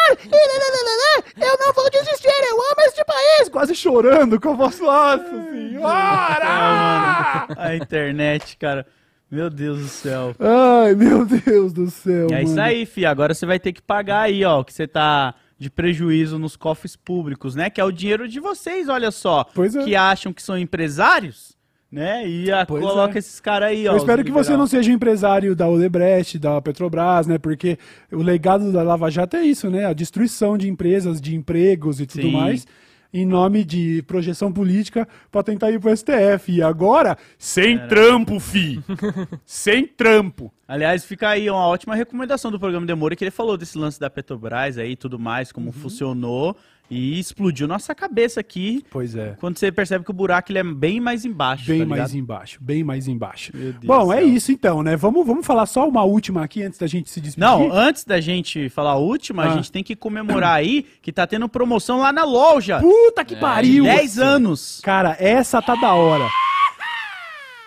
Eu 1.37 1.59
não 1.59 1.73
vou 1.73 1.91
desistir, 1.91 2.29
eu 2.29 2.55
amo 2.57 2.81
este 2.87 3.05
país! 3.05 3.49
Quase 3.49 3.75
chorando 3.75 4.41
com 4.41 4.51
a 4.51 4.55
voz 4.55 4.79
nossa 4.79 5.25
senhora! 5.51 7.47
A 7.59 7.75
internet, 7.77 8.57
cara. 8.59 8.87
Meu 9.31 9.51
Deus 9.51 9.81
do 9.81 9.89
céu. 9.89 10.35
Ai, 10.39 10.95
meu 10.95 11.25
Deus 11.27 11.73
do 11.73 11.91
céu. 11.91 12.29
É 12.31 12.43
isso 12.43 12.55
mano. 12.55 12.63
aí, 12.63 12.87
fi. 12.87 13.05
Agora 13.05 13.35
você 13.35 13.45
vai 13.45 13.59
ter 13.59 13.73
que 13.73 13.83
pagar 13.83 14.21
aí, 14.23 14.45
ó, 14.45 14.63
que 14.63 14.73
você 14.73 14.87
tá 14.87 15.35
de 15.59 15.71
prejuízo 15.71 16.39
nos 16.39 16.57
cofres 16.57 16.95
públicos, 16.97 17.55
né? 17.55 17.71
Que 17.71 17.81
é 17.81 17.85
o 17.85 17.91
dinheiro 17.93 18.29
de 18.29 18.39
vocês, 18.39 18.89
olha 18.89 19.11
só. 19.11 19.45
Pois 19.55 19.75
é. 19.75 19.85
Que 19.85 19.97
acham 19.97 20.33
que 20.33 20.43
são 20.43 20.59
empresários, 20.59 21.57
né? 21.91 22.29
E 22.29 22.51
a, 22.53 22.67
Pois 22.67 22.83
coloca 22.85 23.17
é. 23.17 23.19
esses 23.19 23.41
caras 23.41 23.71
aí, 23.71 23.89
ó. 23.89 23.93
Eu 23.93 23.97
espero 23.97 24.23
que 24.25 24.31
você 24.31 24.51
liberal. 24.51 24.59
não 24.59 24.67
seja 24.67 24.91
um 24.91 24.95
empresário 24.95 25.55
da 25.57 25.69
Odebrecht, 25.69 26.39
da 26.39 26.61
Petrobras, 26.61 27.27
né? 27.27 27.39
Porque 27.39 27.79
o 28.13 28.23
legado 28.23 28.73
da 28.73 28.83
Lava 28.83 29.11
Jato 29.11 29.37
é 29.37 29.45
isso, 29.45 29.71
né? 29.71 29.87
A 29.87 29.93
destruição 29.93 30.59
de 30.59 30.69
empresas, 30.69 31.21
de 31.21 31.35
empregos 31.35 32.01
e 32.01 32.07
tudo 32.07 32.23
Sim. 32.23 32.33
mais. 32.33 32.67
Em 33.15 33.25
nome 33.25 33.63
de 33.65 34.03
projeção 34.09 34.53
política 34.53 35.07
pra 35.31 35.41
tentar 35.41 35.71
ir 35.71 35.79
pro 35.79 35.97
STF. 35.97 36.51
E 36.51 36.61
agora, 36.61 37.17
sem 37.39 37.79
trampo, 37.87 38.41
fi. 38.41 38.83
sem 39.47 39.87
trampo. 39.87 40.53
Aliás, 40.67 41.05
fica 41.05 41.29
aí 41.29 41.49
uma 41.49 41.65
ótima 41.65 41.95
recomendação 41.95 42.51
do 42.51 42.59
programa 42.59 42.85
Demora, 42.85 43.15
que 43.15 43.23
ele 43.23 43.31
falou 43.31 43.57
desse 43.57 43.79
lance 43.79 44.01
da 44.01 44.11
Petrobras 44.11 44.79
aí 44.79 44.93
e 44.93 44.97
tudo 44.97 45.17
mais, 45.17 45.53
como 45.53 45.71
funcionou, 45.71 46.57
e 46.91 47.19
explodiu 47.19 47.67
nossa 47.67 47.95
cabeça 47.95 48.41
aqui. 48.41 48.85
Pois 48.91 49.17
é. 49.17 49.35
Quando 49.41 49.59
você 49.59 49.73
percebe 49.73 50.05
que 50.05 50.11
o 50.11 50.15
buraco 50.15 50.53
ele 50.53 50.59
é 50.59 50.65
bem 50.65 51.01
mais 51.01 51.25
embaixo. 51.25 51.67
Bem 51.67 51.81
tá 51.81 51.87
mais 51.87 52.15
embaixo, 52.15 52.59
bem 52.61 52.85
mais 52.85 53.09
embaixo. 53.09 53.53
Meu 53.55 53.73
Deus 53.73 53.85
Bom, 53.85 54.13
é 54.13 54.23
isso 54.23 54.53
então, 54.53 54.83
né? 54.83 54.97
Vamos, 54.97 55.27
vamos 55.27 55.47
falar 55.47 55.67
só 55.67 55.89
uma 55.89 56.03
última 56.05 56.45
aqui 56.45 56.63
antes 56.63 56.79
da 56.79 56.87
gente 56.87 57.11
se 57.11 57.21
despedir. 57.21 57.41
Não, 57.49 57.73
antes 57.73 58.05
da 58.05 58.21
gente 58.21 58.69
falar 58.69 58.93
a 58.93 58.97
última, 58.97 59.45
Ah. 59.45 59.53
a 59.53 59.57
gente 59.57 59.73
tem 59.73 59.83
que 59.83 59.97
comemorar 59.97 60.57
aí 60.57 60.87
que 61.03 61.13
tá 61.13 61.27
tendo 61.27 61.49
promoção 61.49 61.99
lá 62.01 62.13
na 62.13 62.25
loja. 62.25 62.81
Puta 62.81 63.25
que 63.25 63.37
pariu! 63.37 63.85
10 63.85 64.19
anos. 64.19 64.81
Cara, 64.83 65.17
essa 65.19 65.61
tá 65.63 65.75
da 65.75 65.95
hora. 65.95 66.29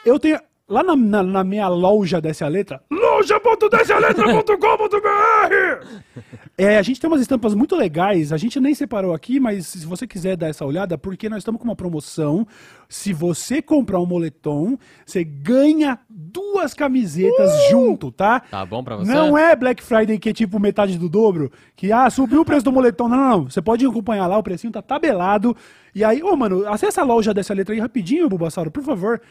Eu 0.06 0.18
tenho. 0.20 0.40
Lá 0.70 0.84
na, 0.84 0.98
na, 0.98 1.24
na 1.24 1.46
minha 1.46 1.70
loja 1.70 2.20
dessa 2.20 2.46
letra. 2.46 2.82
Loja.desaletra.com.br 2.92 5.88
É, 6.60 6.80
a 6.80 6.82
gente 6.82 7.00
tem 7.00 7.08
umas 7.08 7.22
estampas 7.22 7.54
muito 7.54 7.76
legais. 7.76 8.34
A 8.34 8.38
gente 8.38 8.60
nem 8.60 8.74
separou 8.74 9.14
aqui, 9.14 9.40
mas 9.40 9.68
se 9.68 9.86
você 9.86 10.08
quiser 10.08 10.36
dar 10.36 10.48
essa 10.48 10.66
olhada, 10.66 10.98
porque 10.98 11.30
nós 11.30 11.38
estamos 11.38 11.62
com 11.62 11.68
uma 11.68 11.76
promoção. 11.76 12.48
Se 12.90 13.14
você 13.14 13.62
comprar 13.62 14.00
um 14.00 14.08
moletom, 14.08 14.76
você 15.06 15.24
ganha 15.24 16.00
duas 16.10 16.74
camisetas 16.74 17.52
junto, 17.70 18.12
tá? 18.12 18.40
Tá 18.40 18.66
bom 18.66 18.84
pra 18.84 18.96
você? 18.96 19.14
Não 19.14 19.38
é 19.38 19.56
Black 19.56 19.84
Friday 19.84 20.18
que 20.18 20.30
é 20.30 20.34
tipo 20.34 20.60
metade 20.60 20.98
do 20.98 21.08
dobro, 21.08 21.52
que 21.76 21.92
ah, 21.92 22.10
subiu 22.10 22.42
o 22.42 22.46
preço 22.46 22.66
do 22.66 22.72
moletom. 22.72 23.08
Não, 23.08 23.18
não, 23.18 23.30
não. 23.30 23.44
Você 23.44 23.62
pode 23.62 23.86
acompanhar 23.86 24.26
lá, 24.26 24.40
o 24.40 24.44
precinho 24.44 24.74
tá 24.74 24.82
tabelado. 24.82 25.56
E 25.94 26.04
aí, 26.04 26.24
ô, 26.24 26.36
mano, 26.36 26.68
acessa 26.68 27.02
a 27.02 27.06
loja 27.06 27.36
dessa 27.36 27.54
letra 27.54 27.76
aí 27.76 27.80
rapidinho, 27.80 28.28
Bulbasauro, 28.28 28.72
por 28.72 28.84
favor. 28.84 29.22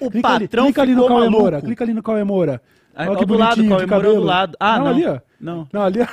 O 0.00 0.10
clica 0.10 0.28
ali, 0.28 0.48
patrão 0.48 0.64
clica 0.64 0.82
ali 0.82 0.96
no 0.96 1.06
Cauê 1.06 1.62
clica 1.62 1.84
ali 1.84 1.94
no 1.94 2.02
Cauê 2.02 2.24
Moura. 2.24 2.60
Olha 2.96 3.12
ó, 3.12 3.14
que 3.14 3.24
do 3.24 3.34
lado, 3.34 3.68
Cauê 3.68 3.86
Moura 3.86 4.14
do 4.14 4.20
lado. 4.20 4.56
Ah, 4.58 4.80
não. 4.80 4.86
ali, 4.88 5.06
ó. 5.06 5.20
Não. 5.40 5.68
Não, 5.72 5.82
ali, 5.82 6.00
ó. 6.00 6.06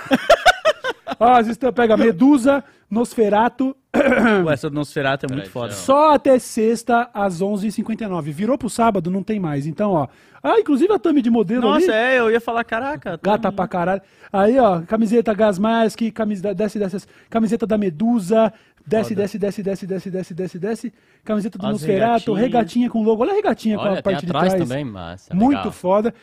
ó, 1.20 1.40
estampas, 1.40 1.74
pega 1.74 1.98
Medusa, 1.98 2.64
Nosferato, 2.90 3.76
Pô, 4.44 4.52
essa 4.52 4.70
do 4.70 4.76
Nosferatu 4.76 5.26
é 5.26 5.30
muito 5.30 5.42
Peraí, 5.42 5.52
foda. 5.52 5.72
só 5.74 6.14
até 6.14 6.38
sexta, 6.38 7.10
às 7.14 7.42
11h59. 7.42 8.22
Virou 8.32 8.58
pro 8.58 8.70
sábado, 8.70 9.10
não 9.10 9.24
tem 9.24 9.40
mais. 9.40 9.66
Então, 9.66 9.92
ó. 9.92 10.08
Ah, 10.44 10.60
inclusive 10.60 10.94
a 10.94 11.00
thumb 11.00 11.22
de 11.22 11.30
modelo 11.30 11.68
ali. 11.72 11.86
Nossa, 11.86 11.96
é, 11.98 12.20
eu 12.20 12.30
ia 12.32 12.40
falar, 12.40 12.64
caraca. 12.64 13.20
Gata 13.22 13.52
pra 13.52 13.68
caralho. 13.68 14.02
Aí, 14.32 14.58
ó, 14.60 14.82
camiseta 14.82 15.34
Gasmask, 15.34 16.00
camiseta, 16.14 16.54
desce, 16.54 16.80
desce, 16.80 17.08
camiseta 17.30 17.66
da 17.68 17.78
Medusa, 17.78 18.54
desce, 18.86 19.14
desce, 19.16 19.38
desce, 19.40 19.64
desce, 19.64 19.86
desce, 19.88 20.10
desce, 20.12 20.34
desce, 20.34 20.60
desce. 20.60 20.94
Camiseta 21.26 21.58
do 21.58 21.66
As 21.66 21.72
Nosferatu, 21.74 22.34
regatinhas. 22.34 22.42
regatinha 22.42 22.90
com 22.90 23.04
logo. 23.04 23.24
Olha 23.24 23.32
a 23.34 23.36
regatinha 23.36 23.76
com 23.76 23.84
Olha, 23.84 23.92
a 23.92 23.96
tem 23.96 24.04
parte 24.04 24.26
de 24.26 24.32
atrás 24.32 24.54
trás. 24.54 24.68
também, 24.70 24.86
massa. 24.86 25.34
Muito 25.34 25.58
legal. 25.58 25.72
foda. 25.72 26.14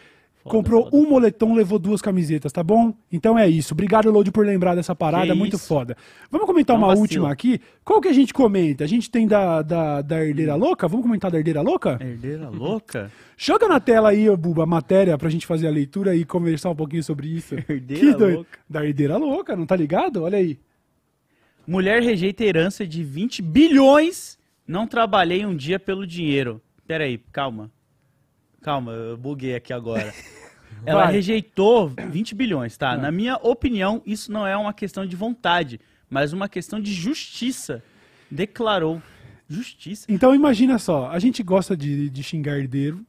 Comprou 0.47 0.85
foda. 0.85 0.97
um 0.97 1.09
moletom, 1.09 1.55
levou 1.55 1.79
duas 1.79 2.01
camisetas, 2.01 2.53
tá 2.53 2.63
bom? 2.63 2.95
Então 3.13 3.39
é 3.39 3.49
isso. 3.49 3.75
Obrigado, 3.75 4.11
Load, 4.11 4.31
por 4.33 4.45
lembrar 4.47 4.75
dessa 4.75 4.95
parada. 4.95 5.27
Que 5.27 5.35
muito 5.35 5.57
isso. 5.57 5.67
foda. 5.67 5.97
Vamos 6.31 6.47
comentar 6.47 6.75
Não 6.77 6.83
uma 6.83 6.89
vacila. 6.89 7.03
última 7.03 7.31
aqui. 7.33 7.61
Qual 7.85 8.01
que 8.01 8.09
a 8.09 8.13
gente 8.13 8.33
comenta? 8.33 8.85
A 8.85 8.87
gente 8.87 9.11
tem 9.11 9.27
da, 9.27 9.63
da, 9.63 10.03
da 10.03 10.25
Herdeira 10.25 10.55
Louca? 10.55 10.89
Vamos 10.89 11.05
comentar 11.05 11.31
da 11.31 11.39
Herdeira 11.39 11.61
Louca? 11.63 11.99
Herdeira 12.01 12.49
louca? 12.49 13.11
Joga 13.37 13.69
na 13.69 13.79
tela 13.81 14.11
aí, 14.11 14.29
ô, 14.31 14.37
Buba, 14.37 14.63
a 14.63 14.67
matéria 14.67 15.19
pra 15.19 15.29
gente 15.29 15.47
fazer 15.47 15.67
a 15.67 15.71
leitura 15.71 16.15
e 16.17 16.25
conversar 16.25 16.71
um 16.71 16.77
pouquinho 16.77 17.03
sobre 17.03 17.29
isso. 17.29 17.55
Herdeira 17.69 18.01
Que 18.01 18.15
doido. 18.15 18.37
louca. 18.37 18.59
Da 18.69 18.85
herdeira 18.85 19.17
louca, 19.17 19.55
não 19.57 19.67
tá 19.67 19.77
ligado? 19.77 20.23
Olha 20.23 20.39
aí. 20.39 20.59
Mulher 21.67 22.03
rejeita 22.03 22.45
herança 22.45 22.87
de 22.87 23.03
20 23.03 23.43
bilhões. 23.43 24.39
Não 24.67 24.87
trabalhei 24.87 25.45
um 25.45 25.55
dia 25.55 25.79
pelo 25.79 26.07
dinheiro. 26.07 26.61
Pera 26.87 27.05
aí, 27.05 27.19
calma. 27.33 27.71
Calma, 28.67 28.91
eu 28.91 29.17
buguei 29.17 29.55
aqui 29.55 29.73
agora. 29.73 30.13
Ela 30.85 31.07
rejeitou 31.07 31.89
20 31.89 32.35
bilhões, 32.35 32.77
tá? 32.77 32.97
Na 32.97 33.13
minha 33.13 33.37
opinião, 33.37 34.03
isso 34.05 34.33
não 34.33 34.45
é 34.45 34.57
uma 34.57 34.73
questão 34.73 35.07
de 35.07 35.15
vontade, 35.15 35.81
mas 36.11 36.33
uma 36.33 36.49
questão 36.49 36.81
de 36.81 36.93
justiça. 36.93 37.81
Declarou. 38.29 39.01
Justiça. 39.49 40.07
Então 40.09 40.35
imagina 40.35 40.81
só, 40.81 41.09
a 41.13 41.19
gente 41.21 41.45
gosta 41.45 41.77
de, 41.77 42.11
de 42.11 42.23
xingar 42.25 42.59
herdeiro, 42.59 43.07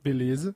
beleza. 0.00 0.54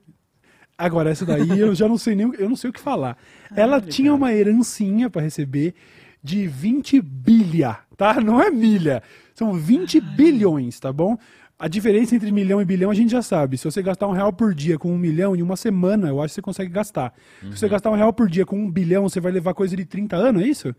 Agora, 0.78 1.10
essa 1.10 1.26
daí 1.26 1.58
eu 1.58 1.74
já 1.74 1.88
não 1.88 1.98
sei 1.98 2.14
nem, 2.14 2.26
o- 2.26 2.34
eu 2.36 2.48
não 2.48 2.54
sei 2.54 2.70
o 2.70 2.72
que 2.72 2.78
falar. 2.80 3.18
Ela 3.56 3.80
tinha 3.80 4.14
uma 4.14 4.32
herancinha 4.32 5.10
pra 5.10 5.20
receber 5.20 5.74
de 6.22 6.46
20 6.46 7.00
bilha, 7.02 7.80
tá? 7.96 8.20
Não 8.20 8.40
é 8.40 8.52
milha. 8.52 9.02
São 9.34 9.52
20 9.52 10.00
bilhões, 10.00 10.78
tá 10.78 10.92
bom? 10.92 11.18
A 11.58 11.68
diferença 11.68 12.16
entre 12.16 12.32
milhão 12.32 12.60
e 12.60 12.64
bilhão 12.64 12.90
a 12.90 12.94
gente 12.94 13.12
já 13.12 13.22
sabe. 13.22 13.56
Se 13.56 13.64
você 13.64 13.80
gastar 13.80 14.08
um 14.08 14.12
real 14.12 14.32
por 14.32 14.52
dia 14.54 14.76
com 14.76 14.92
um 14.92 14.98
milhão, 14.98 15.36
em 15.36 15.42
uma 15.42 15.56
semana, 15.56 16.08
eu 16.08 16.20
acho 16.20 16.32
que 16.32 16.34
você 16.36 16.42
consegue 16.42 16.70
gastar. 16.70 17.14
Se 17.52 17.58
você 17.58 17.68
gastar 17.68 17.90
um 17.90 17.94
real 17.94 18.12
por 18.12 18.28
dia 18.28 18.44
com 18.44 18.58
um 18.58 18.70
bilhão, 18.70 19.08
você 19.08 19.20
vai 19.20 19.30
levar 19.30 19.54
coisa 19.54 19.76
de 19.76 19.84
30 19.84 20.16
anos, 20.16 20.42
é 20.42 20.46
isso? 20.46 20.74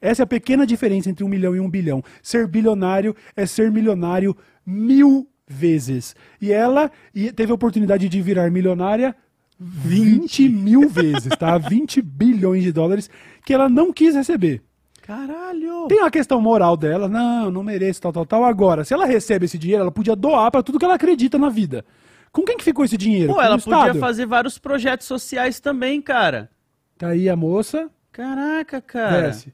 Essa 0.00 0.22
é 0.22 0.24
a 0.24 0.26
pequena 0.26 0.66
diferença 0.66 1.10
entre 1.10 1.24
um 1.24 1.28
milhão 1.28 1.56
e 1.56 1.60
um 1.60 1.68
bilhão. 1.68 2.02
Ser 2.22 2.46
bilionário 2.46 3.14
é 3.34 3.44
ser 3.44 3.70
milionário 3.72 4.36
mil 4.64 5.28
vezes. 5.48 6.14
E 6.40 6.52
ela 6.52 6.90
teve 7.34 7.50
a 7.50 7.54
oportunidade 7.54 8.08
de 8.08 8.22
virar 8.22 8.50
milionária 8.50 9.16
20 9.58 10.48
mil 10.48 10.88
vezes, 10.88 11.28
tá? 11.38 11.56
20 11.58 12.02
bilhões 12.02 12.62
de 12.62 12.72
dólares 12.72 13.10
que 13.44 13.52
ela 13.52 13.68
não 13.68 13.92
quis 13.92 14.14
receber. 14.14 14.62
Caralho! 15.06 15.86
Tem 15.86 16.00
a 16.00 16.10
questão 16.10 16.40
moral 16.40 16.78
dela, 16.78 17.06
não, 17.10 17.50
não 17.50 17.62
mereço, 17.62 18.00
tal, 18.00 18.10
tal, 18.10 18.24
tal. 18.24 18.42
Agora, 18.42 18.84
se 18.84 18.94
ela 18.94 19.04
recebe 19.04 19.44
esse 19.44 19.58
dinheiro, 19.58 19.82
ela 19.82 19.92
podia 19.92 20.16
doar 20.16 20.50
pra 20.50 20.62
tudo 20.62 20.78
que 20.78 20.84
ela 20.84 20.94
acredita 20.94 21.36
na 21.38 21.50
vida. 21.50 21.84
Com 22.32 22.42
quem 22.42 22.56
que 22.56 22.64
ficou 22.64 22.86
esse 22.86 22.96
dinheiro? 22.96 23.34
Pô, 23.34 23.38
ela 23.40 23.58
podia 23.58 23.76
Estado? 23.80 23.98
fazer 23.98 24.24
vários 24.24 24.56
projetos 24.56 25.06
sociais 25.06 25.60
também, 25.60 26.00
cara. 26.00 26.50
Tá 26.96 27.08
aí 27.08 27.28
a 27.28 27.36
moça, 27.36 27.90
Caraca, 28.10 28.80
cara. 28.80 29.26
desce. 29.26 29.52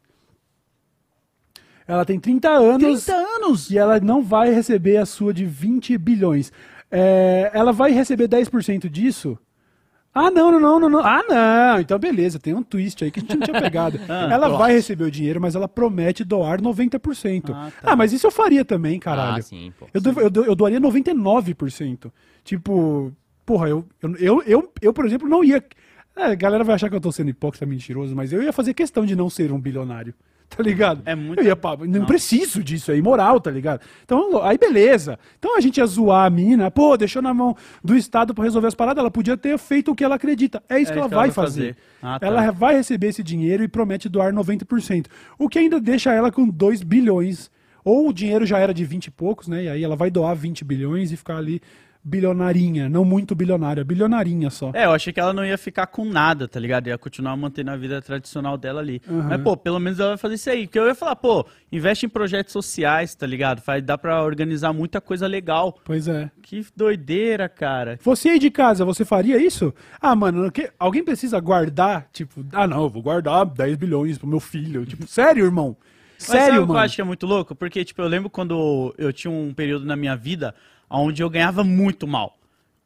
Ela 1.85 2.05
tem 2.05 2.21
30 2.21 2.49
anos. 2.49 3.05
30 3.05 3.13
anos! 3.13 3.71
e 3.73 3.77
ela 3.77 3.99
não 3.99 4.23
vai 4.23 4.53
receber 4.55 4.99
a 4.99 5.05
sua 5.05 5.35
de 5.35 5.45
20 5.45 5.99
bilhões. 5.99 6.53
É, 6.89 7.51
ela 7.53 7.73
vai 7.73 7.91
receber 7.91 8.29
10% 8.29 8.89
disso? 8.89 9.37
Ah, 10.13 10.29
não, 10.31 10.51
não, 10.51 10.59
não, 10.61 10.81
não, 10.81 10.89
não. 10.91 11.01
Ah, 11.07 11.23
não. 11.29 11.81
Então, 11.81 11.97
beleza, 11.99 12.39
tem 12.39 12.53
um 12.53 12.63
twist 12.65 13.05
aí 13.05 13.11
que 13.13 13.21
a 13.21 13.23
gente 13.23 13.37
não 13.37 13.43
tinha 13.47 13.61
pegado. 13.61 13.97
ela 14.11 14.49
vai 14.49 14.73
receber 14.73 15.05
o 15.05 15.11
dinheiro, 15.11 15.41
mas 15.41 15.55
ela 15.55 15.69
promete 15.69 16.25
doar 16.25 16.61
90%. 16.61 17.51
Ah, 17.55 17.69
Ah, 17.69 17.71
tá. 17.91 17.97
mas 17.97 18.13
isso 18.13 18.27
eu 18.27 18.31
faria 18.31 18.65
também, 18.65 18.99
caralho. 18.99 19.39
Ah, 19.39 19.43
sim, 19.43 19.73
pô. 19.79 19.87
Eu, 19.95 20.01
do- 20.01 20.21
eu, 20.21 20.31
do- 20.31 20.45
eu 20.45 20.55
doaria 20.57 20.81
99%. 20.81 22.11
Tipo, 22.45 23.13
porra, 23.47 23.69
eu, 23.69 23.85
eu, 24.03 24.17
eu, 24.17 24.43
eu, 24.47 24.73
eu, 24.83 24.93
por 24.93 25.05
exemplo, 25.07 25.29
não 25.29 25.45
ia. 25.45 25.63
É, 26.17 26.25
a 26.25 26.35
galera 26.35 26.65
vai 26.65 26.75
achar 26.75 26.89
que 26.91 26.97
eu 26.97 27.01
tô 27.01 27.13
sendo 27.13 27.31
hipócrita, 27.31 27.65
mentiroso, 27.65 28.15
mas 28.17 28.33
eu 28.33 28.43
ia 28.43 28.53
fazer 28.53 28.75
questão 28.75 29.07
de 29.07 29.15
não 29.15 29.31
ser 29.31 29.53
um 29.53 29.61
bilionário. 29.61 30.13
Tá 30.57 30.63
ligado? 30.65 31.03
É 31.07 31.15
muito- 31.15 31.41
Eu 31.41 31.47
ia, 31.47 31.55
pá, 31.57 31.77
não 31.87 32.05
preciso 32.05 32.63
disso, 32.63 32.91
é 32.91 32.97
imoral, 32.97 33.41
tá 33.41 33.51
ligado? 33.51 33.81
Então, 34.05 34.43
aí 34.43 34.59
beleza. 34.59 35.19
Então 35.39 35.57
a 35.57 35.61
gente 35.61 35.77
ia 35.79 35.87
zoar 35.87 36.27
a 36.27 36.31
mina, 36.31 36.71
pô, 36.71 36.97
deixou 36.97 37.23
na 37.23 37.33
mão 37.33 37.57
do 37.83 37.97
Estado 37.97 38.35
pra 38.35 38.43
resolver 38.45 38.67
as 38.67 38.75
paradas, 38.75 39.01
ela 39.01 39.11
podia 39.11 39.37
ter 39.37 39.57
feito 39.59 39.93
o 39.93 39.95
que 39.95 40.03
ela 40.05 40.17
acredita. 40.17 40.61
É 40.69 40.81
isso 40.81 40.91
É 40.91 40.95
que 40.95 40.99
ela 40.99 41.09
que 41.09 41.15
ela 41.15 41.23
vai 41.23 41.31
vai 41.31 41.35
fazer. 41.45 41.61
fazer. 41.61 41.77
Ah, 42.03 42.19
tá. 42.19 42.27
Ela 42.27 42.51
vai 42.51 42.75
receber 42.75 43.07
esse 43.09 43.23
dinheiro 43.23 43.63
e 43.63 43.69
promete 43.69 44.09
doar 44.09 44.33
90%. 44.35 45.07
O 45.39 45.49
que 45.49 45.59
ainda 45.59 45.81
deixa 45.81 46.13
ela 46.13 46.31
com 46.33 46.47
2 46.49 46.83
bilhões. 46.83 47.51
Ou 47.83 48.09
o 48.09 48.13
dinheiro 48.13 48.45
já 48.45 48.59
era 48.59 48.75
de 48.75 48.85
20 48.85 49.07
e 49.07 49.11
poucos, 49.11 49.49
né? 49.49 49.65
E 49.65 49.69
aí 49.69 49.83
ela 49.85 49.97
vai 49.97 50.11
doar 50.11 50.35
20 50.37 50.65
bilhões 50.65 51.13
e 51.13 51.17
ficar 51.17 51.37
ali 51.39 51.63
bilionarinha, 52.03 52.89
não 52.89 53.05
muito 53.05 53.35
bilionária, 53.35 53.85
bilionarinha 53.85 54.51
só. 54.51 54.71
É, 54.75 54.85
eu 54.87 54.93
achei 54.93 55.13
que 55.13 55.21
ela 55.21 55.33
não 55.33 55.45
ia 55.45 55.57
ficar 55.59 55.87
com 55.87 56.05
nada, 56.05 56.49
tá 56.49 56.59
ligado? 56.59 56.89
Ia 56.89 56.99
continuar 56.99 57.37
mantendo 57.37 57.71
a 57.71 57.77
vida 57.77 58.01
tradicional 58.03 58.57
dela 58.59 58.81
ali. 58.81 59.01
Mas, 59.07 59.41
pô, 59.43 59.57
pelo 59.57 59.79
menos 59.79 59.99
ela 60.01 60.11
vai 60.11 60.19
fazer 60.19 60.35
isso 60.35 60.51
aí. 60.51 60.67
Porque 60.67 60.79
eu 60.79 60.87
ia 60.87 60.95
falar, 60.95 61.17
pô, 61.17 61.47
investe 61.71 62.07
em 62.07 62.09
projetos 62.09 62.53
sociais, 62.53 63.15
tá 63.15 63.27
ligado? 63.27 63.61
Faz, 63.61 63.83
dá 63.83 63.97
pra 63.97 64.23
organizar 64.23 64.73
muita 64.73 65.01
coisa 65.01 65.27
legal. 65.27 65.79
Pois 65.85 66.09
é. 66.09 66.31
Que 66.43 66.65
doideira, 66.77 67.49
cara. 67.49 67.99
Você 68.03 68.31
aí 68.31 68.39
de 68.39 68.51
casa, 68.51 68.85
você 68.85 69.05
faria 69.05 69.37
isso? 69.39 69.73
Ah, 70.01 70.17
mano, 70.17 70.51
que- 70.51 70.71
alguém 70.79 71.05
precisa 71.05 71.39
guardar, 71.39 72.09
tipo, 72.13 72.45
ah 72.53 72.67
não, 72.67 72.83
eu 72.85 72.89
vou 72.89 73.03
guardar 73.03 73.45
10 73.47 73.77
bilhões 73.77 74.19
pro 74.19 74.27
meu 74.27 74.41
filho. 74.41 74.85
Tipo, 74.85 75.07
sério, 75.09 75.45
irmão? 75.45 75.77
Mas 76.21 76.27
sabe 76.27 76.39
Sério, 76.41 76.55
o 76.63 76.65
que 76.65 76.71
eu 76.71 76.75
mano? 76.75 76.79
acho 76.85 76.95
que 76.95 77.01
é 77.01 77.05
muito 77.05 77.27
louco? 77.27 77.55
Porque, 77.55 77.85
tipo, 77.85 78.03
eu 78.03 78.09
lembro 78.09 78.29
quando 78.29 78.95
eu 78.99 79.13
tinha 79.13 79.31
um 79.31 79.55
período 79.55 79.87
na 79.87 79.97
minha 79.97 80.15
vida 80.15 80.55
onde 80.89 81.23
eu 81.23 81.31
ganhava 81.31 81.65
muito 81.65 82.07
mal. 82.07 82.37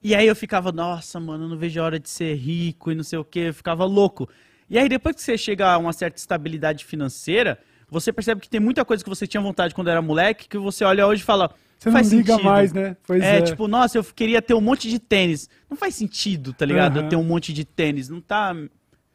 E 0.03 0.15
aí 0.15 0.27
eu 0.27 0.37
ficava, 0.37 0.71
nossa, 0.71 1.19
mano, 1.19 1.45
eu 1.45 1.49
não 1.49 1.57
vejo 1.57 1.81
a 1.81 1.85
hora 1.85 1.99
de 1.99 2.09
ser 2.09 2.35
rico 2.35 2.93
e 2.93 2.95
não 2.95 3.03
sei 3.03 3.19
o 3.19 3.25
quê, 3.25 3.47
eu 3.49 3.55
ficava 3.55 3.85
louco. 3.85 4.29
E 4.69 4.79
aí 4.79 4.89
depois 4.89 5.17
que 5.17 5.23
você 5.23 5.37
chega 5.39 5.67
a 5.73 5.79
uma 5.79 5.93
certa 5.93 6.19
estabilidade 6.19 6.85
financeira, 6.85 7.59
você 7.89 8.13
percebe 8.13 8.41
que 8.41 8.49
tem 8.49 8.61
muita 8.61 8.85
coisa 8.85 9.03
que 9.03 9.09
você 9.09 9.27
tinha 9.27 9.41
vontade 9.41 9.75
quando 9.75 9.89
era 9.89 10.03
moleque, 10.03 10.49
que 10.49 10.59
você 10.59 10.85
olha 10.85 11.07
hoje 11.07 11.23
e 11.23 11.25
fala, 11.25 11.51
Você 11.79 11.89
não 11.89 11.95
faz 11.95 12.13
liga 12.13 12.33
sentido. 12.35 12.45
mais, 12.45 12.73
né? 12.73 12.97
Pois 13.07 13.23
é, 13.23 13.39
é. 13.39 13.43
tipo, 13.43 13.67
nossa, 13.67 13.97
eu 13.99 14.05
queria 14.05 14.43
ter 14.43 14.55
um 14.55 14.61
monte 14.61 14.89
de 14.89 14.99
tênis. 14.99 15.49
Não 15.69 15.77
faz 15.77 15.95
sentido, 15.95 16.53
tá 16.53 16.67
ligado? 16.67 16.99
Aham. 16.99 17.07
Eu 17.07 17.09
ter 17.09 17.17
um 17.17 17.25
monte 17.25 17.53
de 17.53 17.65
tênis, 17.65 18.09
não 18.09 18.21
tá... 18.21 18.55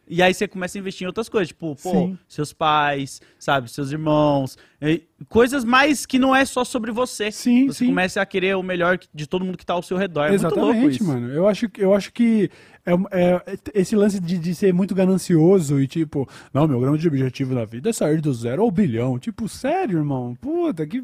E 0.10 0.24
aí 0.24 0.34
você 0.34 0.47
começa 0.47 0.76
a 0.76 0.80
investir 0.80 1.05
em 1.05 1.07
outras 1.07 1.30
coisas, 1.30 1.49
tipo, 1.49 1.76
pô, 1.76 1.91
Sim. 1.91 2.18
seus 2.28 2.51
pais, 2.51 3.22
sabe, 3.38 3.70
seus 3.70 3.91
irmãos, 3.91 4.57
coisas 5.28 5.64
mais 5.64 6.05
que 6.05 6.18
não 6.18 6.36
é 6.36 6.43
só 6.45 6.64
sobre 6.64 6.91
você. 6.91 7.32
Sim, 7.32 7.68
você 7.68 7.80
sim. 7.80 7.86
começa 7.88 8.20
a 8.20 8.26
querer 8.26 8.55
o 8.55 8.64
melhor 8.64 8.97
de 9.14 9.28
todo 9.28 9.45
mundo 9.45 9.57
que 9.57 9.66
tá 9.66 9.74
ao 9.74 9.84
seu 9.84 9.97
redor. 9.97 10.26
É 10.26 10.34
Exatamente, 10.34 11.03
mano. 11.03 11.30
Eu 11.32 11.47
acho, 11.47 11.70
que- 11.70 11.82
eu 11.84 11.93
acho 11.93 12.12
que 12.12 12.49
é, 12.86 12.93
é- 13.12 13.57
esse 13.76 13.95
lance 13.95 14.20
de, 14.20 14.39
de 14.39 14.55
ser 14.55 14.74
muito 14.74 14.95
ganancioso 14.95 15.80
e 15.80 15.88
tipo, 15.88 16.28
não, 16.51 16.68
meu 16.68 16.80
grande 16.80 17.07
objetivo 17.07 17.53
na 17.53 17.64
vida 17.66 17.91
é 17.91 17.93
sair 17.93 18.20
do 18.20 18.34
zero 18.34 18.64
ao 18.64 18.72
bilhão. 18.72 19.20
Tipo, 19.20 19.47
sério, 19.47 19.99
irmão? 19.99 20.36
Puta, 20.41 20.88
que. 20.88 21.03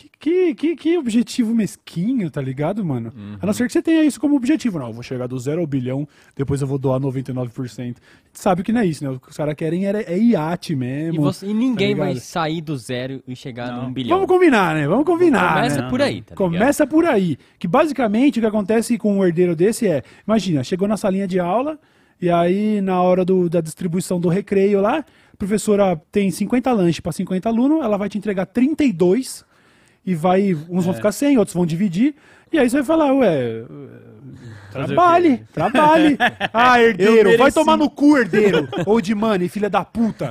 Que, 0.00 0.08
que, 0.18 0.54
que, 0.54 0.76
que 0.76 0.96
objetivo 0.98 1.54
mesquinho, 1.54 2.30
tá 2.30 2.40
ligado, 2.40 2.82
mano? 2.82 3.12
A 3.40 3.44
não 3.44 3.52
ser 3.52 3.66
que 3.66 3.72
você 3.72 3.82
tenha 3.82 4.02
isso 4.02 4.18
como 4.18 4.34
objetivo. 4.36 4.78
Não, 4.78 4.86
eu 4.86 4.92
vou 4.94 5.02
chegar 5.02 5.26
do 5.26 5.38
zero 5.38 5.60
ao 5.60 5.66
bilhão, 5.66 6.08
depois 6.34 6.62
eu 6.62 6.66
vou 6.66 6.78
doar 6.78 6.98
99%. 7.00 7.80
A 7.80 7.82
gente 7.84 7.98
sabe 8.32 8.62
que 8.62 8.72
não 8.72 8.80
é 8.80 8.86
isso, 8.86 9.04
né? 9.04 9.10
O 9.10 9.20
que 9.20 9.28
os 9.30 9.36
caras 9.36 9.54
querem 9.54 9.86
é, 9.86 9.90
é 10.10 10.18
iate 10.18 10.74
mesmo. 10.74 11.16
E, 11.16 11.18
você- 11.18 11.46
e 11.46 11.52
ninguém 11.52 11.94
tá 11.94 12.04
vai 12.04 12.16
sair 12.16 12.60
do 12.62 12.76
zero 12.78 13.22
e 13.28 13.36
chegar 13.36 13.72
Não. 13.72 13.84
num 13.84 13.92
bilhão. 13.92 14.16
Vamos 14.16 14.32
combinar, 14.32 14.74
né? 14.74 14.88
Vamos 14.88 15.04
combinar. 15.04 15.54
Começa 15.56 15.82
né? 15.82 15.88
por 15.90 16.00
aí, 16.00 16.22
tá 16.22 16.34
ligado? 16.34 16.36
Começa 16.38 16.86
por 16.86 17.04
aí. 17.04 17.36
Que 17.58 17.68
basicamente 17.68 18.38
o 18.38 18.42
que 18.42 18.46
acontece 18.48 18.96
com 18.96 19.18
um 19.18 19.24
herdeiro 19.24 19.54
desse 19.54 19.86
é: 19.86 20.02
imagina, 20.26 20.64
chegou 20.64 20.88
na 20.88 20.96
salinha 20.96 21.26
de 21.28 21.38
aula, 21.38 21.78
e 22.20 22.30
aí 22.30 22.80
na 22.80 23.02
hora 23.02 23.24
do- 23.24 23.50
da 23.50 23.60
distribuição 23.60 24.18
do 24.20 24.28
recreio 24.28 24.80
lá, 24.80 24.98
a 25.32 25.36
professora 25.36 26.00
tem 26.10 26.30
50 26.30 26.72
lanches 26.72 27.00
para 27.00 27.12
50 27.12 27.48
alunos, 27.48 27.82
ela 27.84 27.96
vai 27.98 28.08
te 28.08 28.16
entregar 28.16 28.46
32 28.46 29.44
e 30.04 30.14
vai. 30.14 30.54
Uns 30.68 30.82
É. 30.84 30.86
vão 30.86 30.94
ficar 30.94 31.12
100, 31.12 31.38
outros 31.38 31.54
vão 31.54 31.66
dividir. 31.66 32.14
E 32.52 32.58
aí 32.58 32.68
você 32.68 32.76
vai 32.78 32.84
falar, 32.84 33.12
ué. 33.14 33.64
Trabalhe, 34.70 35.44
trabalhe. 35.52 36.16
Ah, 36.52 36.80
herdeiro, 36.80 37.36
vai 37.38 37.52
tomar 37.52 37.76
no 37.76 37.88
cu, 37.88 38.18
herdeiro. 38.18 38.68
Ou 38.86 39.00
de 39.00 39.14
money, 39.14 39.48
filha 39.48 39.70
da 39.70 39.84
puta. 39.84 40.30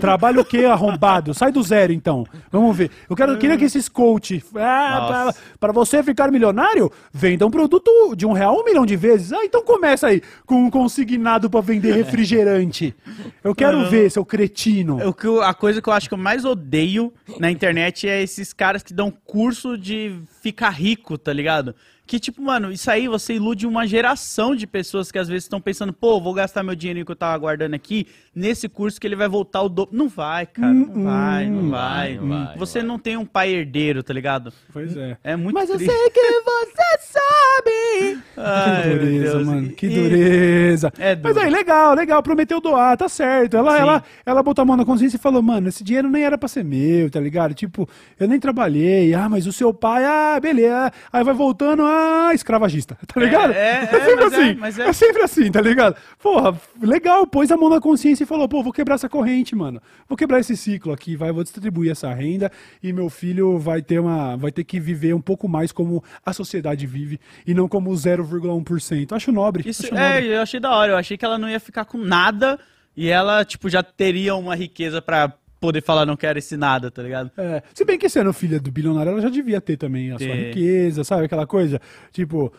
Trabalha 0.00 0.40
o 0.40 0.44
quê, 0.44 0.64
arrombado? 0.64 1.34
Sai 1.34 1.50
do 1.50 1.62
zero, 1.62 1.92
então. 1.92 2.24
Vamos 2.50 2.76
ver. 2.76 2.90
Eu 3.08 3.16
quero, 3.16 3.32
eu 3.32 3.38
queria 3.38 3.56
que 3.56 3.64
esses 3.64 3.88
coach. 3.88 4.42
Ah, 4.54 5.32
pra 5.58 5.72
você 5.72 6.02
ficar 6.02 6.30
milionário, 6.30 6.90
venda 7.12 7.46
um 7.46 7.50
produto 7.50 8.14
de 8.16 8.26
um 8.26 8.32
real 8.32 8.60
um 8.60 8.64
milhão 8.64 8.86
de 8.86 8.96
vezes. 8.96 9.32
Ah, 9.32 9.44
então 9.44 9.62
começa 9.62 10.06
aí 10.06 10.22
com 10.44 10.64
um 10.64 10.70
consignado 10.70 11.50
pra 11.50 11.60
vender 11.60 11.92
refrigerante. 11.92 12.94
Eu 13.42 13.54
quero 13.54 13.88
ver, 13.88 14.10
seu 14.10 14.24
cretino. 14.24 15.06
O 15.08 15.12
que 15.12 15.26
a 15.42 15.54
coisa 15.54 15.82
que 15.82 15.88
eu 15.88 15.92
acho 15.92 16.08
que 16.08 16.14
eu 16.14 16.18
mais 16.18 16.44
odeio 16.44 17.12
na 17.38 17.50
internet 17.50 18.08
é 18.08 18.22
esses 18.22 18.52
caras 18.52 18.82
que 18.82 18.94
dão 18.94 19.10
curso 19.10 19.76
de 19.76 20.20
ficar 20.42 20.70
rico, 20.70 21.18
tá 21.18 21.32
ligado? 21.32 21.74
Que, 22.06 22.20
tipo, 22.20 22.40
mano, 22.40 22.70
isso 22.70 22.88
aí 22.90 23.08
você 23.08 23.34
ilude 23.34 23.66
uma 23.66 23.86
geração 23.86 24.54
de 24.54 24.66
pessoas 24.66 25.10
que 25.10 25.18
às 25.18 25.26
vezes 25.26 25.44
estão 25.44 25.60
pensando, 25.60 25.92
pô, 25.92 26.20
vou 26.20 26.32
gastar 26.32 26.62
meu 26.62 26.76
dinheiro 26.76 27.04
que 27.04 27.10
eu 27.10 27.16
tava 27.16 27.36
guardando 27.36 27.74
aqui 27.74 28.06
nesse 28.36 28.68
curso 28.68 29.00
que 29.00 29.06
ele 29.06 29.16
vai 29.16 29.26
voltar 29.28 29.62
o 29.62 29.68
dobro. 29.68 29.96
Não 29.96 30.08
vai, 30.08 30.44
cara. 30.46 30.72
Não 30.72 31.04
vai, 31.04 31.46
não 31.48 31.70
vai. 31.70 32.14
não 32.16 32.28
vai, 32.28 32.56
Você 32.58 32.82
não 32.82 32.96
não 32.96 32.98
tem 33.00 33.16
um 33.16 33.26
pai 33.26 33.50
herdeiro, 33.50 34.02
tá 34.02 34.14
ligado? 34.14 34.50
Pois 34.72 34.96
é. 34.96 35.18
É 35.22 35.36
muito 35.36 35.54
Mas 35.54 35.68
eu 35.68 35.76
triste. 35.76 35.92
sei 35.92 36.10
que 36.10 36.20
você 36.40 36.98
sabe. 37.12 38.18
Ai, 38.36 38.82
que 38.82 38.88
dureza, 38.98 39.32
Deus. 39.34 39.46
mano. 39.46 39.68
Que 39.70 39.86
E- 39.86 39.90
dureza. 39.94 40.92
É 40.98 41.16
Mas 41.16 41.36
aí, 41.36 41.50
legal, 41.50 41.94
legal. 41.94 42.22
Prometeu 42.22 42.60
doar, 42.60 42.96
tá 42.96 43.08
certo. 43.08 43.56
Ela, 43.56 43.74
Sim. 43.76 43.80
ela, 43.82 44.04
ela 44.24 44.42
botou 44.42 44.62
a 44.62 44.64
mão 44.66 44.76
na 44.76 44.84
consciência 44.84 45.16
e 45.16 45.20
falou, 45.20 45.42
mano, 45.42 45.68
esse 45.68 45.84
dinheiro 45.84 46.08
nem 46.08 46.24
era 46.24 46.38
pra 46.38 46.48
ser 46.48 46.64
meu, 46.64 47.10
tá 47.10 47.20
ligado? 47.20 47.54
Tipo, 47.54 47.88
eu 48.18 48.26
nem 48.28 48.38
trabalhei. 48.40 49.12
Ah, 49.14 49.28
mas 49.28 49.46
o 49.46 49.52
seu 49.52 49.74
pai, 49.74 50.04
ah, 50.04 50.38
beleza. 50.40 50.92
Aí 51.12 51.22
vai 51.24 51.34
voltando, 51.34 51.82
ah, 51.84 52.30
escravagista, 52.34 52.96
tá 53.06 53.20
ligado? 53.20 53.52
é, 53.52 53.88
é, 53.92 54.00
sempre 54.00 54.24
mas 54.24 54.32
é, 54.32 54.36
assim. 54.36 54.54
mas 54.58 54.78
é. 54.78 54.88
é. 54.88 54.92
sempre 54.92 55.22
assim, 55.22 55.50
tá 55.50 55.60
ligado? 55.60 55.96
Porra, 56.22 56.58
legal. 56.80 57.26
Pôs 57.26 57.50
a 57.50 57.56
mão 57.56 57.68
na 57.68 57.80
consciência 57.80 58.24
e 58.24 58.25
falou, 58.26 58.48
pô, 58.48 58.62
vou 58.62 58.72
quebrar 58.72 58.96
essa 58.96 59.08
corrente, 59.08 59.54
mano. 59.54 59.80
Vou 60.08 60.16
quebrar 60.16 60.40
esse 60.40 60.56
ciclo 60.56 60.92
aqui, 60.92 61.16
vai, 61.16 61.32
vou 61.32 61.42
distribuir 61.42 61.92
essa 61.92 62.12
renda 62.12 62.50
e 62.82 62.92
meu 62.92 63.08
filho 63.08 63.58
vai 63.58 63.80
ter 63.80 63.98
uma, 63.98 64.36
vai 64.36 64.52
ter 64.52 64.64
que 64.64 64.78
viver 64.80 65.14
um 65.14 65.20
pouco 65.20 65.48
mais 65.48 65.72
como 65.72 66.02
a 66.24 66.32
sociedade 66.32 66.86
vive 66.86 67.20
e 67.46 67.54
não 67.54 67.68
como 67.68 67.90
0,1%. 67.90 69.12
Acho 69.12 69.32
nobre. 69.32 69.68
Isso, 69.68 69.84
acho 69.84 69.94
é, 69.94 70.14
nobre. 70.14 70.28
eu 70.28 70.42
achei 70.42 70.60
da 70.60 70.74
hora. 70.74 70.92
Eu 70.92 70.96
achei 70.96 71.16
que 71.16 71.24
ela 71.24 71.38
não 71.38 71.48
ia 71.48 71.60
ficar 71.60 71.84
com 71.84 71.98
nada 71.98 72.58
e 72.96 73.08
ela, 73.08 73.44
tipo, 73.44 73.68
já 73.68 73.82
teria 73.82 74.34
uma 74.34 74.54
riqueza 74.54 75.02
pra 75.02 75.32
poder 75.60 75.82
falar 75.82 76.06
não 76.06 76.16
quero 76.16 76.38
esse 76.38 76.56
nada, 76.56 76.90
tá 76.90 77.02
ligado? 77.02 77.30
É, 77.36 77.62
se 77.74 77.84
bem 77.84 77.98
que 77.98 78.08
sendo 78.08 78.32
filha 78.32 78.60
do 78.60 78.70
bilionário, 78.70 79.12
ela 79.12 79.20
já 79.20 79.28
devia 79.28 79.60
ter 79.60 79.76
também 79.76 80.12
a 80.12 80.18
sua 80.18 80.34
riqueza, 80.34 81.04
sabe? 81.04 81.24
Aquela 81.24 81.46
coisa, 81.46 81.80
tipo, 82.12 82.52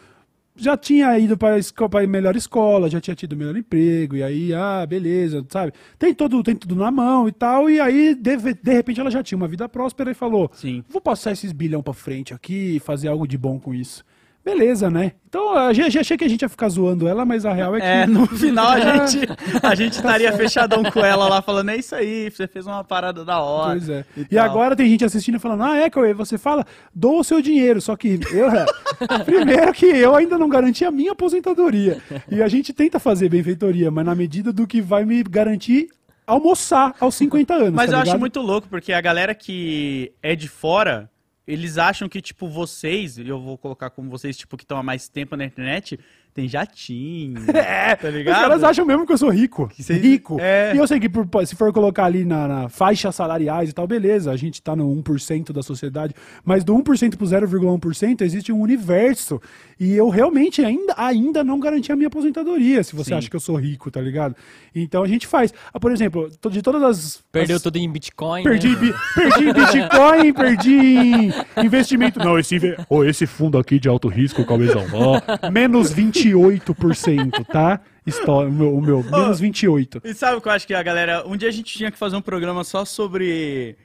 já 0.57 0.75
tinha 0.75 1.17
ido 1.17 1.37
para 1.37 1.55
a 1.55 2.07
melhor 2.07 2.35
escola, 2.35 2.89
já 2.89 2.99
tinha 2.99 3.15
tido 3.15 3.33
o 3.33 3.37
melhor 3.37 3.55
emprego, 3.55 4.15
e 4.15 4.23
aí, 4.23 4.53
ah, 4.53 4.85
beleza, 4.85 5.45
sabe? 5.49 5.73
Tem, 5.97 6.13
todo, 6.13 6.41
tem 6.43 6.55
tudo 6.55 6.75
na 6.75 6.91
mão 6.91 7.27
e 7.27 7.31
tal, 7.31 7.69
e 7.69 7.79
aí, 7.79 8.15
de, 8.15 8.37
de 8.37 8.73
repente, 8.73 8.99
ela 8.99 9.11
já 9.11 9.23
tinha 9.23 9.37
uma 9.37 9.47
vida 9.47 9.69
próspera 9.69 10.11
e 10.11 10.13
falou: 10.13 10.49
Sim. 10.53 10.83
vou 10.89 11.01
passar 11.01 11.31
esses 11.31 11.51
bilhão 11.51 11.81
pra 11.81 11.93
frente 11.93 12.33
aqui 12.33 12.75
e 12.75 12.79
fazer 12.79 13.07
algo 13.07 13.27
de 13.27 13.37
bom 13.37 13.59
com 13.59 13.73
isso. 13.73 14.03
Beleza, 14.47 14.89
né? 14.89 15.11
Então, 15.27 15.53
a 15.57 15.73
gente 15.73 15.99
achei 15.99 16.15
que 16.15 16.23
a 16.23 16.27
gente 16.29 16.41
ia 16.41 16.47
ficar 16.47 16.69
zoando 16.69 17.05
ela, 17.05 17.25
mas 17.25 17.45
a 17.45 17.51
real 17.51 17.75
é 17.75 17.81
que. 17.81 17.85
É, 17.85 18.07
no 18.07 18.25
final 18.31 18.69
a 18.69 18.79
gente, 19.05 19.27
a 19.61 19.75
gente 19.75 19.91
estaria 19.91 20.31
fechadão 20.31 20.83
com 20.83 21.01
ela 21.01 21.27
lá, 21.27 21.41
falando, 21.41 21.71
é 21.71 21.75
isso 21.75 21.93
aí, 21.93 22.31
você 22.31 22.47
fez 22.47 22.65
uma 22.65 22.81
parada 22.81 23.25
da 23.25 23.41
hora. 23.41 23.71
Pois 23.71 23.89
é. 23.89 24.05
E, 24.15 24.23
tal. 24.23 24.45
agora 24.45 24.73
tem 24.73 24.87
gente 24.87 25.03
assistindo 25.03 25.35
e 25.35 25.39
falando, 25.39 25.63
ah, 25.63 25.75
é, 25.75 25.89
Cauê, 25.89 26.13
você 26.13 26.37
fala, 26.37 26.65
dou 26.95 27.19
o 27.19 27.23
seu 27.25 27.41
dinheiro. 27.41 27.81
Só 27.81 27.97
que 27.97 28.17
eu, 28.31 28.47
primeiro 29.25 29.73
que 29.73 29.85
eu 29.85 30.15
ainda 30.15 30.37
não 30.37 30.47
garanti 30.47 30.85
a 30.85 30.91
minha 30.91 31.11
aposentadoria. 31.11 32.01
E 32.31 32.41
a 32.41 32.47
gente 32.47 32.71
tenta 32.71 32.99
fazer 32.99 33.27
benfeitoria, 33.27 33.91
mas 33.91 34.05
na 34.05 34.15
medida 34.15 34.53
do 34.53 34.65
que 34.65 34.79
vai 34.81 35.03
me 35.03 35.23
garantir 35.23 35.89
almoçar 36.25 36.95
aos 37.01 37.15
50 37.15 37.53
anos. 37.53 37.73
Mas 37.73 37.89
tá 37.89 37.97
eu 37.97 37.99
acho 37.99 38.05
ligado? 38.05 38.19
muito 38.21 38.39
louco, 38.39 38.69
porque 38.69 38.93
a 38.93 39.01
galera 39.01 39.35
que 39.35 40.13
é 40.23 40.35
de 40.35 40.47
fora, 40.47 41.09
eles 41.47 41.77
acham 41.77 42.09
que, 42.09 42.21
tipo, 42.21 42.47
vocês, 42.49 43.17
eu 43.17 43.39
vou 43.39 43.57
colocar 43.57 43.89
como 43.89 44.09
vocês, 44.09 44.35
tipo, 44.35 44.57
que 44.57 44.63
estão 44.63 44.77
há 44.77 44.83
mais 44.83 45.07
tempo 45.07 45.35
na 45.35 45.45
internet, 45.45 45.97
tem 46.37 46.47
jatinho. 46.47 47.41
É, 47.57 47.95
tá 47.95 48.07
Os 48.09 48.13
ligado? 48.13 48.41
caras 48.41 48.63
acham 48.63 48.85
mesmo 48.85 49.05
que 49.05 49.11
eu 49.13 49.17
sou 49.17 49.29
rico. 49.29 49.69
rico. 49.89 50.37
é. 50.39 50.73
E 50.75 50.77
eu 50.77 50.85
sei 50.87 50.99
que 50.99 51.09
por- 51.09 51.27
se 51.47 51.55
for 51.55 51.73
colocar 51.73 52.05
ali 52.05 52.23
na, 52.23 52.47
na 52.47 52.69
faixa 52.69 53.11
salariais 53.11 53.69
e 53.69 53.73
tal, 53.73 53.87
beleza, 53.87 54.31
a 54.31 54.35
gente 54.37 54.61
tá 54.61 54.75
no 54.75 54.87
1% 55.01 55.51
da 55.51 55.63
sociedade, 55.63 56.13
mas 56.45 56.63
do 56.63 56.75
1% 56.75 57.15
pro 57.17 57.25
0,1% 57.25 58.21
existe 58.21 58.51
um 58.51 58.59
universo. 58.59 59.41
E 59.79 59.93
eu 59.93 60.09
realmente 60.09 60.63
ainda, 60.63 60.93
ainda 60.97 61.43
não 61.43 61.59
garanti 61.59 61.91
a 61.91 61.95
minha 61.95 62.07
aposentadoria, 62.07 62.83
se 62.83 62.95
você 62.95 63.09
Sim. 63.11 63.15
acha 63.15 63.29
que 63.29 63.35
eu 63.35 63.39
sou 63.39 63.55
rico, 63.55 63.89
tá 63.91 63.99
ligado? 64.01 64.35
Então 64.75 65.03
a 65.03 65.07
gente 65.07 65.25
faz. 65.25 65.53
Ah, 65.73 65.79
por 65.79 65.91
exemplo, 65.91 66.29
de 66.51 66.61
todas 66.61 66.83
as. 66.83 67.23
Perdeu 67.31 67.55
as- 67.55 67.61
tudo 67.63 67.77
em 67.77 67.89
Bitcoin. 67.89 68.43
Perdi, 68.43 68.69
né? 68.69 68.75
bi- 68.75 68.93
perdi 69.15 69.49
em 69.49 69.53
Bitcoin, 69.53 70.33
perdi 70.33 70.75
em 70.75 71.33
investimento. 71.65 72.19
Não, 72.19 72.37
esse, 72.37 72.57
Ô, 72.89 73.03
esse 73.03 73.25
fundo 73.25 73.57
aqui 73.57 73.79
de 73.79 73.87
alto 73.89 74.07
risco, 74.07 74.45
Cauêzão, 74.45 74.85
ó, 74.93 75.49
menos 75.51 75.91
28%, 76.31 77.45
tá? 77.45 77.79
Histó- 78.05 78.45
o 78.47 78.51
meu, 78.51 78.75
o 78.75 78.81
meu, 78.81 79.03
menos 79.03 79.39
28%. 79.41 80.01
E 80.05 80.13
sabe 80.13 80.37
o 80.37 80.41
que 80.41 80.47
eu 80.47 80.51
acho 80.51 80.65
que 80.67 80.73
a 80.73 80.81
galera. 80.83 81.27
Um 81.27 81.35
dia 81.35 81.49
a 81.49 81.51
gente 81.51 81.73
tinha 81.73 81.91
que 81.91 81.97
fazer 81.97 82.15
um 82.15 82.21
programa 82.21 82.63
só 82.63 82.85
sobre 82.85 83.75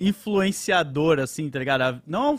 influenciador, 0.00 1.18
assim, 1.18 1.48
tá 1.50 1.58
ligado? 1.58 2.02
Não. 2.06 2.38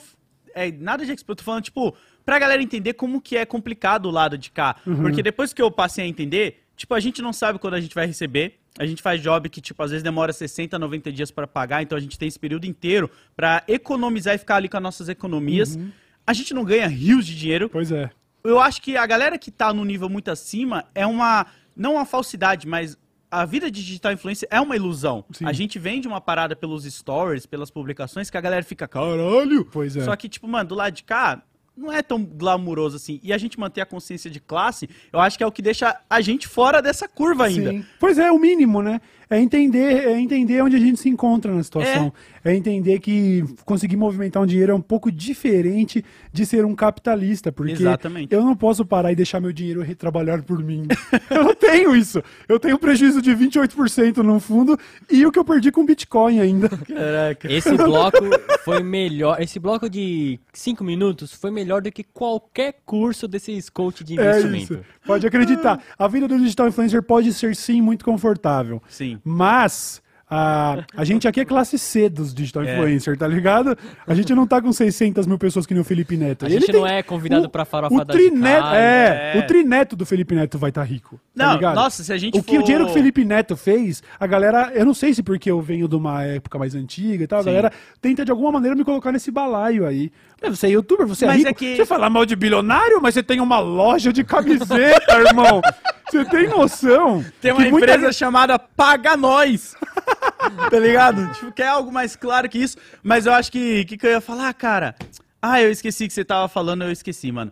É 0.56 0.72
nada 0.72 1.06
de 1.06 1.12
expert, 1.12 1.30
eu 1.34 1.36
tô 1.36 1.44
falando, 1.44 1.64
tipo, 1.64 1.96
pra 2.26 2.40
galera 2.40 2.62
entender 2.64 2.94
como 2.94 3.22
que 3.22 3.38
é 3.38 3.46
complicado 3.46 4.08
o 4.08 4.12
lado 4.12 4.38
de 4.38 4.50
cá. 4.50 4.76
Porque 4.84 5.22
depois 5.22 5.54
que 5.54 5.62
eu 5.62 5.70
passei 5.70 6.04
a 6.04 6.08
entender, 6.08 6.64
tipo, 6.76 6.96
a 6.96 7.00
gente 7.00 7.22
não 7.22 7.32
sabe 7.32 7.60
quando 7.60 7.76
a 7.76 7.82
gente 7.82 7.94
vai 7.94 8.08
receber. 8.08 8.56
A 8.80 8.86
gente 8.86 9.02
faz 9.02 9.22
job 9.22 9.50
que, 9.50 9.62
tipo, 9.62 9.82
às 9.84 9.92
vezes 9.92 10.04
demora 10.04 10.34
60, 10.34 10.78
90 10.80 11.12
dias 11.12 11.30
pra 11.32 11.46
pagar, 11.48 11.82
então 11.84 11.96
a 11.98 12.02
gente 12.02 12.18
tem 12.18 12.28
esse 12.28 12.40
período 12.40 12.66
inteiro 12.66 13.10
pra 13.36 13.64
economizar 13.68 14.34
e 14.34 14.38
ficar 14.40 14.56
ali 14.56 14.68
com 14.70 14.78
as 14.78 14.84
nossas 14.84 15.10
economias. 15.10 15.78
a 16.26 16.34
gente 16.34 16.54
não 16.54 16.64
ganha 16.66 16.88
rios 16.88 17.26
de 17.26 17.36
dinheiro. 17.36 17.70
Pois 17.70 17.92
é. 17.92 18.10
Eu 18.44 18.60
acho 18.60 18.82
que 18.82 18.96
a 18.96 19.06
galera 19.06 19.38
que 19.38 19.52
tá 19.52 19.74
no 19.74 19.84
nível 19.84 20.10
muito 20.10 20.32
acima 20.32 20.86
é 20.94 21.06
uma. 21.06 21.46
Não 21.76 21.94
uma 21.94 22.06
falsidade, 22.06 22.68
mas 22.68 22.98
a 23.30 23.46
vida 23.46 23.70
de 23.70 23.84
digital 23.84 24.12
influencer 24.12 24.48
é 24.52 24.60
uma 24.60 24.76
ilusão. 24.76 25.24
Sim. 25.32 25.46
A 25.46 25.54
gente 25.54 25.78
vende 25.78 26.08
uma 26.08 26.20
parada 26.20 26.56
pelos 26.56 26.86
stories, 26.86 27.46
pelas 27.46 27.70
publicações, 27.70 28.30
que 28.30 28.38
a 28.38 28.42
galera 28.42 28.64
fica, 28.64 28.88
caralho! 28.88 29.66
Pois 29.66 29.96
é. 29.96 30.04
Só 30.04 30.16
que, 30.16 30.28
tipo, 30.28 30.48
mano, 30.48 30.70
do 30.70 30.76
lado 30.76 30.94
de 30.94 31.04
cá, 31.04 31.44
não 31.76 31.92
é 31.92 32.02
tão 32.02 32.24
glamuroso 32.24 32.96
assim. 32.96 33.20
E 33.22 33.32
a 33.32 33.38
gente 33.38 33.60
manter 33.60 33.82
a 33.82 33.86
consciência 33.86 34.32
de 34.32 34.40
classe, 34.40 34.90
eu 35.14 35.20
acho 35.20 35.38
que 35.38 35.44
é 35.44 35.48
o 35.48 35.52
que 35.52 35.62
deixa 35.62 36.00
a 36.10 36.22
gente 36.22 36.48
fora 36.48 36.82
dessa 36.82 37.08
curva 37.08 37.46
ainda. 37.46 37.72
Sim. 37.72 37.86
Pois 38.00 38.18
é, 38.18 38.32
o 38.32 38.40
mínimo, 38.40 38.82
né? 38.82 39.00
É 39.30 39.40
entender, 39.40 40.08
é 40.08 40.20
entender 40.20 40.62
onde 40.62 40.76
a 40.76 40.80
gente 40.80 41.00
se 41.00 41.10
encontra 41.10 41.54
na 41.54 41.62
situação. 41.64 42.14
É. 42.46 42.56
entender 42.56 43.00
que 43.00 43.44
conseguir 43.66 43.98
movimentar 43.98 44.42
um 44.42 44.46
dinheiro 44.46 44.72
é 44.72 44.76
um 44.76 44.82
pouco 44.82 45.12
diferente 45.12 46.04
de 46.32 46.46
ser 46.46 46.64
um 46.64 46.74
capitalista. 46.74 47.52
Porque 47.52 47.74
Exatamente. 47.74 48.34
eu 48.34 48.42
não 48.42 48.56
posso 48.56 48.86
parar 48.86 49.12
e 49.12 49.16
deixar 49.16 49.42
meu 49.42 49.52
dinheiro 49.52 49.82
re- 49.82 49.96
trabalhar 49.96 50.42
por 50.44 50.64
mim. 50.64 50.88
eu 51.30 51.44
não 51.44 51.54
tenho 51.54 51.94
isso. 51.96 52.24
Eu 52.48 52.58
tenho 52.58 52.76
um 52.76 52.80
prejuízo 52.80 53.22
de 53.22 53.32
28% 53.32 54.18
no 54.18 54.40
fundo 54.40 54.78
e 55.12 55.26
o 55.26 55.32
que 55.32 55.38
eu 55.40 55.44
perdi 55.46 55.72
com 55.72 55.86
Bitcoin 55.86 56.40
ainda. 56.40 56.70
Caraca. 56.70 57.52
Esse 57.52 57.76
bloco 57.76 58.18
foi 58.64 58.82
melhor. 58.82 59.42
Esse 59.42 59.60
bloco 59.60 59.90
de 59.90 60.40
5 60.54 60.84
minutos 60.84 61.34
foi 61.34 61.52
melhor 61.52 61.82
do 61.82 61.92
que 61.92 62.04
qualquer 62.04 62.76
curso 62.86 63.28
desses 63.28 63.70
coach 63.70 64.04
de 64.06 64.18
É 64.18 64.24
investimento. 64.24 64.74
isso. 64.76 64.80
Pode 65.06 65.28
acreditar. 65.28 65.82
A 66.00 66.08
vida 66.08 66.28
do 66.30 66.38
digital 66.40 66.68
influencer 66.70 67.04
pode 67.04 67.34
ser 67.34 67.56
sim 67.58 67.82
muito 67.82 68.06
confortável. 68.06 68.82
Sim. 68.88 69.17
Mas 69.24 70.02
a, 70.30 70.84
a 70.96 71.06
gente 71.06 71.26
aqui 71.26 71.40
é 71.40 71.46
classe 71.46 71.80
C 71.80 72.10
dos 72.10 72.34
digital 72.34 72.64
É. 72.64 72.74
influencer, 72.74 73.18
tá 73.18 73.26
ligado? 73.26 73.78
A 74.06 74.14
gente 74.14 74.36
não 74.36 74.46
tá 74.46 74.62
com 74.62 74.74
600 74.74 75.26
mil 75.26 75.38
pessoas 75.38 75.66
que 75.66 75.74
nem 75.74 75.80
o 75.80 75.86
Felipe 75.86 76.18
Neto. 76.18 76.46
A 76.46 76.50
Ele 76.50 76.60
gente 76.60 76.74
não 76.74 76.86
é 76.86 77.02
convidado 77.02 77.50
pra 77.50 77.64
farofa 77.64 77.96
o 77.96 78.04
da 78.04 78.14
trineto, 78.14 78.68
é, 78.74 79.34
é. 79.36 79.40
o 79.40 79.48
trineto 79.48 79.96
do 79.96 80.06
Felipe 80.06 80.36
Neto 80.36 80.58
vai 80.60 80.70
estar 80.70 80.84
rico. 80.84 81.16
Tá 81.34 81.46
Não, 81.48 81.54
ligado? 81.56 81.76
nossa, 81.76 82.04
se 82.04 82.12
a 82.12 82.18
gente 82.18 82.38
o 82.38 82.44
que 82.44 82.56
o 82.58 82.60
for- 82.60 82.64
dinheiro 82.66 82.86
que 82.86 82.92
o 82.92 82.94
Felipe 82.94 83.24
Neto 83.24 83.56
fez, 83.56 84.04
a 84.20 84.28
galera, 84.28 84.70
eu 84.76 84.86
não 84.86 84.94
sei 84.94 85.14
se 85.14 85.24
porque 85.24 85.50
eu 85.50 85.62
venho 85.62 85.88
de 85.88 85.96
uma 85.96 86.22
época 86.24 86.60
mais 86.60 86.76
antiga 86.76 87.24
e 87.24 87.28
tal, 87.28 87.40
a 87.40 87.44
Sim. 87.44 87.48
galera 87.50 87.72
tenta 88.02 88.26
de 88.26 88.32
alguma 88.32 88.52
maneira 88.52 88.76
me 88.76 88.84
colocar 88.84 89.14
nesse 89.14 89.32
balaio 89.32 89.86
aí. 89.86 90.12
Você 90.44 90.68
é 90.68 90.72
youtuber, 90.72 91.08
você 91.08 91.24
é 91.24 91.28
Mas 91.30 91.38
rico, 91.38 91.50
é 91.50 91.54
que- 91.54 91.76
você 91.78 91.86
fala 91.86 92.10
mal 92.10 92.26
de 92.26 92.36
bilionário, 92.36 93.00
mas 93.02 93.14
você 93.14 93.24
tem 93.24 93.40
uma 93.40 93.60
loja 93.60 94.12
de 94.12 94.26
camiseta, 94.26 95.14
irmão. 95.26 95.62
Você 96.10 96.26
tem 96.26 96.48
noção? 96.48 97.24
Tem 97.42 97.52
uma 97.52 97.62
muita 97.62 97.78
empresa 97.78 98.08
gente- 98.12 98.16
chamada 98.16 98.58
Paga 98.58 99.18
Nós. 99.18 99.76
tá 100.70 100.80
ligado? 100.80 101.32
Tipo, 101.34 101.52
quer 101.52 101.68
algo 101.68 101.92
mais 101.92 102.16
claro 102.16 102.48
que 102.48 102.58
isso. 102.58 102.78
Mas 103.04 103.26
eu 103.26 103.34
acho 103.34 103.52
que. 103.52 103.82
O 103.82 103.86
que, 103.86 103.98
que 103.98 104.06
eu 104.08 104.12
ia 104.12 104.22
falar, 104.22 104.54
cara? 104.54 104.96
Ah, 105.42 105.62
eu 105.62 105.70
esqueci 105.72 106.08
que 106.08 106.14
você 106.14 106.24
tava 106.26 106.48
falando, 106.48 106.84
eu 106.84 106.92
esqueci, 106.92 107.32
mano. 107.32 107.52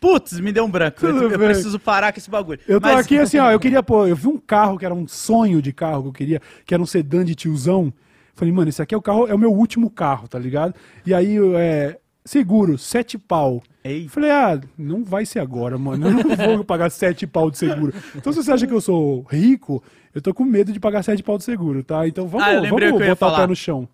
Putz, 0.00 0.38
me 0.38 0.52
deu 0.52 0.64
um 0.64 0.70
branco. 0.70 1.04
Eu, 1.04 1.30
eu 1.32 1.38
preciso 1.38 1.78
parar 1.78 2.12
com 2.12 2.18
esse 2.20 2.30
bagulho. 2.30 2.60
Eu 2.68 2.80
tô 2.80 2.86
Mas- 2.88 3.04
aqui 3.04 3.18
assim, 3.18 3.38
ó, 3.38 3.50
eu 3.50 3.58
queria, 3.58 3.82
pô, 3.82 4.06
eu 4.06 4.14
vi 4.14 4.28
um 4.28 4.38
carro 4.38 4.78
que 4.78 4.84
era 4.84 4.94
um 4.94 5.08
sonho 5.08 5.60
de 5.60 5.72
carro 5.72 6.02
que 6.02 6.08
eu 6.08 6.12
queria, 6.12 6.42
que 6.64 6.72
era 6.72 6.82
um 6.82 6.86
sedã 6.86 7.24
de 7.24 7.34
tiozão. 7.34 7.92
Falei, 8.34 8.52
mano, 8.54 8.68
esse 8.68 8.80
aqui 8.80 8.94
é 8.94 8.98
o 8.98 9.02
carro, 9.02 9.26
é 9.26 9.34
o 9.34 9.38
meu 9.38 9.52
último 9.52 9.90
carro, 9.90 10.28
tá 10.28 10.38
ligado? 10.38 10.72
E 11.04 11.12
aí, 11.12 11.36
é, 11.56 11.98
seguro, 12.28 12.76
sete 12.78 13.16
pau. 13.18 13.62
Ei. 13.82 14.08
Falei, 14.08 14.30
ah, 14.30 14.60
não 14.76 15.02
vai 15.04 15.24
ser 15.24 15.38
agora, 15.40 15.78
mano. 15.78 16.06
Eu 16.08 16.12
não 16.12 16.56
vou 16.56 16.64
pagar 16.64 16.90
sete 16.90 17.26
pau 17.26 17.50
de 17.50 17.58
seguro. 17.58 17.92
Então, 18.14 18.32
se 18.32 18.42
você 18.42 18.52
acha 18.52 18.66
que 18.66 18.72
eu 18.72 18.80
sou 18.80 19.22
rico, 19.22 19.82
eu 20.14 20.20
tô 20.20 20.34
com 20.34 20.44
medo 20.44 20.72
de 20.72 20.78
pagar 20.80 21.02
sete 21.02 21.22
pau 21.22 21.38
de 21.38 21.44
seguro, 21.44 21.82
tá? 21.82 22.06
Então 22.06 22.26
vamos, 22.28 22.46
Ah, 22.46 22.54
vamos 22.60 22.70
o 22.70 22.90
botar 22.98 23.12
o 23.12 23.16
falar. 23.16 23.40
pé 23.40 23.46
no 23.46 23.56
chão. 23.56 23.88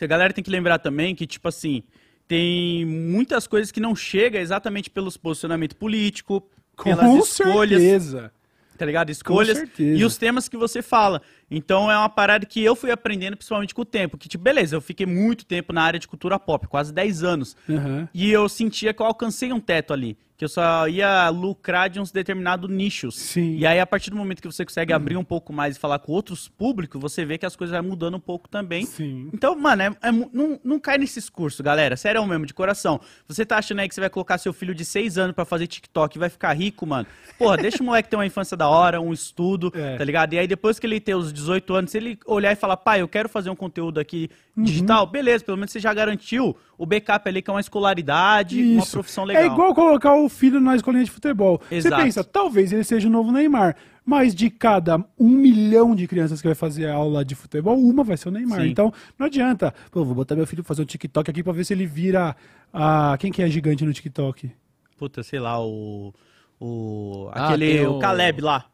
A 0.00 0.06
galera 0.06 0.32
tem 0.32 0.42
que 0.44 0.50
lembrar 0.50 0.78
também 0.78 1.14
que, 1.14 1.26
tipo 1.26 1.48
assim, 1.48 1.82
tem 2.28 2.84
muitas 2.84 3.46
coisas 3.46 3.70
que 3.72 3.80
não 3.80 3.94
chega 3.94 4.38
exatamente 4.38 4.90
pelos 4.90 5.16
posicionamento 5.16 5.76
político, 5.76 6.42
pelas 6.82 7.00
Com 7.06 7.18
escolhas. 7.22 7.80
certeza. 7.80 8.32
Tá 8.76 8.84
ligado? 8.84 9.10
Escolhas 9.10 9.62
e 9.78 10.04
os 10.04 10.16
temas 10.16 10.48
que 10.48 10.56
você 10.56 10.82
fala. 10.82 11.22
Então 11.50 11.90
é 11.90 11.96
uma 11.96 12.08
parada 12.08 12.46
que 12.46 12.62
eu 12.62 12.74
fui 12.74 12.90
aprendendo 12.90 13.36
principalmente 13.36 13.74
com 13.74 13.82
o 13.82 13.84
tempo. 13.84 14.18
Que, 14.18 14.28
tipo, 14.28 14.42
beleza, 14.42 14.76
eu 14.76 14.80
fiquei 14.80 15.06
muito 15.06 15.44
tempo 15.44 15.72
na 15.72 15.82
área 15.82 15.98
de 15.98 16.08
cultura 16.08 16.38
pop, 16.38 16.66
quase 16.66 16.92
10 16.92 17.22
anos. 17.22 17.56
Aham. 17.68 18.08
E 18.12 18.30
eu 18.30 18.48
sentia 18.48 18.92
que 18.92 19.00
eu 19.00 19.06
alcancei 19.06 19.52
um 19.52 19.60
teto 19.60 19.92
ali. 19.92 20.16
Que 20.44 20.46
eu 20.46 20.48
só 20.50 20.86
ia 20.86 21.30
lucrar 21.30 21.88
de 21.88 21.98
uns 21.98 22.12
determinados 22.12 22.68
nichos. 22.68 23.14
Sim. 23.16 23.56
E 23.56 23.66
aí, 23.66 23.80
a 23.80 23.86
partir 23.86 24.10
do 24.10 24.16
momento 24.16 24.42
que 24.42 24.46
você 24.46 24.62
consegue 24.62 24.92
abrir 24.92 25.16
um 25.16 25.24
pouco 25.24 25.54
mais 25.54 25.74
e 25.74 25.80
falar 25.80 25.98
com 25.98 26.12
outros 26.12 26.48
públicos, 26.48 27.00
você 27.00 27.24
vê 27.24 27.38
que 27.38 27.46
as 27.46 27.56
coisas 27.56 27.74
vão 27.74 27.88
mudando 27.88 28.18
um 28.18 28.20
pouco 28.20 28.46
também. 28.46 28.84
Sim. 28.84 29.30
Então, 29.32 29.56
mano, 29.56 29.82
é- 29.84 29.96
é 30.02 30.12
não, 30.12 30.60
não 30.62 30.78
cai 30.78 30.98
nesses 30.98 31.30
cursos, 31.30 31.62
galera. 31.62 31.96
Sério 31.96 32.22
mesmo, 32.26 32.44
de 32.44 32.52
coração. 32.52 33.00
Você 33.26 33.46
tá 33.46 33.56
achando 33.56 33.78
aí 33.78 33.88
que 33.88 33.94
você 33.94 34.02
vai 34.02 34.10
colocar 34.10 34.36
seu 34.36 34.52
filho 34.52 34.74
de 34.74 34.84
6 34.84 35.16
anos 35.16 35.34
pra 35.34 35.46
fazer 35.46 35.66
TikTok 35.66 36.14
e 36.14 36.20
vai 36.20 36.28
ficar 36.28 36.52
rico, 36.52 36.86
mano? 36.86 37.06
Porra, 37.38 37.56
deixa 37.56 37.82
o 37.82 37.86
moleque 37.86 38.10
ter 38.10 38.16
uma 38.16 38.26
infância 38.26 38.54
da 38.54 38.68
hora, 38.68 39.00
um 39.00 39.14
estudo, 39.14 39.72
É. 39.74 39.96
tá 39.96 40.04
ligado? 40.04 40.34
E 40.34 40.38
aí, 40.38 40.46
depois 40.46 40.78
que 40.78 40.86
ele 40.86 41.00
ter 41.00 41.14
os 41.14 41.32
18 41.32 41.72
anos, 41.74 41.90
se 41.90 41.96
ele 41.96 42.18
olhar 42.26 42.52
e 42.52 42.56
falar, 42.56 42.76
pai, 42.76 43.00
eu 43.00 43.08
quero 43.08 43.30
fazer 43.30 43.48
um 43.48 43.56
conteúdo 43.56 43.98
aqui 43.98 44.28
Uhum. 44.56 44.62
digital, 44.62 45.04
beleza, 45.06 45.44
pelo 45.44 45.56
menos 45.56 45.72
você 45.72 45.80
já 45.80 45.92
garantiu 45.92 46.56
o 46.78 46.86
backup 46.86 47.28
ali, 47.28 47.42
que 47.42 47.50
é 47.50 47.52
uma 47.52 47.60
escolaridade, 47.60 48.62
uma 48.62 48.82
Isso. 48.82 48.92
profissão 48.92 49.24
legal. 49.24 49.42
É 49.42 49.46
igual 49.46 49.74
colocar 49.74 50.14
o 50.14 50.28
filho 50.28 50.60
na 50.60 50.76
escolinha 50.76 51.04
de 51.04 51.10
futebol. 51.10 51.60
Exato. 51.70 51.96
Você 51.96 52.02
pensa, 52.02 52.22
talvez 52.24 52.72
ele 52.72 52.84
seja 52.84 53.08
o 53.08 53.10
novo 53.10 53.32
Neymar. 53.32 53.74
Mas 54.06 54.34
de 54.34 54.50
cada 54.50 55.02
um 55.18 55.28
milhão 55.28 55.94
de 55.96 56.06
crianças 56.06 56.40
que 56.42 56.46
vai 56.46 56.54
fazer 56.54 56.88
aula 56.90 57.24
de 57.24 57.34
futebol, 57.34 57.74
uma 57.78 58.04
vai 58.04 58.16
ser 58.18 58.28
o 58.28 58.32
Neymar. 58.32 58.60
Sim. 58.60 58.68
Então, 58.68 58.92
não 59.18 59.26
adianta. 59.26 59.74
Pô, 59.90 60.04
vou 60.04 60.14
botar 60.14 60.36
meu 60.36 60.46
filho 60.46 60.62
pra 60.62 60.68
fazer 60.68 60.82
um 60.82 60.84
TikTok 60.86 61.30
aqui 61.30 61.42
pra 61.42 61.52
ver 61.54 61.64
se 61.64 61.72
ele 61.72 61.86
vira. 61.86 62.36
A... 62.72 63.16
Quem 63.18 63.32
que 63.32 63.42
é 63.42 63.48
gigante 63.48 63.82
no 63.84 63.92
TikTok? 63.94 64.50
Puta, 64.98 65.22
sei 65.22 65.40
lá, 65.40 65.58
o. 65.58 66.12
O. 66.60 67.28
Ah, 67.32 67.48
Aquele. 67.48 67.78
tem 67.78 67.86
o 67.86 67.96
o- 67.96 67.98
Caleb 67.98 68.40
lá. 68.42 68.66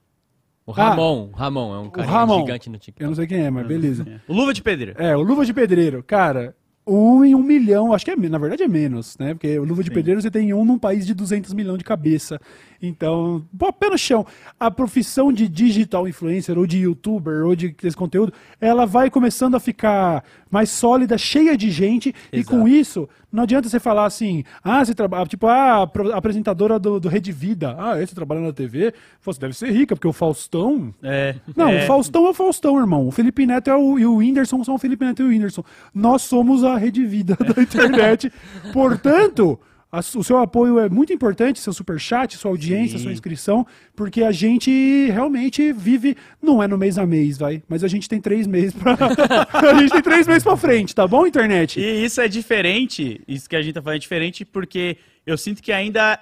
O 0.67 0.73
Ramon, 0.73 1.31
Ramon 1.33 1.75
é 1.75 1.79
um 1.79 1.91
cara 1.91 2.09
Ramon. 2.09 2.41
gigante 2.41 2.69
no 2.71 2.77
Eu 2.77 2.81
TikTok. 2.81 3.09
não 3.09 3.15
sei 3.17 3.27
quem 3.27 3.39
é, 3.45 3.51
mas 3.51 3.67
beleza. 3.67 4.07
O 4.29 4.33
Luva 4.33 4.53
de 4.55 4.63
Pedreiro. 4.63 5.03
É, 5.03 5.17
o 5.17 5.23
Luva 5.23 5.45
de 5.45 5.53
Pedreiro, 5.53 6.03
cara, 6.03 6.55
um 6.87 7.25
em 7.25 7.35
um 7.35 7.43
milhão, 7.43 7.93
acho 7.93 8.05
que 8.05 8.11
é, 8.11 8.17
na 8.17 8.39
verdade 8.39 8.63
é 8.63 8.69
menos, 8.69 9.17
né? 9.19 9.35
Porque 9.35 9.59
o 9.59 9.65
Luva 9.65 9.83
de 9.83 9.91
Pedreiro 9.91 10.21
você 10.23 10.31
tem 10.31 10.53
um 10.55 10.65
num 10.65 10.79
país 10.79 11.07
de 11.07 11.15
200 11.15 11.53
milhões 11.55 11.79
de 11.79 11.85
cabeça. 11.85 12.41
Então, 12.83 13.45
pô, 13.59 13.73
pé 13.73 13.91
no 13.91 13.99
chão. 13.99 14.27
A 14.59 14.71
profissão 14.71 15.33
de 15.33 15.47
digital 15.49 16.09
influencer, 16.09 16.59
ou 16.59 16.67
de 16.67 16.79
youtuber, 16.79 17.45
ou 17.47 17.55
de 17.55 17.75
esse 17.83 17.97
conteúdo, 17.97 18.33
ela 18.61 18.87
vai 18.87 19.11
começando 19.11 19.55
a 19.55 19.61
ficar 19.61 20.25
mais 20.51 20.71
sólida, 20.71 21.17
cheia 21.19 21.57
de 21.57 21.71
gente, 21.71 22.15
e 22.33 22.39
Exato. 22.41 22.57
com 22.57 22.67
isso, 22.67 23.09
não 23.31 23.43
adianta 23.45 23.69
você 23.69 23.79
falar 23.79 24.07
assim, 24.07 24.43
ah, 24.65 24.85
você 24.85 24.95
trabalha, 24.95 25.27
tipo, 25.27 25.47
ah, 25.47 25.89
apresentadora 26.15 26.79
do, 26.79 26.99
do 26.99 27.09
Rede 27.09 27.31
Vida, 27.31 27.77
ah, 27.79 28.03
esse 28.03 28.15
trabalha 28.15 28.41
na 28.41 28.53
TV, 28.53 28.93
você 29.23 29.39
deve 29.39 29.55
ser 29.55 29.71
rica, 29.71 29.95
porque 29.95 30.09
o 30.09 30.13
Faustão, 30.13 30.93
É. 31.03 31.37
não, 31.57 31.69
é. 31.69 31.85
o 31.85 31.87
Faustão 31.87 32.27
é 32.27 32.31
o 32.31 32.35
Faustão, 32.35 32.79
irmão. 32.79 33.07
O 33.07 33.11
Felipe 33.13 33.47
Neto 33.47 33.71
é 33.71 33.77
o, 33.77 33.99
e 33.99 34.07
o 34.07 34.17
Whindersson 34.17 34.65
são 34.65 34.75
o 34.75 34.79
Felipe 34.79 35.05
Neto 35.05 35.23
e 35.23 35.27
o 35.27 35.29
Whindersson. 35.29 35.63
Nós 35.95 36.23
somos 36.23 36.65
a 36.65 36.77
rede 36.77 37.05
vida 37.05 37.37
da 37.55 37.63
internet. 37.63 38.33
Portanto, 38.73 39.59
o 39.93 40.23
seu 40.23 40.39
apoio 40.39 40.79
é 40.79 40.89
muito 40.89 41.13
importante, 41.13 41.59
seu 41.59 41.73
superchat, 41.73 42.37
sua 42.37 42.53
audiência, 42.53 42.97
Sim. 42.97 43.05
sua 43.05 43.13
inscrição, 43.13 43.67
porque 43.97 44.23
a 44.23 44.31
gente 44.31 44.71
realmente 45.11 45.73
vive, 45.73 46.17
não 46.41 46.63
é 46.63 46.69
no 46.69 46.79
mês 46.79 46.97
a 46.97 47.05
mês, 47.05 47.37
vai, 47.37 47.61
mas 47.69 47.83
a 47.83 47.89
gente 47.89 48.09
tem 48.09 48.21
três 48.21 48.47
meses 48.47 48.73
pra. 48.73 48.93
a 49.53 49.75
gente 49.75 49.91
tem 49.91 50.03
três 50.03 50.29
meses 50.29 50.45
pra 50.45 50.57
frente, 50.57 50.95
tá 50.95 51.09
bom, 51.09 51.27
internet? 51.27 51.81
E 51.81 52.05
isso 52.05 52.21
é 52.21 52.29
diferente, 52.29 53.21
isso 53.27 53.49
que 53.49 53.57
a 53.57 53.63
gente 53.63 53.75
tá 53.75 53.83
falando 53.83 53.97
é 53.97 54.01
diferente, 54.01 54.45
porque 54.45 54.97
eu 55.27 55.37
sinto 55.37 55.63
que 55.63 55.73
ainda. 55.73 56.21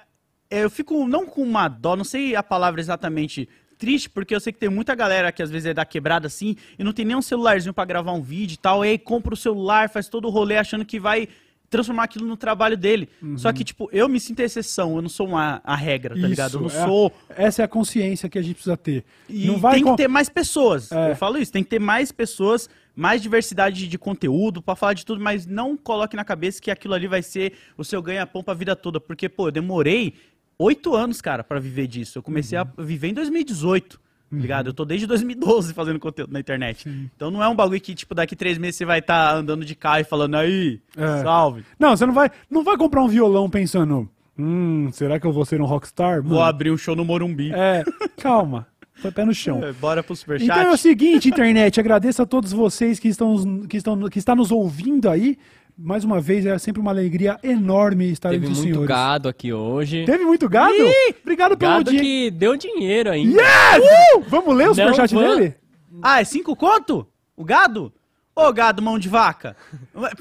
Eu 0.49 0.67
fico 0.67 1.07
não 1.07 1.27
com 1.27 1.43
uma 1.43 1.67
dó, 1.67 1.95
não 1.95 2.03
sei 2.03 2.35
a 2.35 2.41
palavra 2.41 2.81
exatamente. 2.81 3.47
Triste, 3.77 4.09
porque 4.09 4.35
eu 4.35 4.41
sei 4.41 4.51
que 4.51 4.59
tem 4.59 4.67
muita 4.67 4.93
galera 4.93 5.31
que 5.31 5.41
às 5.41 5.49
vezes 5.49 5.67
é 5.67 5.73
da 5.73 5.85
quebrada 5.85 6.27
assim 6.27 6.57
e 6.77 6.83
não 6.83 6.91
tem 6.91 7.05
nem 7.05 7.15
um 7.15 7.21
celularzinho 7.21 7.73
pra 7.73 7.85
gravar 7.85 8.11
um 8.11 8.21
vídeo 8.21 8.55
e 8.55 8.57
tal. 8.57 8.83
E 8.83 8.89
aí 8.89 8.97
compra 8.97 9.33
o 9.33 9.37
celular, 9.37 9.89
faz 9.89 10.09
todo 10.09 10.25
o 10.27 10.31
rolê 10.31 10.57
achando 10.57 10.83
que 10.83 10.99
vai 10.99 11.29
transformar 11.69 12.03
aquilo 12.03 12.25
no 12.25 12.35
trabalho 12.35 12.75
dele. 12.75 13.07
Só 13.37 13.53
que, 13.53 13.63
tipo, 13.63 13.87
eu 13.91 14.09
me 14.09 14.19
sinto 14.19 14.39
exceção, 14.39 14.95
eu 14.95 15.01
não 15.01 15.09
sou 15.09 15.27
uma, 15.27 15.61
a 15.63 15.75
regra, 15.75 16.19
tá 16.19 16.27
ligado? 16.27 16.55
Eu 16.55 16.61
não 16.61 16.67
Isso, 16.67 16.77
é- 16.77 16.85
sou. 16.85 17.11
Essa 17.29 17.61
é 17.61 17.65
a 17.65 17.67
consciência 17.67 18.27
que 18.27 18.37
a 18.39 18.41
gente 18.41 18.55
precisa 18.55 18.75
ter. 18.75 19.03
E 19.29 19.45
não 19.47 19.57
vai 19.57 19.75
tem 19.75 19.83
com- 19.83 19.91
que 19.91 19.97
ter 19.97 20.07
mais 20.07 20.29
pessoas. 20.29 20.91
É. 20.91 21.11
Eu 21.11 21.15
falo 21.15 21.37
isso, 21.37 21.51
tem 21.51 21.63
que 21.63 21.69
ter 21.69 21.79
mais 21.79 22.11
pessoas, 22.11 22.69
mais 22.95 23.21
diversidade 23.21 23.87
de 23.87 23.97
conteúdo 23.97 24.61
pra 24.61 24.75
falar 24.75 24.93
de 24.93 25.05
tudo, 25.05 25.21
mas 25.21 25.45
não 25.45 25.77
coloque 25.77 26.15
na 26.15 26.25
cabeça 26.25 26.61
que 26.61 26.71
aquilo 26.71 26.93
ali 26.95 27.07
vai 27.07 27.21
ser 27.21 27.53
o 27.77 27.83
seu 27.83 28.01
ganha-pão 28.01 28.43
pra 28.43 28.53
vida 28.53 28.75
toda. 28.75 28.99
Porque, 28.99 29.29
pô, 29.29 29.47
eu 29.47 29.51
demorei 29.51 30.15
oito 30.57 30.95
anos, 30.95 31.21
cara, 31.21 31.43
pra 31.43 31.59
viver 31.59 31.87
disso. 31.87 32.17
Eu 32.17 32.23
comecei 32.23 32.57
Uhum. 32.59 32.65
a 32.77 32.81
viver 32.81 33.07
em 33.09 33.13
2018. 33.13 33.99
Tá 34.29 34.37
Ligado? 34.37 34.67
Eu 34.67 34.73
tô 34.73 34.85
desde 34.85 35.07
2012 35.07 35.73
fazendo 35.73 35.99
conteúdo 35.99 36.31
na 36.31 36.39
internet. 36.39 36.87
Então 37.15 37.31
não 37.31 37.43
é 37.43 37.47
um 37.47 37.55
bagulho 37.55 37.81
que, 37.81 37.95
tipo, 37.95 38.13
daqui 38.13 38.35
três 38.35 38.57
meses 38.57 38.75
você 38.75 38.85
vai 38.85 38.99
estar 38.99 39.35
andando 39.35 39.65
de 39.65 39.75
carro 39.75 39.99
e 40.01 40.03
falando 40.03 40.35
aí, 40.35 40.79
É. 40.95 41.23
salve. 41.23 41.63
Não, 41.79 41.95
você 41.97 42.05
não 42.05 42.13
vai, 42.13 42.29
não 42.49 42.63
vai 42.63 42.77
comprar 42.77 43.03
um 43.03 43.07
violão 43.07 43.49
pensando, 43.49 44.09
hum, 44.37 44.89
será 44.91 45.19
que 45.19 45.25
eu 45.25 45.31
vou 45.31 45.45
ser 45.45 45.61
um 45.61 45.65
rockstar? 45.65 46.21
Vou 46.21 46.33
Mano, 46.37 46.43
abrir 46.43 46.71
um 46.71 46.77
show 46.77 46.95
no 46.95 47.03
Morumbi. 47.03 47.51
É, 47.53 47.83
calma. 48.17 48.67
Foi 48.95 49.11
pé 49.11 49.23
no 49.23 49.33
chão. 49.33 49.63
É, 49.63 49.71
Bora 49.71 50.03
pro 50.03 50.13
superchat. 50.13 50.51
Então 50.51 50.61
é 50.61 50.73
o 50.73 50.77
seguinte, 50.77 51.29
internet, 51.29 51.79
agradeço 51.79 52.21
a 52.21 52.25
todos 52.25 52.51
vocês 52.51 52.99
que 52.99 53.07
estão, 53.07 53.65
que 53.65 53.77
estão 53.77 54.09
que 54.09 54.19
está 54.19 54.35
nos 54.35 54.51
ouvindo 54.51 55.09
aí. 55.09 55.37
Mais 55.81 56.03
uma 56.03 56.19
vez, 56.19 56.45
é 56.45 56.57
sempre 56.57 56.81
uma 56.81 56.91
alegria 56.91 57.37
enorme 57.41 58.11
estar 58.11 58.29
Teve 58.29 58.41
entre 58.45 58.51
os 58.51 58.57
muito 58.59 58.69
senhores. 58.73 58.89
gado 58.89 59.29
aqui 59.29 59.53
hoje. 59.53 60.03
Teve 60.05 60.25
muito 60.25 60.49
gado? 60.49 60.73
Obrigado 61.21 61.57
pelo 61.57 61.71
Gado 61.71 61.91
dia. 61.91 61.99
que 62.01 62.31
deu 62.31 62.57
dinheiro 62.57 63.09
ainda. 63.09 63.41
Yes! 63.41 63.83
Uh! 64.17 64.23
Vamos 64.27 64.55
ler 64.55 64.69
o 64.69 64.75
superchat 64.75 65.13
vou- 65.13 65.23
dele? 65.23 65.55
Ah, 66.01 66.21
é 66.21 66.23
cinco 66.25 66.55
conto? 66.55 67.07
O 67.35 67.43
gado? 67.45 67.91
Ô, 68.35 68.53
gado 68.53 68.81
mão 68.81 68.97
de 68.97 69.09
vaca. 69.09 69.55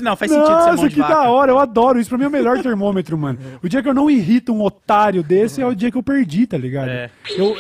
Não, 0.01 0.17
faz 0.17 0.31
sentido 0.33 0.47
ser 0.47 0.53
mão 0.53 0.71
Nossa, 0.73 0.89
de 0.89 0.95
que 0.95 1.01
vaca. 1.01 1.15
da 1.15 1.31
hora, 1.31 1.53
eu 1.53 1.59
adoro 1.59 2.01
isso. 2.01 2.09
Pra 2.09 2.19
mim 2.19 2.25
é 2.25 2.29
o 2.29 2.31
melhor 2.33 2.61
termômetro, 2.61 3.17
mano. 3.17 3.39
O 3.63 3.69
dia 3.69 3.81
que 3.83 3.89
eu 3.89 3.95
não 3.95 4.11
irrito 4.11 4.53
um 4.53 4.63
otário 4.63 5.23
desse 5.23 5.61
é 5.63 5.67
o 5.67 5.75
dia 5.75 5.91
que 5.91 5.97
eu 5.97 6.03
perdi, 6.03 6.45
tá 6.47 6.59
ligado? 6.59 6.89
É. 6.89 7.11
Eu, 7.37 7.55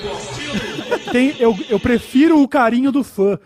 tem, 1.13 1.35
eu, 1.39 1.57
eu 1.69 1.79
prefiro 1.79 2.41
o 2.43 2.49
carinho 2.49 2.91
do 2.91 3.05
fã, 3.05 3.39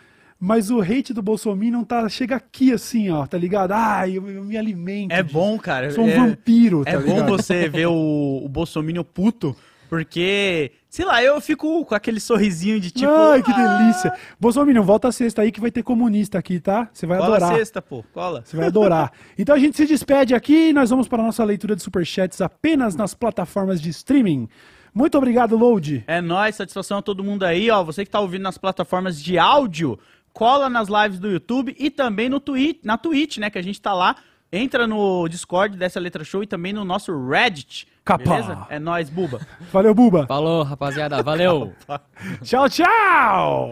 mas 0.45 0.73
o 0.73 0.81
hate 0.81 1.15
do 1.15 1.23
Bolsonaro 1.23 1.85
tá, 1.85 2.09
chega 2.09 2.35
aqui 2.35 2.73
assim, 2.73 3.09
ó, 3.11 3.25
tá 3.25 3.39
ligado? 3.39 3.71
Ai, 3.71 4.19
eu, 4.19 4.29
eu 4.29 4.43
me 4.43 4.59
alimento. 4.59 5.13
É 5.13 5.23
disso. 5.23 5.33
bom, 5.33 5.57
cara. 5.57 5.89
Sou 5.93 6.03
um 6.03 6.09
é, 6.09 6.17
vampiro, 6.17 6.85
tá 6.85 6.91
É 6.91 6.99
bom 6.99 7.15
ligado? 7.15 7.29
você 7.29 7.69
ver 7.69 7.87
o, 7.87 8.43
o 8.45 8.49
Bolsonaro 8.49 9.05
puto, 9.05 9.55
porque, 9.89 10.73
sei 10.91 11.05
lá, 11.05 11.23
eu 11.23 11.41
fico 11.41 11.85
com 11.85 11.95
aquele 11.95 12.19
sorrisinho 12.19 12.81
de 12.81 12.91
tipo. 12.91 13.09
Ai, 13.09 13.41
que 13.41 13.53
ah, 13.53 13.79
delícia. 13.79 14.13
Bolsonaro, 14.41 14.83
volta 14.83 15.07
a 15.07 15.13
sexta 15.13 15.43
aí 15.43 15.53
que 15.53 15.61
vai 15.61 15.71
ter 15.71 15.85
comunista 15.85 16.41
aqui, 16.41 16.59
tá? 16.59 16.89
Você 16.93 17.07
vai 17.07 17.19
Cola 17.19 17.37
adorar. 17.37 17.55
sexta, 17.55 17.81
pô. 17.81 18.05
Cola. 18.13 18.43
Você 18.45 18.57
vai 18.57 18.67
adorar. 18.67 19.13
Então 19.39 19.55
a 19.55 19.59
gente 19.61 19.77
se 19.77 19.87
despede 19.87 20.35
aqui 20.35 20.71
e 20.71 20.73
nós 20.73 20.91
vamos 20.91 21.07
para 21.07 21.23
a 21.23 21.27
nossa 21.27 21.45
leitura 21.45 21.77
de 21.77 21.83
superchats 21.83 22.41
apenas 22.41 22.97
nas 22.97 23.15
plataformas 23.15 23.81
de 23.81 23.91
streaming. 23.91 24.49
Muito 24.93 25.17
obrigado, 25.17 25.57
Load. 25.57 26.03
É 26.07 26.21
nóis, 26.21 26.57
satisfação 26.57 26.99
a 26.99 27.03
todo 27.03 27.23
mundo 27.23 27.45
aí, 27.45 27.71
ó. 27.71 27.85
Você 27.85 28.05
que 28.05 28.11
tá 28.11 28.19
ouvindo 28.19 28.43
nas 28.43 28.59
plataformas 28.59 29.23
de 29.23 29.39
áudio, 29.39 29.99
cola 30.33 30.69
nas 30.69 30.89
lives 30.89 31.19
do 31.19 31.31
YouTube 31.31 31.75
e 31.79 31.91
também 31.91 32.29
no 32.29 32.41
Twitch, 32.41 32.81
na 32.85 32.97
Twitch, 32.97 33.39
né? 33.39 33.51
Que 33.51 33.59
a 33.59 33.63
gente 33.63 33.81
tá 33.81 33.93
lá. 33.93 34.17
Entra 34.53 34.87
no 34.87 35.27
Discord 35.29 35.79
dessa 35.79 35.99
letra 35.99 36.25
show 36.25 36.43
e 36.43 36.47
também 36.47 36.73
no 36.73 36.85
nosso 36.85 37.13
Reddit. 37.27 37.89
Capa. 38.05 38.25
Beleza? 38.25 38.67
É 38.69 38.79
nóis, 38.79 39.09
buba. 39.09 39.41
Valeu, 39.73 39.95
Buba. 39.95 40.27
Falou, 40.27 40.63
rapaziada. 40.63 41.23
Valeu. 41.23 41.73
Tchau, 42.43 42.69
tchau. 42.69 43.71